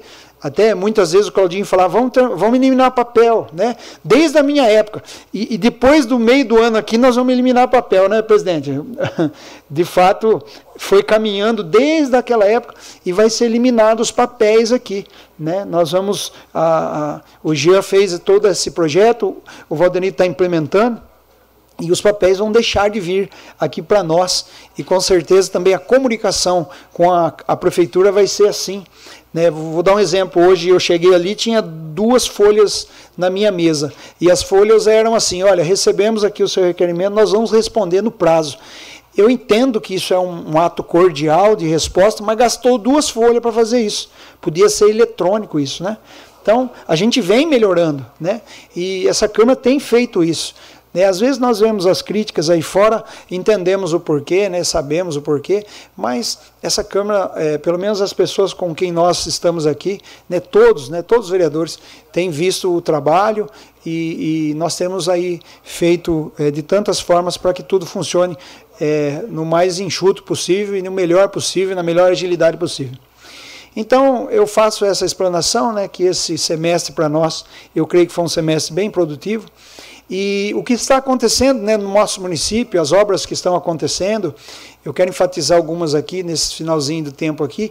até 0.47 0.73
muitas 0.73 1.11
vezes 1.11 1.27
o 1.27 1.31
Claudinho 1.31 1.65
falava, 1.65 1.99
vamos, 1.99 2.11
vamos 2.39 2.55
eliminar 2.55 2.91
papel, 2.91 3.47
né? 3.51 3.75
Desde 4.03 4.37
a 4.37 4.43
minha 4.43 4.63
época. 4.63 5.03
E, 5.33 5.55
e, 5.55 5.57
depois 5.57 6.05
do 6.05 6.17
meio 6.17 6.45
do 6.45 6.57
ano 6.57 6.77
aqui, 6.77 6.97
nós 6.97 7.17
vamos 7.17 7.33
eliminar 7.33 7.67
papel, 7.67 8.07
né, 8.07 8.21
presidente? 8.21 8.71
De 9.69 9.83
fato, 9.83 10.41
foi 10.77 11.03
caminhando 11.03 11.63
desde 11.63 12.15
aquela 12.15 12.45
época 12.45 12.75
e 13.05 13.11
vai 13.11 13.29
ser 13.29 13.45
eliminado 13.45 13.99
os 13.99 14.09
papéis 14.09 14.71
aqui. 14.71 15.05
Né? 15.37 15.65
Nós 15.65 15.91
vamos. 15.91 16.31
A, 16.53 17.15
a, 17.15 17.21
o 17.43 17.53
GIA 17.53 17.81
fez 17.81 18.17
todo 18.19 18.47
esse 18.47 18.71
projeto, 18.71 19.35
o 19.69 19.75
Valdenito 19.75 20.13
está 20.13 20.25
implementando. 20.25 21.01
E 21.79 21.91
os 21.91 22.01
papéis 22.01 22.39
vão 22.39 22.51
deixar 22.51 22.89
de 22.89 22.99
vir 22.99 23.29
aqui 23.59 23.83
para 23.83 24.01
nós. 24.01 24.47
E 24.77 24.83
com 24.83 24.99
certeza 24.99 25.51
também 25.51 25.75
a 25.75 25.79
comunicação 25.79 26.67
com 26.91 27.11
a, 27.11 27.31
a 27.47 27.55
prefeitura 27.55 28.11
vai 28.11 28.25
ser 28.25 28.47
assim. 28.47 28.83
Né? 29.33 29.51
Vou 29.51 29.83
dar 29.83 29.95
um 29.95 29.99
exemplo. 29.99 30.41
Hoje 30.41 30.69
eu 30.69 30.79
cheguei 30.79 31.13
ali 31.13 31.35
tinha 31.35 31.61
duas 31.61 32.25
folhas 32.25 32.87
na 33.17 33.29
minha 33.29 33.51
mesa. 33.51 33.93
E 34.19 34.31
as 34.31 34.43
folhas 34.43 34.87
eram 34.87 35.15
assim: 35.15 35.43
olha, 35.43 35.63
recebemos 35.63 36.23
aqui 36.23 36.43
o 36.43 36.47
seu 36.47 36.63
requerimento, 36.63 37.13
nós 37.13 37.31
vamos 37.31 37.51
responder 37.51 38.01
no 38.01 38.11
prazo. 38.11 38.57
Eu 39.15 39.29
entendo 39.31 39.81
que 39.81 39.95
isso 39.95 40.13
é 40.13 40.19
um, 40.19 40.53
um 40.53 40.59
ato 40.59 40.83
cordial 40.83 41.55
de 41.55 41.65
resposta, 41.65 42.23
mas 42.23 42.37
gastou 42.37 42.77
duas 42.77 43.09
folhas 43.09 43.41
para 43.41 43.51
fazer 43.51 43.81
isso. 43.81 44.11
Podia 44.39 44.69
ser 44.69 44.89
eletrônico 44.89 45.59
isso, 45.59 45.83
né? 45.83 45.97
Então, 46.39 46.69
a 46.87 46.95
gente 46.95 47.19
vem 47.19 47.45
melhorando, 47.45 48.05
né? 48.19 48.41
E 48.75 49.07
essa 49.07 49.27
Câmara 49.27 49.55
tem 49.55 49.79
feito 49.79 50.23
isso. 50.23 50.53
Né? 50.93 51.05
Às 51.05 51.19
vezes 51.19 51.37
nós 51.37 51.59
vemos 51.59 51.85
as 51.85 52.01
críticas 52.01 52.49
aí 52.49 52.61
fora, 52.61 53.03
entendemos 53.29 53.93
o 53.93 53.99
porquê, 53.99 54.49
né? 54.49 54.63
sabemos 54.63 55.15
o 55.15 55.21
porquê, 55.21 55.65
mas 55.95 56.39
essa 56.61 56.83
Câmara, 56.83 57.31
é, 57.35 57.57
pelo 57.57 57.77
menos 57.77 58.01
as 58.01 58.13
pessoas 58.13 58.53
com 58.53 58.73
quem 58.73 58.91
nós 58.91 59.25
estamos 59.25 59.67
aqui, 59.67 59.99
né? 60.29 60.39
todos, 60.39 60.89
né? 60.89 61.01
todos 61.01 61.25
os 61.25 61.31
vereadores, 61.31 61.79
têm 62.11 62.29
visto 62.29 62.73
o 62.73 62.81
trabalho 62.81 63.49
e, 63.85 64.49
e 64.49 64.53
nós 64.55 64.75
temos 64.75 65.07
aí 65.07 65.39
feito 65.63 66.31
é, 66.37 66.51
de 66.51 66.61
tantas 66.61 66.99
formas 66.99 67.37
para 67.37 67.53
que 67.53 67.63
tudo 67.63 67.85
funcione 67.85 68.37
é, 68.79 69.23
no 69.27 69.45
mais 69.45 69.79
enxuto 69.79 70.23
possível 70.23 70.75
e 70.75 70.81
no 70.81 70.91
melhor 70.91 71.29
possível, 71.29 71.75
na 71.75 71.83
melhor 71.83 72.11
agilidade 72.11 72.57
possível. 72.57 72.97
Então, 73.75 74.27
eu 74.31 74.47
faço 74.47 74.83
essa 74.83 75.05
explanação, 75.05 75.71
né, 75.71 75.87
que 75.87 76.01
esse 76.01 76.35
semestre 76.35 76.93
para 76.93 77.07
nós, 77.07 77.45
eu 77.75 77.85
creio 77.85 78.07
que 78.07 78.13
foi 78.13 78.23
um 78.23 78.27
semestre 78.27 78.73
bem 78.73 78.89
produtivo, 78.89 79.45
e 80.09 80.53
o 80.55 80.63
que 80.63 80.73
está 80.73 80.97
acontecendo 80.97 81.61
né, 81.61 81.75
no 81.75 81.91
nosso 81.93 82.21
município, 82.21 82.79
as 82.79 82.91
obras 82.91 83.25
que 83.25 83.33
estão 83.33 83.55
acontecendo, 83.55 84.33
eu 84.85 84.93
quero 84.93 85.09
enfatizar 85.09 85.57
algumas 85.57 85.93
aqui 85.93 86.23
nesse 86.23 86.55
finalzinho 86.55 87.05
do 87.05 87.11
tempo 87.11 87.43
aqui. 87.43 87.69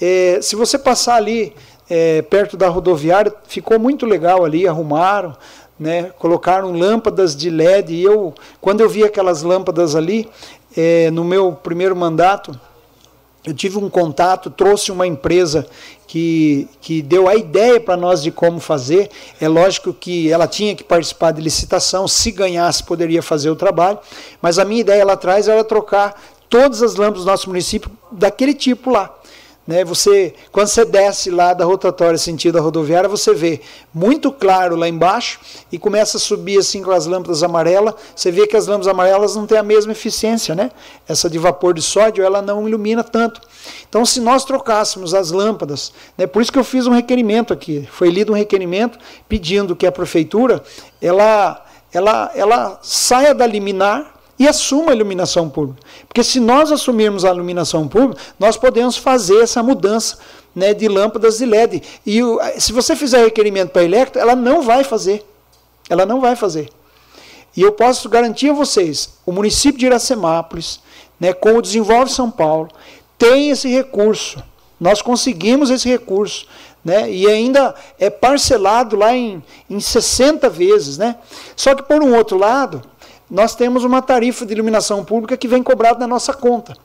É, 0.00 0.38
se 0.40 0.56
você 0.56 0.78
passar 0.78 1.16
ali 1.16 1.54
é, 1.88 2.22
perto 2.22 2.56
da 2.56 2.68
rodoviária, 2.68 3.34
ficou 3.46 3.78
muito 3.78 4.06
legal 4.06 4.44
ali, 4.44 4.66
arrumaram, 4.66 5.36
né, 5.78 6.04
colocaram 6.18 6.72
lâmpadas 6.72 7.36
de 7.36 7.50
LED. 7.50 7.94
E 7.94 8.02
eu, 8.02 8.32
quando 8.60 8.80
eu 8.80 8.88
vi 8.88 9.04
aquelas 9.04 9.42
lâmpadas 9.42 9.94
ali, 9.94 10.28
é, 10.74 11.10
no 11.10 11.22
meu 11.22 11.52
primeiro 11.52 11.94
mandato, 11.94 12.58
eu 13.46 13.52
tive 13.52 13.76
um 13.76 13.90
contato, 13.90 14.50
trouxe 14.50 14.90
uma 14.90 15.06
empresa 15.06 15.66
que, 16.06 16.66
que 16.80 17.02
deu 17.02 17.28
a 17.28 17.34
ideia 17.34 17.78
para 17.78 17.96
nós 17.96 18.22
de 18.22 18.30
como 18.30 18.58
fazer. 18.58 19.10
É 19.38 19.48
lógico 19.48 19.92
que 19.92 20.32
ela 20.32 20.46
tinha 20.46 20.74
que 20.74 20.82
participar 20.82 21.32
de 21.32 21.42
licitação, 21.42 22.08
se 22.08 22.30
ganhasse, 22.30 22.82
poderia 22.82 23.22
fazer 23.22 23.50
o 23.50 23.56
trabalho, 23.56 23.98
mas 24.40 24.58
a 24.58 24.64
minha 24.64 24.80
ideia 24.80 25.04
lá 25.04 25.12
atrás 25.12 25.46
era 25.46 25.62
trocar 25.62 26.18
todas 26.48 26.82
as 26.82 26.94
lâmpadas 26.94 27.24
do 27.24 27.30
nosso 27.30 27.48
município 27.48 27.90
daquele 28.10 28.54
tipo 28.54 28.90
lá. 28.90 29.14
Né, 29.66 29.82
você, 29.82 30.34
quando 30.52 30.66
você 30.66 30.84
desce 30.84 31.30
lá 31.30 31.54
da 31.54 31.64
rotatória 31.64 32.18
sentido 32.18 32.58
a 32.58 32.60
rodoviária, 32.60 33.08
você 33.08 33.32
vê 33.32 33.62
muito 33.94 34.30
claro 34.30 34.76
lá 34.76 34.86
embaixo 34.86 35.40
e 35.72 35.78
começa 35.78 36.18
a 36.18 36.20
subir 36.20 36.58
assim 36.58 36.82
com 36.82 36.90
as 36.90 37.06
lâmpadas 37.06 37.42
amarelas. 37.42 37.94
Você 38.14 38.30
vê 38.30 38.46
que 38.46 38.58
as 38.58 38.66
lâmpadas 38.66 38.88
amarelas 38.88 39.34
não 39.34 39.46
têm 39.46 39.56
a 39.56 39.62
mesma 39.62 39.92
eficiência, 39.92 40.54
né? 40.54 40.70
Essa 41.08 41.30
de 41.30 41.38
vapor 41.38 41.72
de 41.72 41.80
sódio, 41.80 42.22
ela 42.22 42.42
não 42.42 42.68
ilumina 42.68 43.02
tanto. 43.02 43.40
Então, 43.88 44.04
se 44.04 44.20
nós 44.20 44.44
trocássemos 44.44 45.14
as 45.14 45.30
lâmpadas, 45.30 45.94
né, 46.18 46.26
por 46.26 46.42
isso 46.42 46.52
que 46.52 46.58
eu 46.58 46.64
fiz 46.64 46.86
um 46.86 46.92
requerimento 46.92 47.50
aqui, 47.50 47.88
foi 47.90 48.10
lido 48.10 48.32
um 48.32 48.36
requerimento 48.36 48.98
pedindo 49.26 49.74
que 49.74 49.86
a 49.86 49.92
prefeitura 49.92 50.62
ela, 51.00 51.64
ela, 51.90 52.30
ela 52.34 52.78
saia 52.82 53.34
da 53.34 53.46
liminar 53.46 54.13
e 54.38 54.48
assuma 54.48 54.90
a 54.90 54.94
iluminação 54.94 55.48
pública. 55.48 55.80
Porque 56.08 56.24
se 56.24 56.40
nós 56.40 56.72
assumirmos 56.72 57.24
a 57.24 57.30
iluminação 57.30 57.86
pública, 57.86 58.20
nós 58.38 58.56
podemos 58.56 58.96
fazer 58.96 59.40
essa 59.42 59.62
mudança 59.62 60.18
né, 60.54 60.74
de 60.74 60.88
lâmpadas 60.88 61.38
de 61.38 61.46
LED. 61.46 61.82
E 62.04 62.22
o, 62.22 62.40
se 62.58 62.72
você 62.72 62.94
fizer 62.94 63.24
requerimento 63.24 63.70
para 63.70 63.82
a 63.82 63.84
Electro, 63.84 64.20
ela 64.20 64.34
não 64.34 64.62
vai 64.62 64.84
fazer. 64.84 65.24
Ela 65.88 66.06
não 66.06 66.20
vai 66.20 66.36
fazer. 66.36 66.70
E 67.56 67.62
eu 67.62 67.72
posso 67.72 68.08
garantir 68.08 68.50
a 68.50 68.54
vocês, 68.54 69.14
o 69.24 69.30
município 69.30 69.78
de 69.78 69.86
Iracemápolis, 69.86 70.80
né, 71.20 71.32
com 71.32 71.56
o 71.56 71.62
Desenvolve 71.62 72.10
São 72.10 72.30
Paulo, 72.30 72.68
tem 73.16 73.50
esse 73.50 73.68
recurso. 73.68 74.42
Nós 74.80 75.00
conseguimos 75.00 75.70
esse 75.70 75.88
recurso. 75.88 76.46
Né? 76.84 77.10
E 77.10 77.26
ainda 77.26 77.74
é 77.98 78.10
parcelado 78.10 78.96
lá 78.96 79.16
em, 79.16 79.42
em 79.70 79.80
60 79.80 80.50
vezes. 80.50 80.98
Né? 80.98 81.16
Só 81.56 81.74
que, 81.74 81.82
por 81.82 82.02
um 82.02 82.14
outro 82.14 82.36
lado, 82.36 82.82
nós 83.34 83.56
temos 83.56 83.82
uma 83.82 84.00
tarifa 84.00 84.46
de 84.46 84.52
iluminação 84.52 85.04
pública 85.04 85.36
que 85.36 85.48
vem 85.48 85.60
cobrada 85.60 85.98
na 85.98 86.06
nossa 86.06 86.32
conta. 86.32 86.76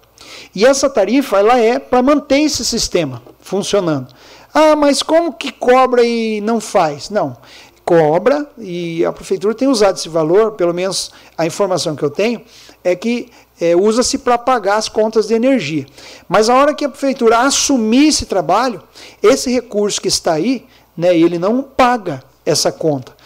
E 0.55 0.65
essa 0.65 0.89
tarifa 0.89 1.37
ela 1.37 1.59
é 1.59 1.77
para 1.77 2.01
manter 2.01 2.39
esse 2.39 2.65
sistema 2.65 3.21
funcionando. 3.39 4.07
Ah, 4.51 4.75
mas 4.75 5.03
como 5.03 5.31
que 5.31 5.51
cobra 5.51 6.03
e 6.03 6.41
não 6.41 6.59
faz? 6.59 7.11
Não. 7.11 7.37
Cobra, 7.85 8.49
e 8.57 9.05
a 9.05 9.11
prefeitura 9.11 9.53
tem 9.53 9.67
usado 9.67 9.97
esse 9.97 10.09
valor, 10.09 10.53
pelo 10.53 10.73
menos 10.73 11.11
a 11.37 11.45
informação 11.45 11.95
que 11.95 12.01
eu 12.01 12.09
tenho, 12.09 12.41
é 12.83 12.95
que 12.95 13.29
é, 13.61 13.75
usa-se 13.75 14.17
para 14.17 14.37
pagar 14.37 14.77
as 14.77 14.89
contas 14.89 15.27
de 15.27 15.35
energia. 15.35 15.85
Mas 16.27 16.49
a 16.49 16.55
hora 16.55 16.73
que 16.73 16.83
a 16.83 16.89
prefeitura 16.89 17.41
assumir 17.41 18.07
esse 18.07 18.25
trabalho, 18.25 18.81
esse 19.21 19.51
recurso 19.51 20.01
que 20.01 20.07
está 20.07 20.33
aí, 20.33 20.65
né, 20.97 21.15
ele 21.15 21.37
não 21.37 21.61
paga 21.61 22.23
essa 22.43 22.71
conta. 22.71 23.18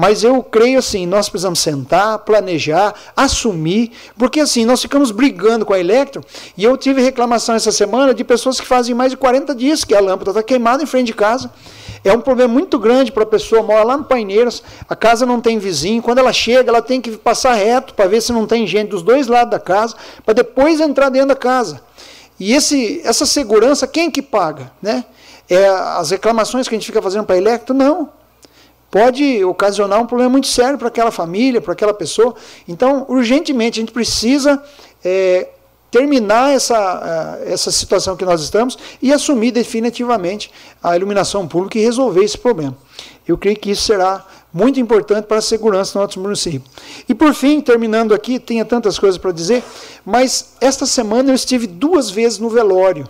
Mas 0.00 0.24
eu 0.24 0.42
creio 0.42 0.78
assim, 0.78 1.04
nós 1.04 1.28
precisamos 1.28 1.58
sentar, 1.58 2.20
planejar, 2.20 2.94
assumir, 3.14 3.92
porque 4.16 4.40
assim, 4.40 4.64
nós 4.64 4.80
ficamos 4.80 5.10
brigando 5.10 5.66
com 5.66 5.74
a 5.74 5.78
Electro, 5.78 6.24
e 6.56 6.64
eu 6.64 6.74
tive 6.78 7.02
reclamação 7.02 7.54
essa 7.54 7.70
semana 7.70 8.14
de 8.14 8.24
pessoas 8.24 8.58
que 8.58 8.66
fazem 8.66 8.94
mais 8.94 9.10
de 9.10 9.18
40 9.18 9.54
dias 9.54 9.84
que 9.84 9.94
a 9.94 10.00
lâmpada 10.00 10.30
está 10.30 10.42
queimada 10.42 10.82
em 10.82 10.86
frente 10.86 11.08
de 11.08 11.12
casa. 11.12 11.50
É 12.02 12.10
um 12.14 12.20
problema 12.22 12.50
muito 12.50 12.78
grande 12.78 13.12
para 13.12 13.24
a 13.24 13.26
pessoa, 13.26 13.62
mora 13.62 13.84
lá 13.84 13.94
no 13.94 14.04
Paineiras, 14.04 14.62
a 14.88 14.96
casa 14.96 15.26
não 15.26 15.38
tem 15.38 15.58
vizinho, 15.58 16.00
quando 16.00 16.16
ela 16.16 16.32
chega, 16.32 16.70
ela 16.70 16.80
tem 16.80 16.98
que 16.98 17.10
passar 17.18 17.52
reto 17.52 17.92
para 17.92 18.08
ver 18.08 18.22
se 18.22 18.32
não 18.32 18.46
tem 18.46 18.66
gente 18.66 18.88
dos 18.88 19.02
dois 19.02 19.26
lados 19.26 19.50
da 19.50 19.60
casa, 19.60 19.96
para 20.24 20.32
depois 20.32 20.80
entrar 20.80 21.10
dentro 21.10 21.28
da 21.28 21.36
casa. 21.36 21.78
E 22.38 22.54
esse, 22.54 23.02
essa 23.04 23.26
segurança, 23.26 23.86
quem 23.86 24.10
que 24.10 24.22
paga? 24.22 24.72
Né? 24.80 25.04
É 25.46 25.68
as 25.68 26.10
reclamações 26.10 26.66
que 26.66 26.74
a 26.74 26.78
gente 26.78 26.86
fica 26.86 27.02
fazendo 27.02 27.26
para 27.26 27.34
a 27.34 27.38
Electro? 27.38 27.74
Não. 27.74 28.18
Pode 28.90 29.44
ocasionar 29.44 30.00
um 30.00 30.06
problema 30.06 30.30
muito 30.30 30.48
sério 30.48 30.76
para 30.76 30.88
aquela 30.88 31.10
família, 31.10 31.60
para 31.60 31.72
aquela 31.72 31.94
pessoa. 31.94 32.34
Então, 32.66 33.06
urgentemente, 33.08 33.78
a 33.78 33.82
gente 33.82 33.92
precisa 33.92 34.62
é, 35.04 35.48
terminar 35.90 36.52
essa, 36.52 37.38
essa 37.44 37.70
situação 37.70 38.16
que 38.16 38.24
nós 38.24 38.40
estamos 38.40 38.78
e 39.02 39.12
assumir 39.12 39.50
definitivamente 39.50 40.50
a 40.82 40.96
iluminação 40.96 41.46
pública 41.46 41.78
e 41.78 41.82
resolver 41.82 42.24
esse 42.24 42.38
problema. 42.38 42.76
Eu 43.26 43.38
creio 43.38 43.56
que 43.56 43.70
isso 43.70 43.82
será 43.82 44.26
muito 44.52 44.80
importante 44.80 45.26
para 45.26 45.38
a 45.38 45.42
segurança 45.42 45.92
do 45.92 46.02
nosso 46.02 46.20
município. 46.20 46.62
E 47.08 47.14
por 47.14 47.32
fim, 47.34 47.60
terminando 47.60 48.14
aqui, 48.14 48.38
tinha 48.38 48.64
tantas 48.64 48.98
coisas 48.98 49.18
para 49.18 49.32
dizer, 49.32 49.62
mas 50.04 50.54
esta 50.60 50.86
semana 50.86 51.30
eu 51.30 51.34
estive 51.34 51.66
duas 51.66 52.10
vezes 52.10 52.38
no 52.38 52.48
velório, 52.50 53.08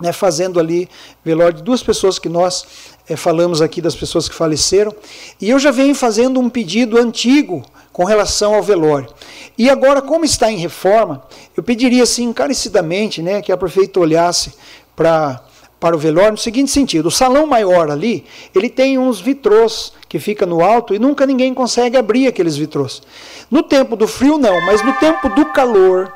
né, 0.00 0.12
fazendo 0.12 0.60
ali 0.60 0.88
velório 1.24 1.54
de 1.54 1.62
duas 1.62 1.82
pessoas 1.82 2.18
que 2.18 2.28
nós 2.28 2.66
é, 3.08 3.16
falamos 3.16 3.62
aqui, 3.62 3.80
das 3.80 3.94
pessoas 3.94 4.28
que 4.28 4.34
faleceram, 4.34 4.94
e 5.40 5.50
eu 5.50 5.58
já 5.58 5.70
venho 5.70 5.94
fazendo 5.94 6.40
um 6.40 6.50
pedido 6.50 6.98
antigo 6.98 7.64
com 7.92 8.04
relação 8.04 8.54
ao 8.54 8.62
velório. 8.62 9.08
E 9.56 9.70
agora, 9.70 10.02
como 10.02 10.24
está 10.24 10.50
em 10.50 10.58
reforma, 10.58 11.22
eu 11.56 11.62
pediria 11.62 12.02
assim 12.02 12.24
encarecidamente 12.24 13.22
né, 13.22 13.40
que 13.40 13.52
a 13.52 13.56
prefeita 13.56 14.00
olhasse 14.00 14.52
para 14.94 15.42
para 15.78 15.94
o 15.94 15.98
velório 15.98 16.32
no 16.32 16.38
seguinte 16.38 16.70
sentido: 16.70 17.06
o 17.06 17.10
salão 17.10 17.46
maior 17.46 17.90
ali, 17.90 18.24
ele 18.54 18.68
tem 18.68 18.98
uns 18.98 19.20
vitrôs 19.20 19.92
que 20.08 20.18
fica 20.18 20.46
no 20.46 20.64
alto 20.64 20.94
e 20.94 20.98
nunca 20.98 21.26
ninguém 21.26 21.52
consegue 21.52 21.96
abrir 21.96 22.26
aqueles 22.26 22.56
vitrôs. 22.56 23.02
No 23.50 23.62
tempo 23.62 23.94
do 23.94 24.08
frio 24.08 24.38
não, 24.38 24.60
mas 24.64 24.82
no 24.84 24.92
tempo 24.94 25.28
do 25.28 25.44
calor 25.52 26.12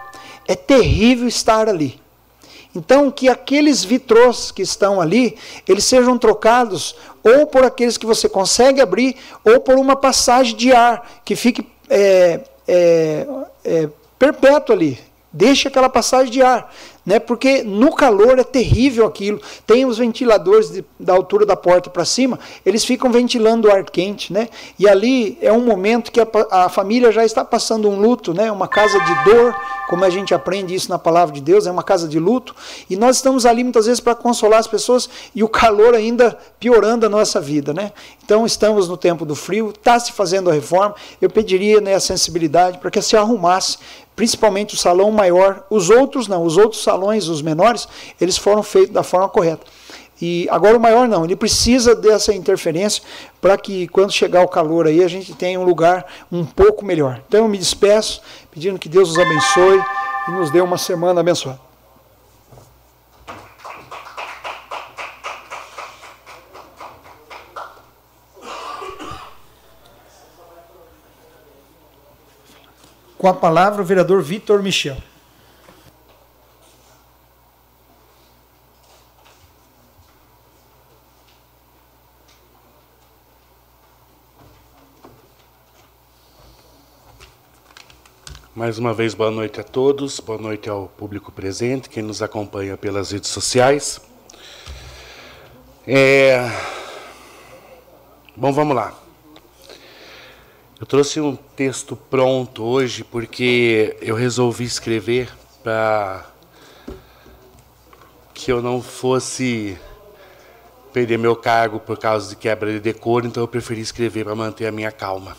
é 0.49 0.55
terrível 0.55 1.29
estar 1.29 1.69
ali. 1.69 2.01
Então, 2.75 3.11
que 3.11 3.29
aqueles 3.29 3.83
vitrôs 3.83 4.53
que 4.53 4.63
estão 4.63 5.01
ali, 5.01 5.37
eles 5.67 5.85
sejam 5.85 6.17
trocados 6.17 6.95
ou 7.23 7.47
por 7.47 7.65
aqueles 7.65 7.97
que 7.97 8.07
você 8.07 8.29
consegue 8.29 8.81
abrir, 8.81 9.17
ou 9.45 9.61
por 9.61 9.77
uma 9.77 9.97
passagem 9.97 10.57
de 10.57 10.73
ar 10.73 11.21
que 11.25 11.35
fique 11.35 11.67
é, 11.89 12.41
é, 12.67 13.27
é, 13.65 13.89
perpétua 14.19 14.75
ali. 14.75 14.99
Deixe 15.33 15.69
aquela 15.69 15.89
passagem 15.89 16.33
de 16.33 16.43
ar 16.43 16.71
né? 17.05 17.19
Porque 17.19 17.63
no 17.63 17.95
calor 17.95 18.39
é 18.39 18.45
terrível 18.45 19.07
aquilo. 19.07 19.41
Tem 19.67 19.85
os 19.85 19.99
ventiladores 19.99 20.71
de, 20.71 20.85
da 20.99 21.13
altura 21.13 21.47
da 21.47 21.57
porta 21.57 21.91
para 21.91 22.05
cima, 22.05 22.39
eles 22.65 22.85
ficam 22.85 23.11
ventilando 23.11 23.69
o 23.69 23.73
ar 23.73 23.85
quente, 23.85 24.33
né? 24.33 24.49
E 24.79 24.89
ali 24.89 25.39
é 25.41 25.53
um 25.53 25.65
momento 25.65 26.13
que 26.13 26.21
a, 26.21 26.27
a, 26.51 26.69
família 26.69 27.11
já 27.11 27.25
está 27.25 27.45
passando 27.45 27.89
um 27.89 27.99
luto, 27.99 28.35
né? 28.35 28.53
Uma 28.53 28.69
casa 28.69 28.99
de 29.01 29.25
dor, 29.25 29.55
como 29.89 30.05
a 30.05 30.11
gente 30.11 30.35
aprende 30.35 30.75
isso 30.75 30.89
na 30.89 30.99
palavra 30.99 31.35
de 31.35 31.41
Deus, 31.41 31.67
é 31.67 31.71
uma 31.71 31.83
casa 31.83 32.07
de 32.07 32.19
luto. 32.19 32.55
E 32.89 32.97
nós 32.97 33.17
estamos 33.17 33.47
ali 33.47 33.65
muitas 33.65 33.87
vezes 33.87 34.01
para 34.01 34.15
consolar 34.15 34.61
as 34.61 34.67
pessoas 34.67 35.09
e 35.35 35.43
o 35.43 35.49
calor 35.49 35.95
ainda 35.95 36.39
piorando 36.59 37.07
a 37.07 37.09
nossa 37.09 37.41
vida, 37.41 37.73
né? 37.73 37.93
Então 38.25 38.47
estamos 38.47 38.89
no 38.89 38.97
tempo 38.97 39.25
do 39.25 39.35
frio, 39.35 39.71
está 39.71 39.99
se 39.99 40.13
fazendo 40.13 40.51
a 40.51 40.53
reforma. 40.53 40.95
Eu 41.21 41.31
pediria 41.31 41.81
né, 41.81 41.95
a 41.95 42.01
sensibilidade 42.01 42.79
para 42.79 42.91
que 42.91 43.03
se 43.03 43.17
arrumasse 43.17 43.79
principalmente 44.21 44.75
o 44.75 44.77
salão 44.77 45.11
maior. 45.11 45.65
Os 45.71 45.89
outros 45.89 46.29
não, 46.29 46.45
os 46.45 46.59
outros 46.59 46.83
salões, 46.83 47.27
os 47.27 47.41
menores, 47.41 47.89
eles 48.21 48.37
foram 48.37 48.63
feitos 48.63 48.93
da 48.93 49.03
forma 49.03 49.31
correta. 49.31 49.65
E 50.21 50.47
agora 50.51 50.77
o 50.77 50.81
maior 50.81 51.09
não, 51.09 51.25
ele 51.25 51.35
precisa 51.35 51.95
dessa 51.95 52.35
interferência 52.35 53.03
para 53.41 53.57
que 53.57 53.89
quando 53.89 54.13
chegar 54.13 54.43
o 54.43 54.49
calor 54.49 54.87
aí 54.87 55.03
a 55.03 55.09
gente 55.09 55.33
tenha 55.33 55.59
um 55.59 55.65
lugar 55.65 56.05
um 56.31 56.45
pouco 56.45 56.85
melhor. 56.85 57.23
Então 57.27 57.45
eu 57.45 57.49
me 57.49 57.57
despeço, 57.57 58.21
pedindo 58.51 58.79
que 58.79 58.91
Deus 58.91 59.09
os 59.09 59.19
abençoe 59.19 59.83
e 60.29 60.33
nos 60.33 60.51
dê 60.51 60.61
uma 60.61 60.77
semana 60.77 61.21
abençoada. 61.21 61.70
Com 73.21 73.29
a 73.29 73.35
palavra, 73.35 73.83
o 73.83 73.85
vereador 73.85 74.23
Vitor 74.23 74.63
Michel. 74.63 74.97
Mais 88.57 88.79
uma 88.79 88.95
vez, 88.95 89.13
boa 89.13 89.31
noite 89.31 89.61
a 89.61 89.65
todos, 89.65 90.19
boa 90.19 90.39
noite 90.39 90.71
ao 90.71 90.89
público 90.89 91.31
presente, 91.31 91.91
quem 91.91 92.03
nos 92.03 92.23
acompanha 92.23 92.79
pelas 92.79 93.11
redes 93.11 93.29
sociais. 93.29 94.01
É... 95.87 96.51
Bom, 98.35 98.51
vamos 98.51 98.75
lá. 98.75 99.00
Eu 100.81 100.87
trouxe 100.87 101.21
um 101.21 101.37
texto 101.37 101.95
pronto 101.95 102.65
hoje 102.65 103.05
porque 103.05 103.99
eu 104.01 104.15
resolvi 104.15 104.65
escrever 104.65 105.31
para 105.63 106.25
que 108.33 108.51
eu 108.51 108.63
não 108.63 108.81
fosse 108.81 109.79
perder 110.91 111.19
meu 111.19 111.37
cargo 111.37 111.81
por 111.81 111.99
causa 111.99 112.31
de 112.31 112.37
quebra 112.37 112.73
de 112.73 112.81
decoro, 112.81 113.27
então 113.27 113.43
eu 113.43 113.47
preferi 113.47 113.83
escrever 113.83 114.25
para 114.25 114.35
manter 114.35 114.69
a 114.69 114.73
minha 114.73 114.91
calma. 114.91 115.37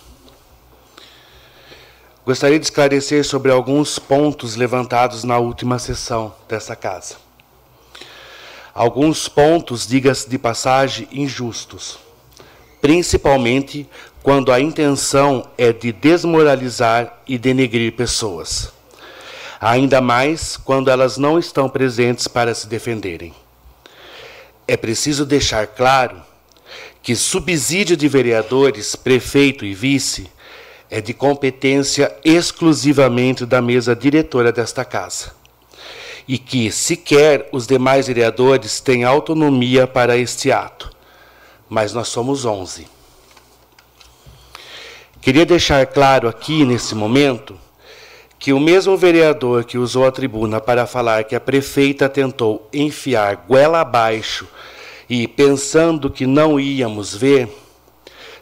Gostaria 2.23 2.59
de 2.59 2.65
esclarecer 2.65 3.26
sobre 3.26 3.51
alguns 3.51 3.97
pontos 3.97 4.55
levantados 4.55 5.23
na 5.23 5.39
última 5.39 5.80
sessão 5.80 6.35
dessa 6.47 6.76
casa. 6.76 7.15
Alguns 8.76 9.27
pontos, 9.27 9.88
diga-se 9.88 10.30
de 10.30 10.38
passagem, 10.38 11.07
injustos, 11.11 11.97
principalmente 12.80 13.89
quando 14.23 14.52
a 14.52 14.60
intenção 14.60 15.48
é 15.57 15.73
de 15.73 15.91
desmoralizar 15.91 17.22
e 17.27 17.38
denegrir 17.38 17.93
pessoas. 17.93 18.72
Ainda 19.60 20.02
mais 20.02 20.57
quando 20.57 20.89
elas 20.89 21.18
não 21.18 21.39
estão 21.39 21.69
presentes 21.69 22.27
para 22.27 22.53
se 22.53 22.68
defenderem. 22.68 23.34
É 24.68 24.77
preciso 24.77 25.26
deixar 25.26 25.68
claro 25.68 26.22
que 27.02 27.15
subsídio 27.15 27.98
de 27.98 28.07
vereadores, 28.07 28.95
prefeito 28.95 29.65
e 29.65 29.73
vice 29.73 30.30
é 30.89 31.02
de 31.02 31.14
competência 31.14 32.15
exclusivamente 32.23 33.45
da 33.45 33.61
mesa 33.61 33.95
diretora 33.95 34.52
desta 34.52 34.85
casa. 34.85 35.34
E 36.27 36.38
que 36.38 36.72
sequer 36.72 37.49
os 37.52 37.65
demais 37.65 38.07
vereadores 38.07 38.80
têm 38.80 39.03
autonomia 39.03 39.88
para 39.88 40.15
este 40.15 40.52
ato. 40.52 40.91
Mas 41.68 41.93
nós 41.93 42.10
somos 42.10 42.45
11. 42.45 43.01
Queria 45.22 45.45
deixar 45.45 45.85
claro 45.85 46.27
aqui 46.27 46.65
nesse 46.65 46.95
momento 46.95 47.56
que 48.39 48.52
o 48.52 48.60
mesmo 48.60 48.98
vereador 48.98 49.64
que 49.64 49.77
usou 49.77 50.07
a 50.07 50.11
tribuna 50.11 50.60
para 50.60 50.88
falar 50.88 51.26
que 51.26 51.35
a 51.35 51.39
prefeita 51.39 52.10
tentou 52.10 52.68
enfiar 52.73 53.35
goela 53.48 53.81
abaixo 53.81 54.48
e 55.07 55.27
pensando 55.27 56.10
que 56.10 56.26
não 56.26 56.60
íamos 56.60 57.14
ver, 57.14 57.56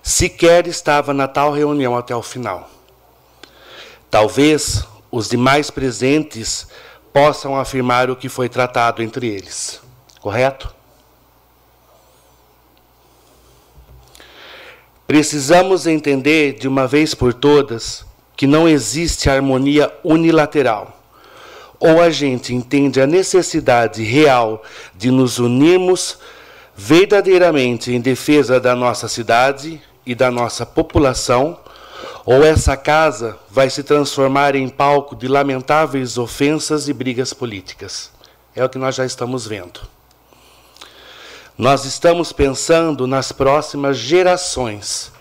sequer 0.01 0.68
estava 0.68 1.14
na 1.14 1.27
tal 1.27 1.51
reunião 1.51 1.97
até 1.97 2.15
o 2.15 2.23
final. 2.23 2.69
Talvez 4.10 4.88
os 5.11 5.27
demais 5.27 5.69
presentes 5.69 6.65
possam 7.11 7.57
afirmar 7.57 8.10
o 8.10 8.15
que 8.15 8.30
foi 8.30 8.47
tratado 8.47 9.03
entre 9.03 9.27
eles. 9.27 9.81
Correto? 10.22 10.78
Precisamos 15.10 15.88
entender 15.88 16.53
de 16.53 16.68
uma 16.68 16.86
vez 16.86 17.15
por 17.15 17.34
todas 17.34 18.06
que 18.38 18.45
não 18.45 18.69
existe 18.69 19.27
harmonia 19.27 19.91
unilateral. 20.03 21.02
Ou 21.80 21.99
a 21.99 22.11
gente 22.11 22.53
entende 22.53 23.02
a 23.02 23.07
necessidade 23.07 24.03
real 24.03 24.61
de 24.95 25.10
nos 25.10 25.40
unirmos 25.40 26.19
verdadeiramente 26.76 27.91
em 27.91 27.99
defesa 27.99 28.60
da 28.60 28.76
nossa 28.76 29.07
cidade 29.07 29.81
e 30.06 30.14
da 30.14 30.30
nossa 30.30 30.64
população, 30.64 31.57
ou 32.23 32.45
essa 32.45 32.77
casa 32.77 33.36
vai 33.49 33.68
se 33.68 33.81
transformar 33.81 34.53
em 34.53 34.69
palco 34.69 35.15
de 35.15 35.27
lamentáveis 35.27 36.19
ofensas 36.19 36.88
e 36.88 36.94
brigas 36.94 37.34
políticas. 37.34 38.11
É 38.56 38.64
o 38.64 38.69
que 38.69 38.77
nós 38.77 38.94
já 38.94 39.07
estamos 39.07 39.48
vendo. 39.48 39.81
Nós 41.60 41.84
estamos 41.84 42.31
pensando 42.31 43.06
nas 43.06 43.34
próximas 43.34 43.98
gerações 43.98 45.11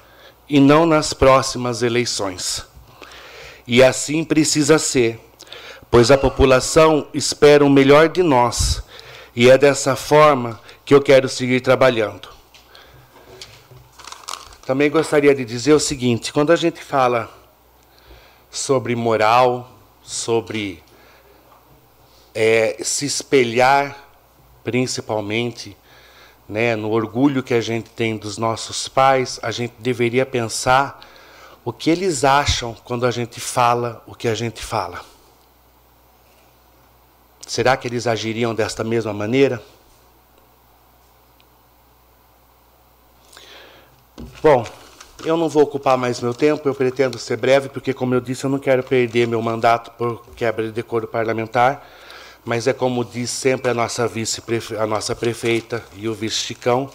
e 0.48 0.60
não 0.60 0.86
nas 0.86 1.12
próximas 1.12 1.82
eleições. 1.82 2.64
E 3.66 3.82
assim 3.82 4.22
precisa 4.22 4.78
ser, 4.78 5.18
pois 5.90 6.12
a 6.12 6.16
população 6.16 7.08
espera 7.12 7.64
o 7.64 7.68
melhor 7.68 8.08
de 8.08 8.22
nós, 8.22 8.84
e 9.34 9.50
é 9.50 9.58
dessa 9.58 9.96
forma 9.96 10.60
que 10.84 10.94
eu 10.94 11.02
quero 11.02 11.28
seguir 11.28 11.60
trabalhando. 11.60 12.28
Também 14.64 14.88
gostaria 14.88 15.34
de 15.34 15.44
dizer 15.44 15.72
o 15.72 15.80
seguinte: 15.80 16.32
quando 16.32 16.52
a 16.52 16.56
gente 16.56 16.80
fala 16.80 17.28
sobre 18.48 18.94
moral, 18.94 19.76
sobre 20.04 20.84
é, 22.32 22.76
se 22.80 23.06
espelhar, 23.06 24.04
principalmente, 24.62 25.76
né, 26.48 26.74
no 26.74 26.90
orgulho 26.90 27.42
que 27.42 27.52
a 27.52 27.60
gente 27.60 27.90
tem 27.90 28.16
dos 28.16 28.38
nossos 28.38 28.88
pais, 28.88 29.38
a 29.42 29.50
gente 29.50 29.74
deveria 29.78 30.24
pensar 30.24 31.00
o 31.64 31.72
que 31.72 31.90
eles 31.90 32.24
acham 32.24 32.74
quando 32.84 33.04
a 33.04 33.10
gente 33.10 33.38
fala 33.38 34.02
o 34.06 34.14
que 34.14 34.26
a 34.26 34.34
gente 34.34 34.62
fala. 34.62 35.00
Será 37.46 37.76
que 37.76 37.86
eles 37.86 38.06
agiriam 38.06 38.54
desta 38.54 38.82
mesma 38.82 39.12
maneira? 39.12 39.62
Bom, 44.42 44.66
eu 45.24 45.36
não 45.36 45.48
vou 45.48 45.62
ocupar 45.62 45.98
mais 45.98 46.20
meu 46.20 46.32
tempo, 46.32 46.68
eu 46.68 46.74
pretendo 46.74 47.18
ser 47.18 47.36
breve, 47.36 47.68
porque, 47.68 47.92
como 47.92 48.14
eu 48.14 48.20
disse, 48.20 48.44
eu 48.44 48.50
não 48.50 48.58
quero 48.58 48.82
perder 48.82 49.26
meu 49.26 49.42
mandato 49.42 49.90
por 49.92 50.24
quebra 50.36 50.64
de 50.66 50.72
decoro 50.72 51.08
parlamentar, 51.08 51.86
mas 52.48 52.66
é 52.66 52.72
como 52.72 53.04
diz 53.04 53.28
sempre 53.28 53.70
a 53.70 53.74
nossa 53.74 54.08
vice, 54.08 54.42
a 54.80 54.86
nossa 54.86 55.14
prefeita 55.14 55.84
e 55.94 56.08
o 56.08 56.14
vice 56.14 56.36
Chicão, 56.36 56.90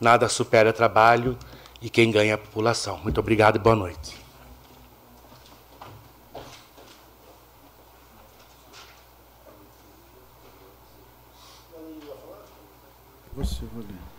nada 0.00 0.28
supera 0.28 0.72
trabalho 0.72 1.36
e 1.82 1.90
quem 1.90 2.12
ganha 2.12 2.30
é 2.30 2.34
a 2.34 2.38
população. 2.38 2.98
Muito 2.98 3.18
obrigado 3.18 3.56
e 3.56 3.58
boa 3.58 3.74
noite. 3.74 4.16
Você 13.34 13.66
vai 13.74 13.82
ler. 13.82 14.14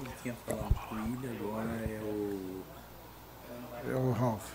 Ele 0.00 0.10
tinha 0.22 0.34
falado 0.46 0.74
com 0.88 0.94
ele, 0.94 1.36
agora 1.40 1.70
é 1.90 2.00
o. 2.00 2.62
É 3.84 3.94
o 3.96 4.12
Ralph. 4.12 4.52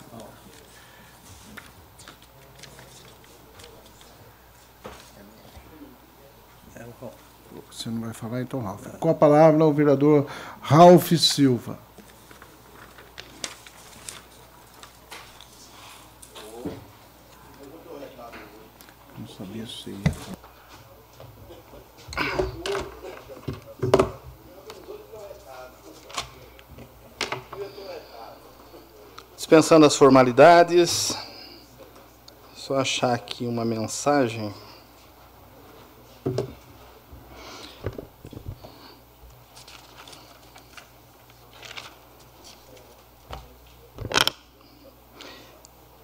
É 6.76 6.86
o 6.86 6.94
Ralph. 7.00 7.64
Você 7.82 7.90
não 7.90 8.02
vai 8.02 8.14
falar, 8.14 8.44
então, 8.44 8.62
Ralph. 8.62 8.86
Com 9.00 9.10
a 9.10 9.14
palavra, 9.16 9.66
o 9.66 9.74
vereador 9.74 10.28
Ralph 10.62 11.14
Silva. 11.14 11.80
Não 19.18 19.28
sabia 19.28 19.66
se 19.66 19.90
ia 19.90 20.12
falar. 20.12 20.38
Dispensando 29.36 29.88
as 29.88 29.96
formalidades, 29.96 31.18
só 32.54 32.78
achar 32.78 33.16
aqui 33.16 33.48
uma 33.48 33.66
mensagem. 33.66 34.54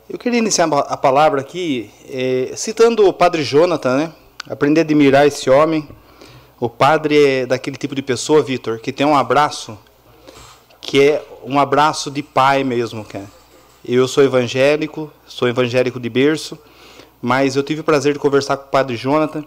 Eu 0.09 0.17
queria 0.17 0.39
iniciar 0.39 0.69
a 0.71 0.95
palavra 0.95 1.41
aqui 1.41 1.89
eh, 2.09 2.53
citando 2.55 3.05
o 3.05 3.11
padre 3.11 3.43
Jonathan, 3.43 3.97
né? 3.97 4.13
Aprender 4.49 4.79
a 4.79 4.83
admirar 4.83 5.27
esse 5.27 5.49
homem. 5.49 5.85
O 6.57 6.69
padre 6.69 7.41
é 7.41 7.45
daquele 7.45 7.75
tipo 7.75 7.93
de 7.93 8.01
pessoa, 8.01 8.41
Vitor, 8.41 8.79
que 8.79 8.93
tem 8.93 9.05
um 9.05 9.17
abraço 9.17 9.77
que 10.79 11.01
é 11.01 11.21
um 11.43 11.59
abraço 11.59 12.09
de 12.09 12.23
pai 12.23 12.63
mesmo. 12.63 13.05
Eu 13.83 14.07
sou 14.07 14.23
evangélico, 14.23 15.11
sou 15.27 15.49
evangélico 15.49 15.99
de 15.99 16.09
berço, 16.09 16.57
mas 17.21 17.57
eu 17.57 17.63
tive 17.63 17.81
o 17.81 17.83
prazer 17.83 18.13
de 18.13 18.19
conversar 18.19 18.55
com 18.55 18.67
o 18.67 18.71
padre 18.71 18.95
Jonathan. 18.95 19.43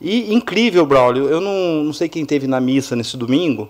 E 0.00 0.34
incrível, 0.34 0.84
Braulio, 0.84 1.28
eu 1.28 1.40
não, 1.40 1.84
não 1.84 1.92
sei 1.92 2.08
quem 2.08 2.26
teve 2.26 2.48
na 2.48 2.60
missa 2.60 2.96
nesse 2.96 3.16
domingo, 3.16 3.68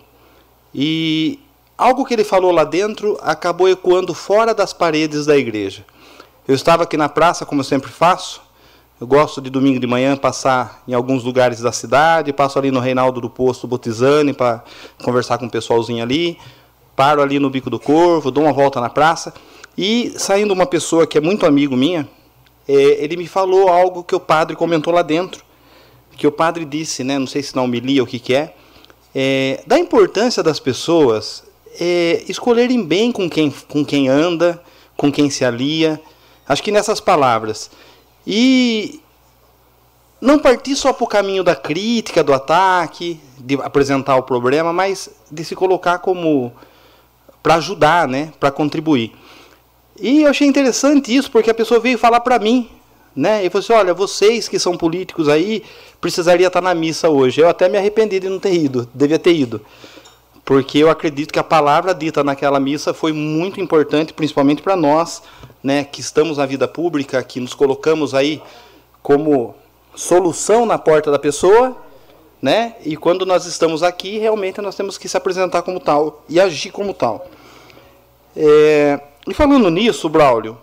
e 0.75 1.39
algo 1.77 2.03
que 2.03 2.15
ele 2.15 2.25
falou 2.25 2.51
lá 2.51 2.65
dentro 2.65 3.19
acabou 3.21 3.69
ecoando 3.69 4.15
fora 4.15 4.55
das 4.55 4.73
paredes 4.73 5.27
da 5.27 5.37
igreja. 5.37 5.85
Eu 6.47 6.55
estava 6.55 6.83
aqui 6.83 6.95
na 6.99 7.09
praça, 7.09 7.47
como 7.47 7.63
eu 7.63 7.65
sempre 7.65 7.91
faço. 7.91 8.43
Eu 9.01 9.07
gosto 9.07 9.41
de 9.41 9.49
domingo 9.49 9.81
de 9.81 9.87
manhã 9.87 10.15
passar 10.15 10.83
em 10.87 10.93
alguns 10.93 11.25
lugares 11.25 11.61
da 11.61 11.73
cidade, 11.73 12.35
passo 12.35 12.59
ali 12.59 12.71
no 12.71 12.81
Reinaldo 12.81 13.19
do 13.19 13.31
Posto 13.31 13.67
Botizane 13.67 14.35
para 14.35 14.63
conversar 15.03 15.39
com 15.39 15.47
o 15.47 15.51
pessoalzinho 15.51 16.03
ali, 16.03 16.39
paro 16.95 17.23
ali 17.23 17.39
no 17.39 17.49
Bico 17.49 17.71
do 17.71 17.81
Corvo, 17.81 18.31
dou 18.31 18.45
uma 18.45 18.53
volta 18.53 18.79
na 18.79 18.91
praça 18.91 19.33
e 19.77 20.13
saindo 20.19 20.53
uma 20.53 20.67
pessoa 20.67 21.07
que 21.07 21.17
é 21.17 21.21
muito 21.21 21.47
amigo 21.47 21.75
minha, 21.75 22.07
é, 22.69 22.75
ele 22.75 23.17
me 23.17 23.27
falou 23.27 23.71
algo 23.71 24.05
que 24.05 24.15
o 24.15 24.21
padre 24.21 24.55
comentou 24.55 24.93
lá 24.93 25.01
dentro, 25.01 25.43
que 26.15 26.27
o 26.27 26.33
padre 26.33 26.67
disse, 26.67 27.03
né, 27.03 27.19
não 27.19 27.27
sei 27.27 27.43
se 27.43 27.57
na 27.57 27.63
homilia 27.63 28.03
ou 28.03 28.07
o 28.07 28.11
que, 28.11 28.19
que 28.19 28.35
é, 28.35 28.55
é, 29.15 29.65
da 29.67 29.79
importância 29.79 30.43
das 30.43 30.61
pessoas 30.61 31.43
é, 31.81 32.23
escolherem 32.29 32.85
bem 32.85 33.11
com 33.11 33.31
quem, 33.31 33.51
com 33.67 33.83
quem 33.83 34.09
anda, 34.09 34.63
com 34.95 35.11
quem 35.11 35.31
se 35.31 35.43
alia, 35.43 36.01
Acho 36.49 36.63
que 36.63 36.73
nessas 36.73 37.01
palavras. 37.01 37.71
E 38.27 39.01
não 40.21 40.39
partir 40.39 40.75
só 40.77 40.93
para 40.93 41.05
o 41.05 41.09
caminho 41.09 41.45
da 41.45 41.55
crítica, 41.55 42.23
do 42.25 42.33
ataque, 42.33 43.21
de 43.39 43.55
apresentar 43.57 44.17
o 44.17 44.23
problema, 44.23 44.73
mas 44.73 45.11
de 45.31 45.45
se 45.45 45.55
colocar 45.55 45.99
como 45.99 46.53
para 47.43 47.57
ajudar, 47.57 48.09
né, 48.09 48.33
para 48.41 48.51
contribuir. 48.51 49.13
E 50.01 50.23
eu 50.23 50.31
achei 50.31 50.49
interessante 50.49 51.15
isso, 51.15 51.31
porque 51.31 51.51
a 51.51 51.55
pessoa 51.55 51.79
veio 51.79 51.99
falar 51.99 52.21
para 52.21 52.39
mim, 52.39 52.71
né, 53.15 53.45
e 53.45 53.51
falou 53.51 53.63
assim, 53.63 53.73
olha, 53.75 53.93
vocês 53.93 54.49
que 54.49 54.59
são 54.59 54.79
políticos 54.79 55.29
aí, 55.29 55.63
precisaria 56.01 56.47
estar 56.47 56.63
na 56.63 56.75
missa 56.75 57.11
hoje. 57.11 57.43
Eu 57.43 57.49
até 57.49 57.69
me 57.69 57.77
arrependi 57.77 58.19
de 58.19 58.29
não 58.31 58.39
ter 58.39 58.55
ido, 58.55 58.89
devia 58.95 59.19
ter 59.19 59.35
ido. 59.35 59.61
Porque 60.45 60.79
eu 60.79 60.91
acredito 60.91 61.33
que 61.33 61.39
a 61.39 61.45
palavra 61.45 61.95
dita 61.95 62.23
naquela 62.23 62.61
missa 62.61 62.93
foi 62.93 63.13
muito 63.13 63.61
importante, 63.61 64.13
principalmente 64.13 64.61
para 64.61 64.77
nós, 64.77 65.23
né, 65.63 65.85
que 65.85 66.01
estamos 66.01 66.37
na 66.37 66.45
vida 66.45 66.69
pública, 66.69 67.23
que 67.23 67.41
nos 67.41 67.55
colocamos 67.55 68.15
aí 68.15 68.43
como 69.03 69.55
solução 69.95 70.67
na 70.67 70.77
porta 70.77 71.11
da 71.11 71.19
pessoa, 71.19 71.77
né? 72.43 72.75
E 72.85 72.97
quando 72.97 73.25
nós 73.25 73.47
estamos 73.47 73.83
aqui, 73.83 74.19
realmente 74.19 74.61
nós 74.61 74.77
temos 74.77 74.99
que 74.99 75.09
se 75.09 75.17
apresentar 75.17 75.63
como 75.63 75.81
tal 75.81 76.23
e 76.29 76.39
agir 76.39 76.71
como 76.71 76.93
tal. 76.93 77.27
É, 78.37 79.01
e 79.27 79.33
falando 79.33 79.71
nisso, 79.71 80.09
Braulio, 80.09 80.59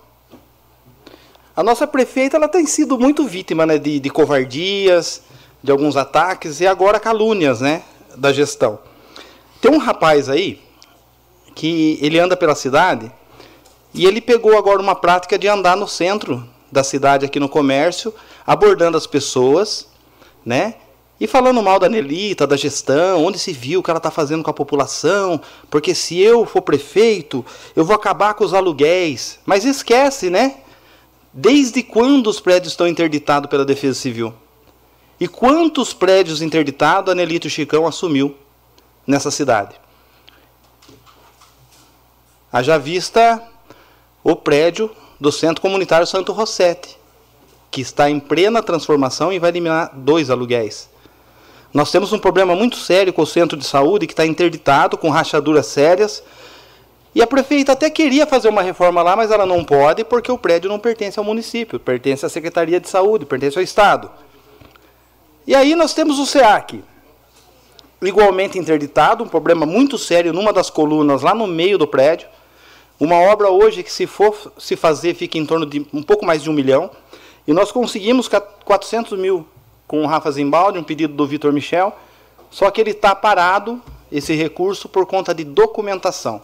a 1.56 1.64
nossa 1.64 1.88
prefeita 1.88 2.38
ela 2.38 2.48
tem 2.48 2.68
sido 2.68 3.00
muito 3.00 3.26
vítima 3.26 3.66
né, 3.66 3.78
de, 3.78 4.00
de 4.00 4.10
covardias, 4.10 5.24
de 5.64 5.72
alguns 5.72 5.98
ataques 5.98 6.60
e 6.62 6.68
agora 6.68 7.00
calúnias, 7.00 7.62
né, 7.62 7.82
da 8.16 8.32
gestão. 8.32 8.80
Tem 9.62 9.72
um 9.72 9.78
rapaz 9.78 10.28
aí 10.28 10.60
que 11.54 12.00
ele 12.02 12.18
anda 12.18 12.36
pela 12.36 12.56
cidade 12.56 13.12
E 13.94 14.06
ele 14.06 14.20
pegou 14.20 14.58
agora 14.58 14.82
uma 14.82 14.96
prática 14.96 15.38
de 15.38 15.48
andar 15.48 15.78
no 15.78 15.88
centro 15.88 16.44
da 16.72 16.84
cidade, 16.84 17.26
aqui 17.26 17.40
no 17.40 17.50
comércio, 17.50 18.14
abordando 18.48 18.98
as 18.98 19.06
pessoas, 19.06 19.88
né? 20.46 20.76
E 21.20 21.28
falando 21.28 21.62
mal 21.62 21.78
da 21.78 21.90
Nelita, 21.90 22.48
da 22.48 22.56
gestão, 22.56 23.26
onde 23.26 23.38
se 23.38 23.52
viu 23.52 23.82
o 23.82 23.84
que 23.84 23.92
ela 23.92 23.98
está 23.98 24.10
fazendo 24.10 24.42
com 24.42 24.50
a 24.50 24.54
população, 24.54 25.40
porque 25.70 25.94
se 25.94 26.20
eu 26.20 26.46
for 26.46 26.62
prefeito, 26.62 27.46
eu 27.76 27.84
vou 27.84 27.96
acabar 27.96 28.34
com 28.34 28.46
os 28.46 28.54
aluguéis. 28.54 29.38
Mas 29.46 29.66
esquece, 29.66 30.30
né? 30.30 30.56
Desde 31.34 31.84
quando 31.84 32.28
os 32.28 32.40
prédios 32.40 32.74
estão 32.74 32.88
interditados 32.88 33.50
pela 33.50 33.66
Defesa 33.66 34.00
Civil? 34.00 34.34
E 35.20 35.28
quantos 35.28 35.94
prédios 35.94 36.42
interditados 36.42 37.12
a 37.12 37.16
Nelito 37.16 37.50
Chicão 37.50 37.86
assumiu 37.86 38.36
nessa 39.06 39.32
cidade? 39.32 39.76
Haja 42.52 42.78
vista 42.78 43.42
o 44.24 44.36
prédio 44.36 44.92
do 45.20 45.32
Centro 45.32 45.62
Comunitário 45.62 46.06
Santo 46.06 46.32
Rossetti, 46.32 46.98
que 47.70 47.82
está 47.82 48.10
em 48.10 48.20
plena 48.20 48.62
transformação 48.62 49.32
e 49.32 49.40
vai 49.40 49.50
eliminar 49.50 49.92
dois 49.96 50.30
aluguéis. 50.30 50.90
Nós 51.74 51.90
temos 51.90 52.12
um 52.12 52.20
problema 52.20 52.54
muito 52.56 52.76
sério 52.76 53.14
com 53.14 53.22
o 53.22 53.28
centro 53.28 53.58
de 53.58 53.66
saúde, 53.66 54.06
que 54.06 54.14
está 54.14 54.26
interditado, 54.26 54.98
com 54.98 55.10
rachaduras 55.10 55.68
sérias. 55.68 56.22
E 57.16 57.22
a 57.22 57.28
prefeita 57.28 57.72
até 57.72 57.90
queria 57.90 58.28
fazer 58.28 58.50
uma 58.50 58.62
reforma 58.62 59.02
lá, 59.02 59.16
mas 59.16 59.32
ela 59.32 59.46
não 59.46 59.64
pode, 59.64 60.04
porque 60.04 60.32
o 60.32 60.38
prédio 60.38 60.70
não 60.70 60.80
pertence 60.80 61.18
ao 61.18 61.26
município, 61.26 61.80
pertence 61.80 62.26
à 62.26 62.30
Secretaria 62.30 62.80
de 62.80 62.90
Saúde, 62.90 63.26
pertence 63.26 63.58
ao 63.58 63.64
Estado. 63.64 64.12
E 65.48 65.56
aí 65.56 65.76
nós 65.76 65.94
temos 65.94 66.20
o 66.20 66.26
SEAC, 66.26 66.84
igualmente 68.02 68.58
interditado, 68.58 69.24
um 69.24 69.28
problema 69.28 69.66
muito 69.66 69.98
sério 69.98 70.34
numa 70.34 70.52
das 70.52 70.70
colunas 70.70 71.22
lá 71.22 71.36
no 71.36 71.46
meio 71.46 71.78
do 71.78 71.88
prédio. 71.88 72.28
Uma 73.00 73.16
obra 73.16 73.50
hoje 73.50 73.84
que, 73.84 73.92
se 73.92 74.06
for 74.06 74.52
se 74.58 74.76
fazer, 74.76 75.14
fica 75.16 75.38
em 75.38 75.46
torno 75.46 75.66
de 75.66 75.86
um 75.94 76.04
pouco 76.04 76.26
mais 76.26 76.44
de 76.44 76.50
um 76.50 76.54
milhão. 76.54 76.90
E 77.48 77.54
nós 77.54 77.72
conseguimos 77.72 78.28
400 78.28 79.18
mil 79.18 79.48
com 79.88 80.04
o 80.04 80.08
Rafa 80.08 80.32
Zimbaldi, 80.32 80.80
um 80.80 80.84
pedido 80.84 81.14
do 81.14 81.28
Vitor 81.28 81.52
Michel, 81.52 81.94
só 82.50 82.70
que 82.72 82.80
ele 82.80 82.92
está 82.92 83.14
parado, 83.14 83.82
esse 84.12 84.34
recurso, 84.34 84.88
por 84.88 85.06
conta 85.06 85.34
de 85.34 85.44
documentação. 85.44 86.42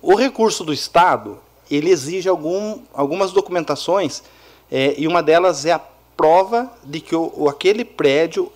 O 0.00 0.14
recurso 0.14 0.62
do 0.62 0.72
Estado, 0.72 1.38
ele 1.70 1.90
exige 1.90 2.28
algum, 2.28 2.80
algumas 2.92 3.32
documentações, 3.32 4.22
é, 4.70 4.94
e 4.98 5.08
uma 5.08 5.22
delas 5.22 5.64
é 5.64 5.72
a 5.72 5.80
prova 6.16 6.70
de 6.84 7.00
que 7.00 7.16
o, 7.16 7.48
aquele 7.48 7.84
prédio 7.84 8.52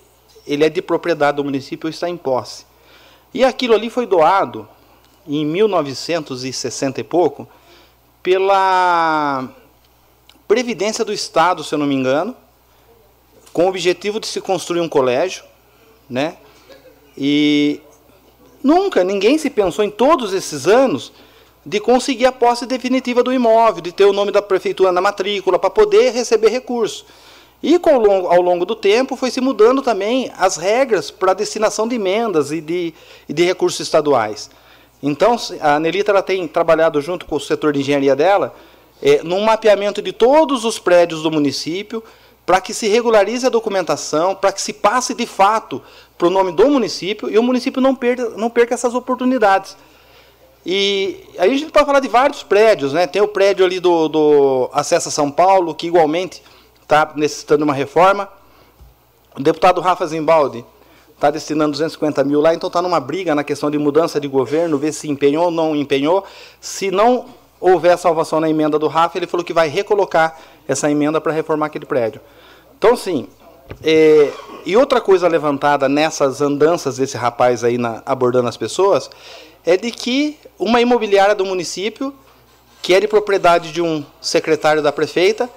ele 0.48 0.64
é 0.64 0.68
de 0.68 0.80
propriedade 0.80 1.36
do 1.36 1.44
município 1.44 1.88
está 1.88 2.08
em 2.08 2.16
posse. 2.16 2.64
E 3.32 3.44
aquilo 3.44 3.74
ali 3.74 3.90
foi 3.90 4.06
doado 4.06 4.66
em 5.26 5.44
1960 5.44 7.00
e 7.00 7.04
pouco 7.04 7.46
pela 8.22 9.48
Previdência 10.48 11.04
do 11.04 11.12
Estado, 11.12 11.62
se 11.62 11.74
eu 11.74 11.78
não 11.78 11.86
me 11.86 11.94
engano, 11.94 12.34
com 13.52 13.66
o 13.66 13.68
objetivo 13.68 14.18
de 14.18 14.26
se 14.26 14.40
construir 14.40 14.80
um 14.80 14.88
colégio, 14.88 15.44
né? 16.08 16.38
E 17.16 17.82
nunca 18.62 19.04
ninguém 19.04 19.36
se 19.36 19.50
pensou 19.50 19.84
em 19.84 19.90
todos 19.90 20.32
esses 20.32 20.66
anos 20.66 21.12
de 21.66 21.78
conseguir 21.78 22.24
a 22.24 22.32
posse 22.32 22.64
definitiva 22.64 23.22
do 23.22 23.30
imóvel, 23.30 23.82
de 23.82 23.92
ter 23.92 24.06
o 24.06 24.12
nome 24.12 24.32
da 24.32 24.40
prefeitura 24.40 24.90
na 24.90 25.02
matrícula 25.02 25.58
para 25.58 25.68
poder 25.68 26.12
receber 26.12 26.48
recurso. 26.48 27.04
E 27.62 27.80
ao, 27.82 27.98
longo, 27.98 28.28
ao 28.28 28.40
longo 28.40 28.64
do 28.64 28.74
tempo 28.74 29.16
foi 29.16 29.30
se 29.30 29.40
mudando 29.40 29.82
também 29.82 30.30
as 30.38 30.56
regras 30.56 31.10
para 31.10 31.32
a 31.32 31.34
destinação 31.34 31.88
de 31.88 31.96
emendas 31.96 32.52
e 32.52 32.60
de, 32.60 32.94
e 33.28 33.32
de 33.32 33.44
recursos 33.44 33.80
estaduais. 33.80 34.50
Então, 35.02 35.36
a 35.60 35.78
Nelita 35.78 36.10
ela 36.10 36.22
tem 36.22 36.46
trabalhado 36.46 37.00
junto 37.00 37.26
com 37.26 37.36
o 37.36 37.40
setor 37.40 37.72
de 37.72 37.80
engenharia 37.80 38.14
dela 38.14 38.54
é, 39.02 39.22
num 39.22 39.40
mapeamento 39.40 40.02
de 40.02 40.12
todos 40.12 40.64
os 40.64 40.78
prédios 40.78 41.22
do 41.22 41.30
município, 41.30 42.02
para 42.44 42.60
que 42.60 42.72
se 42.72 42.88
regularize 42.88 43.46
a 43.46 43.50
documentação, 43.50 44.34
para 44.34 44.52
que 44.52 44.62
se 44.62 44.72
passe 44.72 45.14
de 45.14 45.26
fato 45.26 45.82
para 46.16 46.26
o 46.26 46.30
nome 46.30 46.50
do 46.52 46.66
município 46.68 47.30
e 47.30 47.38
o 47.38 47.42
município 47.42 47.80
não 47.80 47.94
perca, 47.94 48.30
não 48.30 48.48
perca 48.48 48.74
essas 48.74 48.94
oportunidades. 48.94 49.76
E 50.64 51.24
aí 51.38 51.52
a 51.52 51.56
gente 51.56 51.70
pode 51.70 51.86
falar 51.86 52.00
de 52.00 52.08
vários 52.08 52.42
prédios, 52.42 52.92
né? 52.92 53.06
Tem 53.06 53.22
o 53.22 53.28
prédio 53.28 53.64
ali 53.64 53.78
do, 53.78 54.08
do 54.08 54.70
Acesso 54.72 55.08
a 55.08 55.12
São 55.12 55.30
Paulo, 55.30 55.74
que 55.74 55.86
igualmente 55.86 56.42
está 56.88 57.12
necessitando 57.14 57.64
uma 57.64 57.74
reforma. 57.74 58.26
O 59.36 59.42
deputado 59.42 59.78
Rafa 59.82 60.06
Zimbaldi 60.06 60.64
está 61.14 61.30
destinando 61.30 61.72
250 61.72 62.24
mil 62.24 62.40
lá, 62.40 62.54
então 62.54 62.68
está 62.68 62.80
numa 62.80 62.98
briga 62.98 63.34
na 63.34 63.44
questão 63.44 63.70
de 63.70 63.76
mudança 63.76 64.18
de 64.18 64.26
governo, 64.26 64.78
ver 64.78 64.92
se 64.92 65.06
empenhou 65.10 65.44
ou 65.44 65.50
não 65.50 65.76
empenhou. 65.76 66.24
Se 66.58 66.90
não 66.90 67.26
houver 67.60 67.98
salvação 67.98 68.40
na 68.40 68.48
emenda 68.48 68.78
do 68.78 68.88
Rafa, 68.88 69.18
ele 69.18 69.26
falou 69.26 69.44
que 69.44 69.52
vai 69.52 69.68
recolocar 69.68 70.38
essa 70.66 70.90
emenda 70.90 71.20
para 71.20 71.30
reformar 71.30 71.66
aquele 71.66 71.84
prédio. 71.84 72.22
Então, 72.78 72.96
sim. 72.96 73.28
É, 73.84 74.32
e 74.64 74.74
outra 74.74 74.98
coisa 74.98 75.28
levantada 75.28 75.90
nessas 75.90 76.40
andanças 76.40 76.96
desse 76.96 77.18
rapaz 77.18 77.62
aí 77.62 77.76
na, 77.76 78.02
abordando 78.06 78.48
as 78.48 78.56
pessoas 78.56 79.10
é 79.62 79.76
de 79.76 79.90
que 79.90 80.38
uma 80.58 80.80
imobiliária 80.80 81.34
do 81.34 81.44
município, 81.44 82.14
que 82.80 82.94
é 82.94 83.00
de 83.00 83.06
propriedade 83.06 83.72
de 83.72 83.82
um 83.82 84.02
secretário 84.22 84.80
da 84.80 84.90
prefeita, 84.90 85.50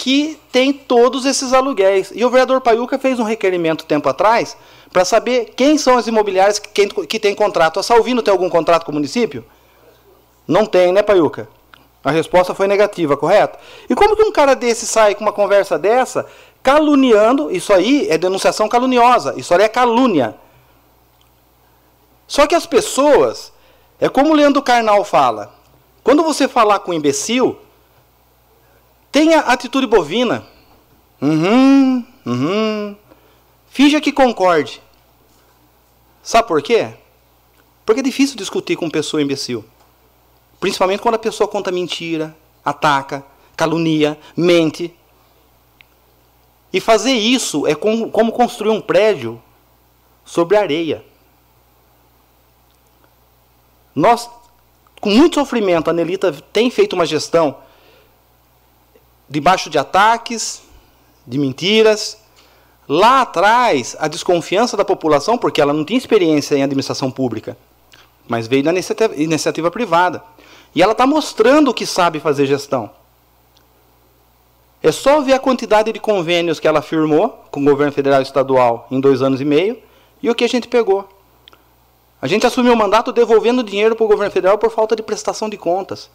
que 0.00 0.40
tem 0.50 0.72
todos 0.72 1.26
esses 1.26 1.52
aluguéis. 1.52 2.10
E 2.14 2.24
o 2.24 2.30
vereador 2.30 2.62
Paiuca 2.62 2.98
fez 2.98 3.20
um 3.20 3.22
requerimento 3.22 3.84
tempo 3.84 4.08
atrás 4.08 4.56
para 4.90 5.04
saber 5.04 5.52
quem 5.54 5.76
são 5.76 5.98
as 5.98 6.06
imobiliárias 6.06 6.58
que, 6.58 6.86
que 6.86 7.20
têm 7.20 7.34
contrato. 7.34 7.78
A 7.78 7.82
Salvino 7.82 8.22
tem 8.22 8.32
algum 8.32 8.48
contrato 8.48 8.86
com 8.86 8.92
o 8.92 8.94
município? 8.94 9.44
Não 10.48 10.64
tem, 10.64 10.90
né, 10.90 11.02
Paiuca? 11.02 11.50
A 12.02 12.10
resposta 12.10 12.54
foi 12.54 12.66
negativa, 12.66 13.14
correto? 13.14 13.58
E 13.90 13.94
como 13.94 14.16
que 14.16 14.22
um 14.22 14.32
cara 14.32 14.56
desse 14.56 14.86
sai 14.86 15.14
com 15.14 15.20
uma 15.20 15.34
conversa 15.34 15.78
dessa 15.78 16.24
caluniando, 16.62 17.50
isso 17.50 17.70
aí 17.70 18.08
é 18.08 18.16
denunciação 18.16 18.70
caluniosa, 18.70 19.34
isso 19.36 19.52
aí 19.52 19.64
é 19.64 19.68
calúnia. 19.68 20.34
Só 22.26 22.46
que 22.46 22.54
as 22.54 22.64
pessoas, 22.64 23.52
é 24.00 24.08
como 24.08 24.30
o 24.30 24.34
Leandro 24.34 24.62
Carnal 24.62 25.04
fala, 25.04 25.52
quando 26.02 26.22
você 26.22 26.48
falar 26.48 26.78
com 26.78 26.90
um 26.90 26.94
imbecil, 26.94 27.58
tenha 29.10 29.40
atitude 29.40 29.86
bovina. 29.86 30.46
Uhum, 31.20 32.04
uhum. 32.24 32.96
Finja 33.68 34.00
que 34.00 34.12
concorde. 34.12 34.82
Sabe 36.22 36.48
por 36.48 36.62
quê? 36.62 36.94
Porque 37.84 38.00
é 38.00 38.04
difícil 38.04 38.36
discutir 38.36 38.76
com 38.76 38.90
pessoa 38.90 39.22
imbecil. 39.22 39.64
Principalmente 40.58 41.00
quando 41.00 41.14
a 41.14 41.18
pessoa 41.18 41.48
conta 41.48 41.72
mentira, 41.72 42.36
ataca, 42.64 43.24
calunia, 43.56 44.18
mente. 44.36 44.94
E 46.72 46.80
fazer 46.80 47.12
isso 47.12 47.66
é 47.66 47.74
como, 47.74 48.10
construir 48.10 48.70
um 48.70 48.80
prédio 48.80 49.42
sobre 50.24 50.56
areia. 50.56 51.04
Nós, 53.94 54.30
com 55.00 55.10
muito 55.10 55.34
sofrimento, 55.34 55.90
a 55.90 55.92
Nelita 55.92 56.32
tem 56.52 56.70
feito 56.70 56.92
uma 56.92 57.04
gestão 57.04 57.56
debaixo 59.30 59.70
de 59.70 59.78
ataques, 59.78 60.62
de 61.24 61.38
mentiras. 61.38 62.18
Lá 62.88 63.22
atrás, 63.22 63.96
a 64.00 64.08
desconfiança 64.08 64.76
da 64.76 64.84
população, 64.84 65.38
porque 65.38 65.60
ela 65.60 65.72
não 65.72 65.84
tinha 65.84 65.96
experiência 65.96 66.56
em 66.56 66.64
administração 66.64 67.08
pública, 67.08 67.56
mas 68.28 68.48
veio 68.48 68.64
da 68.64 68.72
iniciativa, 68.72 69.14
iniciativa 69.14 69.70
privada. 69.70 70.22
E 70.74 70.82
ela 70.82 70.92
está 70.92 71.06
mostrando 71.06 71.72
que 71.72 71.86
sabe 71.86 72.18
fazer 72.18 72.46
gestão. 72.46 72.90
É 74.82 74.90
só 74.90 75.20
ver 75.20 75.34
a 75.34 75.38
quantidade 75.38 75.92
de 75.92 76.00
convênios 76.00 76.58
que 76.58 76.66
ela 76.66 76.82
firmou 76.82 77.44
com 77.50 77.60
o 77.60 77.64
governo 77.64 77.92
federal 77.92 78.20
e 78.20 78.22
estadual 78.24 78.88
em 78.90 78.98
dois 78.98 79.22
anos 79.22 79.40
e 79.40 79.44
meio 79.44 79.78
e 80.22 80.30
o 80.30 80.34
que 80.34 80.42
a 80.42 80.48
gente 80.48 80.66
pegou. 80.66 81.08
A 82.20 82.26
gente 82.26 82.46
assumiu 82.46 82.72
o 82.72 82.76
mandato 82.76 83.12
devolvendo 83.12 83.62
dinheiro 83.62 83.94
para 83.94 84.04
o 84.04 84.08
governo 84.08 84.32
federal 84.32 84.58
por 84.58 84.70
falta 84.70 84.96
de 84.96 85.02
prestação 85.02 85.48
de 85.48 85.56
contas. 85.56 86.10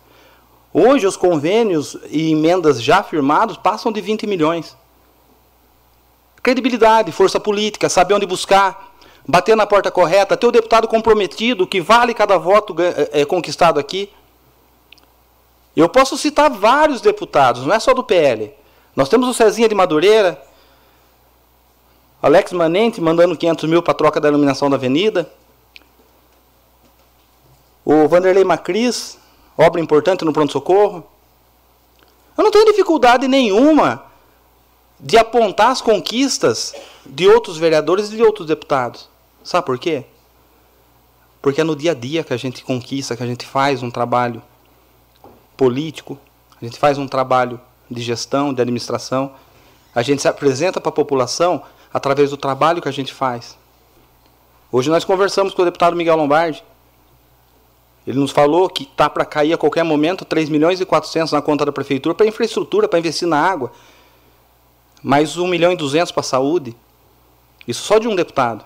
Hoje, 0.77 1.07
os 1.07 1.15
convênios 1.15 1.95
e 2.09 2.33
emendas 2.33 2.83
já 2.83 3.01
firmados 3.01 3.55
passam 3.55 3.93
de 3.93 4.01
20 4.01 4.27
milhões. 4.27 4.75
Credibilidade, 6.43 7.13
força 7.13 7.39
política, 7.39 7.87
saber 7.87 8.13
onde 8.13 8.25
buscar, 8.25 8.93
bater 9.25 9.55
na 9.55 9.65
porta 9.65 9.89
correta, 9.89 10.35
ter 10.35 10.45
o 10.45 10.51
deputado 10.51 10.85
comprometido, 10.85 11.65
que 11.65 11.79
vale 11.79 12.13
cada 12.13 12.37
voto 12.37 12.75
é, 13.13 13.23
conquistado 13.23 13.79
aqui. 13.79 14.11
Eu 15.73 15.87
posso 15.87 16.17
citar 16.17 16.49
vários 16.49 16.99
deputados, 16.99 17.65
não 17.65 17.73
é 17.73 17.79
só 17.79 17.93
do 17.93 18.03
PL. 18.03 18.53
Nós 18.93 19.07
temos 19.07 19.29
o 19.29 19.33
Cezinha 19.33 19.69
de 19.69 19.75
Madureira, 19.75 20.43
Alex 22.21 22.51
Manente 22.51 22.99
mandando 22.99 23.37
500 23.37 23.69
mil 23.69 23.81
para 23.81 23.93
troca 23.93 24.19
da 24.19 24.27
iluminação 24.27 24.69
da 24.69 24.75
avenida, 24.75 25.31
o 27.85 28.09
Vanderlei 28.09 28.43
Macris, 28.43 29.23
obra 29.57 29.81
importante 29.81 30.25
no 30.25 30.33
pronto-socorro. 30.33 31.03
Eu 32.37 32.43
não 32.43 32.51
tenho 32.51 32.65
dificuldade 32.65 33.27
nenhuma 33.27 34.03
de 34.99 35.17
apontar 35.17 35.71
as 35.71 35.81
conquistas 35.81 36.73
de 37.05 37.27
outros 37.27 37.57
vereadores 37.57 38.11
e 38.11 38.15
de 38.15 38.23
outros 38.23 38.47
deputados. 38.47 39.09
Sabe 39.43 39.65
por 39.65 39.77
quê? 39.77 40.05
Porque 41.41 41.61
é 41.61 41.63
no 41.63 41.75
dia 41.75 41.91
a 41.91 41.93
dia 41.93 42.23
que 42.23 42.33
a 42.33 42.37
gente 42.37 42.63
conquista, 42.63 43.15
que 43.15 43.23
a 43.23 43.27
gente 43.27 43.45
faz 43.45 43.83
um 43.83 43.91
trabalho 43.91 44.41
político, 45.55 46.17
a 46.59 46.65
gente 46.65 46.79
faz 46.79 46.97
um 46.97 47.07
trabalho 47.07 47.59
de 47.89 48.01
gestão, 48.01 48.53
de 48.53 48.61
administração, 48.61 49.33
a 49.93 50.01
gente 50.01 50.21
se 50.21 50.27
apresenta 50.27 50.81
para 50.81 50.89
a 50.89 50.93
população 50.93 51.61
através 51.93 52.31
do 52.31 52.37
trabalho 52.37 52.81
que 52.81 52.89
a 52.89 52.91
gente 52.91 53.13
faz. 53.13 53.57
Hoje 54.71 54.89
nós 54.89 55.05
conversamos 55.05 55.53
com 55.53 55.61
o 55.61 55.65
deputado 55.65 55.95
Miguel 55.95 56.17
Lombardi. 56.17 56.63
Ele 58.05 58.19
nos 58.19 58.31
falou 58.31 58.69
que 58.69 58.83
está 58.83 59.09
para 59.09 59.25
cair 59.25 59.53
a 59.53 59.57
qualquer 59.57 59.83
momento 59.83 60.23
3 60.23 60.49
milhões 60.49 60.79
e 60.79 60.85
400 60.85 61.31
na 61.31 61.41
conta 61.41 61.65
da 61.65 61.71
prefeitura 61.71 62.13
para 62.13 62.25
infraestrutura, 62.25 62.87
para 62.87 62.99
investir 62.99 63.27
na 63.27 63.39
água. 63.39 63.71
Mais 65.01 65.37
1 65.37 65.47
milhão 65.47 65.71
e 65.71 65.75
200 65.75 66.11
para 66.11 66.21
a 66.21 66.23
saúde. 66.23 66.75
Isso 67.67 67.83
só 67.83 67.97
de 67.97 68.07
um 68.07 68.15
deputado. 68.15 68.63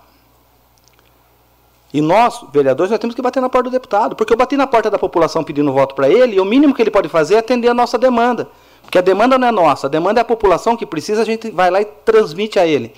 E 1.93 2.01
nós, 2.01 2.45
vereadores, 2.51 2.91
nós 2.91 2.99
temos 2.99 3.15
que 3.15 3.21
bater 3.21 3.41
na 3.41 3.49
porta 3.49 3.69
do 3.69 3.71
deputado, 3.71 4.15
porque 4.15 4.31
eu 4.31 4.37
bati 4.37 4.55
na 4.55 4.67
porta 4.67 4.91
da 4.91 4.99
população 4.99 5.43
pedindo 5.43 5.71
voto 5.73 5.95
para 5.95 6.07
ele, 6.07 6.35
e 6.35 6.39
o 6.39 6.45
mínimo 6.45 6.73
que 6.73 6.81
ele 6.81 6.91
pode 6.91 7.09
fazer 7.09 7.35
é 7.35 7.37
atender 7.39 7.67
a 7.69 7.73
nossa 7.73 7.97
demanda. 7.97 8.47
Porque 8.83 8.97
a 8.97 9.01
demanda 9.01 9.37
não 9.37 9.47
é 9.47 9.51
nossa, 9.51 9.87
a 9.87 9.89
demanda 9.89 10.19
é 10.19 10.21
a 10.21 10.25
população 10.25 10.77
que 10.77 10.85
precisa, 10.85 11.21
a 11.21 11.25
gente 11.25 11.49
vai 11.49 11.71
lá 11.71 11.81
e 11.81 11.85
transmite 11.85 12.59
a 12.59 12.67
ele. 12.67 12.93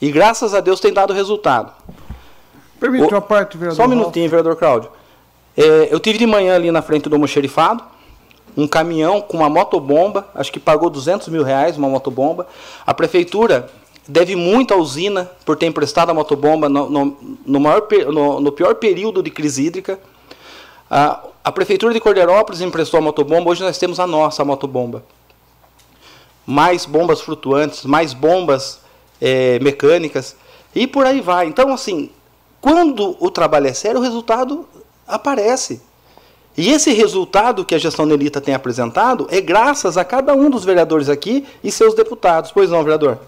E 0.00 0.10
graças 0.10 0.54
a 0.54 0.60
Deus 0.60 0.80
tem 0.80 0.92
dado 0.92 1.12
resultado. 1.12 1.72
Permite 2.80 3.14
uma 3.14 3.20
parte, 3.20 3.56
vereador. 3.56 3.76
Só 3.76 3.84
um 3.84 3.88
minutinho, 3.88 4.28
vereador 4.28 4.56
Cláudio. 4.56 4.90
É, 5.56 5.88
eu 5.90 6.00
tive 6.00 6.18
de 6.18 6.26
manhã 6.26 6.54
ali 6.54 6.70
na 6.70 6.82
frente 6.82 7.08
do 7.08 7.14
almoxerifado, 7.14 7.84
um 8.56 8.66
caminhão 8.66 9.20
com 9.20 9.38
uma 9.38 9.48
motobomba, 9.48 10.28
acho 10.34 10.52
que 10.52 10.60
pagou 10.60 10.88
200 10.88 11.28
mil 11.28 11.42
reais 11.42 11.76
uma 11.76 11.88
motobomba. 11.88 12.46
A 12.86 12.94
prefeitura 12.94 13.68
deve 14.06 14.36
muito 14.36 14.74
à 14.74 14.76
usina 14.76 15.30
por 15.44 15.56
ter 15.56 15.66
emprestado 15.66 16.10
a 16.10 16.14
motobomba 16.14 16.68
no, 16.68 16.90
no, 16.90 17.16
no, 17.44 17.60
maior, 17.60 17.86
no, 18.12 18.40
no 18.40 18.52
pior 18.52 18.74
período 18.76 19.22
de 19.22 19.30
crise 19.30 19.64
hídrica. 19.64 19.98
A, 20.90 21.20
a 21.42 21.50
Prefeitura 21.50 21.92
de 21.92 22.00
Cordeirópolis 22.00 22.60
emprestou 22.60 22.98
a 22.98 23.00
motobomba, 23.00 23.50
hoje 23.50 23.62
nós 23.62 23.78
temos 23.78 23.98
a 23.98 24.06
nossa 24.06 24.44
motobomba. 24.44 25.04
Mais 26.46 26.84
bombas 26.84 27.20
flutuantes, 27.20 27.84
mais 27.84 28.12
bombas 28.12 28.80
é, 29.20 29.58
mecânicas 29.60 30.36
e 30.74 30.86
por 30.86 31.06
aí 31.06 31.20
vai. 31.20 31.46
Então, 31.46 31.72
assim, 31.72 32.10
quando 32.60 33.16
o 33.18 33.30
trabalho 33.30 33.66
é 33.66 33.72
sério, 33.72 33.98
o 34.00 34.02
resultado 34.02 34.66
aparece. 35.06 35.80
E 36.56 36.70
esse 36.70 36.92
resultado 36.92 37.64
que 37.64 37.74
a 37.74 37.78
gestão 37.78 38.06
Nelita 38.06 38.40
tem 38.40 38.54
apresentado 38.54 39.26
é 39.30 39.40
graças 39.40 39.98
a 39.98 40.04
cada 40.04 40.34
um 40.34 40.48
dos 40.48 40.64
vereadores 40.64 41.08
aqui 41.08 41.44
e 41.64 41.70
seus 41.70 41.94
deputados. 41.94 42.52
Pois 42.52 42.70
não, 42.70 42.84
vereador? 42.84 43.18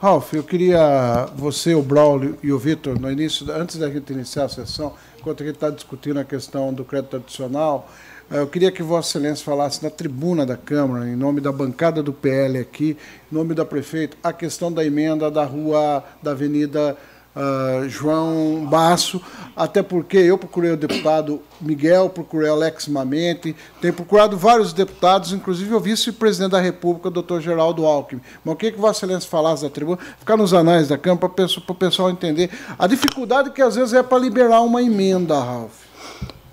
Ralf, 0.00 0.32
eu 0.34 0.42
queria 0.42 1.28
você, 1.34 1.74
o 1.74 1.82
Braulio 1.82 2.36
e 2.42 2.52
o 2.52 2.58
Vitor, 2.58 2.98
no 2.98 3.10
início, 3.10 3.50
antes 3.52 3.76
da 3.76 3.90
gente 3.90 4.12
iniciar 4.12 4.44
a 4.44 4.48
sessão, 4.48 4.92
enquanto 5.18 5.42
a 5.42 5.46
gente 5.46 5.54
está 5.54 5.70
discutindo 5.70 6.18
a 6.18 6.24
questão 6.24 6.72
do 6.74 6.84
crédito 6.84 7.16
adicional, 7.16 7.88
eh, 8.30 8.40
eu 8.40 8.46
queria 8.46 8.70
que 8.70 8.82
Vossa 8.82 9.18
Excelência 9.18 9.44
falasse 9.44 9.82
na 9.82 9.88
tribuna 9.88 10.44
da 10.44 10.56
Câmara, 10.56 11.08
em 11.08 11.16
nome 11.16 11.40
da 11.40 11.50
bancada 11.50 12.02
do 12.02 12.12
PL 12.12 12.58
aqui, 12.58 12.98
em 13.30 13.34
nome 13.34 13.54
da 13.54 13.64
prefeita, 13.64 14.16
a 14.22 14.32
questão 14.32 14.70
da 14.70 14.84
emenda 14.84 15.30
da 15.30 15.44
rua, 15.44 16.04
da 16.22 16.32
Avenida 16.32 16.96
uh, 17.34 17.88
João 17.88 18.66
Basso, 18.66 19.20
até 19.56 19.82
porque 19.82 20.16
eu 20.16 20.38
procurei 20.38 20.72
o 20.72 20.76
deputado 20.76 21.40
Miguel, 21.60 22.08
procurei 22.10 22.48
Alex 22.48 22.88
Mamente, 22.88 23.54
tenho 23.80 23.94
procurado 23.94 24.36
vários 24.36 24.72
deputados, 24.72 25.32
inclusive 25.32 25.74
o 25.74 25.80
vice-presidente 25.80 26.52
da 26.52 26.60
República, 26.60 27.10
doutor 27.10 27.40
Geraldo 27.40 27.84
Alckmin. 27.84 28.20
Mas 28.44 28.54
o 28.54 28.56
que, 28.56 28.72
que 28.72 28.78
Vossa 28.78 29.04
Excelência 29.04 29.28
falasse 29.28 29.62
da 29.62 29.70
tribuna? 29.70 29.98
Ficar 30.18 30.36
nos 30.36 30.54
anais 30.54 30.88
da 30.88 30.98
Câmara 30.98 31.28
para 31.28 31.44
o 31.44 31.74
pessoal 31.74 32.10
entender 32.10 32.50
a 32.78 32.86
dificuldade 32.86 33.50
que 33.50 33.62
às 33.62 33.76
vezes 33.76 33.92
é 33.94 34.02
para 34.02 34.18
liberar 34.18 34.60
uma 34.60 34.82
emenda, 34.82 35.38
Ralf. 35.38 35.72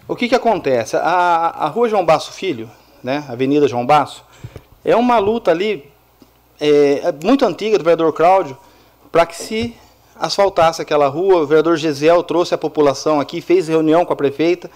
O 0.08 0.16
que, 0.16 0.28
que 0.28 0.36
acontece? 0.36 0.95
A, 0.98 1.02
a 1.02 1.68
rua 1.68 1.88
João 1.88 2.06
Basso 2.06 2.34
Filho, 2.34 2.70
né, 3.03 3.24
Avenida 3.30 3.68
João 3.68 3.86
Basso, 3.86 4.24
é 4.84 4.95
uma 4.95 5.18
luta 5.20 5.52
ali 5.52 5.91
é, 6.60 7.08
é 7.08 7.12
muito 7.24 7.44
antiga 7.44 7.78
do 7.78 7.84
vereador 7.84 8.14
Cláudio 8.14 8.56
para 9.12 9.26
que 9.26 9.36
se 9.36 9.76
asfaltasse 10.22 10.81
aquela 10.81 11.07
rua. 11.07 11.41
O 11.41 11.48
vereador 11.48 11.76
Gesiel 11.76 12.22
trouxe 12.23 12.53
a 12.53 12.57
população 12.57 13.19
aqui, 13.19 13.41
fez 13.41 13.68
reunião 13.68 14.06
com 14.06 14.14
a 14.14 14.15
prefeita. 14.15 14.69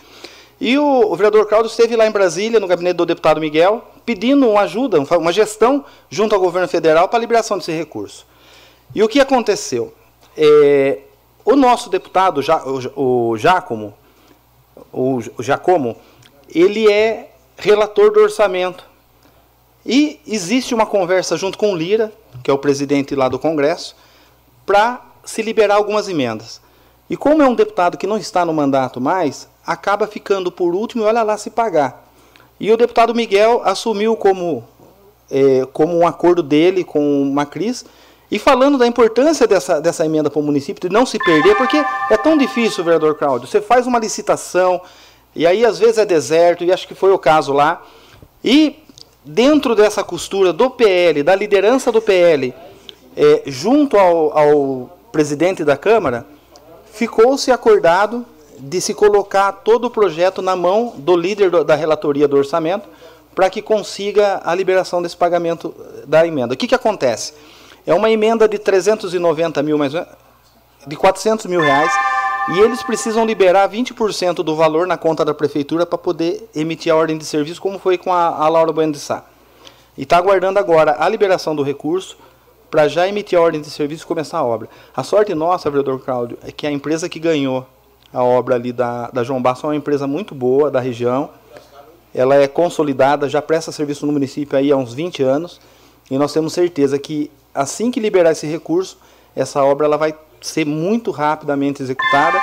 E 0.59 0.77
o, 0.77 1.11
o, 1.11 1.15
vereador 1.15 1.45
Cláudio 1.47 1.69
esteve 1.69 1.95
lá 1.95 2.07
em 2.07 2.11
Brasília, 2.11 2.59
no 2.59 2.67
gabinete 2.67 2.95
do 2.95 3.05
deputado 3.05 3.39
Miguel, 3.39 3.83
pedindo 4.05 4.49
uma 4.49 4.61
ajuda, 4.61 4.99
uma 4.99 5.31
gestão 5.31 5.85
junto 6.09 6.33
ao 6.33 6.41
governo 6.41 6.67
federal 6.67 7.07
para 7.07 7.19
a 7.19 7.21
liberação 7.21 7.57
desse 7.57 7.71
recurso. 7.71 8.25
E 8.93 9.03
o 9.03 9.07
que 9.07 9.19
aconteceu? 9.19 9.93
É, 10.35 10.99
o 11.43 11.55
nosso 11.55 11.89
deputado, 11.89 12.41
o, 12.95 13.31
o 13.31 13.37
Giacomo, 13.37 13.93
o, 14.91 15.19
o 15.37 15.43
Giacomo, 15.43 15.97
ele 16.49 16.91
é 16.91 17.31
relator 17.57 18.11
do 18.11 18.21
orçamento. 18.21 18.85
E 19.85 20.19
existe 20.25 20.73
uma 20.73 20.85
conversa 20.85 21.37
junto 21.37 21.57
com 21.57 21.71
o 21.71 21.75
Lira, 21.75 22.11
que 22.43 22.49
é 22.49 22.53
o 22.53 22.57
presidente 22.57 23.13
lá 23.13 23.27
do 23.27 23.37
Congresso, 23.37 23.95
para 24.65 25.01
se 25.25 25.41
liberar 25.41 25.75
algumas 25.75 26.07
emendas. 26.07 26.61
E 27.09 27.17
como 27.17 27.41
é 27.41 27.47
um 27.47 27.55
deputado 27.55 27.97
que 27.97 28.07
não 28.07 28.17
está 28.17 28.45
no 28.45 28.53
mandato 28.53 29.01
mais, 29.01 29.47
acaba 29.65 30.07
ficando 30.07 30.51
por 30.51 30.73
último 30.73 31.03
e 31.03 31.05
olha 31.05 31.23
lá 31.23 31.37
se 31.37 31.49
pagar. 31.49 32.05
E 32.59 32.71
o 32.71 32.77
deputado 32.77 33.13
Miguel 33.13 33.61
assumiu 33.65 34.15
como, 34.15 34.63
é, 35.29 35.67
como 35.73 35.97
um 35.97 36.07
acordo 36.07 36.41
dele 36.41 36.83
com 36.83 37.21
o 37.21 37.25
Macris, 37.25 37.85
e 38.31 38.39
falando 38.39 38.77
da 38.77 38.87
importância 38.87 39.45
dessa, 39.45 39.79
dessa 39.79 40.05
emenda 40.05 40.29
para 40.29 40.39
o 40.39 40.43
município, 40.43 40.89
de 40.89 40.93
não 40.93 41.05
se 41.05 41.19
perder, 41.19 41.55
porque 41.55 41.77
é 42.09 42.17
tão 42.17 42.37
difícil, 42.37 42.83
vereador 42.83 43.15
Cláudio. 43.15 43.47
Você 43.47 43.61
faz 43.61 43.85
uma 43.85 43.99
licitação, 43.99 44.81
e 45.35 45.45
aí 45.45 45.65
às 45.65 45.77
vezes 45.77 45.99
é 45.99 46.05
deserto, 46.05 46.63
e 46.63 46.71
acho 46.71 46.87
que 46.87 46.95
foi 46.95 47.11
o 47.11 47.19
caso 47.19 47.53
lá. 47.53 47.83
E 48.43 48.83
dentro 49.23 49.75
dessa 49.75 50.03
costura 50.03 50.51
do 50.51 50.71
PL, 50.71 51.21
da 51.23 51.35
liderança 51.35 51.91
do 51.91 52.01
PL, 52.01 52.53
é, 53.15 53.43
junto 53.45 53.97
ao, 53.97 54.37
ao 54.37 54.94
presidente 55.15 55.63
da 55.63 55.77
Câmara, 55.77 56.25
ficou-se 56.91 57.49
acordado 57.49 58.25
de 58.59 58.81
se 58.81 58.93
colocar 58.93 59.49
todo 59.53 59.85
o 59.85 59.89
projeto 59.89 60.41
na 60.41 60.57
mão 60.57 60.93
do 60.97 61.15
líder 61.15 61.63
da 61.63 61.73
relatoria 61.73 62.27
do 62.27 62.35
orçamento 62.35 62.89
para 63.33 63.49
que 63.49 63.61
consiga 63.61 64.41
a 64.43 64.53
liberação 64.53 65.01
desse 65.01 65.15
pagamento 65.15 65.73
da 66.05 66.27
emenda. 66.27 66.53
O 66.53 66.57
que, 66.57 66.67
que 66.67 66.75
acontece? 66.75 67.31
É 67.87 67.93
uma 67.93 68.11
emenda 68.11 68.45
de 68.45 68.59
390 68.59 69.63
mil, 69.63 69.77
mais 69.77 69.93
de 70.85 70.95
400 70.97 71.45
mil 71.45 71.61
reais, 71.61 71.93
e 72.53 72.59
eles 72.59 72.83
precisam 72.83 73.25
liberar 73.25 73.69
20% 73.69 74.43
do 74.43 74.53
valor 74.53 74.85
na 74.85 74.97
conta 74.97 75.23
da 75.23 75.33
prefeitura 75.33 75.85
para 75.85 75.97
poder 75.97 76.49
emitir 76.53 76.91
a 76.91 76.95
ordem 76.97 77.17
de 77.17 77.23
serviço, 77.23 77.61
como 77.61 77.79
foi 77.79 77.97
com 77.97 78.11
a, 78.11 78.35
a 78.35 78.49
Laura 78.49 78.73
Bueno 78.73 78.91
de 78.91 78.99
Sá. 78.99 79.23
E 79.97 80.03
está 80.03 80.17
aguardando 80.17 80.59
agora 80.59 80.97
a 80.99 81.07
liberação 81.07 81.55
do 81.55 81.63
recurso 81.63 82.17
para 82.75 82.89
já 82.89 83.07
emitir 83.07 83.39
a 83.39 83.41
ordem 83.41 83.61
de 83.61 83.69
serviço 83.69 84.03
e 84.03 84.05
começar 84.05 84.39
a 84.39 84.43
obra. 84.43 84.67
A 84.93 85.01
sorte 85.01 85.33
nossa, 85.33 85.69
vereador 85.69 85.97
Cláudio, 86.01 86.37
é 86.45 86.51
que 86.51 86.67
a 86.67 86.71
empresa 86.71 87.07
que 87.07 87.19
ganhou 87.19 87.65
a 88.13 88.21
obra 88.21 88.55
ali 88.55 88.73
da, 88.73 89.09
da 89.11 89.23
João 89.23 89.41
Basso 89.41 89.65
é 89.65 89.69
uma 89.69 89.75
empresa 89.77 90.05
muito 90.05 90.35
boa 90.35 90.69
da 90.69 90.81
região. 90.81 91.29
Ela 92.13 92.35
é 92.35 92.49
consolidada, 92.49 93.29
já 93.29 93.41
presta 93.41 93.71
serviço 93.71 94.05
no 94.05 94.11
município 94.11 94.57
aí 94.59 94.73
há 94.73 94.75
uns 94.75 94.93
20 94.93 95.23
anos. 95.23 95.61
E 96.11 96.17
nós 96.17 96.33
temos 96.33 96.51
certeza 96.51 96.99
que 96.99 97.31
assim 97.53 97.89
que 97.89 98.01
liberar 98.01 98.33
esse 98.33 98.45
recurso, 98.45 98.97
essa 99.33 99.63
obra 99.63 99.85
ela 99.85 99.95
vai 99.95 100.13
ser 100.41 100.65
muito 100.65 101.11
rapidamente 101.11 101.81
executada 101.81 102.37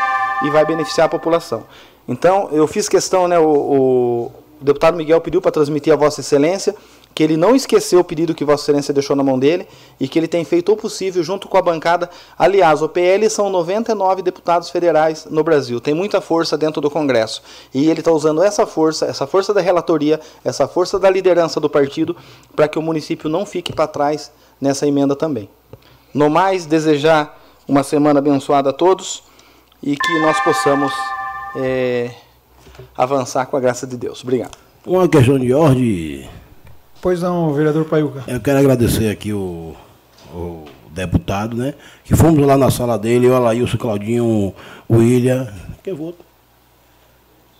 e 0.46 0.48
vai 0.48 0.64
beneficiar 0.64 1.08
a 1.08 1.10
população. 1.10 1.64
Então, 2.08 2.48
eu 2.52 2.66
fiz 2.66 2.88
questão, 2.88 3.28
né, 3.28 3.38
o, 3.38 3.44
o 3.44 4.32
deputado 4.62 4.96
Miguel 4.96 5.20
pediu 5.20 5.42
para 5.42 5.52
transmitir 5.52 5.92
a 5.92 5.96
Vossa 5.96 6.22
Excelência 6.22 6.74
que 7.14 7.22
ele 7.22 7.36
não 7.36 7.54
esqueceu 7.54 8.00
o 8.00 8.04
pedido 8.04 8.34
que 8.34 8.44
Vossa 8.44 8.64
Excelência 8.64 8.94
deixou 8.94 9.14
na 9.14 9.22
mão 9.22 9.38
dele 9.38 9.66
e 10.00 10.08
que 10.08 10.18
ele 10.18 10.28
tem 10.28 10.44
feito 10.44 10.72
o 10.72 10.76
possível 10.76 11.22
junto 11.22 11.48
com 11.48 11.56
a 11.56 11.62
bancada. 11.62 12.08
Aliás, 12.38 12.82
o 12.82 12.88
PL 12.88 13.28
são 13.28 13.50
99 13.50 14.22
deputados 14.22 14.70
federais 14.70 15.26
no 15.30 15.44
Brasil, 15.44 15.80
tem 15.80 15.94
muita 15.94 16.20
força 16.20 16.56
dentro 16.56 16.80
do 16.80 16.90
Congresso. 16.90 17.42
E 17.74 17.88
ele 17.90 18.00
está 18.00 18.10
usando 18.10 18.42
essa 18.42 18.66
força, 18.66 19.06
essa 19.06 19.26
força 19.26 19.52
da 19.52 19.60
relatoria, 19.60 20.20
essa 20.44 20.66
força 20.66 20.98
da 20.98 21.10
liderança 21.10 21.60
do 21.60 21.68
partido, 21.68 22.16
para 22.56 22.68
que 22.68 22.78
o 22.78 22.82
município 22.82 23.28
não 23.28 23.44
fique 23.44 23.72
para 23.72 23.86
trás 23.86 24.32
nessa 24.60 24.86
emenda 24.86 25.14
também. 25.14 25.48
No 26.14 26.30
mais, 26.30 26.66
desejar 26.66 27.38
uma 27.66 27.82
semana 27.82 28.18
abençoada 28.18 28.70
a 28.70 28.72
todos 28.72 29.22
e 29.82 29.96
que 29.96 30.18
nós 30.20 30.38
possamos 30.40 30.92
é, 31.56 32.10
avançar 32.96 33.46
com 33.46 33.56
a 33.56 33.60
graça 33.60 33.86
de 33.86 33.96
Deus. 33.96 34.22
Obrigado. 34.22 34.56
Uma 34.86 35.08
questão 35.08 35.38
de 35.38 35.52
ordem 35.52 36.28
Pois 37.02 37.20
não, 37.20 37.52
vereador 37.52 37.84
Paiuca. 37.84 38.22
Eu 38.28 38.40
quero 38.40 38.60
agradecer 38.60 39.10
aqui 39.10 39.32
o, 39.32 39.74
o 40.32 40.64
deputado, 40.92 41.56
né? 41.56 41.74
Que 42.04 42.14
fomos 42.14 42.46
lá 42.46 42.56
na 42.56 42.70
sala 42.70 42.96
dele, 42.96 43.26
eu, 43.26 43.34
Alailson, 43.34 43.76
Claudinho, 43.76 44.54
o 44.88 44.96
William. 44.96 45.52
Quem 45.82 45.92
votou? 45.92 46.24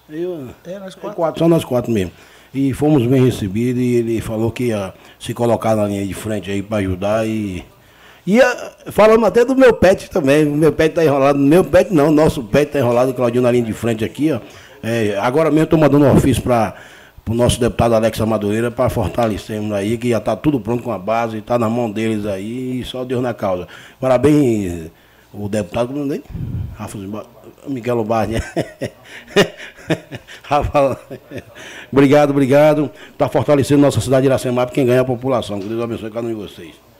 Eu, 0.09 0.47
é, 0.65 0.79
nós 0.79 0.95
quatro. 0.95 1.17
quatro. 1.17 1.39
Só 1.41 1.49
nós 1.49 1.65
quatro 1.65 1.91
mesmo. 1.91 2.13
E 2.55 2.73
fomos 2.73 3.05
bem 3.05 3.25
recebidos 3.25 3.83
e 3.83 3.97
ele 3.97 4.21
falou 4.21 4.53
que 4.53 4.67
ia 4.67 4.95
se 5.19 5.35
colocar 5.35 5.75
na 5.75 5.89
linha 5.89 6.07
de 6.07 6.15
frente 6.15 6.49
aí 6.49 6.63
para 6.63 6.77
ajudar 6.77 7.27
e. 7.27 7.65
E 8.25 8.39
falando 8.93 9.27
até 9.27 9.45
do 9.45 9.57
meu 9.57 9.73
pet 9.73 10.09
também, 10.09 10.47
o 10.47 10.55
meu 10.55 10.73
pet 10.73 10.95
tá 10.95 11.05
enrolado, 11.05 11.37
meu 11.37 11.65
pet 11.65 11.93
não, 11.93 12.13
nosso 12.13 12.45
pet 12.45 12.71
tá 12.71 12.79
enrolado, 12.79 13.13
Claudinho 13.13 13.43
na 13.43 13.51
linha 13.51 13.65
de 13.65 13.73
frente 13.73 14.05
aqui, 14.05 14.31
ó. 14.31 14.39
É, 14.81 15.19
agora 15.19 15.51
mesmo 15.51 15.65
estou 15.65 15.79
mandando 15.79 16.05
um 16.05 16.13
ofício 16.13 16.41
para 16.43 16.75
para 17.25 17.33
o 17.33 17.37
nosso 17.37 17.61
deputado 17.61 17.95
Alex 17.95 18.19
Madureira 18.21 18.71
para 18.71 18.91
fortalecermos 18.91 19.73
aí, 19.73 19.97
que 19.97 20.11
já 20.11 20.19
está 20.19 20.35
tudo 20.35 20.61
pronto 20.61 20.83
com 20.83 20.93
a 20.93 20.99
base, 20.99 21.39
está 21.39 21.59
na 21.59 21.69
mão 21.69 21.91
deles 21.91 22.27
aí, 22.27 22.81
e 22.81 22.85
só 22.85 23.05
Deus 23.05 23.23
na 23.23 23.33
causa. 23.33 23.69
Parabéns, 24.01 24.91
o 25.33 25.49
deputado, 25.49 25.93
não 25.93 26.05
nem? 26.05 26.23
Rafa 26.77 26.99
Miguel 27.69 27.97
Lobardi. 27.97 28.35
Rafa, 30.43 30.99
obrigado, 31.93 32.31
obrigado. 32.31 32.91
Está 33.13 33.29
fortalecendo 33.29 33.83
nossa 33.83 34.01
cidade 34.01 34.23
de 34.23 34.29
Iracemap, 34.29 34.71
quem 34.71 34.85
ganha 34.85 34.99
é 34.99 35.01
a 35.01 35.05
população. 35.05 35.61
Que 35.61 35.69
Deus 35.69 35.83
abençoe 35.83 36.11
cada 36.11 36.27
um 36.27 36.31
de 36.31 36.37
vocês. 36.37 36.92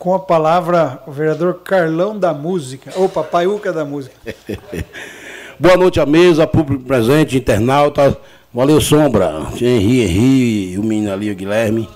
Com 0.00 0.14
a 0.14 0.18
palavra, 0.18 1.02
o 1.06 1.12
vereador 1.12 1.60
Carlão 1.62 2.18
da 2.18 2.32
Música, 2.32 2.90
ou 2.96 3.06
Papaiuca 3.06 3.70
da 3.70 3.84
Música. 3.84 4.16
Boa 5.60 5.76
noite 5.76 6.00
à 6.00 6.06
mesa, 6.06 6.46
público 6.46 6.84
presente, 6.84 7.36
internauta. 7.36 8.16
Valeu, 8.50 8.80
Sombra. 8.80 9.46
Henri, 9.60 10.00
Henri, 10.00 10.78
o 10.78 10.82
menino 10.82 11.12
ali, 11.12 11.30
o 11.30 11.36
Guilherme. 11.36 11.86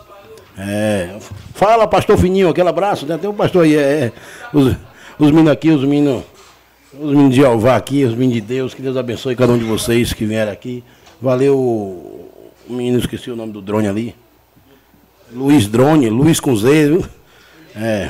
É, 0.58 1.16
fala, 1.54 1.88
pastor 1.88 2.18
Fininho, 2.18 2.50
aquele 2.50 2.68
abraço, 2.68 3.06
né? 3.06 3.16
Tem 3.16 3.30
um 3.30 3.32
pastor 3.32 3.64
aí, 3.64 3.74
é, 3.74 3.80
é, 3.80 4.12
os, 4.52 4.76
os 5.18 5.30
meninos 5.30 5.52
aqui, 5.52 5.70
os 5.70 5.82
meninos, 5.82 6.24
os 6.92 7.10
meninos 7.10 7.34
de 7.34 7.42
Alvá 7.42 7.74
aqui, 7.74 8.04
os 8.04 8.12
meninos 8.12 8.34
de 8.34 8.40
Deus, 8.42 8.74
que 8.74 8.82
Deus 8.82 8.98
abençoe 8.98 9.34
cada 9.34 9.54
um 9.54 9.58
de 9.58 9.64
vocês 9.64 10.12
que 10.12 10.26
vieram 10.26 10.52
aqui. 10.52 10.84
Valeu, 11.22 11.56
o 11.56 12.30
menino, 12.68 12.98
esqueci 12.98 13.30
o 13.30 13.36
nome 13.36 13.54
do 13.54 13.62
drone 13.62 13.88
ali. 13.88 14.14
Luiz 15.32 15.66
Drone, 15.66 16.10
Luiz 16.10 16.38
com 16.38 16.54
Z, 16.54 16.88
viu? 16.90 17.04
É. 17.76 18.08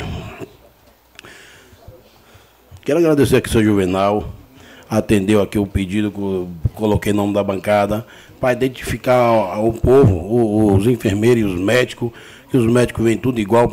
Quero 2.84 2.98
agradecer 2.98 3.36
aqui 3.36 3.48
ao 3.48 3.52
seu 3.52 3.64
Juvenal, 3.64 4.28
atendeu 4.90 5.40
aqui 5.40 5.58
o 5.58 5.66
pedido 5.66 6.10
que 6.10 6.18
eu 6.18 6.48
coloquei 6.74 7.12
o 7.12 7.16
nome 7.16 7.32
da 7.32 7.42
bancada, 7.42 8.06
para 8.38 8.52
identificar 8.52 9.58
o 9.58 9.72
povo, 9.72 10.74
os 10.74 10.86
enfermeiros 10.86 11.42
e 11.42 11.46
os 11.46 11.58
médicos, 11.58 12.10
que 12.50 12.58
os 12.58 12.70
médicos 12.70 13.02
vêm 13.02 13.16
tudo 13.16 13.40
igual, 13.40 13.70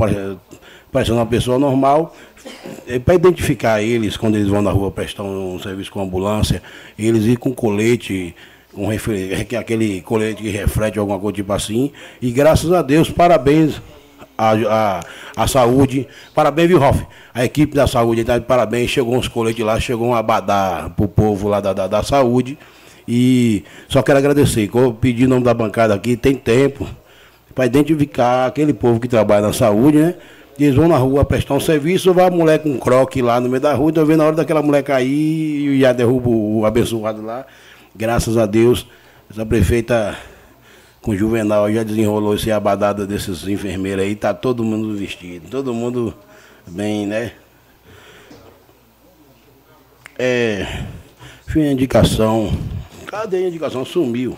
parecendo 0.90 1.18
uma 1.18 1.26
pessoa 1.26 1.60
normal, 1.60 2.16
é 2.88 2.98
para 2.98 3.16
identificar 3.16 3.82
eles 3.82 4.16
quando 4.16 4.36
eles 4.36 4.48
vão 4.48 4.62
na 4.62 4.72
rua 4.72 4.92
prestar 4.92 5.24
um 5.24 5.60
serviço 5.60 5.92
com 5.92 6.02
ambulância, 6.02 6.64
eles 6.98 7.26
ir 7.26 7.36
com 7.36 7.54
colete, 7.54 8.34
com 8.74 8.90
aquele 9.60 10.00
colete 10.04 10.42
que 10.42 10.50
reflete 10.50 10.98
alguma 10.98 11.20
coisa 11.20 11.36
tipo 11.36 11.52
assim, 11.52 11.92
e 12.22 12.32
graças 12.32 12.72
a 12.72 12.82
Deus, 12.82 13.10
parabéns 13.10 13.82
a, 14.42 14.54
a, 14.54 15.44
a 15.44 15.48
saúde. 15.48 16.08
Parabéns, 16.34 16.68
viu, 16.68 16.80
Ralf? 16.80 17.00
A 17.34 17.46
equipe 17.46 17.76
da 17.76 17.86
saúde 17.86 18.24
tá 18.24 18.40
de 18.40 18.46
parabéns. 18.46 18.90
Chegou 18.90 19.16
uns 19.16 19.28
coletes 19.28 19.64
lá, 19.64 19.80
chegou 19.80 20.08
um 20.08 20.16
abadá 20.16 20.92
pro 20.98 21.08
povo 21.08 21.48
lá 21.48 21.62
da, 21.62 21.74
da, 21.74 21.88
da 21.88 22.02
saúde. 22.02 22.58
E 23.08 23.64
só 23.88 24.02
quero 24.02 24.18
agradecer. 24.18 24.70
Eu 24.74 24.94
pedi 24.94 25.26
o 25.26 25.30
nome 25.30 25.44
da 25.44 25.54
bancada 25.54 25.94
aqui, 25.94 26.18
tem 26.18 26.34
tempo 26.34 26.88
para 27.54 27.66
identificar 27.66 28.48
aquele 28.48 28.74
povo 28.74 29.00
que 29.00 29.08
trabalha 29.08 29.42
na 29.42 29.54
saúde, 29.54 29.98
né? 29.98 30.16
Eles 30.60 30.76
vão 30.76 30.88
na 30.88 30.98
rua 30.98 31.26
prestar 31.26 31.56
um 31.56 31.60
serviço, 31.60 32.14
vai 32.14 32.28
a 32.28 32.32
mulher 32.32 32.60
com 32.60 32.70
um 32.70 32.78
croque 32.78 33.22
lá 33.22 33.40
no 33.40 33.50
meio 33.50 33.62
da 33.62 33.74
rua, 33.74 33.90
então 33.90 34.06
vendo 34.06 34.20
na 34.20 34.26
hora 34.26 34.36
daquela 34.36 34.62
mulher 34.62 34.84
cair 34.84 35.08
e 35.08 35.80
já 35.80 35.92
derruba 35.92 36.30
o 36.30 36.66
abençoado 36.66 37.22
lá. 37.22 37.46
Graças 37.96 38.38
a 38.38 38.46
Deus, 38.46 38.86
essa 39.30 39.46
prefeita 39.46 40.16
com 41.02 41.12
o 41.12 41.18
Juvenal 41.18 41.72
já 41.72 41.84
desenrolou 41.84 42.36
esse 42.36 42.52
abadada 42.52 43.08
desses 43.08 43.48
enfermeiros 43.48 44.04
aí, 44.04 44.16
tá 44.16 44.34
todo 44.34 44.64
mundo 44.64 44.96
vestido, 44.96 45.50
todo 45.50 45.74
mundo 45.74 46.14
bem, 46.68 47.08
né? 47.08 47.34
É. 50.18 50.86
Fim 51.48 51.64
a 51.64 51.72
indicação. 51.72 52.52
Cadê 53.08 53.38
a 53.38 53.48
indicação? 53.48 53.84
Sumiu. 53.84 54.38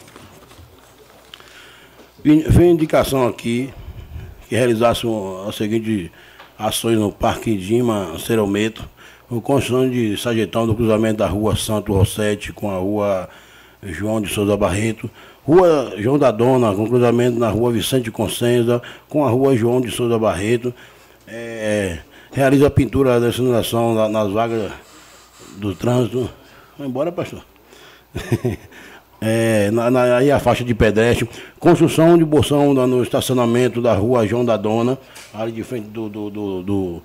Fim 2.23 2.63
a 2.63 2.71
indicação 2.71 3.27
aqui 3.27 3.71
que 4.47 4.55
realizasse 4.55 5.05
as 5.47 5.55
seguintes 5.55 6.09
ações 6.57 6.97
no 6.97 7.11
Parque 7.11 7.57
Dima 7.57 8.17
Cerometo, 8.17 8.87
com 9.27 9.41
construção 9.41 9.89
de 9.89 10.15
sajetão 10.15 10.65
do 10.65 10.73
cruzamento 10.73 11.17
da 11.17 11.27
rua 11.27 11.55
Santo 11.55 11.91
Rossetti 11.91 12.53
com 12.53 12.71
a 12.71 12.77
rua 12.77 13.29
João 13.81 14.21
de 14.21 14.29
Souza 14.29 14.55
Barreto, 14.55 15.09
Rua 15.45 15.93
João 15.97 16.17
da 16.17 16.31
Dona, 16.31 16.73
com 16.73 16.87
cruzamento 16.87 17.37
na 17.37 17.49
rua 17.49 17.71
Vicente 17.71 18.09
Consenza, 18.09 18.81
com 19.09 19.25
a 19.25 19.29
rua 19.29 19.55
João 19.57 19.81
de 19.81 19.91
Souza 19.91 20.17
Barreto. 20.17 20.73
É, 21.27 21.99
realiza 22.31 22.67
a 22.67 22.69
pintura 22.69 23.19
da 23.19 23.31
sinalização 23.31 24.09
nas 24.09 24.31
vagas 24.31 24.71
do 25.57 25.75
trânsito. 25.75 26.29
Vai 26.77 26.87
embora, 26.87 27.11
pastor. 27.11 27.43
é, 29.19 29.69
na, 29.71 29.91
na, 29.91 30.17
aí 30.17 30.31
a 30.31 30.39
faixa 30.39 30.63
de 30.63 30.73
pedestre. 30.73 31.29
Construção 31.59 32.17
de 32.17 32.23
bolsão 32.23 32.73
no 32.73 33.03
estacionamento 33.03 33.81
da 33.81 33.93
rua 33.93 34.25
João 34.25 34.45
da 34.45 34.55
Dona, 34.55 34.97
ali 35.33 35.51
de 35.51 35.63
frente 35.63 35.89
do, 35.89 36.07
do, 36.07 36.29
do, 36.29 36.63
do, 36.63 37.01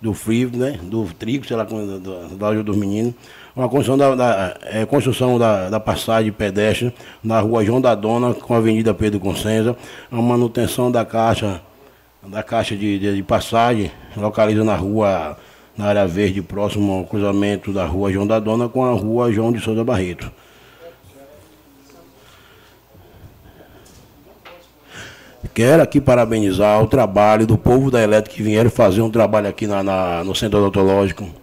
do 0.00 0.14
frio, 0.14 0.50
né? 0.54 0.78
Do 0.82 1.04
trigo, 1.18 1.46
sei 1.46 1.58
lá, 1.58 1.64
da 1.64 2.46
loja 2.48 2.62
dos 2.62 2.76
meninos 2.76 3.12
uma 3.54 3.68
construção 3.68 3.98
da, 3.98 4.14
da 4.14 4.56
é, 4.62 4.86
construção 4.86 5.38
da, 5.38 5.68
da, 5.68 5.78
passagem 5.78 6.32
pedestre 6.32 6.92
na 7.22 7.40
rua 7.40 7.64
João 7.64 7.80
da 7.80 7.94
Dona 7.94 8.34
com 8.34 8.54
a 8.54 8.56
Avenida 8.56 8.94
Pedro 8.94 9.20
Consenza, 9.20 9.76
a 10.10 10.16
manutenção 10.16 10.90
da 10.90 11.04
caixa, 11.04 11.60
da 12.26 12.42
caixa 12.42 12.74
de, 12.74 12.98
de, 12.98 13.16
de, 13.16 13.22
passagem, 13.22 13.90
localiza 14.16 14.64
na 14.64 14.74
rua, 14.74 15.36
na 15.76 15.86
área 15.86 16.06
verde, 16.06 16.40
próximo 16.40 16.92
ao 16.92 17.04
cruzamento 17.04 17.72
da 17.72 17.84
rua 17.84 18.10
João 18.10 18.26
da 18.26 18.38
Dona 18.38 18.68
com 18.68 18.84
a 18.84 18.92
rua 18.92 19.30
João 19.30 19.52
de 19.52 19.60
Souza 19.60 19.84
Barreto. 19.84 20.30
Quero 25.52 25.82
aqui 25.82 26.00
parabenizar 26.00 26.82
o 26.82 26.86
trabalho 26.86 27.46
do 27.46 27.58
povo 27.58 27.90
da 27.90 28.00
Elétrica 28.00 28.36
que 28.36 28.42
vieram 28.42 28.70
fazer 28.70 29.02
um 29.02 29.10
trabalho 29.10 29.48
aqui 29.48 29.66
na, 29.66 29.82
na 29.82 30.24
no 30.24 30.34
Centro 30.34 30.58
Odontológico 30.58 31.41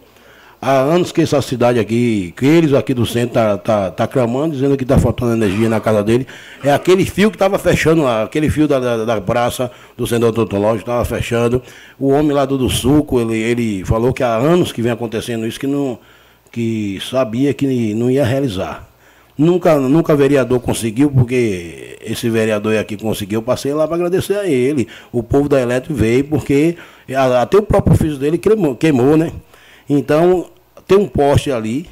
Há 0.62 0.72
anos 0.72 1.10
que 1.10 1.22
essa 1.22 1.40
cidade 1.40 1.78
aqui, 1.78 2.34
que 2.36 2.44
eles 2.44 2.74
aqui 2.74 2.92
do 2.92 3.06
centro 3.06 3.32
tá, 3.32 3.56
tá, 3.56 3.90
tá 3.90 4.06
clamando, 4.06 4.54
dizendo 4.54 4.76
que 4.76 4.84
está 4.84 4.98
faltando 4.98 5.32
energia 5.32 5.70
na 5.70 5.80
casa 5.80 6.02
dele. 6.02 6.26
É 6.62 6.70
aquele 6.70 7.06
fio 7.06 7.30
que 7.30 7.36
estava 7.36 7.58
fechando 7.58 8.02
lá, 8.02 8.24
aquele 8.24 8.50
fio 8.50 8.68
da, 8.68 8.78
da, 8.78 9.04
da 9.06 9.20
praça 9.22 9.70
do 9.96 10.06
centro 10.06 10.28
odontológico 10.28 10.80
estava 10.90 11.04
fechando. 11.06 11.62
O 11.98 12.10
homem 12.10 12.32
lá 12.32 12.44
do, 12.44 12.58
do 12.58 12.68
suco, 12.68 13.18
ele, 13.20 13.38
ele 13.38 13.84
falou 13.86 14.12
que 14.12 14.22
há 14.22 14.36
anos 14.36 14.70
que 14.70 14.82
vem 14.82 14.92
acontecendo 14.92 15.46
isso, 15.46 15.58
que 15.58 15.66
não 15.66 15.98
que 16.52 16.98
sabia 17.08 17.54
que 17.54 17.94
não 17.94 18.10
ia 18.10 18.24
realizar. 18.24 18.86
Nunca, 19.38 19.78
nunca 19.78 20.14
vereador 20.14 20.60
conseguiu, 20.60 21.10
porque 21.10 21.96
esse 22.04 22.28
vereador 22.28 22.76
aqui 22.76 22.98
conseguiu, 22.98 23.40
passei 23.40 23.72
lá 23.72 23.86
para 23.86 23.96
agradecer 23.96 24.36
a 24.36 24.46
ele. 24.46 24.86
O 25.10 25.22
povo 25.22 25.48
da 25.48 25.58
Eletro 25.58 25.94
veio, 25.94 26.24
porque 26.24 26.76
até 27.40 27.56
o 27.56 27.62
próprio 27.62 27.96
filho 27.96 28.18
dele 28.18 28.36
queimou, 28.36 28.76
queimou 28.76 29.16
né? 29.16 29.32
Então, 29.92 30.48
tem 30.86 30.96
um 30.96 31.08
poste 31.08 31.50
ali, 31.50 31.84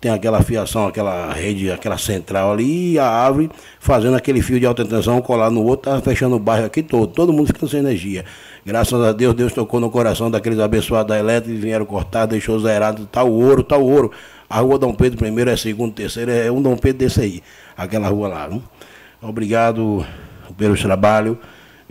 tem 0.00 0.12
aquela 0.12 0.40
fiação, 0.40 0.86
aquela 0.86 1.32
rede, 1.32 1.68
aquela 1.68 1.98
central 1.98 2.52
ali, 2.52 2.92
e 2.92 2.98
a 3.00 3.04
árvore 3.04 3.50
fazendo 3.80 4.14
aquele 4.16 4.40
fio 4.40 4.60
de 4.60 4.66
alta 4.66 4.84
tensão 4.84 5.20
colar 5.20 5.50
no 5.50 5.64
outro, 5.64 5.90
tá 5.90 6.00
fechando 6.00 6.36
o 6.36 6.38
bairro 6.38 6.66
aqui 6.66 6.80
todo, 6.80 7.08
todo 7.08 7.32
mundo 7.32 7.48
ficando 7.48 7.68
sem 7.68 7.80
energia. 7.80 8.24
Graças 8.64 9.02
a 9.02 9.10
Deus, 9.10 9.34
Deus 9.34 9.52
tocou 9.52 9.80
no 9.80 9.90
coração 9.90 10.30
daqueles 10.30 10.60
abençoados 10.60 11.08
da 11.08 11.18
elétrica, 11.18 11.58
vieram 11.58 11.84
cortar, 11.84 12.26
deixou 12.26 12.56
zerado, 12.60 13.04
tá 13.06 13.24
o 13.24 13.32
ouro, 13.32 13.64
tá 13.64 13.76
o 13.76 13.84
ouro. 13.84 14.12
A 14.48 14.60
rua 14.60 14.78
Dom 14.78 14.94
Pedro 14.94 15.26
I 15.26 15.50
é 15.50 15.56
segundo, 15.56 15.92
terceiro, 15.92 16.30
é 16.30 16.52
um 16.52 16.62
Dom 16.62 16.76
Pedro 16.76 16.98
desse 16.98 17.20
aí, 17.20 17.42
aquela 17.76 18.06
rua 18.06 18.28
lá. 18.28 18.48
Obrigado 19.20 20.06
pelo 20.56 20.76
trabalho. 20.76 21.36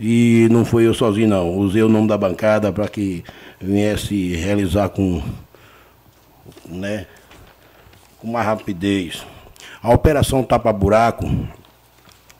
E 0.02 0.48
não 0.50 0.64
foi 0.64 0.86
eu 0.86 0.94
sozinho 0.94 1.28
não, 1.28 1.50
usei 1.58 1.82
o 1.82 1.88
nome 1.88 2.08
da 2.08 2.16
bancada 2.16 2.72
para 2.72 2.88
que 2.88 3.22
viesse 3.60 4.34
realizar 4.34 4.88
com 4.88 5.22
né, 6.70 7.06
com 8.18 8.28
mais 8.28 8.46
rapidez. 8.46 9.24
A 9.82 9.92
operação 9.92 10.42
Tapa 10.42 10.72
Buraco, 10.72 11.28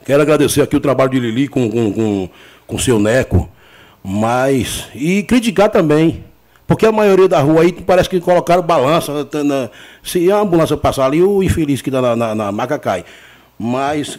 quero 0.05 0.21
agradecer 0.21 0.61
aqui 0.61 0.75
o 0.75 0.79
trabalho 0.79 1.09
de 1.11 1.19
Lili 1.19 1.47
com 1.47 1.69
com, 1.69 1.93
com, 1.93 2.29
com 2.67 2.77
seu 2.77 2.99
Neco, 2.99 3.49
mas. 4.03 4.87
E 4.95 5.23
criticar 5.23 5.69
também. 5.69 6.23
Porque 6.65 6.85
a 6.85 6.91
maioria 6.91 7.27
da 7.27 7.41
rua 7.41 7.63
aí 7.63 7.73
parece 7.73 8.09
que 8.09 8.21
colocaram 8.21 8.61
balança. 8.61 9.27
Na, 9.43 9.69
se 10.01 10.31
a 10.31 10.37
ambulância 10.39 10.77
passar 10.77 11.05
ali, 11.05 11.21
o 11.21 11.43
infeliz 11.43 11.81
que 11.81 11.89
está 11.89 12.01
na, 12.01 12.15
na, 12.15 12.33
na 12.33 12.51
maca 12.51 12.79
cai. 12.79 13.03
Mas 13.59 14.17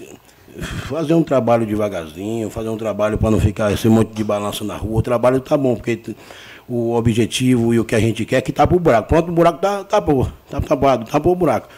fazer 0.61 1.15
um 1.15 1.23
trabalho 1.23 1.65
devagarzinho, 1.65 2.51
fazer 2.51 2.69
um 2.69 2.77
trabalho 2.77 3.17
para 3.17 3.31
não 3.31 3.41
ficar 3.41 3.73
esse 3.73 3.89
monte 3.89 4.13
de 4.13 4.23
balança 4.23 4.65
na 4.65 4.77
rua. 4.77 4.99
O 4.99 5.03
trabalho 5.03 5.41
tá 5.41 5.57
bom, 5.57 5.75
porque 5.75 6.15
o 6.69 6.95
objetivo 6.95 7.73
e 7.75 7.81
o 7.81 7.85
que 7.85 7.95
a 7.95 8.01
gente 8.01 8.25
quer, 8.25 8.37
é 8.37 8.41
que 8.41 8.53
tá 8.53 8.67
pro 8.67 8.79
buraco. 8.79 9.09
Pronto, 9.09 9.29
o 9.29 9.33
buraco 9.33 9.59
tá, 9.59 9.85
tá 9.85 10.01
pô, 10.01 10.27
tá 10.51 10.61
tapado, 10.61 11.11
tá 11.11 11.21
pro 11.21 11.35
buraco. 11.35 11.69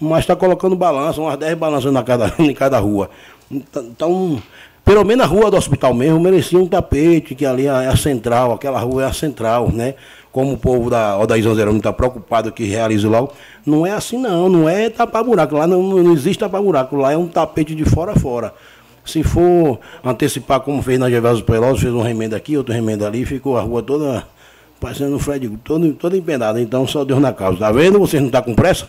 Mas 0.00 0.20
está 0.20 0.34
colocando 0.34 0.74
balança, 0.74 1.20
umas 1.20 1.36
10 1.38 1.56
balanças 1.56 1.92
na 1.92 2.02
cada, 2.02 2.32
em 2.38 2.54
cada 2.54 2.78
rua. 2.78 3.10
Então, 3.50 4.42
pelo 4.84 5.04
menos 5.04 5.26
na 5.26 5.32
rua 5.32 5.50
do 5.50 5.56
hospital 5.56 5.94
mesmo, 5.94 6.18
merecia 6.20 6.58
um 6.58 6.66
tapete, 6.66 7.34
que 7.34 7.46
ali 7.46 7.66
é 7.66 7.70
a 7.70 7.96
central, 7.96 8.52
aquela 8.52 8.80
rua 8.80 9.04
é 9.04 9.06
a 9.06 9.12
central, 9.12 9.70
né? 9.70 9.94
como 10.32 10.54
o 10.54 10.56
povo 10.56 10.88
da 10.88 11.18
Odaí 11.18 11.42
Zanzerão 11.42 11.76
está 11.76 11.92
preocupado 11.92 12.50
que 12.50 12.64
realize 12.64 13.06
logo. 13.06 13.32
Não 13.64 13.86
é 13.86 13.92
assim 13.92 14.18
não, 14.18 14.48
não 14.48 14.68
é 14.68 14.88
tapar 14.88 15.22
buraco. 15.22 15.54
Lá 15.54 15.66
não, 15.66 15.82
não 15.82 16.12
existe 16.12 16.40
tapar 16.40 16.62
buraco, 16.62 16.96
lá 16.96 17.12
é 17.12 17.16
um 17.16 17.28
tapete 17.28 17.74
de 17.74 17.84
fora 17.84 18.12
a 18.12 18.16
fora. 18.16 18.54
Se 19.04 19.22
for 19.22 19.80
antecipar 20.04 20.60
como 20.60 20.82
fez 20.82 20.98
na 20.98 21.10
Gervásio 21.10 21.44
Peloso, 21.44 21.80
fez 21.80 21.92
um 21.92 22.02
remendo 22.02 22.36
aqui, 22.36 22.56
outro 22.56 22.72
remendo 22.72 23.04
ali, 23.04 23.24
ficou 23.24 23.56
a 23.56 23.62
rua 23.62 23.82
toda 23.82 24.24
parecendo 24.80 25.14
um 25.14 25.18
Fred, 25.18 25.48
todo, 25.64 25.92
toda 25.94 26.16
empenada. 26.16 26.60
Então 26.60 26.86
só 26.86 27.04
Deus 27.04 27.20
na 27.20 27.32
causa. 27.32 27.58
Tá 27.58 27.72
vendo? 27.72 27.98
Vocês 27.98 28.20
não 28.20 28.28
estão 28.28 28.40
tá 28.40 28.44
com 28.44 28.54
pressa? 28.54 28.88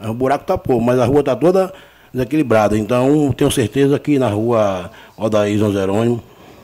O 0.00 0.14
buraco 0.14 0.44
tapou, 0.44 0.80
mas 0.80 0.98
a 0.98 1.04
rua 1.04 1.20
está 1.20 1.34
toda 1.34 1.72
desequilibrada. 2.12 2.78
Então 2.78 3.32
tenho 3.32 3.50
certeza 3.50 3.98
que 3.98 4.18
na 4.18 4.28
rua 4.28 4.90
Odaí 5.16 5.58
Zanzerônimo, 5.58 6.22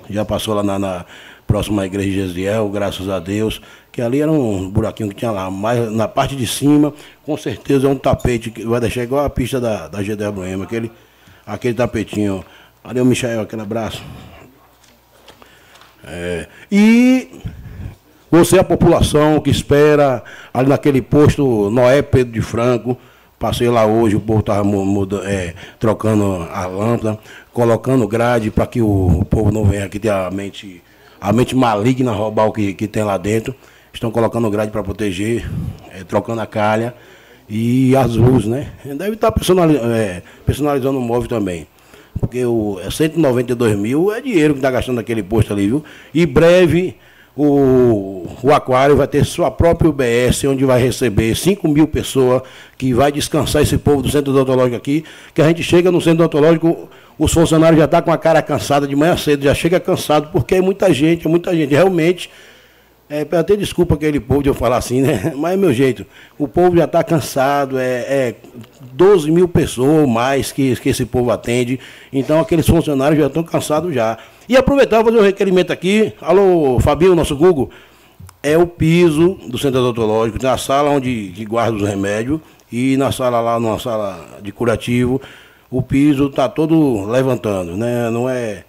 já 0.08 0.24
passou 0.24 0.54
lá 0.54 0.62
na, 0.62 0.78
na 0.78 1.04
próxima 1.46 1.84
igreja 1.84 2.08
de 2.08 2.14
Gesiel, 2.14 2.68
graças 2.68 3.08
a 3.08 3.18
Deus, 3.18 3.60
que 3.90 4.00
ali 4.00 4.20
era 4.20 4.30
um 4.30 4.70
buraquinho 4.70 5.08
que 5.08 5.16
tinha 5.16 5.32
lá, 5.32 5.50
mas 5.50 5.90
na 5.90 6.06
parte 6.06 6.36
de 6.36 6.46
cima, 6.46 6.94
com 7.24 7.36
certeza 7.36 7.88
é 7.88 7.90
um 7.90 7.96
tapete 7.96 8.52
que 8.52 8.64
vai 8.64 8.80
deixar 8.80 9.02
igual 9.02 9.24
a 9.24 9.30
pista 9.30 9.60
da, 9.60 9.88
da 9.88 10.30
Boema, 10.30 10.64
aquele, 10.64 10.92
aquele 11.44 11.74
tapetinho. 11.74 12.44
É 12.82 13.02
o 13.02 13.04
Michael, 13.04 13.42
aquele 13.42 13.62
abraço. 13.62 14.02
É, 16.04 16.46
e 16.72 17.28
você, 18.30 18.58
a 18.58 18.64
população 18.64 19.40
que 19.40 19.50
espera 19.50 20.22
ali 20.52 20.68
naquele 20.68 21.02
posto 21.02 21.70
Noé 21.70 22.00
Pedro 22.00 22.32
de 22.32 22.40
Franco, 22.40 22.96
passei 23.38 23.68
lá 23.68 23.86
hoje, 23.86 24.16
o 24.16 24.20
povo 24.20 24.40
estava 24.40 24.64
é, 25.24 25.54
trocando 25.78 26.48
a 26.52 26.66
lâmpada, 26.66 27.18
colocando 27.52 28.06
grade 28.06 28.50
para 28.50 28.66
que 28.66 28.80
o, 28.80 29.20
o, 29.20 29.24
povo 29.24 29.50
não 29.50 29.64
venha 29.64 29.84
aqui 29.84 29.98
ter 29.98 30.10
a 30.10 30.30
mente, 30.30 30.82
a 31.20 31.32
mente 31.32 31.56
maligna 31.56 32.12
roubar 32.12 32.46
o 32.46 32.52
que, 32.52 32.72
que 32.72 32.86
tem 32.86 33.02
lá 33.02 33.18
dentro. 33.18 33.54
Estão 33.92 34.10
colocando 34.10 34.48
grade 34.48 34.70
para 34.70 34.82
proteger, 34.82 35.50
é, 35.92 36.04
trocando 36.04 36.40
a 36.40 36.46
calha 36.46 36.94
e 37.48 37.96
as 37.96 38.14
luzes, 38.14 38.46
né? 38.46 38.68
Deve 38.84 39.14
estar 39.14 39.30
tá 39.30 39.32
personalizando, 39.32 39.92
é, 39.92 40.22
personalizando 40.46 40.98
o 40.98 41.02
móvel 41.02 41.28
também. 41.28 41.66
Porque 42.20 42.44
o 42.44 42.78
é 42.84 42.90
192 42.90 43.76
mil 43.76 44.12
é 44.12 44.20
dinheiro 44.20 44.54
que 44.54 44.58
está 44.58 44.70
gastando 44.70 45.00
aquele 45.00 45.22
posto 45.22 45.52
ali, 45.52 45.66
viu? 45.66 45.84
E 46.12 46.26
breve 46.26 46.96
o, 47.36 48.26
o 48.42 48.52
aquário 48.52 48.96
vai 48.96 49.06
ter 49.06 49.24
sua 49.24 49.50
própria 49.50 49.88
UBS, 49.88 50.44
onde 50.44 50.64
vai 50.64 50.80
receber 50.80 51.34
5 51.34 51.66
mil 51.68 51.86
pessoas, 51.86 52.42
que 52.76 52.92
vai 52.92 53.10
descansar 53.10 53.62
esse 53.62 53.78
povo 53.78 54.02
do 54.02 54.10
centro 54.10 54.32
odontológico 54.32 54.76
aqui, 54.76 55.04
que 55.32 55.40
a 55.40 55.46
gente 55.46 55.62
chega 55.62 55.90
no 55.90 56.00
centro 56.00 56.24
odontológico, 56.24 56.88
os 57.18 57.32
funcionários 57.32 57.78
já 57.78 57.84
estão 57.84 58.00
tá 58.00 58.04
com 58.04 58.12
a 58.12 58.18
cara 58.18 58.42
cansada 58.42 58.86
de 58.86 58.96
manhã 58.96 59.16
cedo, 59.16 59.44
já 59.44 59.54
chega 59.54 59.78
cansado, 59.78 60.28
porque 60.32 60.56
é 60.56 60.60
muita 60.60 60.92
gente, 60.92 61.26
é 61.26 61.30
muita 61.30 61.54
gente. 61.54 61.70
Realmente, 61.70 62.30
é, 63.10 63.26
até 63.36 63.56
desculpa 63.56 63.96
aquele 63.96 64.20
povo 64.20 64.40
de 64.40 64.48
eu 64.48 64.54
falar 64.54 64.76
assim, 64.76 65.02
né? 65.02 65.32
Mas 65.36 65.54
é 65.54 65.56
meu 65.56 65.72
jeito. 65.72 66.06
O 66.38 66.46
povo 66.46 66.76
já 66.76 66.84
está 66.84 67.02
cansado, 67.02 67.76
é, 67.76 67.84
é 67.84 68.34
12 68.92 69.32
mil 69.32 69.48
pessoas 69.48 70.02
ou 70.02 70.06
mais 70.06 70.52
que, 70.52 70.76
que 70.76 70.88
esse 70.90 71.04
povo 71.04 71.32
atende. 71.32 71.80
Então 72.12 72.38
aqueles 72.38 72.68
funcionários 72.68 73.20
já 73.20 73.26
estão 73.26 73.42
cansados 73.42 73.92
já. 73.92 74.16
E 74.48 74.56
aproveitar 74.56 75.04
fazer 75.04 75.18
um 75.18 75.22
requerimento 75.22 75.72
aqui. 75.72 76.12
Alô, 76.20 76.78
Fabinho, 76.78 77.16
nosso 77.16 77.36
Google. 77.36 77.68
É 78.44 78.56
o 78.56 78.66
piso 78.66 79.38
do 79.48 79.58
centro 79.58 79.80
odontológico, 79.80 80.40
na 80.40 80.56
sala 80.56 80.90
onde 80.90 81.32
que 81.34 81.44
guarda 81.44 81.76
os 81.76 81.82
remédios 81.82 82.40
e 82.70 82.96
na 82.96 83.10
sala 83.10 83.40
lá, 83.40 83.58
numa 83.58 83.78
sala 83.80 84.38
de 84.40 84.52
curativo, 84.52 85.20
o 85.68 85.82
piso 85.82 86.28
está 86.28 86.48
todo 86.48 87.04
levantando, 87.04 87.76
né? 87.76 88.08
Não 88.08 88.28
é, 88.28 88.64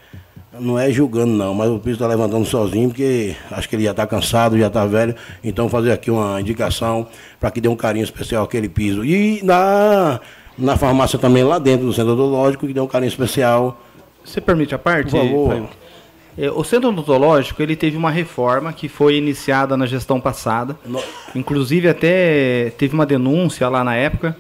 não 0.60 0.78
é 0.78 0.92
julgando 0.92 1.32
não, 1.32 1.54
mas 1.54 1.70
o 1.70 1.80
piso 1.80 1.96
está 1.96 2.08
levantando 2.08 2.46
sozinho, 2.46 2.90
porque 2.90 3.36
acho 3.52 3.70
que 3.70 3.76
ele 3.76 3.84
já 3.84 3.92
está 3.92 4.06
cansado, 4.06 4.58
já 4.58 4.68
está 4.68 4.86
velho. 4.86 5.16
Então 5.44 5.70
fazer 5.70 5.92
aqui 5.92 6.12
uma 6.12 6.40
indicação 6.40 7.08
para 7.40 7.50
que 7.52 7.62
dê 7.62 7.68
um 7.68 7.76
carinho 7.76 8.04
especial 8.04 8.44
àquele 8.44 8.68
piso. 8.70 9.06
E 9.06 9.42
na, 9.44 10.20
na 10.58 10.78
farmácia 10.78 11.18
também 11.18 11.44
lá 11.44 11.60
dentro 11.60 11.86
do 11.86 11.94
centro 11.94 12.14
odontológico, 12.14 12.68
que 12.68 12.74
dê 12.74 12.80
um 12.80 12.88
carinho 12.88 13.10
especial 13.10 13.78
você 14.24 14.40
permite 14.40 14.74
a 14.76 14.80
parte? 14.80 15.12
Por 15.12 15.20
favor. 15.20 15.70
É, 16.38 16.50
o 16.50 16.64
centro 16.64 16.90
odontológico 16.90 17.62
ele 17.62 17.76
teve 17.76 17.98
uma 17.98 18.10
reforma 18.10 18.72
que 18.72 18.88
foi 18.88 19.16
iniciada 19.16 19.76
na 19.76 19.86
gestão 19.86 20.20
passada. 20.20 20.78
No... 20.86 21.02
Inclusive 21.36 21.90
até 21.90 22.72
teve 22.78 22.94
uma 22.94 23.06
denúncia 23.06 23.68
lá 23.68 23.84
na 23.84 23.96
época 23.96 24.36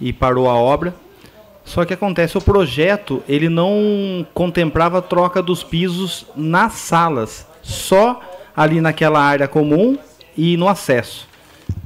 e 0.00 0.12
parou 0.12 0.48
a 0.48 0.54
obra. 0.54 0.94
Só 1.68 1.84
que 1.84 1.94
acontece 1.94 2.36
o 2.36 2.40
projeto 2.40 3.22
ele 3.28 3.48
não 3.48 4.26
contemplava 4.34 4.98
a 4.98 5.02
troca 5.02 5.42
dos 5.42 5.62
pisos 5.62 6.26
nas 6.34 6.72
salas, 6.72 7.46
só 7.62 8.20
ali 8.56 8.80
naquela 8.80 9.20
área 9.20 9.46
comum 9.46 9.96
e 10.36 10.56
no 10.56 10.66
acesso. 10.66 11.28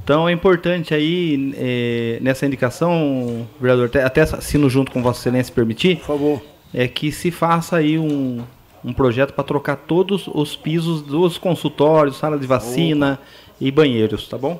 Então 0.03 0.27
é 0.27 0.31
importante 0.31 0.93
aí 0.93 1.53
é, 1.57 2.17
nessa 2.21 2.45
indicação, 2.45 3.47
vereador, 3.59 3.87
até, 3.87 4.03
até 4.03 4.21
assino 4.21 4.69
junto 4.69 4.91
com 4.91 5.03
Vossa 5.03 5.19
Excelência 5.19 5.53
permitir. 5.53 5.97
Por 5.97 6.05
favor 6.05 6.53
é 6.73 6.87
que 6.87 7.11
se 7.11 7.29
faça 7.29 7.77
aí 7.77 7.99
um, 7.99 8.41
um 8.83 8.91
projeto 8.91 9.33
para 9.33 9.43
trocar 9.43 9.75
todos 9.75 10.27
os 10.27 10.55
pisos 10.55 11.01
dos 11.01 11.37
consultórios, 11.37 12.17
sala 12.17 12.37
de 12.39 12.47
vacina 12.47 13.19
e 13.61 13.69
banheiros, 13.69 14.27
tá 14.27 14.37
bom? 14.37 14.59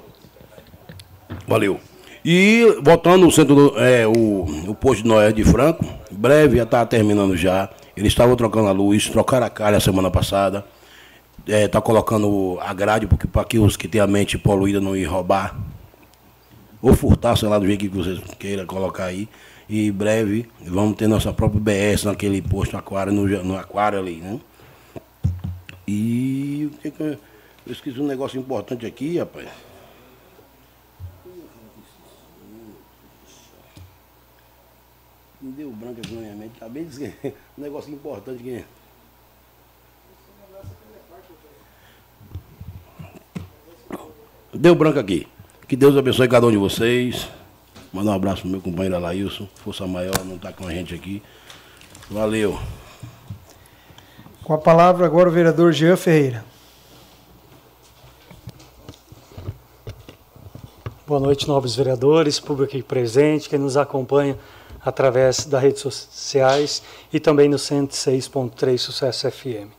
Valeu. 1.48 1.80
E 2.26 2.80
voltando 2.82 3.26
no 3.26 3.32
centro 3.32 3.78
é, 3.78 4.08
o, 4.08 4.46
o 4.70 4.76
posto 4.76 5.04
de 5.04 5.10
Noé 5.10 5.32
de 5.34 5.44
Franco, 5.44 5.86
breve 6.10 6.58
já 6.58 6.64
está 6.64 6.86
terminando 6.86 7.36
já. 7.36 7.70
Eles 7.98 8.14
estavam 8.14 8.36
trocando 8.36 8.70
a 8.70 8.72
luz, 8.72 9.10
trocaram 9.10 9.46
a 9.46 9.50
calha 9.50 9.80
semana 9.80 10.10
passada. 10.10 10.66
Está 11.46 11.58
é, 11.58 11.68
tá 11.68 11.82
colocando 11.82 12.58
a 12.62 12.74
grade 12.74 13.08
para 13.08 13.44
que 13.44 13.60
os 13.60 13.76
que 13.76 13.90
têm 13.90 14.00
a 14.00 14.08
mente 14.08 14.38
poluída 14.38 14.80
não 14.80 14.96
ir 14.96 15.04
roubar. 15.04 15.60
Ou 16.82 16.96
furtar, 16.96 17.36
sei 17.36 17.50
lá, 17.50 17.60
do 17.60 17.68
jeito 17.68 17.82
que 17.82 17.90
vocês 17.90 18.20
queiram 18.40 18.66
colocar 18.66 19.06
aí. 19.06 19.28
E 19.68 19.88
em 19.88 19.92
breve 19.92 20.48
vamos 20.66 20.96
ter 20.96 21.08
nossa 21.08 21.34
própria 21.34 21.60
BS 21.60 22.06
naquele 22.06 22.42
posto 22.42 22.78
aquário, 22.78 23.12
no, 23.12 23.28
no 23.44 23.58
aquário 23.58 24.00
ali, 24.00 24.16
né? 24.16 24.40
E 25.86 26.70
eu 27.66 27.72
esqueci 27.72 28.00
um 28.00 28.08
negócio 28.08 28.40
importante 28.40 28.86
aqui, 28.86 29.18
rapaz. 29.18 29.48
Me 35.44 35.52
deu 35.52 35.70
branco 35.72 36.00
aqui 36.00 36.14
na 36.14 36.22
minha 36.22 36.36
mente. 36.36 36.54
Acabei 36.56 36.86
de 36.86 36.90
dizer 36.90 37.36
um 37.58 37.62
negócio 37.62 37.94
importante 37.94 38.40
aqui. 38.40 38.66
Deu 44.54 44.74
branco 44.74 45.00
aqui. 45.00 45.28
Que 45.68 45.76
Deus 45.76 45.98
abençoe 45.98 46.30
cada 46.30 46.48
um 46.48 46.52
de 46.52 46.56
vocês. 46.56 47.28
Manda 47.92 48.12
um 48.12 48.14
abraço 48.14 48.44
pro 48.44 48.52
meu 48.52 48.62
companheiro 48.62 48.96
Alailson, 48.96 49.46
Força 49.56 49.86
Maior, 49.86 50.24
não 50.24 50.38
está 50.38 50.54
com 50.54 50.66
a 50.66 50.72
gente 50.72 50.96
aqui. 50.96 51.22
Valeu. 52.10 52.58
Com 54.46 54.54
a 54.54 54.58
palavra 54.58 55.06
agora 55.06 55.28
o 55.28 55.32
vereador 55.32 55.74
Jean 55.74 55.98
Ferreira. 55.98 56.46
Boa 61.06 61.20
noite, 61.20 61.50
nobres 61.50 61.76
vereadores, 61.76 62.40
público 62.40 62.72
aqui 62.72 62.82
presente, 62.82 63.50
que 63.50 63.58
nos 63.58 63.76
acompanha 63.76 64.38
através 64.86 65.46
das 65.46 65.62
redes 65.62 65.82
sociais 65.82 66.84
e 67.12 67.20
também 67.20 67.48
no 67.48 67.58
106.3 67.58 68.78
Sucesso 68.78 69.30
FM. 69.32 69.72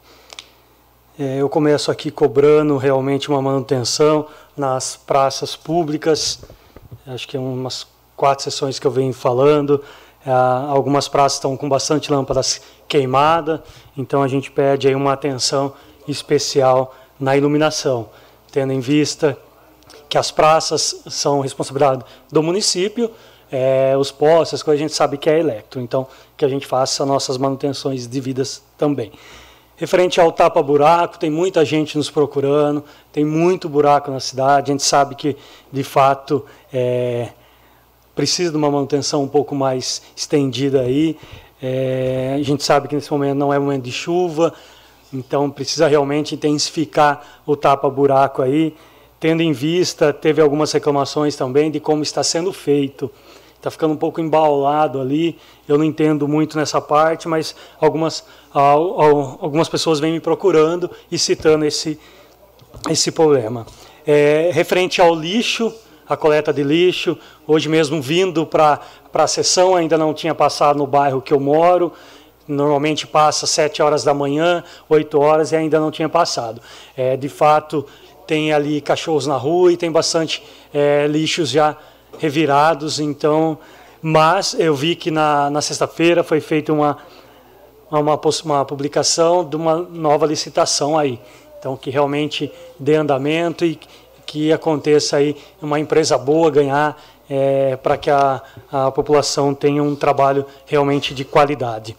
É, 1.19 1.37
eu 1.37 1.49
começo 1.49 1.91
aqui 1.91 2.11
cobrando 2.11 2.77
realmente 2.77 3.29
uma 3.29 3.41
manutenção 3.41 4.27
nas 4.57 4.97
praças 4.97 5.55
públicas, 5.55 6.41
acho 7.07 7.29
que 7.29 7.37
é 7.37 7.41
umas 7.41 7.87
quatro 8.17 8.43
sessões 8.43 8.79
que 8.79 8.87
eu 8.87 8.91
venho 8.91 9.13
falando. 9.13 9.83
É, 10.27 10.31
algumas 10.31 11.07
praças 11.07 11.35
estão 11.39 11.57
com 11.57 11.69
bastante 11.69 12.11
lâmpadas 12.11 12.61
queimadas, 12.89 13.61
então 13.97 14.23
a 14.23 14.29
gente 14.29 14.51
pede 14.51 14.89
aí 14.89 14.95
uma 14.95 15.13
atenção 15.13 15.75
especial 16.09 16.95
na 17.21 17.37
iluminação, 17.37 18.09
tendo 18.51 18.73
em 18.73 18.81
vista 18.81 19.39
que 20.09 20.19
as 20.19 20.31
praças 20.31 21.03
são 21.09 21.41
responsabilidade 21.41 22.05
do 22.31 22.43
município, 22.43 23.11
é, 23.57 23.97
os 23.97 24.11
postes, 24.11 24.65
coisas 24.65 24.81
a 24.81 24.85
gente 24.85 24.97
sabe 24.97 25.17
que 25.17 25.31
é 25.31 25.39
eletro, 25.39 25.81
então 25.81 26.09
que 26.37 26.45
a 26.45 26.49
gente 26.49 26.67
faça 26.67 27.07
nossas 27.07 27.39
manutenções 27.39 28.05
devidas 28.05 28.65
também. 28.77 29.13
Referente 29.77 30.21
ao 30.21 30.33
tapa-buraco, 30.33 31.21
tem 31.21 31.31
muita 31.31 31.65
gente 31.65 31.97
nos 31.97 32.11
procurando, 32.11 32.83
tem 33.13 33.25
muito 33.25 33.69
buraco 33.69 34.11
na 34.11 34.19
cidade, 34.19 34.73
a 34.73 34.75
gente 34.75 34.83
sabe 34.83 35.15
que, 35.15 35.37
de 35.71 35.85
fato, 35.85 36.45
é, 36.73 37.29
precisa 38.13 38.51
de 38.51 38.57
uma 38.57 38.69
manutenção 38.69 39.23
um 39.23 39.29
pouco 39.29 39.55
mais 39.55 40.03
estendida 40.17 40.81
aí. 40.81 41.17
É, 41.63 42.35
a 42.37 42.43
gente 42.43 42.65
sabe 42.65 42.89
que 42.89 42.97
nesse 42.97 43.13
momento 43.13 43.37
não 43.37 43.55
é 43.55 43.59
momento 43.59 43.85
de 43.85 43.93
chuva, 43.93 44.53
então 45.13 45.49
precisa 45.49 45.87
realmente 45.87 46.35
intensificar 46.35 47.41
o 47.47 47.55
tapa-buraco 47.55 48.43
aí, 48.43 48.75
tendo 49.21 49.43
em 49.43 49.53
vista, 49.53 50.13
teve 50.13 50.43
algumas 50.43 50.73
reclamações 50.73 51.37
também 51.37 51.71
de 51.71 51.79
como 51.79 52.03
está 52.03 52.25
sendo 52.25 52.53
feito. 52.53 53.09
Está 53.65 53.71
ficando 53.71 53.95
um 53.95 53.97
pouco 53.97 54.21
embaulado 54.21 55.01
ali, 55.01 55.39
eu 55.67 55.79
não 55.79 55.87
entendo 55.87 56.29
muito 56.29 56.59
nessa 56.59 56.83
parte, 56.83 57.27
mas 57.27 57.57
algumas, 57.81 58.23
algumas 58.53 59.71
pessoas 59.71 59.99
vêm 59.99 60.13
me 60.13 60.21
procurando 60.21 60.91
e 61.11 61.19
citando 61.19 61.65
esse, 61.65 61.99
esse 62.91 63.11
problema. 63.11 63.65
É, 64.07 64.51
referente 64.53 65.01
ao 65.01 65.15
lixo, 65.15 65.73
a 66.07 66.15
coleta 66.15 66.53
de 66.53 66.63
lixo, 66.63 67.17
hoje 67.47 67.71
mesmo 67.71 68.03
vindo 68.03 68.45
para 68.45 68.83
a 69.15 69.27
sessão, 69.27 69.75
ainda 69.75 69.97
não 69.97 70.13
tinha 70.13 70.35
passado 70.35 70.77
no 70.77 70.87
bairro 70.87 71.23
que 71.23 71.33
eu 71.33 71.41
moro, 71.41 71.91
normalmente 72.47 73.07
passa 73.07 73.47
sete 73.47 73.83
horas 73.83 74.05
da 74.05 74.13
manhã, 74.13 74.63
oito 74.91 75.19
horas 75.19 75.53
e 75.53 75.57
ainda 75.57 75.81
não 75.81 75.91
tinha 75.91 76.11
passado. 76.11 76.61
É, 76.95 77.17
de 77.17 77.31
fato, 77.31 77.87
tem 78.27 78.53
ali 78.53 78.83
cachorros 78.83 79.27
na 79.27 79.39
rua 79.39 79.73
e 79.73 79.77
tem 79.79 79.91
bastante 79.91 80.43
é, 80.71 81.07
lixos 81.07 81.49
já 81.49 81.79
revirados, 82.19 83.01
então, 83.01 83.59
mas 84.01 84.55
eu 84.59 84.75
vi 84.75 84.95
que 84.95 85.11
na, 85.11 85.51
na 85.51 85.61
sexta-feira 85.61 86.23
foi 86.23 86.41
feita 86.41 86.73
uma, 86.73 86.99
uma, 87.91 88.21
uma 88.45 88.65
publicação 88.65 89.45
de 89.45 89.57
uma 89.57 89.77
nova 89.77 90.27
licitação 90.27 90.99
aí, 90.99 91.19
então 91.59 91.77
que 91.77 91.91
realmente 91.91 92.53
dê 92.79 92.97
andamento 92.97 93.65
e 93.65 93.79
que 94.27 94.53
aconteça 94.53 95.17
aí 95.17 95.37
uma 95.61 95.79
empresa 95.79 96.19
boa 96.19 96.51
ganhar 96.51 97.01
é, 97.29 97.77
para 97.77 97.97
que 97.97 98.11
a, 98.11 98.43
a 98.71 98.91
população 98.91 99.55
tenha 99.55 99.83
um 99.83 99.95
trabalho 99.95 100.45
realmente 100.67 101.15
de 101.15 101.25
qualidade. 101.25 101.97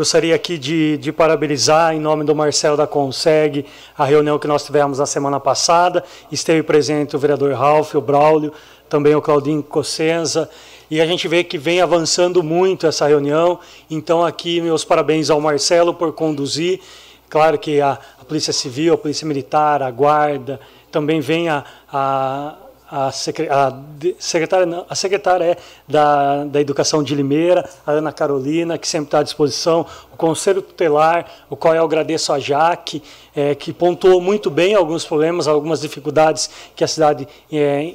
Gostaria 0.00 0.34
aqui 0.34 0.56
de, 0.56 0.96
de, 0.96 1.12
parabenizar, 1.12 1.94
em 1.94 2.00
nome 2.00 2.24
do 2.24 2.34
Marcelo 2.34 2.74
da 2.74 2.86
Conseg, 2.86 3.66
a 3.98 4.06
reunião 4.06 4.38
que 4.38 4.46
nós 4.46 4.64
tivemos 4.64 4.98
na 4.98 5.04
semana 5.04 5.38
passada. 5.38 6.02
Esteve 6.32 6.62
presente 6.62 7.14
o 7.14 7.18
vereador 7.18 7.52
Ralph, 7.52 7.94
o 7.94 8.00
Braulio, 8.00 8.50
também 8.88 9.14
o 9.14 9.20
Claudinho 9.20 9.62
Cossenza. 9.62 10.48
E 10.90 11.02
a 11.02 11.06
gente 11.06 11.28
vê 11.28 11.44
que 11.44 11.58
vem 11.58 11.82
avançando 11.82 12.42
muito 12.42 12.86
essa 12.86 13.06
reunião. 13.06 13.60
Então, 13.90 14.24
aqui, 14.24 14.62
meus 14.62 14.86
parabéns 14.86 15.28
ao 15.28 15.38
Marcelo 15.38 15.92
por 15.92 16.14
conduzir. 16.14 16.80
Claro 17.28 17.58
que 17.58 17.82
a, 17.82 17.98
a 18.18 18.24
Polícia 18.24 18.54
Civil, 18.54 18.94
a 18.94 18.96
Polícia 18.96 19.26
Militar, 19.26 19.82
a 19.82 19.90
Guarda, 19.90 20.58
também 20.90 21.20
vem 21.20 21.50
a, 21.50 21.62
a 21.92 22.54
a, 22.90 23.12
secretária, 23.12 24.84
a 24.88 24.94
secretária 24.96 25.44
é 25.44 25.56
da, 25.86 26.44
da 26.44 26.60
Educação 26.60 27.02
de 27.02 27.14
Limeira, 27.14 27.68
a 27.86 27.92
Ana 27.92 28.12
Carolina, 28.12 28.76
que 28.76 28.88
sempre 28.88 29.06
está 29.06 29.20
à 29.20 29.22
disposição, 29.22 29.86
o 30.12 30.16
Conselho 30.16 30.60
Tutelar, 30.60 31.26
o 31.48 31.56
qual 31.56 31.74
eu 31.74 31.84
agradeço 31.84 32.32
a 32.32 32.40
Jaque, 32.40 33.00
é, 33.34 33.54
que 33.54 33.72
pontuou 33.72 34.20
muito 34.20 34.50
bem 34.50 34.74
alguns 34.74 35.04
problemas, 35.04 35.46
algumas 35.46 35.80
dificuldades 35.80 36.50
que 36.74 36.82
a 36.82 36.88
cidade 36.88 37.28
é, 37.52 37.94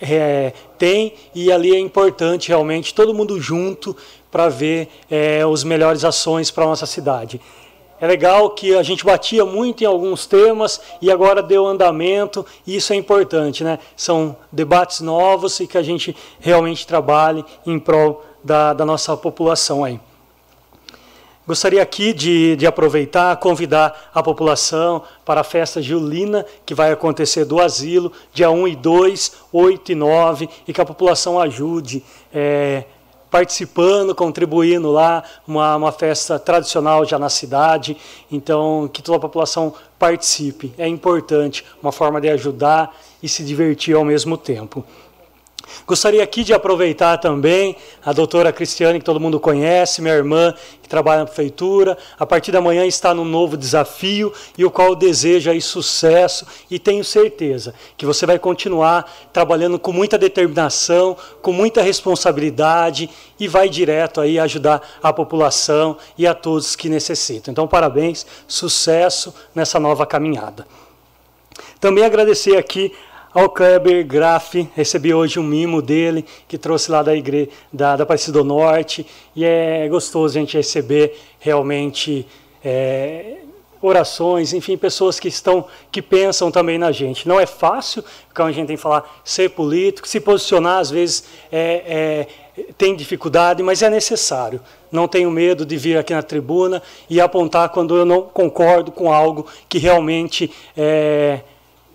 é, 0.00 0.52
tem, 0.78 1.12
e 1.34 1.50
ali 1.50 1.74
é 1.74 1.78
importante 1.78 2.48
realmente 2.48 2.94
todo 2.94 3.12
mundo 3.12 3.40
junto 3.40 3.96
para 4.30 4.48
ver 4.48 4.88
é, 5.10 5.42
as 5.42 5.64
melhores 5.64 6.04
ações 6.04 6.52
para 6.52 6.64
a 6.64 6.68
nossa 6.68 6.86
cidade. 6.86 7.40
É 8.00 8.06
legal 8.06 8.48
que 8.50 8.74
a 8.74 8.82
gente 8.82 9.04
batia 9.04 9.44
muito 9.44 9.84
em 9.84 9.86
alguns 9.86 10.26
temas 10.26 10.80
e 11.02 11.10
agora 11.10 11.42
deu 11.42 11.66
andamento, 11.66 12.46
e 12.66 12.76
isso 12.76 12.94
é 12.94 12.96
importante, 12.96 13.62
né? 13.62 13.78
São 13.94 14.34
debates 14.50 15.00
novos 15.00 15.60
e 15.60 15.66
que 15.66 15.76
a 15.76 15.82
gente 15.82 16.16
realmente 16.38 16.86
trabalhe 16.86 17.44
em 17.66 17.78
prol 17.78 18.24
da, 18.42 18.72
da 18.72 18.86
nossa 18.86 19.14
população 19.18 19.84
aí. 19.84 20.00
Gostaria 21.46 21.82
aqui 21.82 22.12
de, 22.14 22.56
de, 22.56 22.66
aproveitar, 22.66 23.36
convidar 23.36 24.10
a 24.14 24.22
população 24.22 25.02
para 25.24 25.40
a 25.40 25.44
festa 25.44 25.82
julina 25.82 26.46
que 26.64 26.74
vai 26.74 26.92
acontecer 26.92 27.44
do 27.44 27.60
asilo, 27.60 28.12
dia 28.32 28.50
1 28.50 28.68
e 28.68 28.76
2, 28.76 29.32
8 29.52 29.92
e 29.92 29.94
9, 29.94 30.48
e 30.68 30.72
que 30.72 30.80
a 30.80 30.86
população 30.86 31.40
ajude. 31.40 32.04
É, 32.32 32.84
participando, 33.30 34.14
contribuindo 34.14 34.90
lá, 34.90 35.22
uma, 35.46 35.76
uma 35.76 35.92
festa 35.92 36.38
tradicional 36.38 37.04
já 37.04 37.18
na 37.18 37.28
cidade, 37.28 37.96
então 38.30 38.90
que 38.92 39.02
toda 39.02 39.18
a 39.18 39.20
população 39.20 39.72
participe. 39.98 40.72
É 40.76 40.88
importante, 40.88 41.64
uma 41.82 41.92
forma 41.92 42.20
de 42.20 42.28
ajudar 42.28 42.94
e 43.22 43.28
se 43.28 43.44
divertir 43.44 43.94
ao 43.94 44.04
mesmo 44.04 44.36
tempo. 44.36 44.84
Gostaria 45.86 46.22
aqui 46.22 46.42
de 46.42 46.52
aproveitar 46.52 47.18
também 47.18 47.76
a 48.04 48.12
doutora 48.12 48.52
Cristiane, 48.52 48.98
que 48.98 49.04
todo 49.04 49.20
mundo 49.20 49.38
conhece, 49.38 50.02
minha 50.02 50.14
irmã, 50.14 50.54
que 50.82 50.88
trabalha 50.88 51.20
na 51.20 51.26
prefeitura. 51.26 51.96
A 52.18 52.26
partir 52.26 52.50
da 52.50 52.60
manhã 52.60 52.84
está 52.84 53.14
num 53.14 53.24
novo 53.24 53.56
desafio 53.56 54.32
e 54.58 54.64
o 54.64 54.70
qual 54.70 54.94
deseja 54.94 55.52
sucesso 55.60 56.46
e 56.70 56.78
tenho 56.78 57.04
certeza 57.04 57.74
que 57.96 58.06
você 58.06 58.26
vai 58.26 58.38
continuar 58.38 59.10
trabalhando 59.32 59.78
com 59.78 59.92
muita 59.92 60.18
determinação, 60.18 61.16
com 61.42 61.52
muita 61.52 61.82
responsabilidade 61.82 63.08
e 63.38 63.46
vai 63.46 63.68
direto 63.68 64.20
aí 64.20 64.38
ajudar 64.38 64.82
a 65.02 65.12
população 65.12 65.96
e 66.16 66.26
a 66.26 66.34
todos 66.34 66.74
que 66.74 66.88
necessitam. 66.88 67.52
Então, 67.52 67.68
parabéns, 67.68 68.26
sucesso 68.46 69.34
nessa 69.54 69.78
nova 69.78 70.06
caminhada. 70.06 70.66
Também 71.78 72.04
agradecer 72.04 72.56
aqui 72.56 72.92
ao 73.32 73.48
Kleber 73.48 74.04
Graff, 74.04 74.68
recebi 74.74 75.14
hoje 75.14 75.38
um 75.38 75.42
mimo 75.42 75.80
dele, 75.80 76.24
que 76.48 76.58
trouxe 76.58 76.90
lá 76.90 77.02
da 77.02 77.14
igreja 77.14 77.48
da, 77.72 77.96
da 77.96 78.02
Aparecida 78.02 78.38
do 78.38 78.44
Norte, 78.44 79.06
e 79.34 79.44
é 79.44 79.88
gostoso 79.88 80.36
a 80.36 80.40
gente 80.40 80.56
receber 80.56 81.16
realmente 81.38 82.26
é, 82.64 83.36
orações, 83.80 84.52
enfim, 84.52 84.76
pessoas 84.76 85.20
que 85.20 85.28
estão, 85.28 85.64
que 85.92 86.02
pensam 86.02 86.50
também 86.50 86.76
na 86.76 86.90
gente. 86.92 87.28
Não 87.28 87.38
é 87.38 87.46
fácil, 87.46 88.04
como 88.34 88.48
a 88.48 88.52
gente 88.52 88.66
tem 88.66 88.76
que 88.76 88.82
falar, 88.82 89.20
ser 89.24 89.50
político, 89.50 90.08
se 90.08 90.20
posicionar 90.20 90.78
às 90.78 90.90
vezes 90.90 91.24
é, 91.52 92.26
é, 92.56 92.62
tem 92.76 92.96
dificuldade, 92.96 93.62
mas 93.62 93.80
é 93.80 93.88
necessário. 93.88 94.60
Não 94.90 95.06
tenho 95.06 95.30
medo 95.30 95.64
de 95.64 95.76
vir 95.76 95.96
aqui 95.96 96.12
na 96.12 96.22
tribuna 96.22 96.82
e 97.08 97.20
apontar 97.20 97.68
quando 97.68 97.96
eu 97.96 98.04
não 98.04 98.22
concordo 98.22 98.90
com 98.90 99.12
algo 99.12 99.46
que 99.68 99.78
realmente 99.78 100.50
é, 100.76 101.40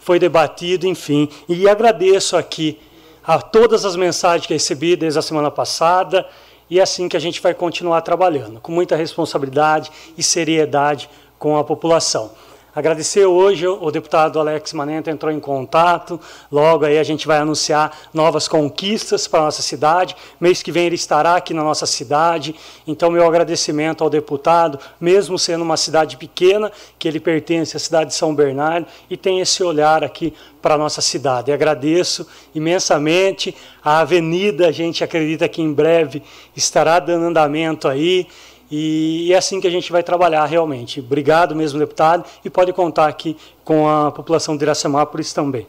foi 0.06 0.20
debatido, 0.20 0.86
enfim. 0.86 1.28
E 1.50 1.68
agradeço 1.68 2.38
aqui 2.38 2.80
a 3.24 3.42
todas 3.42 3.84
as 3.86 3.96
mensagens 3.96 4.46
que 4.46 4.54
recebi 4.54 4.96
desde 4.96 5.18
a 5.18 5.22
semana 5.22 5.50
passada, 5.50 6.30
e 6.70 6.80
é 6.80 6.84
assim 6.84 7.10
que 7.10 7.18
a 7.18 7.20
gente 7.20 7.42
vai 7.42 7.56
continuar 7.56 8.02
trabalhando, 8.02 8.60
com 8.62 8.72
muita 8.72 8.96
responsabilidade 8.96 9.92
e 10.16 10.22
seriedade 10.22 11.10
com 11.40 11.58
a 11.58 11.64
população. 11.64 12.30
Agradecer 12.76 13.26
hoje, 13.26 13.66
o 13.66 13.90
deputado 13.90 14.38
Alex 14.38 14.74
Manenta 14.74 15.10
entrou 15.10 15.32
em 15.32 15.40
contato, 15.40 16.20
logo 16.52 16.84
aí 16.84 16.98
a 16.98 17.04
gente 17.04 17.26
vai 17.26 17.38
anunciar 17.38 17.98
novas 18.14 18.50
conquistas 18.50 19.30
para 19.30 19.40
a 19.40 19.44
nossa 19.44 19.62
cidade, 19.62 20.14
mês 20.42 20.62
que 20.62 20.74
vem 20.74 20.88
ele 20.88 20.96
estará 20.96 21.38
aqui 21.38 21.54
na 21.54 21.64
nossa 21.64 21.86
cidade, 21.86 22.54
então 22.86 23.10
meu 23.10 23.26
agradecimento 23.26 24.04
ao 24.04 24.10
deputado, 24.10 24.78
mesmo 25.00 25.40
sendo 25.40 25.62
uma 25.62 25.78
cidade 25.78 26.18
pequena, 26.18 26.70
que 27.00 27.08
ele 27.08 27.22
pertence 27.22 27.78
à 27.78 27.80
cidade 27.80 28.10
de 28.10 28.16
São 28.18 28.36
Bernardo 28.36 28.88
e 29.10 29.16
tem 29.16 29.40
esse 29.40 29.64
olhar 29.64 30.04
aqui 30.04 30.34
para 30.62 30.76
a 30.76 30.78
nossa 30.78 31.00
cidade. 31.00 31.52
E 31.52 31.54
agradeço 31.54 32.28
imensamente. 32.54 33.56
A 33.82 34.00
avenida, 34.00 34.68
a 34.68 34.72
gente 34.72 35.02
acredita 35.02 35.48
que 35.48 35.62
em 35.62 35.72
breve 35.72 36.22
estará 36.56 37.00
dando 37.00 37.28
andamento 37.28 37.88
aí, 37.88 38.28
e 38.70 39.32
é 39.34 39.38
assim 39.38 39.62
que 39.62 39.68
a 39.68 39.72
gente 39.72 39.92
vai 39.92 40.04
trabalhar 40.04 40.46
realmente. 40.46 41.00
Obrigado 41.00 41.56
mesmo, 41.56 41.80
deputado, 41.80 42.26
e 42.44 42.50
pode 42.50 42.74
contar 42.74 43.08
aqui 43.08 43.38
com 43.64 43.88
a 43.88 44.12
população 44.12 44.58
de 44.58 44.64
Iracemápolis 44.64 45.34
também. 45.34 45.68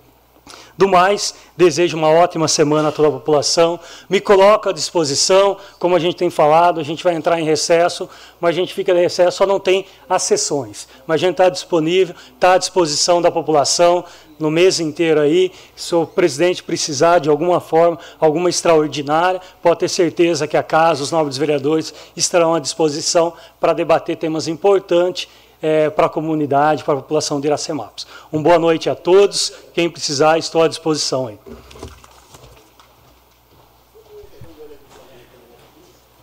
Do 0.78 0.86
mais, 0.86 1.34
desejo 1.56 1.96
uma 1.96 2.10
ótima 2.10 2.46
semana 2.46 2.90
a 2.90 2.92
toda 2.92 3.08
a 3.08 3.12
população. 3.12 3.80
Me 4.10 4.20
coloco 4.20 4.68
à 4.68 4.72
disposição, 4.72 5.56
como 5.78 5.96
a 5.96 5.98
gente 5.98 6.16
tem 6.16 6.28
falado, 6.28 6.78
a 6.78 6.82
gente 6.82 7.02
vai 7.02 7.14
entrar 7.14 7.40
em 7.40 7.44
recesso, 7.44 8.08
mas 8.38 8.50
a 8.50 8.58
gente 8.58 8.74
fica 8.74 8.92
em 8.92 9.00
recesso, 9.00 9.38
só 9.38 9.46
não 9.46 9.58
tem 9.58 9.86
as 10.08 10.22
sessões. 10.22 10.86
Mas 11.06 11.14
a 11.14 11.18
gente 11.18 11.32
está 11.32 11.48
disponível, 11.48 12.14
está 12.34 12.52
à 12.52 12.58
disposição 12.58 13.22
da 13.22 13.30
população 13.30 14.04
no 14.38 14.50
mês 14.50 14.80
inteiro 14.80 15.20
aí. 15.20 15.52
Se 15.74 15.94
o 15.94 16.06
presidente 16.06 16.62
precisar 16.62 17.18
de 17.18 17.28
alguma 17.28 17.60
forma, 17.60 17.98
alguma 18.20 18.48
extraordinária, 18.48 19.40
pode 19.62 19.80
ter 19.80 19.88
certeza 19.88 20.46
que 20.46 20.56
a 20.56 20.62
casa, 20.62 21.02
os 21.02 21.10
nobres 21.10 21.36
vereadores 21.36 21.94
estarão 22.16 22.54
à 22.54 22.60
disposição 22.60 23.32
para 23.60 23.72
debater 23.72 24.16
temas 24.16 24.48
importantes 24.48 25.28
é, 25.60 25.90
para 25.90 26.06
a 26.06 26.08
comunidade, 26.08 26.84
para 26.84 26.94
a 26.94 26.98
população 26.98 27.40
de 27.40 27.46
Iracemápolis. 27.46 28.06
Uma 28.30 28.42
boa 28.42 28.58
noite 28.58 28.90
a 28.90 28.94
todos. 28.94 29.52
Quem 29.72 29.88
precisar, 29.88 30.38
estou 30.38 30.62
à 30.62 30.68
disposição 30.68 31.26
aí. 31.26 31.38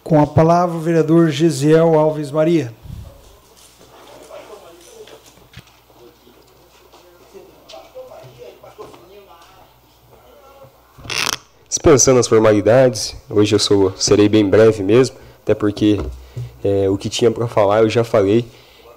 Com 0.03 0.22
a 0.22 0.27
palavra, 0.27 0.76
o 0.76 0.80
vereador 0.80 1.30
Gisiel 1.30 1.98
Alves 1.98 2.30
Maria. 2.30 2.73
Dispensando 11.74 12.20
as 12.20 12.28
formalidades, 12.28 13.16
hoje 13.28 13.56
eu 13.56 13.58
sou, 13.58 13.91
serei 13.98 14.30
bem 14.30 14.48
breve 14.48 14.84
mesmo, 14.84 15.16
até 15.41 15.56
porque 15.56 16.00
é, 16.64 16.88
o 16.88 16.95
que 17.00 17.10
tinha 17.10 17.32
para 17.32 17.48
falar 17.48 17.82
eu 17.82 17.90
já 17.90 18.04
falei. 18.04 18.45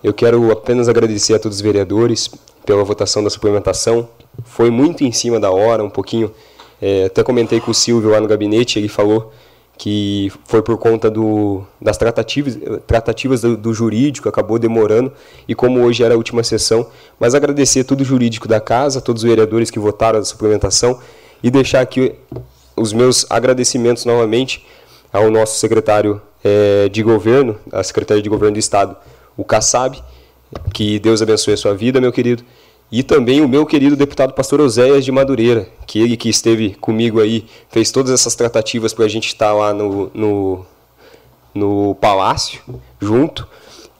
Eu 0.04 0.12
quero 0.12 0.52
apenas 0.52 0.86
agradecer 0.86 1.32
a 1.32 1.38
todos 1.38 1.56
os 1.56 1.62
vereadores 1.62 2.30
pela 2.66 2.84
votação 2.84 3.24
da 3.24 3.30
suplementação. 3.30 4.06
Foi 4.44 4.68
muito 4.68 5.04
em 5.04 5.10
cima 5.10 5.40
da 5.40 5.50
hora, 5.50 5.82
um 5.82 5.88
pouquinho. 5.88 6.30
É, 6.78 7.06
até 7.06 7.22
comentei 7.22 7.60
com 7.60 7.70
o 7.70 7.74
Silvio 7.74 8.10
lá 8.10 8.20
no 8.20 8.28
gabinete, 8.28 8.78
ele 8.78 8.88
falou 8.88 9.32
que 9.78 10.30
foi 10.44 10.60
por 10.60 10.76
conta 10.76 11.10
do, 11.10 11.64
das 11.80 11.96
tratativas, 11.96 12.58
tratativas 12.86 13.40
do, 13.40 13.56
do, 13.56 13.72
jurídico, 13.72 14.28
acabou 14.28 14.58
demorando, 14.58 15.10
e 15.48 15.54
como 15.54 15.80
hoje 15.80 16.04
era 16.04 16.12
a 16.12 16.16
última 16.18 16.42
sessão, 16.42 16.86
mas 17.18 17.34
agradecer 17.34 17.84
todo 17.84 18.02
o 18.02 18.04
jurídico 18.04 18.46
da 18.46 18.60
casa, 18.60 19.00
todos 19.00 19.22
os 19.22 19.28
vereadores 19.28 19.70
que 19.70 19.78
votaram 19.78 20.18
a 20.18 20.24
suplementação, 20.24 21.00
e 21.42 21.50
deixar 21.50 21.80
aqui 21.80 22.14
os 22.76 22.92
meus 22.92 23.26
agradecimentos 23.30 24.04
novamente 24.04 24.64
ao 25.12 25.30
nosso 25.30 25.58
secretário 25.58 26.20
é, 26.44 26.88
de 26.88 27.02
governo, 27.02 27.58
a 27.72 27.82
secretária 27.82 28.22
de 28.22 28.28
governo 28.28 28.54
do 28.54 28.58
Estado, 28.58 28.96
o 29.36 29.44
Kassab, 29.44 30.02
que 30.72 30.98
Deus 30.98 31.22
abençoe 31.22 31.54
a 31.54 31.56
sua 31.56 31.74
vida, 31.74 32.00
meu 32.00 32.12
querido, 32.12 32.44
e 32.90 33.02
também 33.02 33.40
o 33.40 33.48
meu 33.48 33.66
querido 33.66 33.96
deputado 33.96 34.32
pastor 34.32 34.60
Oséias 34.60 35.04
de 35.04 35.10
Madureira, 35.10 35.68
que 35.86 36.00
ele 36.00 36.16
que 36.16 36.28
esteve 36.28 36.74
comigo 36.74 37.20
aí, 37.20 37.46
fez 37.68 37.90
todas 37.90 38.12
essas 38.12 38.34
tratativas 38.34 38.92
para 38.94 39.04
a 39.04 39.08
gente 39.08 39.26
estar 39.26 39.52
lá 39.52 39.74
no, 39.74 40.10
no, 40.14 40.66
no 41.52 41.94
palácio, 41.96 42.60
junto. 43.00 43.48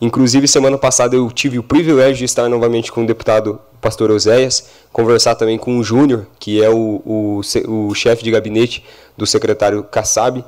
Inclusive, 0.01 0.47
semana 0.47 0.77
passada 0.77 1.16
eu 1.16 1.31
tive 1.31 1.59
o 1.59 1.62
privilégio 1.62 2.16
de 2.16 2.24
estar 2.24 2.48
novamente 2.48 2.93
com 2.93 3.02
o 3.02 3.06
deputado 3.06 3.59
pastor 3.81 4.10
Oséias, 4.10 4.68
conversar 4.93 5.35
também 5.36 5.56
com 5.56 5.78
o 5.78 5.85
Júnior, 5.85 6.27
que 6.39 6.62
é 6.62 6.68
o, 6.68 7.01
o, 7.05 7.40
o 7.68 7.94
chefe 7.94 8.23
de 8.23 8.31
gabinete 8.31 8.85
do 9.16 9.27
secretário 9.27 9.82
Kassab, 9.85 10.44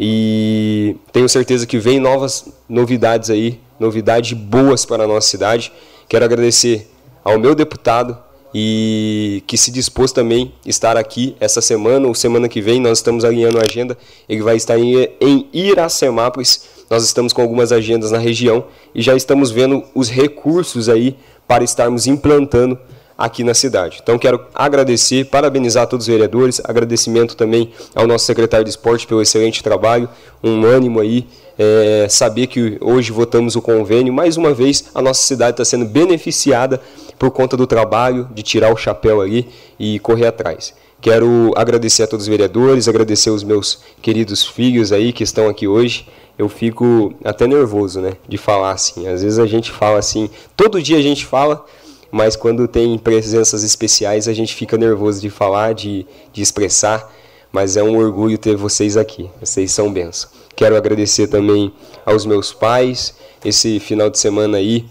e 0.00 0.96
tenho 1.12 1.28
certeza 1.28 1.66
que 1.66 1.78
vem 1.78 1.98
novas 1.98 2.46
novidades 2.68 3.30
aí, 3.30 3.60
novidades 3.80 4.32
boas 4.32 4.84
para 4.84 5.04
a 5.04 5.06
nossa 5.06 5.28
cidade. 5.28 5.72
Quero 6.08 6.24
agradecer 6.24 6.88
ao 7.24 7.38
meu 7.38 7.54
deputado 7.54 8.16
e 8.54 9.42
que 9.46 9.58
se 9.58 9.70
dispôs 9.70 10.12
também 10.12 10.54
estar 10.64 10.96
aqui 10.96 11.36
essa 11.40 11.60
semana 11.60 12.06
ou 12.06 12.14
semana 12.14 12.48
que 12.48 12.60
vem. 12.60 12.80
Nós 12.80 12.98
estamos 12.98 13.24
alinhando 13.24 13.58
a 13.58 13.62
agenda. 13.62 13.98
Ele 14.28 14.42
vai 14.42 14.56
estar 14.56 14.78
em, 14.78 15.10
em 15.20 15.48
Iracemápolis. 15.52 16.77
Nós 16.90 17.04
estamos 17.04 17.32
com 17.32 17.42
algumas 17.42 17.72
agendas 17.72 18.10
na 18.10 18.18
região 18.18 18.64
e 18.94 19.02
já 19.02 19.14
estamos 19.14 19.50
vendo 19.50 19.84
os 19.94 20.10
recursos 20.10 20.88
aí 20.88 21.16
para 21.46 21.62
estarmos 21.62 22.06
implantando 22.06 22.78
aqui 23.16 23.42
na 23.42 23.52
cidade. 23.52 23.98
Então 24.00 24.16
quero 24.16 24.40
agradecer, 24.54 25.26
parabenizar 25.26 25.88
todos 25.88 26.04
os 26.04 26.08
vereadores, 26.08 26.60
agradecimento 26.64 27.36
também 27.36 27.72
ao 27.94 28.06
nosso 28.06 28.24
secretário 28.24 28.64
de 28.64 28.70
esporte 28.70 29.06
pelo 29.06 29.20
excelente 29.20 29.62
trabalho, 29.62 30.08
um 30.42 30.64
ânimo 30.64 31.00
aí, 31.00 31.26
é, 31.58 32.06
saber 32.08 32.46
que 32.46 32.78
hoje 32.80 33.10
votamos 33.10 33.56
o 33.56 33.60
convênio, 33.60 34.12
mais 34.12 34.36
uma 34.36 34.54
vez 34.54 34.84
a 34.94 35.02
nossa 35.02 35.22
cidade 35.22 35.52
está 35.52 35.64
sendo 35.64 35.84
beneficiada 35.84 36.80
por 37.18 37.32
conta 37.32 37.56
do 37.56 37.66
trabalho, 37.66 38.28
de 38.32 38.44
tirar 38.44 38.72
o 38.72 38.76
chapéu 38.76 39.20
ali 39.20 39.48
e 39.78 39.98
correr 39.98 40.28
atrás. 40.28 40.72
Quero 41.00 41.52
agradecer 41.56 42.02
a 42.02 42.06
todos 42.06 42.24
os 42.24 42.28
vereadores, 42.28 42.88
agradecer 42.88 43.30
os 43.30 43.44
meus 43.44 43.80
queridos 44.02 44.44
filhos 44.44 44.92
aí 44.92 45.12
que 45.12 45.22
estão 45.22 45.48
aqui 45.48 45.68
hoje. 45.68 46.08
Eu 46.36 46.48
fico 46.48 47.14
até 47.24 47.46
nervoso, 47.46 48.00
né, 48.00 48.14
de 48.28 48.36
falar 48.36 48.72
assim. 48.72 49.06
Às 49.06 49.22
vezes 49.22 49.38
a 49.38 49.46
gente 49.46 49.70
fala 49.70 49.98
assim, 49.98 50.28
todo 50.56 50.82
dia 50.82 50.98
a 50.98 51.02
gente 51.02 51.24
fala, 51.24 51.64
mas 52.10 52.34
quando 52.34 52.66
tem 52.66 52.98
presenças 52.98 53.62
especiais 53.62 54.26
a 54.26 54.32
gente 54.32 54.54
fica 54.54 54.76
nervoso 54.76 55.20
de 55.20 55.30
falar, 55.30 55.72
de, 55.72 56.04
de 56.32 56.42
expressar. 56.42 57.12
Mas 57.50 57.76
é 57.76 57.82
um 57.82 57.96
orgulho 57.96 58.36
ter 58.36 58.56
vocês 58.56 58.96
aqui. 58.96 59.30
Vocês 59.40 59.72
são 59.72 59.90
bênçãos. 59.90 60.28
Quero 60.54 60.76
agradecer 60.76 61.28
também 61.28 61.72
aos 62.04 62.26
meus 62.26 62.52
pais. 62.52 63.14
Esse 63.44 63.80
final 63.80 64.10
de 64.10 64.18
semana 64.18 64.58
aí 64.58 64.84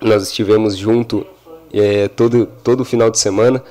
nós 0.00 0.24
estivemos 0.24 0.76
junto 0.76 1.24
é, 1.72 2.08
todo, 2.08 2.46
todo 2.64 2.84
final 2.84 3.10
de 3.10 3.18
semana. 3.18 3.62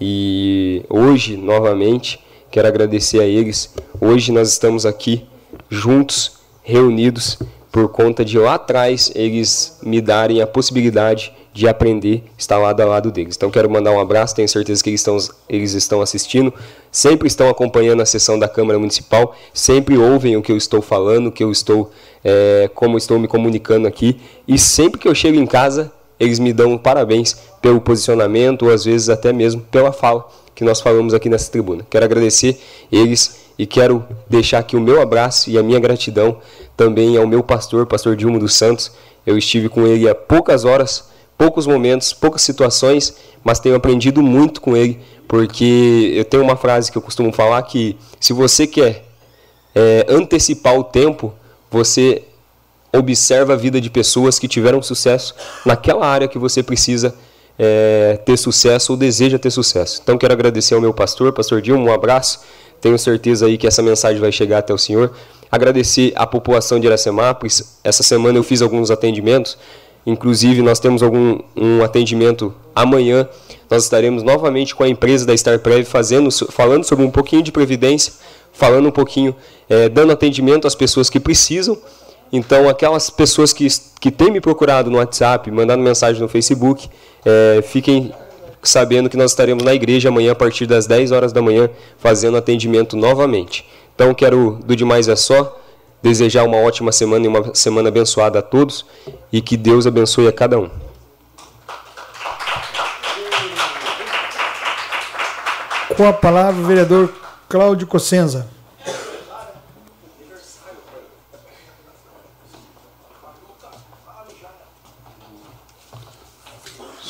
E 0.00 0.84
hoje, 0.88 1.36
novamente, 1.36 2.20
quero 2.50 2.68
agradecer 2.68 3.20
a 3.20 3.24
eles. 3.24 3.74
Hoje 4.00 4.32
nós 4.32 4.48
estamos 4.50 4.86
aqui 4.86 5.24
juntos, 5.68 6.38
reunidos, 6.62 7.38
por 7.70 7.88
conta 7.90 8.24
de 8.24 8.38
lá 8.38 8.54
atrás 8.54 9.12
eles 9.14 9.78
me 9.82 10.00
darem 10.00 10.40
a 10.40 10.46
possibilidade 10.46 11.32
de 11.52 11.66
aprender 11.66 12.22
estar 12.36 12.56
lado 12.58 12.80
a 12.80 12.84
lado 12.84 13.10
deles. 13.10 13.36
Então 13.36 13.50
quero 13.50 13.68
mandar 13.68 13.90
um 13.90 14.00
abraço, 14.00 14.34
tenho 14.34 14.48
certeza 14.48 14.82
que 14.82 14.90
eles 14.90 15.00
estão, 15.00 15.16
eles 15.48 15.74
estão 15.74 16.00
assistindo, 16.00 16.54
sempre 16.90 17.26
estão 17.26 17.48
acompanhando 17.48 18.00
a 18.00 18.06
sessão 18.06 18.38
da 18.38 18.48
Câmara 18.48 18.78
Municipal, 18.78 19.34
sempre 19.52 19.98
ouvem 19.98 20.36
o 20.36 20.42
que 20.42 20.52
eu 20.52 20.56
estou 20.56 20.80
falando, 20.80 21.28
o 21.28 21.32
que 21.32 21.42
eu 21.42 21.50
estou, 21.50 21.90
é, 22.22 22.70
como 22.74 22.96
estou 22.96 23.18
me 23.18 23.26
comunicando 23.26 23.88
aqui, 23.88 24.20
e 24.46 24.56
sempre 24.56 25.00
que 25.00 25.08
eu 25.08 25.14
chego 25.14 25.36
em 25.36 25.46
casa, 25.46 25.92
eles 26.18 26.38
me 26.38 26.52
dão 26.52 26.78
parabéns 26.78 27.36
pelo 27.60 27.80
posicionamento, 27.80 28.66
ou 28.66 28.72
às 28.72 28.84
vezes 28.84 29.08
até 29.08 29.32
mesmo 29.32 29.60
pela 29.62 29.92
fala 29.92 30.28
que 30.54 30.64
nós 30.64 30.80
falamos 30.80 31.14
aqui 31.14 31.28
nessa 31.28 31.50
tribuna. 31.50 31.86
Quero 31.88 32.04
agradecer 32.04 32.60
eles 32.90 33.46
e 33.58 33.64
quero 33.66 34.04
deixar 34.28 34.58
aqui 34.58 34.76
o 34.76 34.80
meu 34.80 35.00
abraço 35.00 35.50
e 35.50 35.56
a 35.56 35.62
minha 35.62 35.78
gratidão 35.78 36.38
também 36.76 37.16
ao 37.16 37.26
meu 37.26 37.42
pastor, 37.42 37.86
pastor 37.86 38.16
Dilma 38.16 38.38
dos 38.38 38.54
Santos. 38.54 38.92
Eu 39.24 39.38
estive 39.38 39.68
com 39.68 39.86
ele 39.86 40.08
há 40.08 40.14
poucas 40.14 40.64
horas, 40.64 41.10
poucos 41.36 41.66
momentos, 41.66 42.12
poucas 42.12 42.42
situações, 42.42 43.16
mas 43.44 43.60
tenho 43.60 43.76
aprendido 43.76 44.22
muito 44.22 44.60
com 44.60 44.76
ele, 44.76 44.98
porque 45.28 46.12
eu 46.14 46.24
tenho 46.24 46.42
uma 46.42 46.56
frase 46.56 46.90
que 46.90 46.98
eu 46.98 47.02
costumo 47.02 47.32
falar 47.32 47.62
que 47.62 47.96
se 48.18 48.32
você 48.32 48.66
quer 48.66 49.04
é, 49.74 50.06
antecipar 50.08 50.76
o 50.76 50.82
tempo, 50.82 51.32
você 51.70 52.24
observa 52.92 53.52
a 53.52 53.56
vida 53.56 53.80
de 53.80 53.90
pessoas 53.90 54.38
que 54.38 54.48
tiveram 54.48 54.82
sucesso 54.82 55.34
naquela 55.64 56.06
área 56.06 56.26
que 56.26 56.38
você 56.38 56.62
precisa 56.62 57.14
é, 57.58 58.18
ter 58.24 58.36
sucesso 58.36 58.92
ou 58.92 58.98
deseja 58.98 59.38
ter 59.38 59.50
sucesso. 59.50 60.00
Então 60.02 60.16
quero 60.16 60.32
agradecer 60.32 60.74
ao 60.74 60.80
meu 60.80 60.94
pastor, 60.94 61.32
pastor 61.32 61.60
Dilma, 61.60 61.84
um 61.84 61.92
abraço. 61.92 62.40
Tenho 62.80 62.98
certeza 62.98 63.46
aí 63.46 63.58
que 63.58 63.66
essa 63.66 63.82
mensagem 63.82 64.20
vai 64.20 64.30
chegar 64.30 64.58
até 64.58 64.72
o 64.72 64.78
senhor. 64.78 65.12
Agradecer 65.50 66.12
à 66.14 66.26
população 66.26 66.78
de 66.78 66.86
Iracemápolis. 66.86 67.78
Essa 67.82 68.02
semana 68.02 68.38
eu 68.38 68.44
fiz 68.44 68.62
alguns 68.62 68.90
atendimentos. 68.90 69.58
Inclusive 70.06 70.62
nós 70.62 70.78
temos 70.78 71.02
algum 71.02 71.40
um 71.56 71.82
atendimento 71.82 72.54
amanhã. 72.74 73.28
Nós 73.68 73.82
estaremos 73.82 74.22
novamente 74.22 74.74
com 74.74 74.84
a 74.84 74.88
empresa 74.88 75.26
da 75.26 75.34
StarPrev 75.34 75.84
fazendo, 75.84 76.30
falando 76.50 76.84
sobre 76.84 77.04
um 77.04 77.10
pouquinho 77.10 77.42
de 77.42 77.50
previdência, 77.50 78.12
falando 78.52 78.88
um 78.88 78.92
pouquinho, 78.92 79.34
é, 79.68 79.88
dando 79.88 80.12
atendimento 80.12 80.66
às 80.66 80.74
pessoas 80.74 81.10
que 81.10 81.18
precisam 81.18 81.76
então, 82.32 82.68
aquelas 82.68 83.08
pessoas 83.08 83.52
que, 83.52 83.66
que 84.00 84.10
têm 84.10 84.30
me 84.30 84.40
procurado 84.40 84.90
no 84.90 84.98
WhatsApp, 84.98 85.50
mandando 85.50 85.82
mensagem 85.82 86.20
no 86.20 86.28
Facebook, 86.28 86.88
é, 87.24 87.62
fiquem 87.62 88.12
sabendo 88.62 89.08
que 89.08 89.16
nós 89.16 89.30
estaremos 89.30 89.64
na 89.64 89.72
igreja 89.74 90.08
amanhã 90.08 90.32
a 90.32 90.34
partir 90.34 90.66
das 90.66 90.86
10 90.86 91.12
horas 91.12 91.32
da 91.32 91.40
manhã 91.40 91.70
fazendo 91.98 92.36
atendimento 92.36 92.96
novamente. 92.96 93.64
Então, 93.94 94.12
quero, 94.12 94.58
do 94.64 94.76
demais 94.76 95.08
é 95.08 95.16
só, 95.16 95.58
desejar 96.02 96.44
uma 96.44 96.58
ótima 96.58 96.92
semana 96.92 97.24
e 97.24 97.28
uma 97.28 97.54
semana 97.54 97.88
abençoada 97.88 98.38
a 98.38 98.42
todos 98.42 98.84
e 99.32 99.40
que 99.40 99.56
Deus 99.56 99.86
abençoe 99.86 100.28
a 100.28 100.32
cada 100.32 100.58
um. 100.58 100.70
Com 105.96 106.06
a 106.06 106.12
palavra, 106.12 106.62
o 106.62 106.66
vereador 106.66 107.12
Cláudio 107.48 107.86
Cossenza. 107.86 108.57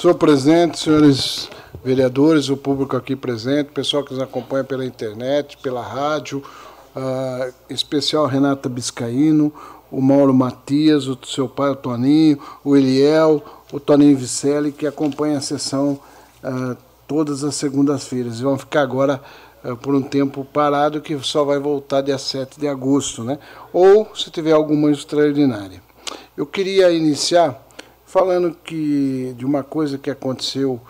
Senhor 0.00 0.14
presidente, 0.14 0.78
senhores 0.78 1.50
vereadores, 1.82 2.48
o 2.48 2.56
público 2.56 2.96
aqui 2.96 3.16
presente, 3.16 3.72
pessoal 3.72 4.04
que 4.04 4.12
nos 4.14 4.22
acompanha 4.22 4.62
pela 4.62 4.84
internet, 4.84 5.56
pela 5.56 5.82
rádio, 5.82 6.40
uh, 6.94 7.52
especial 7.68 8.24
Renata 8.26 8.68
Biscaíno, 8.68 9.52
o 9.90 10.00
Mauro 10.00 10.32
Matias, 10.32 11.08
o 11.08 11.18
seu 11.26 11.48
pai, 11.48 11.70
o 11.70 11.74
Toninho, 11.74 12.38
o 12.62 12.76
Eliel, 12.76 13.42
o 13.72 13.80
Toninho 13.80 14.16
Vicelli, 14.16 14.70
que 14.70 14.86
acompanha 14.86 15.38
a 15.38 15.40
sessão 15.40 15.98
uh, 16.44 16.76
todas 17.08 17.42
as 17.42 17.56
segundas-feiras. 17.56 18.38
Vão 18.38 18.56
ficar 18.56 18.82
agora 18.82 19.20
uh, 19.64 19.76
por 19.78 19.96
um 19.96 20.02
tempo 20.02 20.44
parado, 20.44 21.00
que 21.00 21.18
só 21.24 21.42
vai 21.42 21.58
voltar 21.58 22.02
dia 22.02 22.18
7 22.18 22.60
de 22.60 22.68
agosto, 22.68 23.24
né? 23.24 23.36
Ou 23.72 24.14
se 24.14 24.30
tiver 24.30 24.52
alguma 24.52 24.92
extraordinária. 24.92 25.82
Eu 26.36 26.46
queria 26.46 26.88
iniciar 26.92 27.66
falando 28.08 28.56
que 28.64 29.34
de 29.36 29.44
uma 29.44 29.62
coisa 29.62 29.98
que 29.98 30.10
aconteceu 30.10 30.80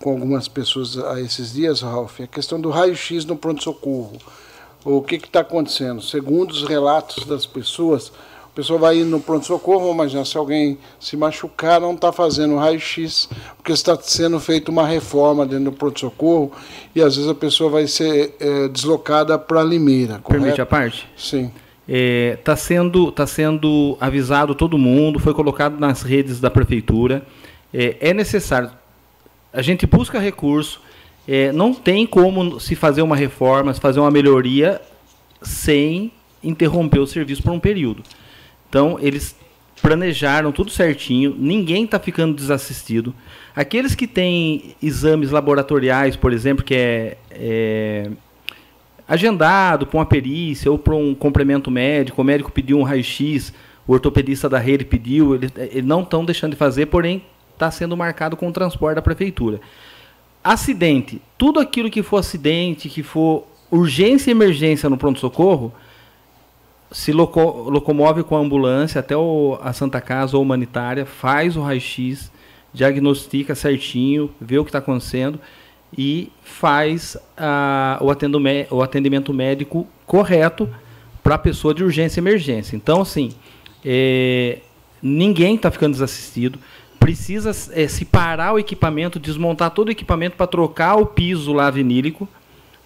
com 0.00 0.10
algumas 0.10 0.46
pessoas 0.46 0.96
a 0.96 1.20
esses 1.20 1.52
dias, 1.52 1.82
Ralf, 1.82 2.20
é 2.20 2.24
a 2.24 2.26
questão 2.28 2.60
do 2.60 2.70
raio-x 2.70 3.24
no 3.24 3.36
pronto-socorro. 3.36 4.16
O 4.84 5.02
que 5.02 5.16
está 5.16 5.40
acontecendo? 5.40 6.00
Segundo 6.00 6.52
os 6.52 6.62
relatos 6.62 7.26
das 7.26 7.44
pessoas, 7.44 8.12
a 8.44 8.54
pessoa 8.54 8.78
vai 8.78 8.98
indo 8.98 9.10
no 9.10 9.20
pronto-socorro, 9.20 9.92
mas 9.92 10.12
já 10.12 10.24
se 10.24 10.38
alguém 10.38 10.78
se 11.00 11.16
machucar, 11.16 11.80
não 11.80 11.94
está 11.94 12.12
fazendo 12.12 12.54
raio-x, 12.54 13.28
porque 13.56 13.72
está 13.72 13.98
sendo 14.00 14.38
feita 14.38 14.70
uma 14.70 14.86
reforma 14.86 15.44
dentro 15.44 15.64
do 15.64 15.72
pronto-socorro 15.72 16.52
e 16.94 17.02
às 17.02 17.16
vezes 17.16 17.28
a 17.28 17.34
pessoa 17.34 17.68
vai 17.68 17.88
ser 17.88 18.36
é, 18.38 18.68
deslocada 18.68 19.36
para 19.36 19.64
Limeira. 19.64 20.20
Correto? 20.20 20.42
Permite 20.42 20.60
a 20.60 20.66
parte? 20.66 21.08
Sim. 21.16 21.50
Está 21.88 21.96
é, 21.96 22.36
tá 22.36 22.54
sendo, 22.54 23.10
tá 23.10 23.26
sendo 23.26 23.96
avisado 23.98 24.54
todo 24.54 24.76
mundo, 24.76 25.18
foi 25.18 25.32
colocado 25.32 25.80
nas 25.80 26.02
redes 26.02 26.38
da 26.38 26.50
prefeitura. 26.50 27.22
É, 27.72 27.96
é 27.98 28.12
necessário. 28.12 28.70
A 29.50 29.62
gente 29.62 29.86
busca 29.86 30.18
recurso. 30.18 30.82
É, 31.26 31.50
não 31.50 31.72
tem 31.72 32.06
como 32.06 32.60
se 32.60 32.74
fazer 32.74 33.00
uma 33.00 33.16
reforma, 33.16 33.72
se 33.72 33.80
fazer 33.80 34.00
uma 34.00 34.10
melhoria 34.10 34.80
sem 35.40 36.12
interromper 36.44 36.98
o 36.98 37.06
serviço 37.06 37.42
por 37.42 37.52
um 37.52 37.60
período. 37.60 38.02
Então, 38.68 38.98
eles 39.00 39.34
planejaram 39.80 40.52
tudo 40.52 40.70
certinho, 40.70 41.34
ninguém 41.38 41.84
está 41.84 41.98
ficando 41.98 42.34
desassistido. 42.34 43.14
Aqueles 43.54 43.94
que 43.94 44.06
têm 44.06 44.74
exames 44.82 45.30
laboratoriais, 45.30 46.16
por 46.16 46.32
exemplo, 46.32 46.64
que 46.64 46.74
é, 46.74 47.16
é 47.30 48.10
agendado 49.08 49.86
para 49.86 49.98
uma 49.98 50.06
perícia 50.06 50.70
ou 50.70 50.78
para 50.78 50.94
um 50.94 51.14
complemento 51.14 51.70
médico, 51.70 52.20
o 52.20 52.24
médico 52.24 52.52
pediu 52.52 52.78
um 52.78 52.82
raio-x, 52.82 53.54
o 53.86 53.92
ortopedista 53.94 54.48
da 54.48 54.58
rede 54.58 54.84
pediu, 54.84 55.34
eles, 55.34 55.50
eles 55.56 55.84
não 55.84 56.02
estão 56.02 56.24
deixando 56.24 56.50
de 56.50 56.58
fazer, 56.58 56.86
porém 56.86 57.22
está 57.54 57.70
sendo 57.70 57.96
marcado 57.96 58.36
com 58.36 58.48
o 58.48 58.52
transporte 58.52 58.96
da 58.96 59.02
prefeitura. 59.02 59.60
Acidente, 60.44 61.22
tudo 61.38 61.58
aquilo 61.58 61.90
que 61.90 62.02
for 62.02 62.18
acidente, 62.18 62.88
que 62.90 63.02
for 63.02 63.46
urgência 63.70 64.30
e 64.30 64.32
emergência 64.32 64.90
no 64.90 64.98
pronto-socorro, 64.98 65.72
se 66.92 67.12
loco, 67.12 67.40
locomove 67.70 68.22
com 68.22 68.36
a 68.36 68.40
ambulância 68.40 69.00
até 69.00 69.16
o, 69.16 69.58
a 69.62 69.72
Santa 69.72 70.00
Casa 70.00 70.36
ou 70.36 70.42
humanitária, 70.42 71.06
faz 71.06 71.56
o 71.56 71.62
raio-x, 71.62 72.30
diagnostica 72.72 73.54
certinho, 73.54 74.30
vê 74.40 74.58
o 74.58 74.64
que 74.64 74.68
está 74.68 74.78
acontecendo 74.78 75.40
e 75.96 76.30
faz 76.42 77.16
a, 77.36 77.98
o, 78.00 78.76
o 78.76 78.82
atendimento 78.82 79.32
médico 79.32 79.86
correto 80.06 80.68
para 81.22 81.34
a 81.36 81.38
pessoa 81.38 81.74
de 81.74 81.84
urgência 81.84 82.20
e 82.20 82.22
emergência. 82.22 82.76
Então, 82.76 83.02
assim, 83.02 83.32
é, 83.84 84.58
ninguém 85.02 85.54
está 85.54 85.70
ficando 85.70 85.92
desassistido. 85.92 86.58
Precisa 86.98 87.50
é, 87.72 87.86
parar 88.10 88.54
o 88.54 88.58
equipamento, 88.58 89.18
desmontar 89.18 89.70
todo 89.70 89.88
o 89.88 89.92
equipamento 89.92 90.36
para 90.36 90.46
trocar 90.46 90.96
o 90.96 91.06
piso 91.06 91.52
lá 91.52 91.70
vinílico. 91.70 92.28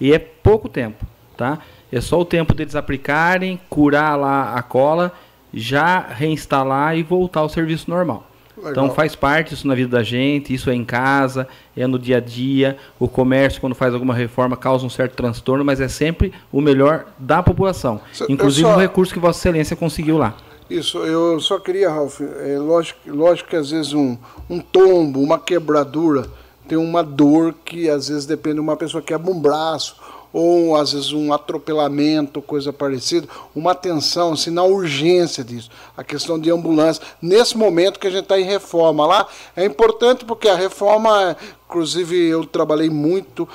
E 0.01 0.12
é 0.12 0.19
pouco 0.19 0.69
tempo, 0.69 1.07
tá? 1.37 1.61
É 1.91 2.01
só 2.01 2.20
o 2.20 2.24
tempo 2.24 2.55
deles 2.55 2.74
aplicarem, 2.74 3.61
curar 3.69 4.19
lá 4.19 4.55
a 4.55 4.62
cola, 4.62 5.12
já 5.53 6.01
reinstalar 6.01 6.97
e 6.97 7.03
voltar 7.03 7.41
ao 7.41 7.49
serviço 7.49 7.91
normal. 7.91 8.32
Legal. 8.63 8.85
Então 8.85 8.95
faz 8.95 9.17
parte 9.17 9.55
isso 9.55 9.67
na 9.67 9.75
vida 9.75 9.97
da 9.97 10.05
gente, 10.05 10.55
isso 10.55 10.71
é 10.71 10.75
em 10.75 10.85
casa, 10.85 11.49
é 11.77 11.85
no 11.87 11.99
dia 11.99 12.19
a 12.19 12.21
dia. 12.21 12.77
O 12.99 13.09
comércio, 13.09 13.61
quando 13.61 13.75
faz 13.75 13.93
alguma 13.93 14.15
reforma, 14.15 14.57
causa 14.57 14.87
um 14.87 14.91
certo 14.91 15.15
transtorno, 15.17 15.65
mas 15.65 15.81
é 15.81 15.89
sempre 15.89 16.33
o 16.53 16.61
melhor 16.61 17.07
da 17.19 17.43
população. 17.43 18.01
Inclusive 18.29 18.69
só... 18.69 18.77
o 18.77 18.79
recurso 18.79 19.13
que 19.13 19.19
Vossa 19.19 19.41
Excelência 19.41 19.75
conseguiu 19.75 20.17
lá. 20.17 20.37
Isso, 20.71 20.99
eu 20.99 21.41
só 21.41 21.59
queria, 21.59 21.91
Ralf, 21.91 22.21
é 22.21 22.57
lógico, 22.59 23.01
lógico 23.07 23.51
que 23.51 23.57
às 23.57 23.71
vezes 23.71 23.93
um, 23.93 24.17
um 24.49 24.61
tombo, 24.61 25.21
uma 25.21 25.39
quebradura, 25.39 26.27
tem 26.67 26.79
uma 26.79 27.03
dor 27.03 27.55
que 27.65 27.91
às 27.91 28.09
vezes 28.09 28.25
depende 28.25 28.55
de 28.55 28.61
uma 28.61 28.77
pessoa 28.77 29.03
que 29.03 29.09
quebra 29.09 29.31
um 29.31 29.39
braço, 29.39 29.97
ou 30.33 30.77
às 30.77 30.93
vezes 30.93 31.13
um 31.13 31.33
atropelamento, 31.33 32.41
coisa 32.41 32.73
parecida, 32.73 33.29
uma 33.55 33.73
atenção 33.73 34.33
assim, 34.33 34.51
na 34.51 34.63
urgência 34.65 35.45
disso, 35.45 35.71
a 35.97 36.03
questão 36.03 36.39
de 36.39 36.51
ambulância. 36.51 37.03
Nesse 37.21 37.57
momento 37.57 38.01
que 38.01 38.07
a 38.07 38.11
gente 38.11 38.25
está 38.25 38.41
em 38.41 38.45
reforma 38.45 39.07
lá, 39.07 39.27
é 39.55 39.65
importante 39.65 40.25
porque 40.25 40.49
a 40.49 40.57
reforma, 40.57 41.37
inclusive 41.67 42.17
eu 42.29 42.47
trabalhei 42.47 42.89
muito 42.89 43.49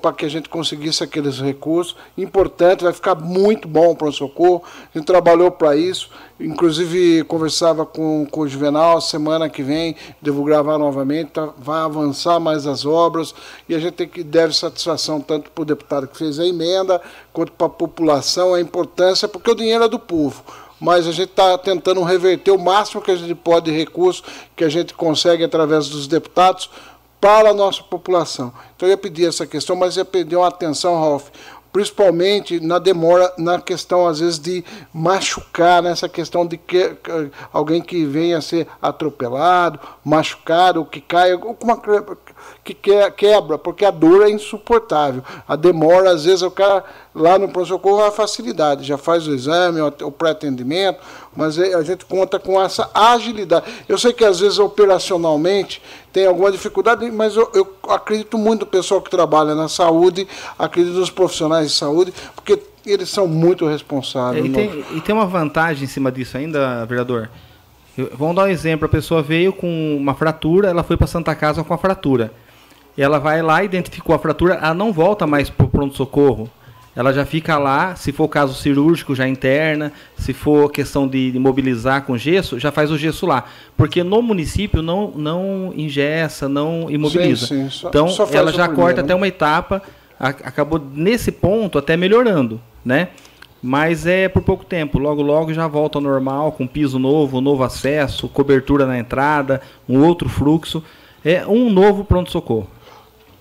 para 0.00 0.12
que 0.12 0.24
a 0.24 0.28
gente 0.28 0.48
conseguisse 0.48 1.02
aqueles 1.02 1.40
recursos. 1.40 1.96
Importante, 2.16 2.84
vai 2.84 2.92
ficar 2.92 3.14
muito 3.14 3.66
bom 3.66 3.94
para 3.94 4.08
o 4.08 4.12
socorro. 4.12 4.62
A 4.94 4.98
gente 4.98 5.06
trabalhou 5.06 5.50
para 5.50 5.74
isso. 5.74 6.10
Inclusive, 6.38 7.24
conversava 7.24 7.86
com, 7.86 8.26
com 8.30 8.40
o 8.40 8.48
Juvenal, 8.48 9.00
semana 9.00 9.48
que 9.48 9.62
vem, 9.62 9.96
devo 10.20 10.42
gravar 10.44 10.76
novamente, 10.76 11.30
tá, 11.30 11.50
vai 11.56 11.82
avançar 11.82 12.38
mais 12.40 12.66
as 12.66 12.84
obras. 12.84 13.34
E 13.68 13.74
a 13.74 13.78
gente 13.78 13.94
tem 13.94 14.08
que 14.08 14.22
deve 14.22 14.52
satisfação 14.52 15.20
tanto 15.20 15.50
para 15.50 15.62
o 15.62 15.64
deputado 15.64 16.06
que 16.06 16.18
fez 16.18 16.38
a 16.38 16.46
emenda, 16.46 17.00
quanto 17.32 17.52
para 17.52 17.66
a 17.66 17.70
população, 17.70 18.54
a 18.54 18.60
importância, 18.60 19.28
porque 19.28 19.50
o 19.50 19.54
dinheiro 19.54 19.84
é 19.84 19.88
do 19.88 19.98
povo 19.98 20.42
mas 20.82 21.06
a 21.06 21.12
gente 21.12 21.28
está 21.30 21.56
tentando 21.56 22.02
reverter 22.02 22.50
o 22.50 22.58
máximo 22.58 23.00
que 23.00 23.12
a 23.12 23.14
gente 23.14 23.36
pode 23.36 23.70
de 23.70 23.76
recursos 23.78 24.24
que 24.56 24.64
a 24.64 24.68
gente 24.68 24.92
consegue 24.94 25.44
através 25.44 25.88
dos 25.88 26.08
deputados 26.08 26.68
para 27.22 27.50
a 27.50 27.54
nossa 27.54 27.84
população. 27.84 28.52
Então 28.74 28.88
eu 28.88 28.90
ia 28.90 28.98
pedir 28.98 29.28
essa 29.28 29.46
questão, 29.46 29.76
mas 29.76 29.96
ia 29.96 30.04
pedir 30.04 30.34
uma 30.34 30.48
atenção, 30.48 31.00
Ralf, 31.00 31.28
principalmente 31.72 32.58
na 32.58 32.80
demora, 32.80 33.32
na 33.38 33.60
questão, 33.60 34.08
às 34.08 34.18
vezes, 34.18 34.40
de 34.40 34.64
machucar, 34.92 35.80
nessa 35.80 36.08
questão 36.08 36.44
de 36.44 36.58
que 36.58 36.96
alguém 37.52 37.80
que 37.80 38.04
venha 38.04 38.38
a 38.38 38.42
ser 38.42 38.66
atropelado, 38.82 39.78
machucado, 40.04 40.84
que 40.84 41.00
caia, 41.00 41.38
uma, 41.38 41.80
que 42.64 42.74
quebra, 43.16 43.58
porque 43.58 43.84
a 43.84 43.90
dor 43.90 44.22
é 44.22 44.30
insuportável. 44.30 45.22
A 45.48 45.56
demora, 45.56 46.12
às 46.12 46.24
vezes, 46.24 46.42
o 46.42 46.50
cara 46.50 46.84
lá 47.12 47.36
no 47.36 47.48
pronto-socorro 47.48 48.04
é 48.04 48.10
facilidade, 48.10 48.84
já 48.84 48.96
faz 48.96 49.26
o 49.26 49.34
exame, 49.34 49.80
o 49.80 50.12
pré-atendimento, 50.12 51.00
mas 51.36 51.58
é, 51.58 51.74
a 51.74 51.82
gente 51.82 52.04
conta 52.04 52.38
com 52.38 52.62
essa 52.62 52.88
agilidade. 52.94 53.66
Eu 53.88 53.98
sei 53.98 54.12
que 54.12 54.24
às 54.24 54.38
vezes 54.38 54.60
operacionalmente 54.60 55.82
tem 56.12 56.26
alguma 56.26 56.52
dificuldade, 56.52 57.10
mas 57.10 57.34
eu, 57.34 57.50
eu 57.52 57.74
acredito 57.88 58.38
muito 58.38 58.60
no 58.60 58.66
pessoal 58.66 59.02
que 59.02 59.10
trabalha 59.10 59.54
na 59.56 59.68
saúde, 59.68 60.28
acredito 60.56 60.94
nos 60.94 61.10
profissionais 61.10 61.72
de 61.72 61.76
saúde, 61.76 62.14
porque 62.36 62.62
eles 62.86 63.08
são 63.08 63.26
muito 63.26 63.66
responsáveis. 63.66 64.44
E 64.44 64.48
tem, 64.48 64.84
e 64.92 65.00
tem 65.00 65.14
uma 65.14 65.26
vantagem 65.26 65.84
em 65.84 65.88
cima 65.88 66.12
disso 66.12 66.36
ainda, 66.36 66.84
vereador. 66.86 67.28
Vamos 68.14 68.36
dar 68.36 68.44
um 68.44 68.48
exemplo: 68.48 68.86
a 68.86 68.88
pessoa 68.88 69.20
veio 69.20 69.52
com 69.52 69.96
uma 69.96 70.14
fratura, 70.14 70.68
ela 70.68 70.82
foi 70.82 70.96
para 70.96 71.06
Santa 71.06 71.34
Casa 71.34 71.62
com 71.64 71.74
a 71.74 71.78
fratura. 71.78 72.32
Ela 72.96 73.18
vai 73.18 73.42
lá, 73.42 73.64
identificou 73.64 74.14
a 74.14 74.18
fratura, 74.18 74.54
ela 74.54 74.74
não 74.74 74.92
volta 74.92 75.26
mais 75.26 75.48
para 75.48 75.66
o 75.66 75.68
pronto-socorro 75.68 76.50
ela 76.94 77.12
já 77.12 77.24
fica 77.24 77.56
lá, 77.56 77.96
se 77.96 78.12
for 78.12 78.28
caso 78.28 78.54
cirúrgico, 78.54 79.14
já 79.14 79.26
interna, 79.26 79.92
se 80.16 80.34
for 80.34 80.70
questão 80.70 81.08
de, 81.08 81.32
mobilizar 81.38 82.02
com 82.02 82.18
gesso, 82.18 82.58
já 82.58 82.70
faz 82.70 82.90
o 82.90 82.98
gesso 82.98 83.24
lá. 83.24 83.44
Porque 83.76 84.04
no 84.04 84.20
município 84.20 84.82
não, 84.82 85.10
não 85.10 85.72
ingessa, 85.74 86.48
não 86.48 86.90
imobiliza. 86.90 87.46
Sim, 87.46 87.64
sim. 87.64 87.70
Só, 87.70 87.88
então, 87.88 88.08
só 88.08 88.28
ela 88.30 88.52
já 88.52 88.68
corta 88.68 89.00
né? 89.00 89.04
até 89.04 89.14
uma 89.14 89.26
etapa, 89.26 89.82
a, 90.20 90.28
acabou 90.28 90.82
nesse 90.94 91.32
ponto 91.32 91.78
até 91.78 91.96
melhorando, 91.96 92.60
né? 92.84 93.08
Mas 93.62 94.06
é 94.06 94.28
por 94.28 94.42
pouco 94.42 94.64
tempo, 94.64 94.98
logo 94.98 95.22
logo 95.22 95.54
já 95.54 95.66
volta 95.68 95.96
ao 95.96 96.02
normal, 96.02 96.52
com 96.52 96.66
piso 96.66 96.98
novo, 96.98 97.40
novo 97.40 97.62
acesso, 97.62 98.28
cobertura 98.28 98.86
na 98.86 98.98
entrada, 98.98 99.62
um 99.88 100.04
outro 100.04 100.28
fluxo. 100.28 100.82
É 101.24 101.46
um 101.46 101.70
novo 101.70 102.04
pronto-socorro. 102.04 102.68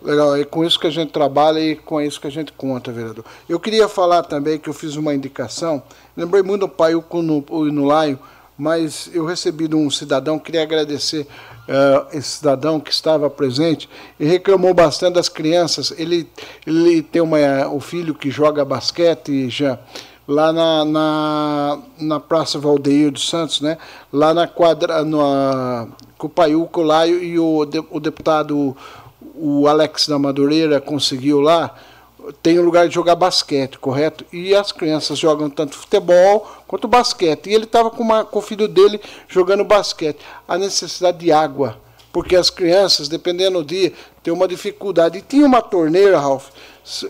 Legal, 0.02 0.36
é 0.36 0.44
com 0.44 0.65
isso 0.65 0.80
que 0.80 0.88
a 0.88 0.91
gente 0.91 1.11
trabalha 1.11 1.60
e 1.60 1.76
com 1.76 2.02
isso 2.02 2.19
que 2.19 2.28
a 2.28 2.32
gente 2.32 2.52
conta, 2.53 2.91
vereador. 2.91 3.23
Eu 3.48 3.60
queria 3.60 3.88
falar 3.88 4.23
também 4.23 4.57
que 4.57 4.68
eu 4.68 4.73
fiz 4.73 4.95
uma 4.95 5.14
indicação, 5.14 5.84
lembrei 6.18 6.41
muito 6.41 6.61
do 6.61 6.69
pai 6.69 6.94
no 6.94 7.86
Laio, 7.86 8.18
mas 8.57 9.10
eu 9.14 9.26
recebi 9.26 9.68
de 9.68 9.76
um 9.76 9.90
cidadão, 9.90 10.38
queria 10.38 10.64
agradecer 10.64 11.28
uh, 11.68 12.15
esse 12.15 12.38
cidadão 12.38 12.80
que 12.80 12.91
estava 12.91 13.30
presente 13.30 13.90
e 14.19 14.26
reclamou 14.26 14.73
bastante 14.73 15.15
das 15.15 15.30
crianças. 15.30 15.94
Ele, 15.98 16.28
ele 16.65 17.02
tem 17.02 17.22
uma, 17.22 17.68
o 17.72 17.80
filho 17.80 18.14
que 18.14 18.30
joga 18.30 18.65
basquete 18.65 19.49
já 19.49 19.80
lá 20.28 20.53
na, 20.53 20.86
na, 20.86 21.80
na 21.99 22.19
Praça 22.19 22.60
Valdeir 22.60 23.11
dos 23.11 23.28
Santos, 23.28 23.61
né? 23.61 23.78
lá 24.11 24.34
na 24.34 24.48
quadra, 24.48 25.03
no, 25.03 25.88
com 26.18 26.28
o 26.28 26.30
Paiuco, 26.30 26.82
o 26.82 26.84
Laio 26.84 27.23
e 27.23 27.40
o, 27.40 27.68
o 27.90 27.99
deputado 27.99 28.76
o 29.35 29.68
Alex 29.68 30.07
da 30.07 30.19
Madureira 30.19 30.81
conseguiu 30.81 31.39
lá, 31.39 31.76
tem 32.41 32.60
um 32.60 32.64
lugar 32.64 32.88
de 32.88 32.93
jogar 32.93 33.15
basquete, 33.15 33.80
correto? 33.80 34.26
E 34.31 34.53
as 34.53 34.72
crianças 34.72 35.18
jogam 35.18 35.49
tanto 35.49 35.76
futebol 35.76 36.48
quanto 36.68 36.88
basquete. 36.88 37.48
E 37.48 37.53
ele 37.53 37.64
estava 37.64 37.89
com, 37.89 38.07
com 38.26 38.39
o 38.39 38.41
filho 38.41 38.68
dele 38.68 39.02
jogando 39.27 39.64
basquete. 39.64 40.19
A 40.48 40.57
necessidade 40.57 41.18
de 41.18 41.31
água, 41.31 41.77
porque 42.14 42.35
as 42.35 42.49
crianças, 42.49 43.07
dependendo 43.07 43.60
do 43.60 43.65
dia, 43.65 43.93
tem 44.22 44.31
uma 44.31 44.48
dificuldade. 44.48 45.18
E 45.18 45.22
tinha 45.22 45.45
uma 45.45 45.61
torneira, 45.61 46.19
Ralph, 46.19 46.49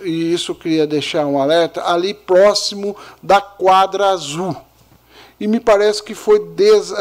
e 0.04 0.34
isso 0.34 0.56
queria 0.56 0.88
deixar 0.88 1.26
um 1.26 1.40
alerta, 1.40 1.84
ali 1.86 2.14
próximo 2.14 2.96
da 3.22 3.42
quadra 3.42 4.10
azul. 4.10 4.56
E 5.40 5.48
me 5.48 5.60
parece 5.60 6.04
que 6.04 6.14
foi 6.14 6.40
des, 6.40 6.92
uh, 6.92 6.96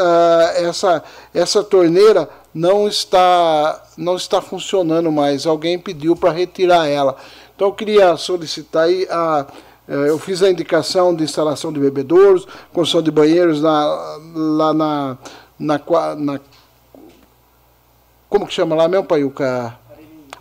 essa, 0.55 1.03
essa 1.33 1.63
torneira 1.63 2.27
não 2.53 2.87
está, 2.87 3.81
não 3.97 4.15
está 4.15 4.41
funcionando 4.41 5.11
mais. 5.11 5.45
Alguém 5.45 5.79
pediu 5.79 6.15
para 6.15 6.31
retirar 6.31 6.87
ela. 6.87 7.15
Então 7.55 7.69
eu 7.69 7.73
queria 7.73 8.17
solicitar 8.17 8.83
aí 8.83 9.07
a. 9.09 9.45
Eh, 9.87 10.09
eu 10.09 10.19
fiz 10.19 10.43
a 10.43 10.49
indicação 10.49 11.15
de 11.15 11.23
instalação 11.23 11.71
de 11.71 11.79
bebedouros, 11.79 12.47
construção 12.73 13.01
de 13.01 13.11
banheiros 13.11 13.61
na, 13.61 14.19
lá 14.35 14.73
na, 14.73 15.17
na, 15.57 15.81
na. 16.15 16.39
Como 18.29 18.47
que 18.47 18.53
chama 18.53 18.75
lá 18.75 18.87
mesmo, 18.87 19.05
Paiuca? 19.05 19.77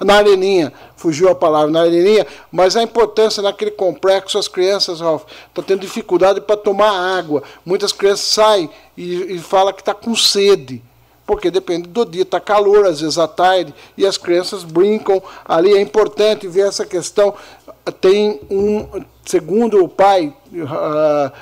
Na 0.00 0.14
areninha, 0.14 0.72
fugiu 0.96 1.28
a 1.28 1.34
palavra, 1.34 1.70
na 1.70 1.82
areninha, 1.82 2.26
mas 2.50 2.74
a 2.74 2.82
importância 2.82 3.42
naquele 3.42 3.70
complexo, 3.70 4.38
as 4.38 4.48
crianças, 4.48 4.98
Ralf, 4.98 5.24
estão 5.46 5.62
tendo 5.62 5.80
dificuldade 5.80 6.40
para 6.40 6.56
tomar 6.56 7.18
água. 7.18 7.42
Muitas 7.66 7.92
crianças 7.92 8.24
saem 8.24 8.70
e, 8.96 9.34
e 9.34 9.38
falam 9.38 9.74
que 9.74 9.82
está 9.82 9.92
com 9.92 10.16
sede 10.16 10.82
porque 11.30 11.48
depende 11.48 11.86
do 11.86 12.04
dia, 12.04 12.22
está 12.22 12.40
calor, 12.40 12.84
às 12.86 13.00
vezes 13.00 13.16
à 13.16 13.28
tarde, 13.28 13.72
e 13.96 14.04
as 14.04 14.18
crianças 14.18 14.64
brincam. 14.64 15.22
Ali 15.44 15.72
é 15.72 15.80
importante 15.80 16.48
ver 16.48 16.66
essa 16.66 16.84
questão. 16.84 17.32
Tem 18.00 18.40
um, 18.50 19.04
segundo 19.24 19.80
o 19.80 19.88
pai, 19.88 20.34
uh, 20.52 21.32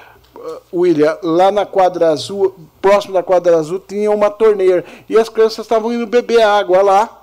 William, 0.70 1.16
lá 1.23 1.51
na 1.51 1.65
quadra 1.65 2.10
azul, 2.10 2.55
próximo 2.82 3.15
da 3.15 3.23
quadra 3.23 3.56
azul, 3.56 3.81
tinha 3.81 4.10
uma 4.10 4.28
torneira. 4.28 4.85
E 5.09 5.16
as 5.16 5.31
crianças 5.31 5.60
estavam 5.60 5.90
indo 5.90 6.06
beber 6.06 6.43
água 6.43 6.82
lá. 6.82 7.15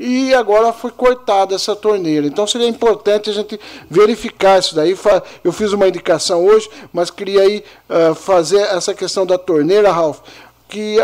E 0.00 0.32
agora 0.32 0.72
foi 0.72 0.92
cortada 0.92 1.56
essa 1.56 1.74
torneira. 1.74 2.28
Então 2.28 2.46
seria 2.46 2.68
importante 2.68 3.28
a 3.28 3.32
gente 3.32 3.58
verificar 3.90 4.60
isso 4.60 4.72
daí. 4.72 4.96
Eu 5.42 5.52
fiz 5.52 5.72
uma 5.72 5.88
indicação 5.88 6.46
hoje, 6.46 6.70
mas 6.92 7.10
queria 7.10 7.40
aí 7.40 7.64
uh, 7.90 8.14
fazer 8.14 8.60
essa 8.60 8.94
questão 8.94 9.26
da 9.26 9.36
torneira, 9.36 9.90
Ralph 9.90 10.20
que 10.68 10.98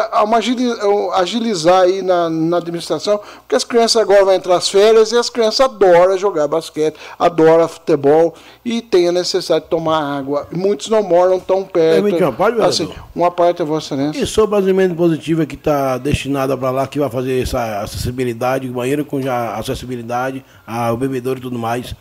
agilizar 1.15 1.83
aí 1.83 2.03
na, 2.03 2.29
na, 2.29 2.59
administração, 2.59 3.19
porque 3.39 3.57
as 3.57 3.65
crianças 3.65 4.01
agora 4.01 4.25
vão 4.25 4.35
entrar 4.35 4.57
as 4.57 4.69
férias 4.69 5.11
e 5.11 5.17
as 5.17 5.31
crianças 5.31 5.61
adoram 5.61 6.19
jogar 6.19 6.47
basquete, 6.47 6.97
adoram 7.19 7.67
futebol 7.67 8.35
e 8.63 8.83
tem 8.83 9.09
a 9.09 9.13
necessidade 9.13 9.65
de 9.65 9.71
tomar 9.71 10.19
água. 10.19 10.47
Muitos 10.53 10.89
não 10.89 11.03
moram 11.03 11.41
tão 11.41 11.65
perto. 11.65 12.03
Permite 12.03 12.23
uma 12.23 12.33
parte, 12.33 12.61
assim, 12.61 12.93
uma 13.15 13.31
parte 13.31 13.63
é 13.63 13.65
Vossa 13.65 13.95
Excelência. 13.95 14.23
E 14.23 14.27
sobre 14.27 14.57
a 14.57 14.61
emenda 14.61 14.95
positiva 14.95 15.47
que 15.47 15.55
está 15.55 15.97
destinada 15.97 16.57
para 16.57 16.71
lá, 16.71 16.87
que 16.87 16.99
vai 16.99 17.09
fazer 17.09 17.43
essa 17.43 17.81
acessibilidade, 17.81 18.69
banheiro 18.69 19.05
com 19.05 19.23
já 19.23 19.55
acessibilidade 19.57 20.45
ao 20.67 20.97
bebedouro 20.97 21.39
e 21.39 21.43
tudo 21.43 21.59
mais. 21.59 21.95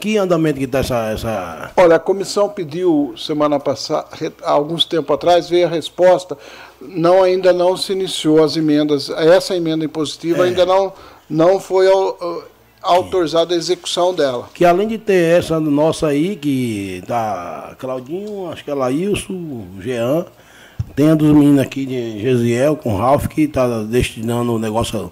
Que 0.00 0.16
andamento 0.16 0.58
que 0.58 0.64
está 0.64 0.78
essa, 0.78 1.10
essa. 1.10 1.70
Olha, 1.76 1.96
a 1.96 1.98
comissão 1.98 2.48
pediu 2.48 3.12
semana 3.16 3.58
passada, 3.60 4.06
alguns 4.42 4.84
tempo 4.84 5.12
atrás, 5.12 5.50
veio 5.50 5.66
a 5.66 5.70
resposta. 5.70 6.38
Não, 6.88 7.22
ainda 7.22 7.52
não 7.52 7.76
se 7.76 7.92
iniciou 7.92 8.42
as 8.42 8.56
emendas. 8.56 9.10
Essa 9.10 9.56
emenda 9.56 9.84
impositiva 9.84 10.44
é. 10.44 10.48
ainda 10.48 10.66
não, 10.66 10.92
não 11.28 11.60
foi 11.60 11.86
autorizada 12.82 13.54
a 13.54 13.56
execução 13.56 14.14
dela. 14.14 14.48
Que 14.54 14.64
além 14.64 14.88
de 14.88 14.98
ter 14.98 15.38
essa 15.38 15.58
nossa 15.60 16.08
aí, 16.08 16.36
que 16.36 17.02
tá 17.06 17.74
Claudinho, 17.78 18.50
acho 18.50 18.64
que 18.64 18.70
é 18.70 18.74
Laílson, 18.74 19.66
Jean, 19.80 20.26
tem 20.94 21.10
a 21.10 21.14
dos 21.14 21.32
meninos 21.32 21.60
aqui 21.60 21.86
de 21.86 22.20
Gesiel 22.20 22.76
com 22.76 22.96
Ralph 22.96 23.26
que 23.26 23.42
está 23.42 23.82
destinando 23.82 24.52
o 24.52 24.58
negócio 24.58 25.10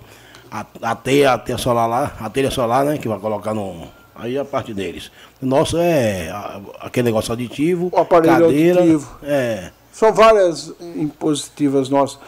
a, 0.51 0.67
a, 0.83 0.95
teia, 0.95 1.33
a 1.33 1.39
teia 1.39 1.57
solar 1.57 1.89
lá, 1.89 2.13
a 2.21 2.29
telha 2.29 2.51
solar, 2.51 2.85
né? 2.85 2.99
Que 2.99 3.09
vai 3.09 3.19
colocar 3.19 3.55
no 3.55 3.89
Aí 4.21 4.37
a 4.37 4.45
parte 4.45 4.75
deles. 4.75 5.11
O 5.41 5.47
nosso 5.47 5.79
é 5.79 6.31
aquele 6.79 7.07
negócio 7.07 7.33
aditivo, 7.33 7.91
o 7.91 7.99
aparelho 7.99 8.49
cadeira, 8.49 8.81
aditivo. 8.81 9.19
É. 9.23 9.71
São 10.01 10.15
várias 10.15 10.73
impositivas 10.97 11.91
nossas. 11.91 12.19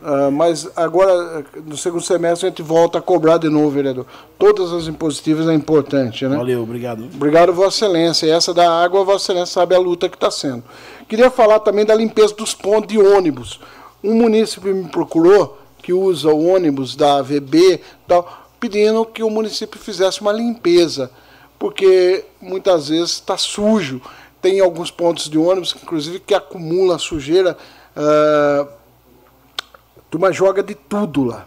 Uh, 0.00 0.30
mas 0.30 0.70
agora, 0.76 1.44
no 1.66 1.76
segundo 1.76 2.04
semestre, 2.04 2.46
a 2.46 2.50
gente 2.50 2.62
volta 2.62 2.98
a 2.98 3.02
cobrar 3.02 3.36
de 3.36 3.48
novo, 3.48 3.68
vereador. 3.70 4.06
Todas 4.38 4.72
as 4.72 4.86
impositivas 4.86 5.48
é 5.48 5.52
importante, 5.52 6.24
né? 6.28 6.36
Valeu, 6.36 6.62
obrigado. 6.62 7.08
Obrigado, 7.12 7.52
Vossa 7.52 7.84
Excelência. 7.86 8.26
E 8.26 8.30
essa 8.30 8.54
da 8.54 8.70
água, 8.80 9.02
Vossa 9.02 9.24
Excelência 9.24 9.54
sabe 9.54 9.74
a 9.74 9.78
luta 9.80 10.08
que 10.08 10.14
está 10.14 10.30
sendo. 10.30 10.62
Queria 11.08 11.32
falar 11.32 11.58
também 11.58 11.84
da 11.84 11.96
limpeza 11.96 12.32
dos 12.32 12.54
pontos 12.54 12.86
de 12.86 13.00
ônibus. 13.00 13.58
Um 14.04 14.14
município 14.14 14.72
me 14.72 14.88
procurou, 14.88 15.58
que 15.82 15.92
usa 15.92 16.28
o 16.28 16.46
ônibus 16.46 16.94
da 16.94 17.16
AVB, 17.16 17.80
tal, 18.06 18.46
pedindo 18.60 19.04
que 19.04 19.24
o 19.24 19.30
município 19.30 19.80
fizesse 19.80 20.20
uma 20.20 20.30
limpeza, 20.30 21.10
porque 21.58 22.24
muitas 22.40 22.88
vezes 22.88 23.14
está 23.14 23.36
sujo. 23.36 24.00
Tem 24.40 24.60
alguns 24.60 24.90
pontos 24.90 25.28
de 25.28 25.38
ônibus, 25.38 25.74
inclusive, 25.80 26.20
que 26.20 26.34
acumula 26.34 26.98
sujeira. 26.98 27.56
Uh, 27.96 28.68
turma 30.10 30.32
joga 30.32 30.62
de 30.62 30.74
tudo 30.74 31.24
lá. 31.24 31.46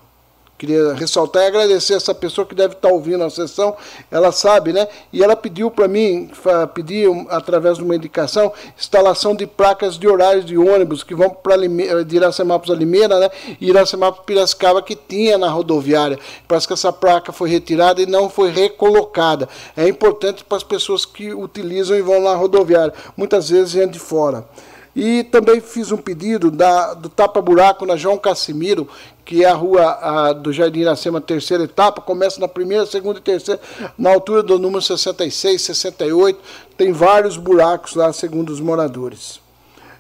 Queria 0.64 0.94
ressaltar 0.94 1.44
e 1.44 1.48
agradecer 1.48 1.94
essa 1.94 2.15
pessoa 2.15 2.48
que 2.48 2.56
deve 2.56 2.73
estar 2.73 2.88
ouvindo 2.88 3.22
a 3.22 3.30
sessão, 3.30 3.76
ela 4.10 4.31
sabe, 4.31 4.72
né? 4.72 4.88
E 5.11 5.22
ela 5.22 5.35
pediu 5.35 5.69
para 5.69 5.90
mim, 5.90 6.31
pediu 6.73 7.27
através 7.30 7.80
de 7.80 7.84
uma 7.84 7.94
indicação, 7.94 8.49
instalação 8.77 9.35
de 9.35 9.45
placas 9.45 9.99
de 9.99 10.07
horários 10.07 10.45
de 10.45 10.57
ônibus 10.57 11.03
que 11.03 11.14
vão 11.14 11.30
para 11.31 11.57
de 12.06 12.15
Iracemápolis 12.15 12.73
a 12.73 12.80
Limeira, 12.80 13.19
né? 13.19 13.30
E 13.60 13.68
Iracemápolis 13.68 14.26
Piracicaba 14.26 14.81
que 14.81 14.95
tinha 14.95 15.38
na 15.38 15.49
rodoviária. 15.49 16.18
Parece 16.48 16.65
que 16.65 16.72
essa 16.72 16.94
placa 16.94 17.34
foi 17.34 17.49
retirada 17.49 18.02
e 18.02 18.06
não 18.06 18.30
foi 18.30 18.49
recolocada. 18.49 19.49
É 19.76 19.85
importante 19.85 20.45
para 20.45 20.56
as 20.56 20.64
pessoas 20.64 21.03
que 21.03 21.34
utilizam 21.34 21.98
e 21.98 22.02
vão 22.02 22.22
na 22.22 22.35
rodoviária, 22.35 22.94
muitas 23.18 23.49
vezes 23.49 23.72
gente 23.72 23.91
de 23.91 23.99
fora. 23.99 24.45
E 24.95 25.23
também 25.23 25.59
fiz 25.59 25.91
um 25.91 25.97
pedido 25.97 26.51
da, 26.51 26.93
do 26.93 27.09
tapa-buraco 27.09 27.85
na 27.85 27.95
João 27.95 28.17
Cassimiro, 28.17 28.87
que 29.25 29.43
é 29.43 29.49
a 29.49 29.53
rua 29.53 29.83
a, 29.83 30.33
do 30.33 30.53
Jardim 30.53 30.81
Iracema, 30.81 31.19
terceira 31.19 31.63
etapa, 31.63 32.01
começa 32.01 32.39
na 32.39 32.47
primeira, 32.47 32.85
segunda 32.85 33.19
e 33.19 33.21
terceira, 33.21 33.59
na 33.97 34.11
altura 34.11 34.43
do 34.43 34.59
número 34.59 34.81
66, 34.81 35.61
68, 35.61 36.39
tem 36.77 36.91
vários 36.91 37.37
buracos 37.37 37.95
lá, 37.95 38.13
segundo 38.13 38.51
os 38.51 38.59
moradores. 38.59 39.39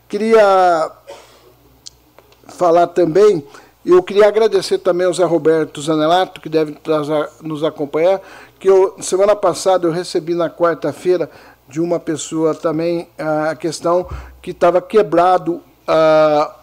Queria 0.07 0.91
falar 2.49 2.87
também, 2.87 3.43
eu 3.83 4.03
queria 4.03 4.27
agradecer 4.27 4.77
também 4.77 5.07
ao 5.07 5.13
Zé 5.13 5.23
Roberto 5.23 5.81
Zanelato, 5.81 6.39
que 6.39 6.49
deve 6.49 6.77
nos 7.41 7.63
acompanhar, 7.63 8.21
que 8.59 8.69
eu, 8.69 8.95
semana 9.01 9.35
passada 9.35 9.87
eu 9.87 9.91
recebi 9.91 10.35
na 10.35 10.49
quarta-feira 10.49 11.29
de 11.67 11.81
uma 11.81 11.99
pessoa 11.99 12.53
também 12.53 13.07
a 13.17 13.55
questão 13.55 14.07
que 14.41 14.51
estava 14.51 14.81
quebrado 14.81 15.61
a 15.87 16.55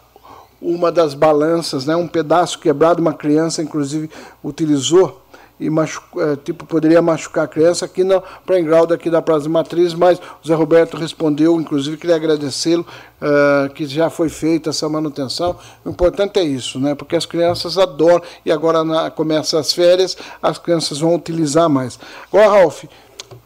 uma 0.61 0.91
das 0.91 1.15
balanças, 1.15 1.85
né, 1.85 1.95
um 1.95 2.07
pedaço 2.07 2.59
quebrado, 2.59 3.01
uma 3.01 3.13
criança 3.13 3.63
inclusive 3.63 4.09
utilizou 4.43 5.21
e 5.61 5.67
é, 5.67 6.35
tipo 6.43 6.65
poderia 6.65 7.03
machucar 7.03 7.45
a 7.45 7.47
criança 7.47 7.85
aqui 7.85 8.03
na 8.03 8.21
grau 8.63 8.87
daqui 8.87 9.11
da 9.11 9.21
Praça 9.21 9.47
Matriz, 9.47 9.93
mas 9.93 10.19
o 10.43 10.47
Zé 10.47 10.55
Roberto 10.55 10.97
respondeu, 10.97 11.61
inclusive 11.61 11.97
queria 11.97 12.15
agradecê-lo 12.15 12.83
uh, 13.21 13.71
que 13.71 13.85
já 13.85 14.09
foi 14.09 14.27
feita 14.27 14.71
essa 14.71 14.89
manutenção. 14.89 15.55
O 15.85 15.89
importante 15.91 16.39
é 16.39 16.43
isso, 16.43 16.79
né? 16.79 16.95
Porque 16.95 17.15
as 17.15 17.27
crianças 17.27 17.77
adoram 17.77 18.23
e 18.43 18.51
agora 18.51 18.83
na, 18.83 19.11
começa 19.11 19.59
as 19.59 19.71
férias, 19.71 20.17
as 20.41 20.57
crianças 20.57 20.99
vão 20.99 21.13
utilizar 21.13 21.69
mais. 21.69 21.99
Agora, 22.33 22.49
Ralf, 22.49 22.85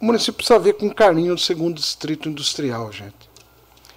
o 0.00 0.04
município 0.04 0.34
precisa 0.34 0.58
ver 0.58 0.74
com 0.74 0.90
carinho 0.90 1.34
o 1.34 1.38
segundo 1.38 1.74
distrito 1.74 2.28
industrial, 2.28 2.90
gente. 2.92 3.26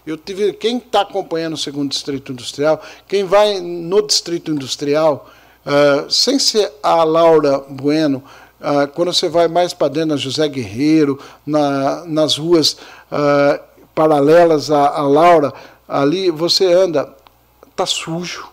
Eu 0.05 0.17
tive 0.17 0.53
quem 0.53 0.77
está 0.77 1.01
acompanhando 1.01 1.53
o 1.53 1.57
segundo 1.57 1.89
distrito 1.89 2.31
industrial, 2.31 2.81
quem 3.07 3.23
vai 3.23 3.59
no 3.59 4.01
distrito 4.01 4.51
industrial, 4.51 5.29
uh, 5.65 6.09
sem 6.09 6.39
ser 6.39 6.71
a 6.81 7.03
Laura 7.03 7.59
Bueno, 7.69 8.23
uh, 8.59 8.87
quando 8.93 9.13
você 9.13 9.29
vai 9.29 9.47
mais 9.47 9.73
para 9.73 9.89
dentro, 9.89 10.09
na 10.09 10.17
José 10.17 10.47
Guerreiro, 10.47 11.19
na, 11.45 12.05
nas 12.05 12.37
ruas 12.37 12.73
uh, 13.11 13.61
paralelas 13.93 14.71
à, 14.71 14.87
à 14.87 15.01
Laura, 15.01 15.53
ali 15.87 16.31
você 16.31 16.65
anda, 16.71 17.13
está 17.69 17.85
sujo, 17.85 18.49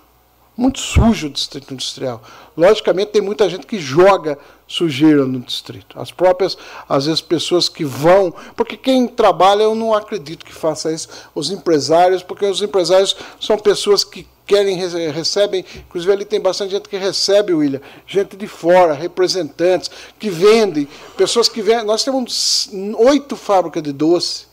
muito 0.56 0.78
sujo 0.78 1.28
o 1.28 1.30
distrito 1.30 1.72
industrial. 1.72 2.22
Logicamente, 2.56 3.12
tem 3.12 3.22
muita 3.22 3.48
gente 3.48 3.66
que 3.66 3.78
joga 3.78 4.38
sujeira 4.66 5.24
no 5.24 5.40
distrito. 5.40 5.98
As 5.98 6.10
próprias, 6.10 6.56
às 6.88 7.06
vezes, 7.06 7.20
pessoas 7.20 7.68
que 7.68 7.84
vão. 7.84 8.34
Porque 8.54 8.76
quem 8.76 9.06
trabalha, 9.06 9.62
eu 9.62 9.74
não 9.74 9.94
acredito 9.94 10.44
que 10.44 10.52
faça 10.52 10.92
isso, 10.92 11.08
os 11.34 11.50
empresários, 11.50 12.22
porque 12.22 12.44
os 12.46 12.60
empresários 12.62 13.16
são 13.40 13.58
pessoas 13.58 14.02
que 14.02 14.26
querem, 14.46 14.76
recebem, 15.10 15.64
inclusive 15.76 16.12
ali 16.12 16.24
tem 16.24 16.40
bastante 16.40 16.70
gente 16.70 16.88
que 16.88 16.96
recebe, 16.96 17.52
William, 17.52 17.80
gente 18.06 18.36
de 18.36 18.46
fora, 18.46 18.94
representantes, 18.94 19.90
que 20.18 20.30
vendem, 20.30 20.88
pessoas 21.16 21.48
que 21.48 21.60
vendem. 21.60 21.84
Nós 21.84 22.04
temos 22.04 22.70
oito 22.98 23.36
fábricas 23.36 23.82
de 23.82 23.92
doce. 23.92 24.46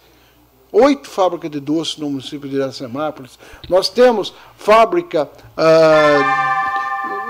Oito 0.71 1.07
fábricas 1.07 1.51
de 1.51 1.59
doce 1.59 2.01
no 2.01 2.09
município 2.09 2.49
de 2.49 2.55
Iracemápolis. 2.55 3.37
Nós 3.69 3.89
temos 3.89 4.33
fábrica 4.57 5.29
uh, 5.55 6.23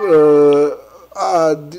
uh, 0.05 0.62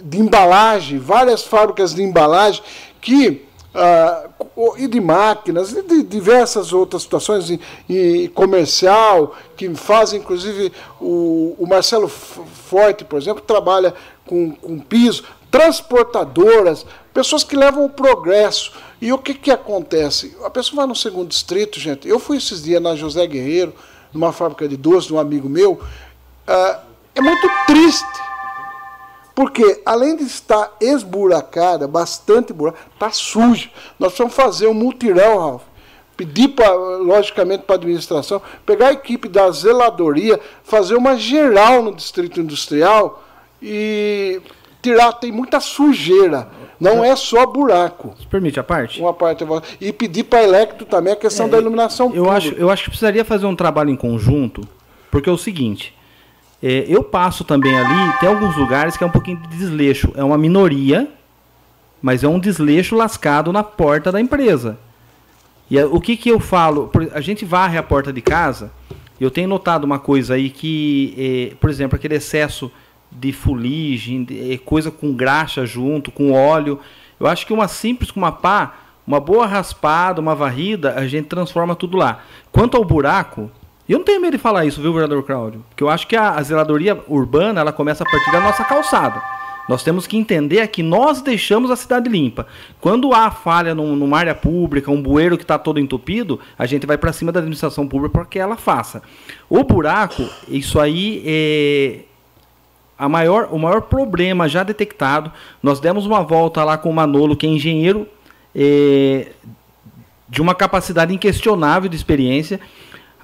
de, 0.02 0.18
embalagem, 0.18 0.98
várias 0.98 1.42
fábricas 1.42 1.94
de 1.94 2.02
embalagem 2.02 2.62
que 3.00 3.44
uh, 3.74 4.76
e 4.76 4.86
de 4.86 5.00
máquinas, 5.00 5.72
e 5.72 5.82
de 5.82 6.02
diversas 6.02 6.72
outras 6.72 7.02
situações 7.02 7.50
e, 7.50 7.60
e 7.88 8.28
comercial, 8.28 9.34
que 9.56 9.72
fazem, 9.74 10.20
inclusive, 10.20 10.72
o, 11.00 11.56
o 11.58 11.66
Marcelo 11.66 12.08
Forte, 12.08 13.04
por 13.04 13.20
exemplo, 13.20 13.42
trabalha 13.42 13.94
com, 14.26 14.52
com 14.52 14.78
piso, 14.78 15.24
transportadoras, 15.50 16.86
pessoas 17.12 17.44
que 17.44 17.56
levam 17.56 17.84
o 17.84 17.90
progresso. 17.90 18.72
E 19.00 19.12
o 19.12 19.18
que, 19.18 19.34
que 19.34 19.50
acontece? 19.50 20.36
A 20.44 20.50
pessoa 20.50 20.78
vai 20.78 20.86
no 20.86 20.96
segundo 20.96 21.28
distrito, 21.28 21.78
gente. 21.78 22.08
Eu 22.08 22.18
fui 22.18 22.38
esses 22.38 22.62
dias 22.62 22.82
na 22.82 22.96
José 22.96 23.26
Guerreiro, 23.26 23.74
numa 24.12 24.32
fábrica 24.32 24.68
de 24.68 24.76
doce, 24.76 25.08
de 25.08 25.14
um 25.14 25.18
amigo 25.18 25.48
meu. 25.48 25.72
Uh, 25.72 26.80
é 27.14 27.20
muito 27.20 27.48
triste 27.66 28.33
porque, 29.34 29.82
além 29.84 30.16
de 30.16 30.22
estar 30.22 30.76
esburacada, 30.80 31.88
bastante 31.88 32.52
buracada, 32.52 32.84
está 32.94 33.10
suja. 33.10 33.68
Nós 33.98 34.10
precisamos 34.10 34.34
fazer 34.34 34.68
um 34.68 34.74
multirão, 34.74 35.38
Ralf. 35.38 35.62
Pedir, 36.16 36.48
pra, 36.48 36.72
logicamente, 36.72 37.64
para 37.64 37.74
a 37.74 37.78
administração, 37.78 38.40
pegar 38.64 38.88
a 38.88 38.92
equipe 38.92 39.28
da 39.28 39.50
zeladoria, 39.50 40.38
fazer 40.62 40.94
uma 40.94 41.16
geral 41.16 41.82
no 41.82 41.92
distrito 41.92 42.40
industrial 42.40 43.24
e 43.60 44.40
tirar, 44.80 45.14
tem 45.14 45.32
muita 45.32 45.58
sujeira. 45.58 46.46
Não 46.78 47.02
é 47.02 47.16
só 47.16 47.46
buraco. 47.46 48.14
Você 48.16 48.26
permite 48.28 48.60
a 48.60 48.62
parte? 48.62 49.00
Uma 49.00 49.14
parte. 49.14 49.44
E 49.80 49.92
pedir 49.92 50.24
para 50.24 50.40
a 50.40 50.44
Electro 50.44 50.84
também 50.86 51.14
a 51.14 51.16
questão 51.16 51.46
é, 51.46 51.48
da 51.48 51.58
iluminação 51.58 52.12
eu 52.14 52.30
Acho, 52.30 52.52
eu 52.54 52.70
acho 52.70 52.84
que 52.84 52.90
precisaria 52.90 53.24
fazer 53.24 53.46
um 53.46 53.56
trabalho 53.56 53.90
em 53.90 53.96
conjunto, 53.96 54.60
porque 55.10 55.28
é 55.28 55.32
o 55.32 55.38
seguinte. 55.38 55.93
É, 56.66 56.86
eu 56.88 57.04
passo 57.04 57.44
também 57.44 57.78
ali, 57.78 58.18
tem 58.20 58.26
alguns 58.26 58.56
lugares 58.56 58.96
que 58.96 59.04
é 59.04 59.06
um 59.06 59.10
pouquinho 59.10 59.36
de 59.36 59.48
desleixo. 59.48 60.10
É 60.16 60.24
uma 60.24 60.38
minoria, 60.38 61.06
mas 62.00 62.24
é 62.24 62.28
um 62.28 62.40
desleixo 62.40 62.96
lascado 62.96 63.52
na 63.52 63.62
porta 63.62 64.10
da 64.10 64.18
empresa. 64.18 64.78
E 65.70 65.78
o 65.78 66.00
que, 66.00 66.16
que 66.16 66.30
eu 66.30 66.40
falo? 66.40 66.90
A 67.12 67.20
gente 67.20 67.44
varre 67.44 67.76
a 67.76 67.82
porta 67.82 68.10
de 68.10 68.22
casa. 68.22 68.72
Eu 69.20 69.30
tenho 69.30 69.46
notado 69.46 69.84
uma 69.84 69.98
coisa 69.98 70.36
aí 70.36 70.48
que, 70.48 71.14
é, 71.52 71.54
por 71.56 71.68
exemplo, 71.68 71.96
aquele 71.96 72.14
excesso 72.14 72.72
de 73.12 73.30
fuligem, 73.30 74.24
de, 74.24 74.54
é, 74.54 74.56
coisa 74.56 74.90
com 74.90 75.12
graxa 75.12 75.66
junto, 75.66 76.10
com 76.10 76.32
óleo. 76.32 76.80
Eu 77.20 77.26
acho 77.26 77.46
que 77.46 77.52
uma 77.52 77.68
simples 77.68 78.10
com 78.10 78.20
uma 78.20 78.32
pá, 78.32 78.74
uma 79.06 79.20
boa 79.20 79.46
raspada, 79.46 80.18
uma 80.18 80.34
varrida, 80.34 80.94
a 80.94 81.06
gente 81.06 81.26
transforma 81.26 81.76
tudo 81.76 81.98
lá. 81.98 82.22
Quanto 82.50 82.74
ao 82.78 82.84
buraco, 82.86 83.50
eu 83.92 83.98
não 83.98 84.04
tenho 84.04 84.20
medo 84.20 84.32
de 84.32 84.38
falar 84.38 84.64
isso, 84.64 84.80
viu, 84.80 84.92
vereador 84.92 85.22
Cláudio? 85.22 85.64
Porque 85.68 85.84
eu 85.84 85.90
acho 85.90 86.06
que 86.06 86.16
a, 86.16 86.30
a 86.30 86.42
zeladoria 86.42 86.98
urbana 87.08 87.60
ela 87.60 87.72
começa 87.72 88.02
a 88.02 88.10
partir 88.10 88.32
da 88.32 88.40
nossa 88.40 88.64
calçada. 88.64 89.22
Nós 89.68 89.82
temos 89.82 90.06
que 90.06 90.16
entender 90.16 90.66
que 90.68 90.82
nós 90.82 91.22
deixamos 91.22 91.70
a 91.70 91.76
cidade 91.76 92.08
limpa. 92.08 92.46
Quando 92.80 93.14
há 93.14 93.30
falha 93.30 93.74
num, 93.74 93.96
numa 93.96 94.18
área 94.18 94.34
pública, 94.34 94.90
um 94.90 95.00
bueiro 95.00 95.38
que 95.38 95.44
está 95.44 95.58
todo 95.58 95.80
entupido, 95.80 96.38
a 96.58 96.66
gente 96.66 96.86
vai 96.86 96.98
para 96.98 97.12
cima 97.12 97.32
da 97.32 97.40
administração 97.40 97.88
pública 97.88 98.12
para 98.12 98.24
que 98.26 98.38
ela 98.38 98.56
faça. 98.56 99.02
O 99.48 99.64
buraco, 99.64 100.22
isso 100.48 100.78
aí 100.78 101.22
é 101.24 102.00
a 102.98 103.08
maior, 103.08 103.48
o 103.50 103.58
maior 103.58 103.82
problema 103.82 104.48
já 104.48 104.62
detectado. 104.62 105.32
Nós 105.62 105.80
demos 105.80 106.06
uma 106.06 106.22
volta 106.22 106.62
lá 106.62 106.76
com 106.76 106.90
o 106.90 106.94
Manolo, 106.94 107.36
que 107.36 107.46
é 107.46 107.50
engenheiro 107.50 108.06
é, 108.54 109.32
de 110.28 110.42
uma 110.42 110.54
capacidade 110.54 111.14
inquestionável 111.14 111.88
de 111.88 111.96
experiência. 111.96 112.60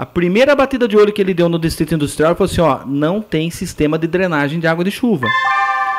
A 0.01 0.07
primeira 0.07 0.57
batida 0.57 0.89
de 0.89 0.97
olho 0.97 1.13
que 1.13 1.21
ele 1.21 1.35
deu 1.35 1.47
no 1.47 1.59
Distrito 1.59 1.95
Industrial 1.95 2.35
foi 2.35 2.47
assim: 2.47 2.63
ó, 2.63 2.87
não 2.87 3.21
tem 3.21 3.51
sistema 3.51 3.99
de 3.99 4.07
drenagem 4.07 4.59
de 4.59 4.67
água 4.67 4.83
de 4.83 4.91
chuva. 4.91 5.27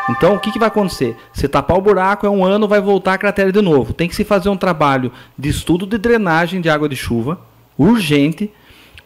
Então, 0.10 0.34
o 0.34 0.40
que, 0.40 0.52
que 0.52 0.58
vai 0.58 0.70
acontecer? 0.70 1.16
Você 1.32 1.48
tapar 1.48 1.78
o 1.78 1.82
buraco, 1.82 2.26
é 2.26 2.30
um 2.32 2.44
ano, 2.44 2.68
vai 2.68 2.82
voltar 2.82 3.14
a 3.14 3.18
cratera 3.20 3.52
de 3.52 3.62
novo. 3.62 3.94
Tem 3.94 4.08
que 4.10 4.16
se 4.16 4.24
fazer 4.24 4.50
um 4.50 4.58
trabalho 4.58 5.12
de 5.38 5.50
estudo 5.50 5.86
de 5.86 6.00
drenagem 6.00 6.60
de 6.62 6.68
água 6.68 6.90
de 6.90 6.96
chuva, 6.96 7.40
urgente, 7.78 8.52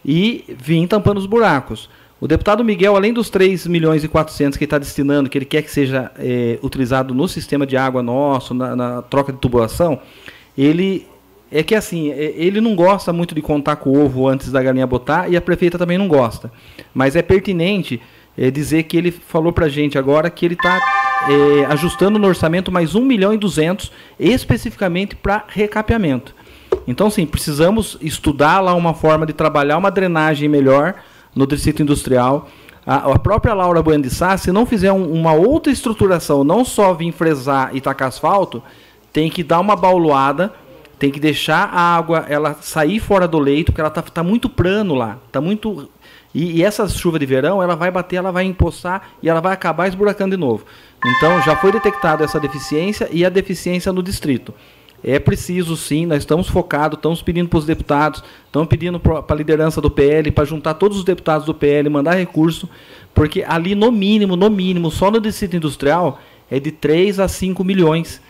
e 0.06 0.46
vir 0.58 0.88
tampando 0.88 1.18
os 1.18 1.26
buracos. 1.26 1.90
O 2.22 2.26
deputado 2.26 2.64
Miguel, 2.64 2.96
além 2.96 3.12
dos 3.12 3.30
3 3.30 3.68
milhões 3.68 4.02
e 4.02 4.08
400 4.08 4.58
que 4.58 4.64
ele 4.64 4.68
está 4.68 4.78
destinando, 4.78 5.30
que 5.30 5.38
ele 5.38 5.44
quer 5.44 5.62
que 5.62 5.72
seja 5.72 6.10
é, 6.18 6.58
utilizado 6.64 7.14
no 7.14 7.28
sistema 7.28 7.68
de 7.68 7.76
água 7.76 8.02
nosso, 8.02 8.54
na, 8.54 8.74
na, 8.78 9.02
troca 9.02 9.34
de 9.34 9.40
tubulação, 9.40 10.00
ele 10.58 11.06
é 11.56 11.64
que 11.64 11.74
assim, 11.74 12.12
é, 12.12 12.34
ele 12.36 12.60
não 12.60 12.76
gosta 12.76 13.14
muito 13.14 13.34
de 13.34 13.42
contar 13.42 13.78
com 13.78 13.90
o 13.92 14.06
ovo 14.06 14.28
antes 14.28 14.52
da 14.52 14.62
galinha 14.62 14.86
botar 14.86 15.30
e 15.30 15.38
a 15.38 15.42
prefeita 15.42 15.78
também 15.78 15.98
não 15.98 16.08
gosta. 16.08 16.52
Mas 16.94 17.16
é 17.16 17.22
pertinente 17.22 18.02
é, 18.38 18.52
dizer 18.52 18.84
que 18.84 18.98
ele 18.98 19.10
falou 19.10 19.54
para 19.54 19.68
a 19.68 19.70
gente 19.70 19.98
agora 19.98 20.30
que 20.30 20.46
ele 20.46 20.56
está 20.56 20.78
é, 21.30 21.66
ajustando 21.68 22.20
no 22.20 22.28
orçamento 22.28 22.72
mais 22.74 22.94
1 22.94 23.02
milhão 23.02 23.34
e 23.34 23.38
200 23.38 23.90
especificamente 24.20 25.16
para 25.16 25.46
recapeamento. 25.48 26.36
Então, 26.86 27.10
sim, 27.10 27.26
precisamos 27.26 27.98
estudar 28.02 28.60
lá 28.60 28.74
uma 28.74 28.94
forma 28.94 29.26
de 29.26 29.32
trabalhar 29.32 29.78
uma 29.78 29.90
drenagem 29.90 30.50
melhor 30.50 30.96
no 31.34 31.48
distrito 31.48 31.82
industrial. 31.82 32.50
A, 32.86 33.14
a 33.14 33.18
própria 33.18 33.54
Laura 33.54 33.82
Bueno 33.82 34.04
de 34.04 34.10
Sá, 34.10 34.38
se 34.38 34.52
não 34.52 34.66
fizer 34.66 34.92
um, 34.92 35.10
uma 35.10 35.32
outra 35.32 35.72
estruturação, 35.72 36.44
não 36.44 36.66
só 36.66 36.94
vir 36.94 37.14
fresar 37.14 37.74
e 37.74 37.80
tacar 37.80 38.10
asfalto, 38.10 38.62
tem 39.12 39.30
que 39.30 39.42
dar 39.42 39.62
uma 39.62 39.78
bauluada, 39.78 40.54
tem 40.98 41.12
que 41.12 41.20
deixar 41.20 41.70
a 41.72 41.96
água 41.96 42.26
ela 42.30 42.56
sair 42.62 43.00
fora 43.00 43.28
do 43.28 43.40
leito, 43.40 43.72
porque 43.72 43.82
ela 43.82 43.90
está 43.90 44.02
tá 44.02 44.24
muito 44.24 44.50
prano 44.50 44.96
lá, 44.96 45.18
está 45.28 45.42
muito 45.42 45.90
e, 46.36 46.58
e, 46.58 46.64
essa 46.64 46.86
chuva 46.90 47.18
de 47.18 47.26
verão, 47.26 47.64
ela 47.64 47.78
vai 47.78 47.90
bater, 47.90 48.18
ela 48.18 48.30
vai 48.30 48.44
empoçar 48.44 49.12
e 49.24 49.30
ela 49.30 49.40
vai 49.40 49.54
acabar 49.54 49.88
esburacando 49.88 50.36
de 50.36 50.40
novo. 50.40 50.66
Então, 51.06 51.42
já 51.42 51.56
foi 51.56 51.72
detectada 51.72 52.26
essa 52.26 52.38
deficiência 52.42 53.08
e 53.10 53.24
a 53.24 53.30
deficiência 53.30 53.94
no 53.94 54.04
distrito. 54.04 54.54
É 55.02 55.18
preciso 55.18 55.78
sim, 55.78 56.06
nós 56.06 56.20
estamos 56.24 56.50
focados, 56.50 56.98
estamos 56.98 57.22
pedindo 57.22 57.48
para 57.48 57.60
os 57.60 57.66
deputados, 57.66 58.22
estamos 58.48 58.68
pedindo 58.68 59.00
para 59.00 59.24
a 59.30 59.36
liderança 59.36 59.80
do 59.80 59.90
PL, 59.90 60.30
para 60.32 60.44
juntar 60.44 60.74
todos 60.74 60.98
os 60.98 61.06
deputados 61.06 61.46
do 61.46 61.54
PL, 61.54 61.88
mandar 61.90 62.16
recurso, 62.16 62.68
porque 63.14 63.42
ali 63.48 63.74
no 63.74 63.90
mínimo, 63.90 64.36
no 64.36 64.50
mínimo, 64.50 64.92
só 64.92 65.10
no 65.10 65.22
distrito 65.22 65.56
industrial, 65.56 66.20
é 66.52 66.60
de 66.60 66.72
3 66.72 67.20
a 67.20 67.30
5 67.30 67.64
milhões 67.64 68.22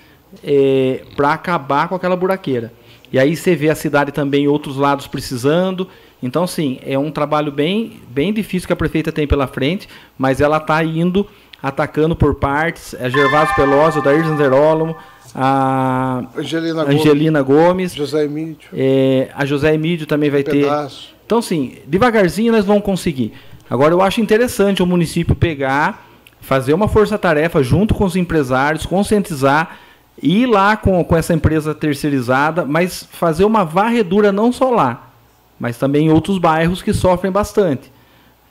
é, 0.44 1.04
para 1.16 1.34
acabar 1.34 1.88
com 1.88 1.96
aquela 1.96 2.16
buraqueira. 2.16 2.74
E 3.12 3.20
aí 3.20 3.36
você 3.36 3.56
vê 3.56 3.70
a 3.70 3.76
cidade 3.76 4.12
também 4.12 4.48
outros 4.48 4.78
lados 4.78 5.08
precisando, 5.08 5.88
então, 6.26 6.48
sim, 6.48 6.80
é 6.84 6.98
um 6.98 7.12
trabalho 7.12 7.52
bem, 7.52 8.00
bem 8.10 8.34
difícil 8.34 8.66
que 8.66 8.74
a 8.74 8.76
prefeita 8.76 9.12
tem 9.12 9.28
pela 9.28 9.46
frente, 9.46 9.88
mas 10.18 10.42
ela 10.42 10.58
está 10.58 10.84
indo 10.84 11.28
atacando 11.62 12.16
por 12.16 12.36
partes. 12.36 12.96
A 12.96 13.06
é 13.06 13.10
Gervásio 13.12 13.56
Pelosi, 13.56 14.00
o 14.00 14.02
Dair 14.02 14.26
Zanzerolamo, 14.26 14.96
a 15.36 16.24
Angelina, 16.36 16.82
Angelina 16.84 17.42
Gomes, 17.42 17.68
Gomes, 17.68 17.94
José 17.94 18.26
Emílio. 18.26 18.58
É, 18.74 19.30
a 19.36 19.46
José 19.46 19.74
Emílio 19.76 20.08
também 20.08 20.32
vai 20.32 20.44
Pedaço. 20.44 21.10
ter. 21.10 21.16
Então, 21.26 21.42
sim, 21.44 21.76
devagarzinho 21.86 22.52
nós 22.52 22.66
vamos 22.66 22.84
conseguir. 22.84 23.34
Agora, 23.70 23.94
eu 23.94 24.02
acho 24.02 24.20
interessante 24.20 24.82
o 24.82 24.86
município 24.86 25.36
pegar, 25.36 26.08
fazer 26.40 26.74
uma 26.74 26.88
força-tarefa 26.88 27.62
junto 27.62 27.94
com 27.94 28.06
os 28.06 28.16
empresários, 28.16 28.86
conscientizar, 28.86 29.78
ir 30.22 30.46
lá 30.46 30.78
com, 30.78 31.04
com 31.04 31.16
essa 31.16 31.34
empresa 31.34 31.76
terceirizada, 31.76 32.66
mas 32.66 33.08
fazer 33.12 33.46
uma 33.46 33.64
varredura 33.64 34.32
não 34.32 34.52
só 34.52 34.70
lá 34.70 35.06
mas 35.60 35.78
também 35.78 36.08
em 36.08 36.12
outros 36.12 36.38
bairros 36.38 36.82
que 36.82 36.94
sofrem 36.94 37.32
bastante. 37.32 37.92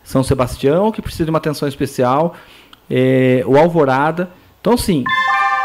São 0.02 0.22
Sebastião, 0.22 0.90
que 0.90 1.00
precisa 1.00 1.24
de 1.24 1.30
uma 1.30 1.38
atenção 1.38 1.66
especial, 1.68 2.34
é, 2.90 3.42
o 3.46 3.56
Alvorada. 3.56 4.30
Então, 4.60 4.76
sim, 4.76 5.04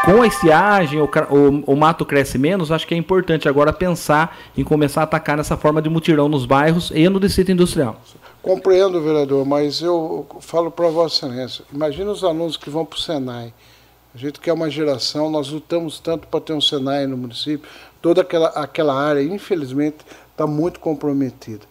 com 0.04 0.22
a 0.22 0.26
estiagem, 0.26 1.00
o, 1.00 1.04
o, 1.04 1.72
o, 1.72 1.76
mato 1.76 2.06
cresce 2.06 2.38
menos, 2.38 2.72
acho 2.72 2.86
que 2.86 2.94
é 2.94 2.96
importante 2.96 3.48
agora 3.48 3.72
pensar 3.72 4.38
em 4.56 4.64
começar 4.64 5.02
a 5.02 5.04
atacar 5.04 5.36
nessa 5.36 5.56
forma 5.56 5.82
de 5.82 5.90
mutirão 5.90 6.28
nos 6.28 6.46
bairros 6.46 6.90
e 6.94 7.08
no 7.08 7.20
distrito 7.20 7.52
industrial. 7.52 8.00
Compreendo, 8.42 9.02
vereador, 9.02 9.44
mas 9.44 9.82
eu 9.82 10.26
falo 10.40 10.70
para 10.70 10.88
Vossa 10.88 11.26
Excelência, 11.26 11.64
imagina 11.72 12.10
os 12.10 12.24
alunos 12.24 12.56
que 12.56 12.70
vão 12.70 12.86
para 12.86 12.96
o 12.96 13.00
Senai. 13.00 13.52
A 14.14 14.18
gente 14.18 14.40
quer 14.40 14.52
uma 14.52 14.68
geração, 14.68 15.30
nós 15.30 15.50
lutamos 15.50 16.00
tanto 16.00 16.26
para 16.26 16.40
ter 16.40 16.52
um 16.52 16.60
Senai 16.60 17.06
no 17.06 17.16
município, 17.16 17.68
toda 18.02 18.22
aquela, 18.22 18.48
aquela 18.48 18.94
área, 18.94 19.22
infelizmente, 19.22 19.98
está 20.32 20.46
muito 20.46 20.80
comprometida. 20.80 21.64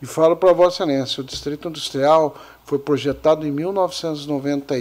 E 0.00 0.06
falo 0.06 0.36
para 0.36 0.52
Vossa 0.52 0.84
Excelência, 0.84 1.22
o 1.22 1.24
Distrito 1.24 1.68
Industrial 1.68 2.36
foi 2.64 2.78
projetado 2.78 3.46
em 3.46 3.50
1990 3.50 4.78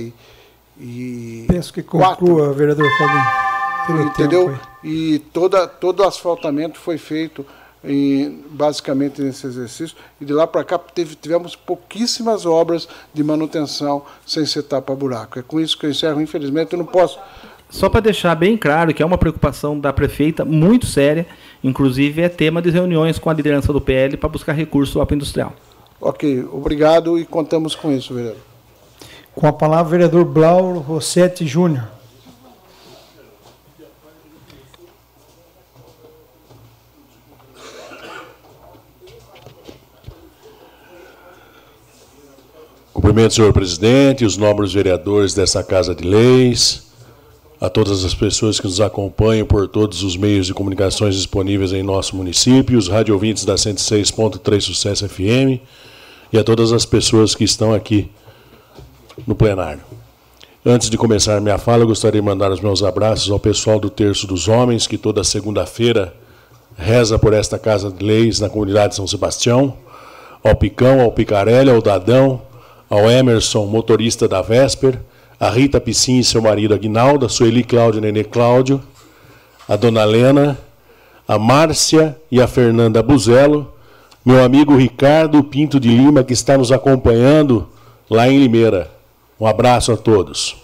e, 0.79 1.45
Penso 1.47 1.73
que 1.73 1.81
conclua, 1.81 2.53
vereador 2.53 2.87
Fabinho. 2.97 4.07
Entendeu? 4.07 4.59
E 4.83 5.19
toda, 5.33 5.65
todo 5.65 6.01
o 6.01 6.03
asfaltamento 6.03 6.77
foi 6.77 6.97
feito 6.97 7.45
em, 7.83 8.43
basicamente 8.49 9.21
nesse 9.21 9.47
exercício. 9.47 9.95
E 10.19 10.25
de 10.25 10.33
lá 10.33 10.47
para 10.47 10.63
cá 10.63 10.77
teve, 10.77 11.15
tivemos 11.15 11.55
pouquíssimas 11.55 12.45
obras 12.45 12.87
de 13.13 13.23
manutenção 13.23 14.03
sem 14.25 14.45
ser 14.45 14.63
tapa-buraco. 14.63 15.39
É 15.39 15.41
com 15.41 15.59
isso 15.59 15.77
que 15.77 15.85
eu 15.85 15.89
encerro. 15.89 16.21
Infelizmente, 16.21 16.73
eu 16.73 16.79
não 16.79 16.85
posso 16.85 17.19
só 17.69 17.89
para 17.89 17.99
deixar 17.99 18.33
bem 18.35 18.55
claro 18.55 18.93
que 18.93 19.03
é 19.03 19.05
uma 19.05 19.17
preocupação 19.17 19.77
da 19.77 19.91
prefeita 19.91 20.45
muito 20.45 20.85
séria, 20.85 21.27
inclusive 21.61 22.21
é 22.21 22.29
tema 22.29 22.61
de 22.61 22.69
reuniões 22.69 23.19
com 23.19 23.29
a 23.29 23.33
liderança 23.33 23.73
do 23.73 23.81
PL 23.81 24.15
para 24.15 24.29
buscar 24.29 24.53
recursos 24.53 24.95
para 24.95 25.15
industrial. 25.15 25.53
Ok, 25.99 26.47
obrigado 26.51 27.19
e 27.19 27.25
contamos 27.25 27.75
com 27.75 27.91
isso, 27.91 28.13
vereador. 28.13 28.41
Com 29.35 29.47
a 29.47 29.53
palavra, 29.53 29.87
o 29.87 29.91
vereador 29.91 30.25
Blau 30.25 30.77
Rossetti 30.77 31.45
Júnior. 31.45 31.96
Cumprimento, 42.97 43.35
senhor 43.35 43.53
presidente, 43.53 44.25
os 44.25 44.37
nobres 44.37 44.73
vereadores 44.73 45.35
dessa 45.35 45.63
Casa 45.63 45.93
de 45.93 46.03
Leis 46.03 46.81
a 47.61 47.69
todas 47.69 48.03
as 48.03 48.15
pessoas 48.15 48.59
que 48.59 48.65
nos 48.65 48.81
acompanham 48.81 49.45
por 49.45 49.67
todos 49.67 50.01
os 50.01 50.17
meios 50.17 50.47
de 50.47 50.53
comunicações 50.55 51.13
disponíveis 51.13 51.73
em 51.73 51.83
nosso 51.83 52.15
município, 52.15 52.75
os 52.75 52.87
radiovintes 52.87 53.45
da 53.45 53.53
106.3 53.53 54.61
Sucesso 54.61 55.07
FM 55.07 55.61
e 56.33 56.39
a 56.39 56.43
todas 56.43 56.73
as 56.73 56.85
pessoas 56.87 57.35
que 57.35 57.43
estão 57.43 57.71
aqui 57.71 58.09
no 59.27 59.35
plenário. 59.35 59.81
Antes 60.65 60.89
de 60.89 60.97
começar 60.97 61.39
minha 61.39 61.59
fala, 61.59 61.85
gostaria 61.85 62.19
de 62.19 62.25
mandar 62.25 62.51
os 62.51 62.61
meus 62.61 62.81
abraços 62.81 63.29
ao 63.29 63.39
pessoal 63.39 63.79
do 63.79 63.91
Terço 63.91 64.25
dos 64.25 64.47
Homens, 64.47 64.87
que 64.87 64.97
toda 64.97 65.23
segunda-feira 65.23 66.15
reza 66.75 67.19
por 67.19 67.31
esta 67.31 67.59
Casa 67.59 67.91
de 67.91 68.03
Leis 68.03 68.39
na 68.39 68.49
comunidade 68.49 68.89
de 68.89 68.95
São 68.95 69.05
Sebastião, 69.05 69.77
ao 70.43 70.55
Picão, 70.55 70.99
ao 71.01 71.11
Picarelli, 71.11 71.69
ao 71.69 71.79
Dadão, 71.79 72.46
ao 72.89 73.09
Emerson, 73.09 73.65
motorista 73.65 74.27
da 74.27 74.41
Vesper, 74.41 74.99
a 75.39 75.49
Rita 75.49 75.79
Piscin 75.79 76.19
e 76.19 76.23
seu 76.23 76.41
marido 76.41 76.73
Aguinaldo, 76.73 77.25
a 77.25 77.29
Sueli 77.29 77.63
Cláudio 77.63 78.01
Nenê 78.01 78.23
Cláudio, 78.23 78.81
a 79.67 79.75
Dona 79.75 80.03
Lena, 80.03 80.57
a 81.27 81.37
Márcia 81.37 82.17
e 82.31 82.41
a 82.41 82.47
Fernanda 82.47 83.03
Buzelo, 83.03 83.73
meu 84.25 84.43
amigo 84.43 84.75
Ricardo 84.75 85.43
Pinto 85.43 85.79
de 85.79 85.89
Lima, 85.89 86.23
que 86.23 86.33
está 86.33 86.57
nos 86.57 86.71
acompanhando 86.71 87.67
lá 88.09 88.27
em 88.27 88.39
Limeira. 88.39 88.89
Um 89.39 89.45
abraço 89.45 89.91
a 89.91 89.97
todos. 89.97 90.55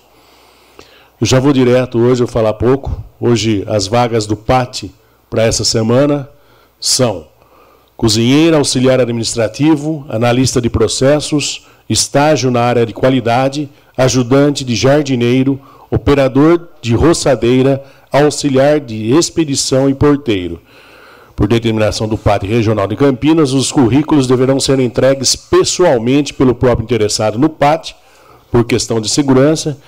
Eu 1.21 1.27
já 1.27 1.39
vou 1.39 1.53
direto 1.53 1.99
hoje, 1.99 2.23
eu 2.23 2.27
falar 2.27 2.53
pouco. 2.53 3.03
Hoje 3.19 3.63
as 3.67 3.87
vagas 3.87 4.25
do 4.25 4.35
PAT 4.35 4.85
para 5.29 5.43
essa 5.43 5.63
semana 5.63 6.29
são 6.79 7.27
cozinheiro, 7.95 8.57
auxiliar 8.57 8.99
administrativo, 8.99 10.05
analista 10.09 10.59
de 10.59 10.69
processos, 10.69 11.65
estágio 11.89 12.49
na 12.49 12.61
área 12.61 12.85
de 12.85 12.93
qualidade, 12.93 13.69
ajudante 13.97 14.63
de 14.63 14.75
jardineiro, 14.75 15.59
operador 15.89 16.69
de 16.81 16.95
roçadeira, 16.95 17.83
auxiliar 18.11 18.79
de 18.79 19.11
expedição 19.11 19.89
e 19.89 19.93
porteiro. 19.93 20.61
Por 21.35 21.47
determinação 21.47 22.07
do 22.07 22.17
PAT 22.17 22.43
Regional 22.43 22.87
de 22.87 22.95
Campinas, 22.95 23.53
os 23.53 23.71
currículos 23.71 24.27
deverão 24.27 24.59
ser 24.59 24.79
entregues 24.79 25.35
pessoalmente 25.35 26.31
pelo 26.33 26.53
próprio 26.53 26.83
interessado 26.83 27.39
no 27.39 27.49
PAT, 27.49 27.95
por 28.51 28.63
questão 28.65 29.01
de 29.01 29.09
segurança, 29.09 29.79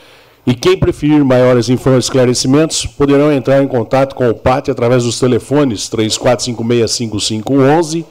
e 0.46 0.54
quem 0.54 0.78
preferir 0.78 1.26
maiores 1.26 1.70
esclarecimentos 1.70 2.86
poderão 2.86 3.32
entrar 3.32 3.64
em 3.64 3.68
contato 3.68 4.14
com 4.16 4.30
o 4.30 4.36
PAT 4.36 4.70
através 4.70 5.04
dos 5.04 5.20
telefones 5.20 5.90
34565511, 5.90 8.06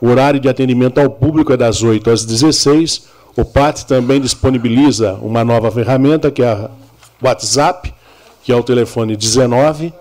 o 0.00 0.08
horário 0.08 0.40
de 0.40 0.48
atendimento 0.48 0.98
ao 0.98 1.10
público 1.10 1.52
é 1.52 1.56
das 1.56 1.82
8 1.82 2.10
às 2.10 2.24
16 2.24 3.08
o 3.36 3.44
PAT 3.44 3.84
também 3.84 4.20
disponibiliza 4.20 5.14
uma 5.22 5.44
nova 5.44 5.70
ferramenta, 5.70 6.30
que 6.30 6.42
é 6.42 6.48
a 6.48 6.70
WhatsApp, 7.22 7.92
que 8.42 8.52
é 8.52 8.56
o 8.56 8.62
telefone 8.62 9.16
19 9.16 9.92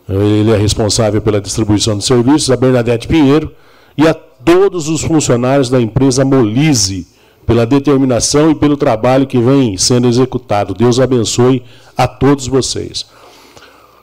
Ele 0.08 0.50
é 0.50 0.56
responsável 0.56 1.20
pela 1.20 1.42
distribuição 1.42 1.98
de 1.98 2.06
serviços, 2.06 2.50
a 2.50 2.56
Bernadette 2.56 3.06
Pinheiro 3.06 3.52
e 3.96 4.06
a 4.06 4.14
todos 4.14 4.88
os 4.88 5.02
funcionários 5.02 5.68
da 5.68 5.80
empresa 5.80 6.24
Molise, 6.24 7.06
pela 7.46 7.66
determinação 7.66 8.50
e 8.50 8.54
pelo 8.54 8.76
trabalho 8.76 9.26
que 9.26 9.38
vem 9.38 9.76
sendo 9.76 10.06
executado. 10.06 10.72
Deus 10.72 11.00
abençoe 11.00 11.64
a 11.96 12.06
todos 12.06 12.46
vocês. 12.46 13.04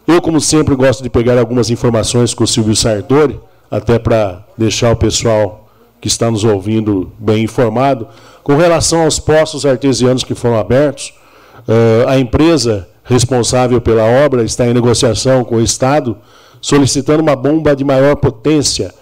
Eu, 0.05 0.21
como 0.21 0.39
sempre, 0.39 0.75
gosto 0.75 1.01
de 1.01 1.09
pegar 1.09 1.37
algumas 1.37 1.69
informações 1.69 2.33
com 2.33 2.43
o 2.43 2.47
Silvio 2.47 2.75
Sartori, 2.75 3.39
até 3.69 3.99
para 3.99 4.45
deixar 4.57 4.91
o 4.91 4.95
pessoal 4.95 5.69
que 5.99 6.07
está 6.07 6.29
nos 6.29 6.43
ouvindo 6.43 7.11
bem 7.17 7.43
informado, 7.43 8.07
com 8.43 8.55
relação 8.55 9.03
aos 9.03 9.19
postos 9.19 9.65
artesianos 9.65 10.23
que 10.23 10.35
foram 10.35 10.57
abertos. 10.57 11.13
Uh, 11.67 12.07
a 12.07 12.17
empresa 12.17 12.87
responsável 13.03 13.81
pela 13.81 14.03
obra 14.03 14.43
está 14.43 14.67
em 14.67 14.73
negociação 14.73 15.43
com 15.43 15.55
o 15.55 15.61
Estado, 15.61 16.17
solicitando 16.61 17.21
uma 17.21 17.35
bomba 17.35 17.75
de 17.75 17.83
maior 17.83 18.15
potência, 18.15 18.93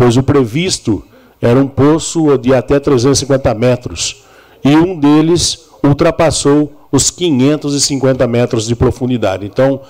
pois 0.00 0.16
o 0.16 0.22
previsto 0.22 1.04
era 1.42 1.60
um 1.60 1.68
poço 1.68 2.38
de 2.38 2.54
até 2.54 2.80
350 2.80 3.52
metros, 3.52 4.24
e 4.64 4.74
um 4.74 4.98
deles 4.98 5.68
ultrapassou 5.84 6.86
os 6.90 7.10
550 7.10 8.26
metros 8.26 8.66
de 8.66 8.74
profundidade. 8.74 9.44
Então, 9.44 9.82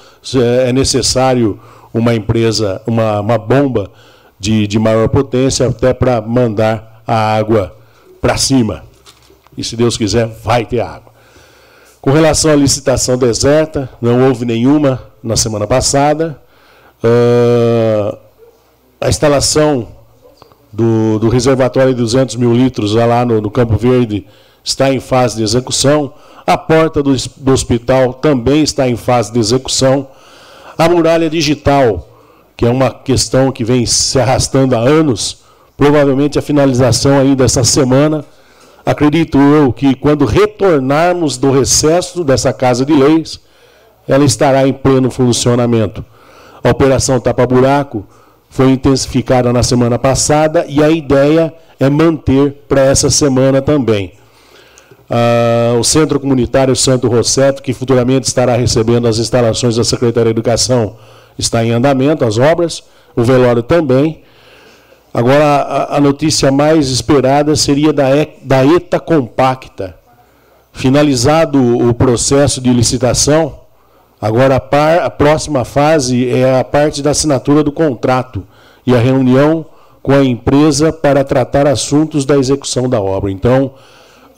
é 0.66 0.72
necessário 0.72 1.60
uma 1.94 2.12
empresa, 2.12 2.82
uma, 2.88 3.20
uma 3.20 3.38
bomba 3.38 3.88
de, 4.36 4.66
de 4.66 4.80
maior 4.80 5.08
potência, 5.08 5.68
até 5.68 5.94
para 5.94 6.20
mandar 6.20 7.04
a 7.06 7.36
água 7.36 7.72
para 8.20 8.36
cima. 8.36 8.82
E 9.56 9.62
se 9.62 9.76
Deus 9.76 9.96
quiser, 9.96 10.26
vai 10.26 10.66
ter 10.66 10.80
água. 10.80 11.12
Com 12.00 12.10
relação 12.10 12.50
à 12.50 12.56
licitação 12.56 13.16
deserta, 13.16 13.88
não 14.02 14.26
houve 14.26 14.44
nenhuma 14.44 15.04
na 15.22 15.36
semana 15.36 15.68
passada. 15.68 16.36
Uh, 17.04 18.18
a 19.00 19.08
instalação 19.08 19.99
do, 20.72 21.18
do, 21.18 21.28
reservatório 21.28 21.92
de 21.92 22.00
200 22.00 22.36
mil 22.36 22.52
litros 22.52 22.94
lá 22.94 23.24
no, 23.24 23.40
no, 23.40 23.50
Campo 23.50 23.76
Verde 23.76 24.26
está 24.62 24.92
em 24.92 25.00
fase 25.00 25.36
de 25.36 25.42
execução. 25.42 26.12
A 26.46 26.56
porta 26.56 27.02
do, 27.02 27.14
do 27.36 27.52
hospital 27.52 28.14
também 28.14 28.62
está 28.62 28.88
em 28.88 28.96
fase 28.96 29.32
de 29.32 29.38
execução. 29.38 30.08
A 30.76 30.88
muralha 30.88 31.28
digital, 31.28 32.08
que 32.56 32.64
é 32.64 32.70
uma 32.70 32.90
questão 32.90 33.50
que 33.52 33.64
vem 33.64 33.84
se 33.86 34.18
arrastando 34.18 34.74
há 34.76 34.80
anos, 34.80 35.38
provavelmente 35.76 36.38
a 36.38 36.42
finalização 36.42 37.18
ainda 37.18 37.44
essa 37.44 37.64
semana 37.64 38.24
Acredito 38.84 39.38
eu 39.38 39.72
que 39.72 39.94
quando 39.94 40.24
retornarmos 40.24 41.36
do 41.36 41.50
recesso 41.50 42.24
dessa 42.24 42.52
Casa 42.52 42.84
de 42.84 42.92
Leis, 42.92 43.38
ela 44.08 44.24
estará 44.24 44.66
em 44.66 44.72
pleno 44.72 45.10
funcionamento. 45.10 46.04
A 46.62 46.70
Operação 46.70 47.20
Tapa 47.20 47.46
Buraco 47.46 48.04
foi 48.50 48.72
intensificada 48.72 49.52
na 49.52 49.62
semana 49.62 49.98
passada 49.98 50.66
e 50.68 50.82
a 50.82 50.90
ideia 50.90 51.54
é 51.78 51.88
manter 51.88 52.64
para 52.68 52.82
essa 52.82 53.08
semana 53.08 53.62
também. 53.62 54.12
Ah, 55.08 55.74
o 55.78 55.84
Centro 55.84 56.20
Comunitário 56.20 56.74
Santo 56.76 57.08
Rosseto, 57.08 57.62
que 57.62 57.72
futuramente 57.72 58.26
estará 58.26 58.56
recebendo 58.56 59.08
as 59.08 59.18
instalações 59.18 59.76
da 59.76 59.84
Secretaria 59.84 60.32
de 60.32 60.38
Educação, 60.38 60.96
está 61.38 61.64
em 61.64 61.70
andamento, 61.70 62.24
as 62.24 62.38
obras, 62.38 62.82
o 63.16 63.22
velório 63.22 63.62
também. 63.62 64.22
Agora, 65.12 65.86
a, 65.90 66.00
notícia 66.00 66.52
mais 66.52 66.88
esperada 66.90 67.56
seria 67.56 67.92
da, 67.92 68.04
da 68.42 68.64
ETA 68.64 69.00
Compacta. 69.00 69.96
Finalizado 70.72 71.58
o 71.88 71.92
processo 71.92 72.60
de 72.60 72.72
licitação, 72.72 73.59
agora 74.20 74.56
a, 74.56 74.60
par, 74.60 74.98
a 75.00 75.10
próxima 75.10 75.64
fase 75.64 76.28
é 76.28 76.58
a 76.58 76.64
parte 76.64 77.02
da 77.02 77.10
assinatura 77.10 77.62
do 77.62 77.72
contrato 77.72 78.46
e 78.86 78.94
a 78.94 78.98
reunião 78.98 79.66
com 80.02 80.12
a 80.12 80.24
empresa 80.24 80.92
para 80.92 81.24
tratar 81.24 81.66
assuntos 81.66 82.24
da 82.24 82.36
execução 82.36 82.88
da 82.88 83.00
obra. 83.00 83.30
Então, 83.30 83.74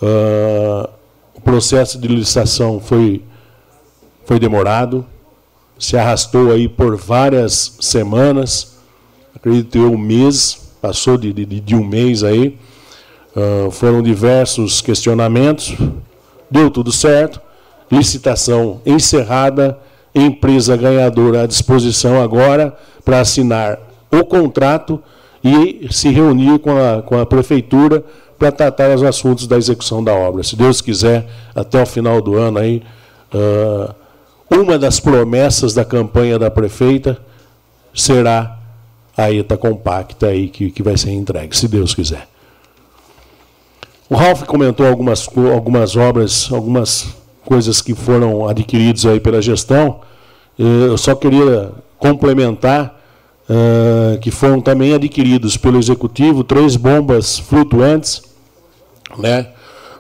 uh, 0.01 0.89
o 1.35 1.41
processo 1.41 1.99
de 1.99 2.09
licitação 2.09 2.81
foi, 2.81 3.23
foi 4.25 4.39
demorado, 4.39 5.07
se 5.79 5.97
arrastou 5.97 6.51
aí 6.51 6.69
por 6.69 6.97
várias 6.97 7.77
semanas, 7.81 8.79
acredito 9.35 9.77
eu 9.79 9.93
um 9.93 9.99
mês, 9.99 10.73
passou 10.81 11.17
de, 11.17 11.33
de, 11.33 11.45
de 11.45 11.75
um 11.75 11.85
mês 11.85 12.23
aí, 12.25 12.59
uh, 13.37 13.71
foram 13.71 14.03
diversos 14.03 14.81
questionamentos, 14.81 15.77
deu 16.51 16.71
tudo 16.71 16.93
certo, 16.93 17.41
licitação 17.93 18.81
encerrada, 18.87 19.79
empresa 20.15 20.75
ganhadora 20.75 21.43
à 21.43 21.47
disposição 21.47 22.23
agora 22.23 22.75
para 23.05 23.21
assinar 23.21 23.79
o 24.11 24.25
contrato 24.25 24.99
e 25.45 25.89
se 25.91 26.09
reunir 26.09 26.59
com 26.61 26.71
a, 26.71 27.03
com 27.03 27.19
a 27.19 27.27
prefeitura 27.27 28.03
para 28.39 28.51
tratar 28.51 28.95
os 28.95 29.03
assuntos 29.03 29.47
da 29.47 29.59
execução 29.59 30.03
da 30.03 30.15
obra. 30.15 30.43
Se 30.43 30.57
Deus 30.57 30.81
quiser, 30.81 31.29
até 31.55 31.83
o 31.83 31.87
final 31.87 32.23
do 32.23 32.37
ano 32.37 32.59
aí, 32.59 32.83
uh, 33.35 33.95
uma 34.51 34.79
das 34.79 34.99
promessas 34.99 35.75
da 35.75 35.85
campanha 35.85 36.39
da 36.39 36.51
prefeita 36.51 37.19
será 37.95 38.59
a 39.17 39.31
ETA 39.31 39.57
compacta 39.57 40.29
aí 40.29 40.49
que, 40.49 40.71
que 40.71 40.83
vai 40.83 40.97
ser 40.97 41.11
entregue, 41.11 41.57
se 41.57 41.69
Deus 41.69 41.95
quiser. 41.95 42.27
O 44.09 44.15
Ralph 44.15 44.43
comentou 44.45 44.87
algumas, 44.87 45.29
algumas 45.53 45.97
obras, 45.97 46.49
algumas 46.53 47.22
coisas 47.45 47.81
que 47.81 47.95
foram 47.95 48.49
adquiridas 48.49 49.07
aí 49.07 49.21
pela 49.21 49.41
gestão. 49.43 50.01
Eu 50.59 50.97
só 50.97 51.15
queria 51.15 51.73
complementar 51.99 53.01
uh, 53.49 54.19
que 54.21 54.31
foram 54.31 54.61
também 54.61 54.95
adquiridos 54.95 55.57
pelo 55.57 55.79
executivo 55.79 56.45
três 56.45 56.77
bombas 56.77 57.39
flutuantes, 57.39 58.23
né? 59.19 59.49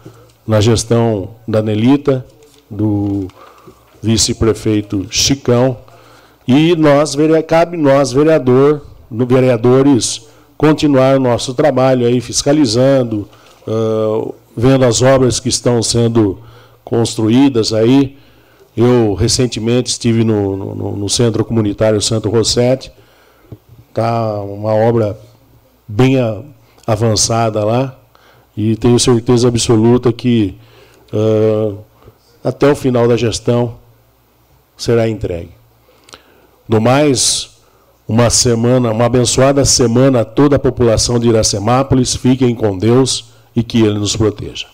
na 0.46 0.60
gestão 0.60 1.30
da 1.46 1.62
Nelita, 1.62 2.24
do 2.70 3.28
vice-prefeito 4.02 5.06
Chicão, 5.10 5.76
e 6.46 6.74
nós, 6.74 7.16
cabe 7.46 7.76
nós, 7.76 8.12
vereador, 8.12 8.82
vereadores, 9.10 10.26
continuar 10.56 11.16
o 11.16 11.20
nosso 11.20 11.54
trabalho 11.54 12.06
aí, 12.06 12.20
fiscalizando, 12.20 13.28
uh, 13.66 14.34
vendo 14.56 14.84
as 14.84 15.02
obras 15.02 15.38
que 15.38 15.48
estão 15.48 15.82
sendo 15.82 16.38
construídas 16.84 17.72
aí. 17.72 18.18
Eu 18.76 19.14
recentemente 19.14 19.90
estive 19.90 20.24
no, 20.24 20.56
no, 20.56 20.96
no 20.96 21.08
Centro 21.08 21.44
Comunitário 21.44 22.00
Santo 22.00 22.28
Rossetti, 22.28 22.90
está 23.88 24.40
uma 24.40 24.74
obra 24.74 25.18
bem 25.86 26.16
avançada 26.92 27.64
lá, 27.64 27.98
e 28.56 28.76
tenho 28.76 28.98
certeza 28.98 29.48
absoluta 29.48 30.12
que 30.12 30.56
uh, 31.12 31.78
até 32.42 32.70
o 32.70 32.74
final 32.74 33.06
da 33.06 33.16
gestão 33.16 33.78
será 34.76 35.08
entregue. 35.08 35.52
No 36.68 36.80
mais, 36.80 37.50
uma 38.06 38.30
semana, 38.30 38.90
uma 38.90 39.06
abençoada 39.06 39.64
semana 39.64 40.22
a 40.22 40.24
toda 40.24 40.56
a 40.56 40.58
população 40.58 41.18
de 41.18 41.28
Iracemápolis. 41.28 42.14
Fiquem 42.16 42.54
com 42.54 42.76
Deus 42.76 43.30
e 43.54 43.62
que 43.62 43.82
Ele 43.82 43.98
nos 43.98 44.16
proteja. 44.16 44.66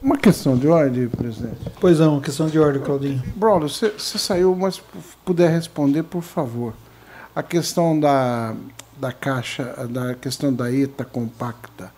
Uma 0.00 0.16
questão 0.16 0.56
de 0.56 0.68
ordem, 0.68 1.08
presidente. 1.08 1.56
Pois 1.80 1.98
não, 1.98 2.12
uma 2.12 2.20
questão 2.20 2.46
de 2.46 2.58
ordem, 2.58 2.80
Claudinho. 2.80 3.22
Braulio, 3.34 3.68
você, 3.68 3.90
você 3.90 4.18
saiu, 4.18 4.54
mas 4.54 4.80
puder 5.24 5.50
responder, 5.50 6.04
por 6.04 6.22
favor. 6.22 6.74
A 7.36 7.42
questão 7.42 8.00
da, 8.00 8.56
da 8.98 9.12
caixa, 9.12 9.86
da 9.88 10.14
questão 10.14 10.52
da 10.52 10.72
ETA 10.72 11.04
compacta. 11.04 11.92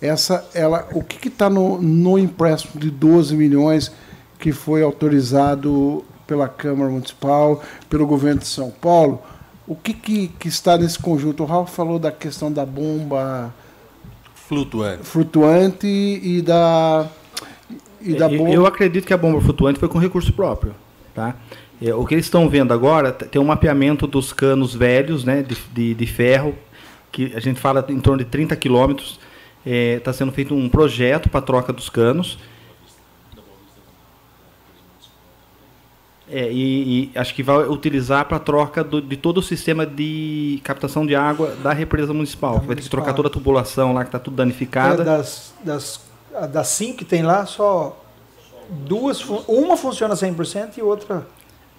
Essa, 0.00 0.48
ela, 0.54 0.88
o 0.92 1.02
que 1.02 1.28
está 1.28 1.50
no, 1.50 1.82
no 1.82 2.18
empréstimo 2.18 2.80
de 2.80 2.90
12 2.90 3.36
milhões 3.36 3.92
que 4.38 4.52
foi 4.52 4.82
autorizado 4.82 6.04
pela 6.26 6.48
Câmara 6.48 6.90
Municipal, 6.90 7.62
pelo 7.88 8.06
governo 8.06 8.40
de 8.40 8.46
São 8.46 8.70
Paulo. 8.70 9.22
O 9.66 9.74
que, 9.74 9.92
que, 9.94 10.28
que 10.28 10.48
está 10.48 10.76
nesse 10.76 10.98
conjunto? 10.98 11.42
O 11.42 11.46
Ralf 11.46 11.74
falou 11.74 11.98
da 11.98 12.12
questão 12.12 12.52
da 12.52 12.64
bomba 12.64 13.54
flutuante, 14.34 15.02
flutuante 15.02 15.86
e 15.86 16.40
da 16.40 17.06
e 18.00 18.14
da 18.14 18.28
bomba. 18.28 18.50
Eu 18.50 18.66
acredito 18.66 19.06
que 19.06 19.12
a 19.12 19.16
bomba 19.16 19.40
flutuante 19.40 19.80
foi 19.80 19.88
com 19.88 19.98
recurso 19.98 20.32
próprio, 20.32 20.74
tá? 21.14 21.34
É, 21.80 21.94
o 21.94 22.04
que 22.06 22.14
eles 22.14 22.26
estão 22.26 22.48
vendo 22.48 22.72
agora 22.72 23.12
tem 23.12 23.40
um 23.40 23.44
mapeamento 23.44 24.06
dos 24.06 24.32
canos 24.32 24.74
velhos, 24.74 25.24
né, 25.24 25.42
de, 25.42 25.56
de, 25.72 25.94
de 25.94 26.06
ferro, 26.06 26.54
que 27.12 27.32
a 27.34 27.40
gente 27.40 27.60
fala 27.60 27.84
em 27.88 28.00
torno 28.00 28.18
de 28.18 28.30
30 28.30 28.56
quilômetros. 28.56 29.20
Está 29.64 30.10
é, 30.10 30.14
sendo 30.14 30.32
feito 30.32 30.54
um 30.54 30.68
projeto 30.68 31.28
para 31.28 31.42
troca 31.42 31.72
dos 31.72 31.88
canos 31.88 32.38
É, 36.28 36.50
e, 36.50 37.10
e, 37.14 37.18
acho 37.18 37.32
que 37.34 37.42
vai 37.42 37.68
utilizar 37.68 38.24
para 38.24 38.40
troca 38.40 38.82
do, 38.82 39.00
de 39.00 39.16
todo 39.16 39.38
o 39.38 39.42
sistema 39.42 39.86
de 39.86 40.60
captação 40.64 41.06
de 41.06 41.14
água 41.14 41.54
da 41.62 41.72
represa 41.72 42.12
municipal. 42.12 42.58
Vai 42.58 42.74
ter 42.74 42.82
que 42.82 42.90
trocar 42.90 43.12
toda 43.12 43.28
a 43.28 43.30
tubulação 43.30 43.92
lá 43.92 44.02
que 44.02 44.08
está 44.08 44.18
tudo 44.18 44.36
danificada. 44.36 45.02
É, 45.02 45.04
das, 45.04 45.54
das, 45.62 46.00
das 46.50 46.68
cinco 46.68 46.98
que 46.98 47.04
tem 47.04 47.22
lá, 47.22 47.46
só 47.46 48.04
duas, 48.68 49.24
uma 49.46 49.76
funciona 49.76 50.14
100% 50.14 50.78
e 50.78 50.82
outra 50.82 51.24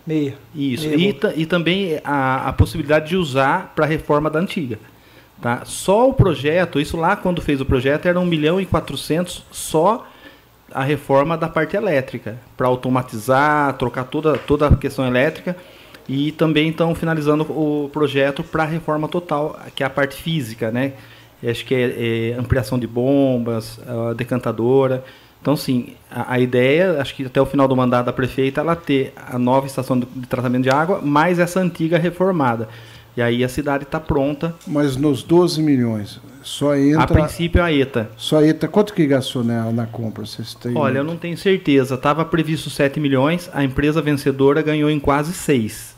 meia. 0.08 0.36
Isso, 0.56 0.88
meia 0.88 1.16
e, 1.36 1.42
e 1.42 1.46
também 1.46 2.00
a, 2.04 2.50
a 2.50 2.54
possibilidade 2.54 3.10
de 3.10 3.18
usar 3.18 3.74
para 3.76 3.86
a 3.86 3.88
reforma 3.88 4.30
da 4.30 4.40
antiga. 4.40 4.80
Tá? 5.42 5.64
Só 5.66 6.10
o 6.10 6.14
projeto, 6.14 6.80
isso 6.80 6.98
lá 6.98 7.16
quando 7.16 7.42
fez 7.42 7.62
o 7.62 7.66
projeto 7.66 8.08
era 8.08 8.20
1 8.20 8.26
milhão 8.26 8.60
e 8.60 8.66
400 8.66 9.46
só 9.52 10.08
a 10.72 10.84
reforma 10.84 11.38
da 11.38 11.48
parte 11.48 11.76
elétrica, 11.78 12.38
para 12.56 12.68
automatizar, 12.68 13.74
trocar 13.78 14.06
toda, 14.06 14.38
toda 14.38 14.68
a 14.68 14.76
questão 14.76 15.06
elétrica 15.06 15.56
e 16.10 16.32
também 16.32 16.70
estão 16.70 16.96
finalizando 16.96 17.44
o 17.44 17.90
projeto 17.92 18.44
para 18.44 18.64
a 18.64 18.66
reforma 18.66 19.08
total, 19.08 19.60
que 19.76 19.84
é 19.84 19.86
a 19.86 19.90
parte 19.90 20.16
física, 20.16 20.72
né? 20.72 20.94
Acho 21.46 21.66
que 21.66 21.76
é, 21.76 22.32
é 22.32 22.40
ampliação 22.40 22.80
de 22.80 22.88
bombas, 22.88 23.80
decantadora. 24.16 25.04
Então, 25.42 25.56
sim, 25.56 25.94
a, 26.12 26.34
a, 26.34 26.40
ideia, 26.40 27.00
acho 27.00 27.16
que 27.16 27.26
até 27.26 27.40
o 27.42 27.46
final 27.46 27.68
do 27.68 27.76
mandato 27.76 28.06
da 28.06 28.14
prefeita, 28.14 28.62
ela 28.62 28.76
ter 28.76 29.14
a 29.16 29.38
nova 29.38 29.68
estação 29.68 30.00
de, 30.00 30.06
de 30.06 30.28
tratamento 30.28 30.64
de 30.64 30.70
água, 30.70 31.02
mais 31.02 31.40
essa 31.40 31.60
antiga 31.60 31.98
reformada. 31.98 32.68
E 33.16 33.22
aí 33.22 33.44
a 33.44 33.50
cidade 33.50 33.84
está 33.84 34.00
pronta. 34.00 34.54
Mas 34.68 34.96
nos 34.96 35.24
12 35.24 35.62
milhões, 35.64 36.20
só 36.44 36.76
entra. 36.76 37.04
A 37.04 37.08
princípio 37.08 37.64
a 37.64 37.74
ETA. 37.74 38.12
Só 38.16 38.38
a 38.38 38.46
ETA. 38.46 38.68
Quanto 38.68 38.94
que 38.94 39.08
gastou 39.08 39.44
na, 39.44 39.72
na 39.72 39.88
compra? 39.88 40.24
Vocês 40.24 40.54
têm 40.54 40.78
Olha, 40.78 41.00
eu 41.00 41.04
não 41.04 41.18
tenho 41.18 41.36
certeza. 41.36 41.96
Estava 41.96 42.24
previsto 42.24 42.70
7 42.70 43.00
milhões, 43.00 43.50
a 43.54 43.64
empresa 43.64 44.02
vencedora 44.02 44.62
ganhou 44.62 44.90
em 44.90 45.00
quase 45.00 45.34
6. 45.34 45.96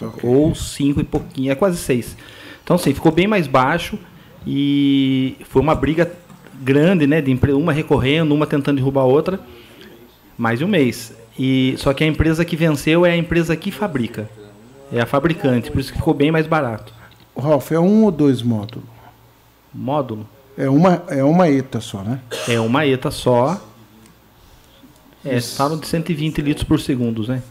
Okay. 0.00 0.28
Ou 0.28 0.54
5 0.54 1.00
e 1.00 1.04
pouquinho, 1.04 1.52
é 1.52 1.54
quase 1.54 1.78
6. 1.78 2.16
Então, 2.64 2.76
sim, 2.76 2.92
ficou 2.92 3.12
bem 3.12 3.26
mais 3.26 3.46
baixo 3.46 3.98
e 4.46 5.36
foi 5.48 5.62
uma 5.62 5.74
briga 5.74 6.10
grande, 6.60 7.06
né? 7.06 7.20
De 7.20 7.32
uma 7.52 7.72
recorrendo, 7.72 8.34
uma 8.34 8.46
tentando 8.46 8.76
derrubar 8.76 9.02
a 9.02 9.06
outra. 9.06 9.40
Mais 10.36 10.58
de 10.58 10.64
um 10.64 10.68
mês. 10.68 11.16
E, 11.38 11.74
só 11.78 11.92
que 11.94 12.02
a 12.02 12.06
empresa 12.06 12.44
que 12.44 12.56
venceu 12.56 13.06
é 13.06 13.12
a 13.12 13.16
empresa 13.16 13.56
que 13.56 13.70
fabrica. 13.70 14.28
É 14.92 15.00
a 15.00 15.06
fabricante, 15.06 15.70
por 15.70 15.80
isso 15.80 15.92
que 15.92 15.98
ficou 15.98 16.14
bem 16.14 16.30
mais 16.30 16.46
barato. 16.46 16.92
Ralf, 17.36 17.70
é 17.70 17.78
um 17.78 18.04
ou 18.04 18.10
dois 18.10 18.42
módulos? 18.42 18.84
Módulo? 19.72 20.28
É 20.56 20.68
uma, 20.68 21.04
é 21.08 21.22
uma 21.22 21.48
ETA 21.48 21.80
só, 21.80 22.02
né? 22.02 22.20
É 22.48 22.58
uma 22.58 22.84
ETA 22.84 23.10
só. 23.10 23.60
É, 25.24 25.40
falam 25.40 25.78
de 25.78 25.86
120 25.86 26.40
litros 26.40 26.64
por 26.64 26.80
segundo, 26.80 27.26
né? 27.28 27.42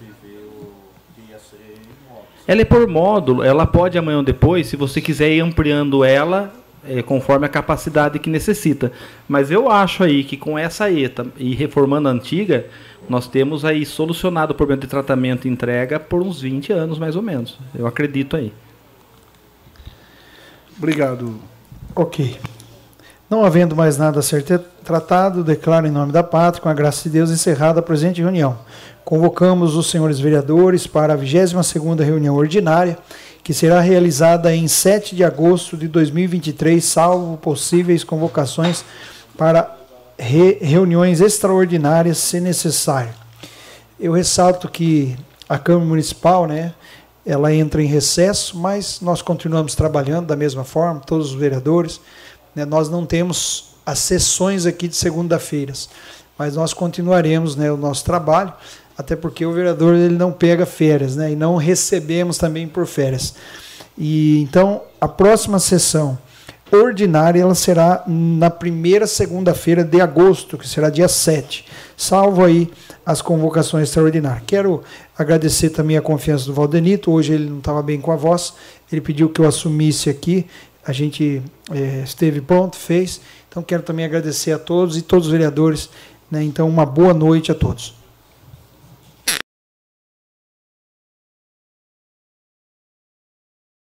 Ela 2.47 2.61
é 2.61 2.65
por 2.65 2.87
módulo, 2.87 3.43
ela 3.43 3.67
pode 3.67 3.97
amanhã 3.97 4.17
ou 4.17 4.23
depois, 4.23 4.67
se 4.67 4.77
você 4.77 5.01
quiser 5.01 5.31
ir 5.31 5.41
ampliando 5.41 6.03
ela, 6.03 6.53
é, 6.87 7.01
conforme 7.01 7.45
a 7.45 7.49
capacidade 7.49 8.19
que 8.19 8.29
necessita. 8.29 8.91
Mas 9.27 9.51
eu 9.51 9.69
acho 9.69 10.03
aí 10.03 10.23
que 10.23 10.37
com 10.37 10.57
essa 10.57 10.91
ETA 10.91 11.27
e 11.37 11.53
reformando 11.53 12.07
a 12.07 12.11
antiga, 12.11 12.65
nós 13.09 13.27
temos 13.27 13.63
aí 13.63 13.85
solucionado 13.85 14.53
o 14.53 14.55
problema 14.55 14.81
de 14.81 14.87
tratamento 14.87 15.47
e 15.47 15.51
entrega 15.51 15.99
por 15.99 16.21
uns 16.21 16.41
20 16.41 16.73
anos 16.73 16.99
mais 16.99 17.15
ou 17.15 17.21
menos. 17.21 17.57
Eu 17.73 17.87
acredito 17.87 18.35
aí. 18.35 18.53
Obrigado. 20.77 21.39
Ok. 21.95 22.37
Não 23.29 23.43
havendo 23.43 23.75
mais 23.75 23.97
nada 23.97 24.19
a 24.19 24.21
ser 24.21 24.43
tratado, 24.85 25.43
declaro 25.43 25.85
em 25.85 25.91
nome 25.91 26.13
da 26.13 26.23
pátria, 26.23 26.61
com 26.61 26.69
a 26.69 26.73
graça 26.73 27.03
de 27.03 27.09
Deus, 27.09 27.29
encerrada 27.29 27.79
a 27.79 27.83
presente 27.83 28.21
reunião. 28.21 28.57
Convocamos 29.03 29.75
os 29.75 29.89
senhores 29.89 30.19
vereadores 30.19 30.87
para 30.87 31.13
a 31.13 31.17
22ª 31.17 32.05
reunião 32.05 32.35
ordinária, 32.35 32.97
que 33.47 33.53
será 33.53 33.79
realizada 33.79 34.53
em 34.53 34.67
7 34.67 35.15
de 35.15 35.23
agosto 35.23 35.77
de 35.77 35.87
2023, 35.87 36.83
salvo 36.83 37.37
possíveis 37.37 38.03
convocações 38.03 38.83
para 39.37 39.73
re 40.19 40.57
reuniões 40.59 41.21
extraordinárias, 41.21 42.17
se 42.17 42.41
necessário. 42.41 43.13
Eu 43.97 44.11
ressalto 44.11 44.67
que 44.67 45.15
a 45.47 45.57
Câmara 45.57 45.85
Municipal, 45.85 46.45
né, 46.45 46.73
ela 47.25 47.53
entra 47.53 47.81
em 47.81 47.85
recesso, 47.85 48.57
mas 48.57 48.99
nós 48.99 49.21
continuamos 49.21 49.75
trabalhando 49.75 50.27
da 50.27 50.35
mesma 50.35 50.65
forma, 50.65 50.99
todos 50.99 51.31
os 51.31 51.39
vereadores. 51.39 52.01
Né, 52.53 52.65
nós 52.65 52.89
não 52.89 53.05
temos 53.05 53.75
as 53.85 53.99
sessões 53.99 54.65
aqui 54.65 54.89
de 54.89 54.95
segunda-feiras, 54.97 55.87
mas 56.37 56.57
nós 56.57 56.73
continuaremos 56.73 57.55
né, 57.55 57.71
o 57.71 57.77
nosso 57.77 58.03
trabalho 58.03 58.53
até 58.97 59.15
porque 59.15 59.45
o 59.45 59.53
vereador 59.53 59.95
ele 59.95 60.15
não 60.15 60.31
pega 60.31 60.65
férias, 60.65 61.15
né? 61.15 61.31
E 61.31 61.35
não 61.35 61.55
recebemos 61.55 62.37
também 62.37 62.67
por 62.67 62.87
férias. 62.87 63.35
E 63.97 64.41
então 64.41 64.81
a 64.99 65.07
próxima 65.07 65.59
sessão 65.59 66.17
ordinária 66.71 67.41
ela 67.41 67.55
será 67.55 68.03
na 68.07 68.49
primeira 68.49 69.07
segunda-feira 69.07 69.83
de 69.83 70.01
agosto, 70.01 70.57
que 70.57 70.67
será 70.67 70.89
dia 70.89 71.07
7, 71.07 71.65
salvo 71.95 72.43
aí 72.43 72.69
as 73.05 73.21
convocações 73.21 73.87
extraordinárias. 73.87 74.43
Quero 74.45 74.83
agradecer 75.17 75.69
também 75.69 75.95
a 75.95 76.01
confiança 76.01 76.45
do 76.45 76.53
Valdenito, 76.53 77.11
hoje 77.11 77.33
ele 77.33 77.49
não 77.49 77.59
estava 77.59 77.81
bem 77.81 78.01
com 78.01 78.11
a 78.11 78.15
voz, 78.15 78.53
ele 78.91 79.01
pediu 79.01 79.29
que 79.29 79.39
eu 79.39 79.47
assumisse 79.47 80.09
aqui, 80.09 80.45
a 80.85 80.91
gente 80.91 81.41
é, 81.71 82.01
esteve 82.03 82.41
pronto, 82.41 82.75
fez, 82.75 83.21
então 83.49 83.63
quero 83.63 83.83
também 83.83 84.05
agradecer 84.05 84.51
a 84.51 84.59
todos 84.59 84.97
e 84.97 85.01
todos 85.01 85.27
os 85.27 85.31
vereadores, 85.31 85.89
né? 86.29 86.43
então 86.43 86.67
uma 86.67 86.85
boa 86.85 87.13
noite 87.13 87.51
a 87.51 87.55
todos. 87.55 87.96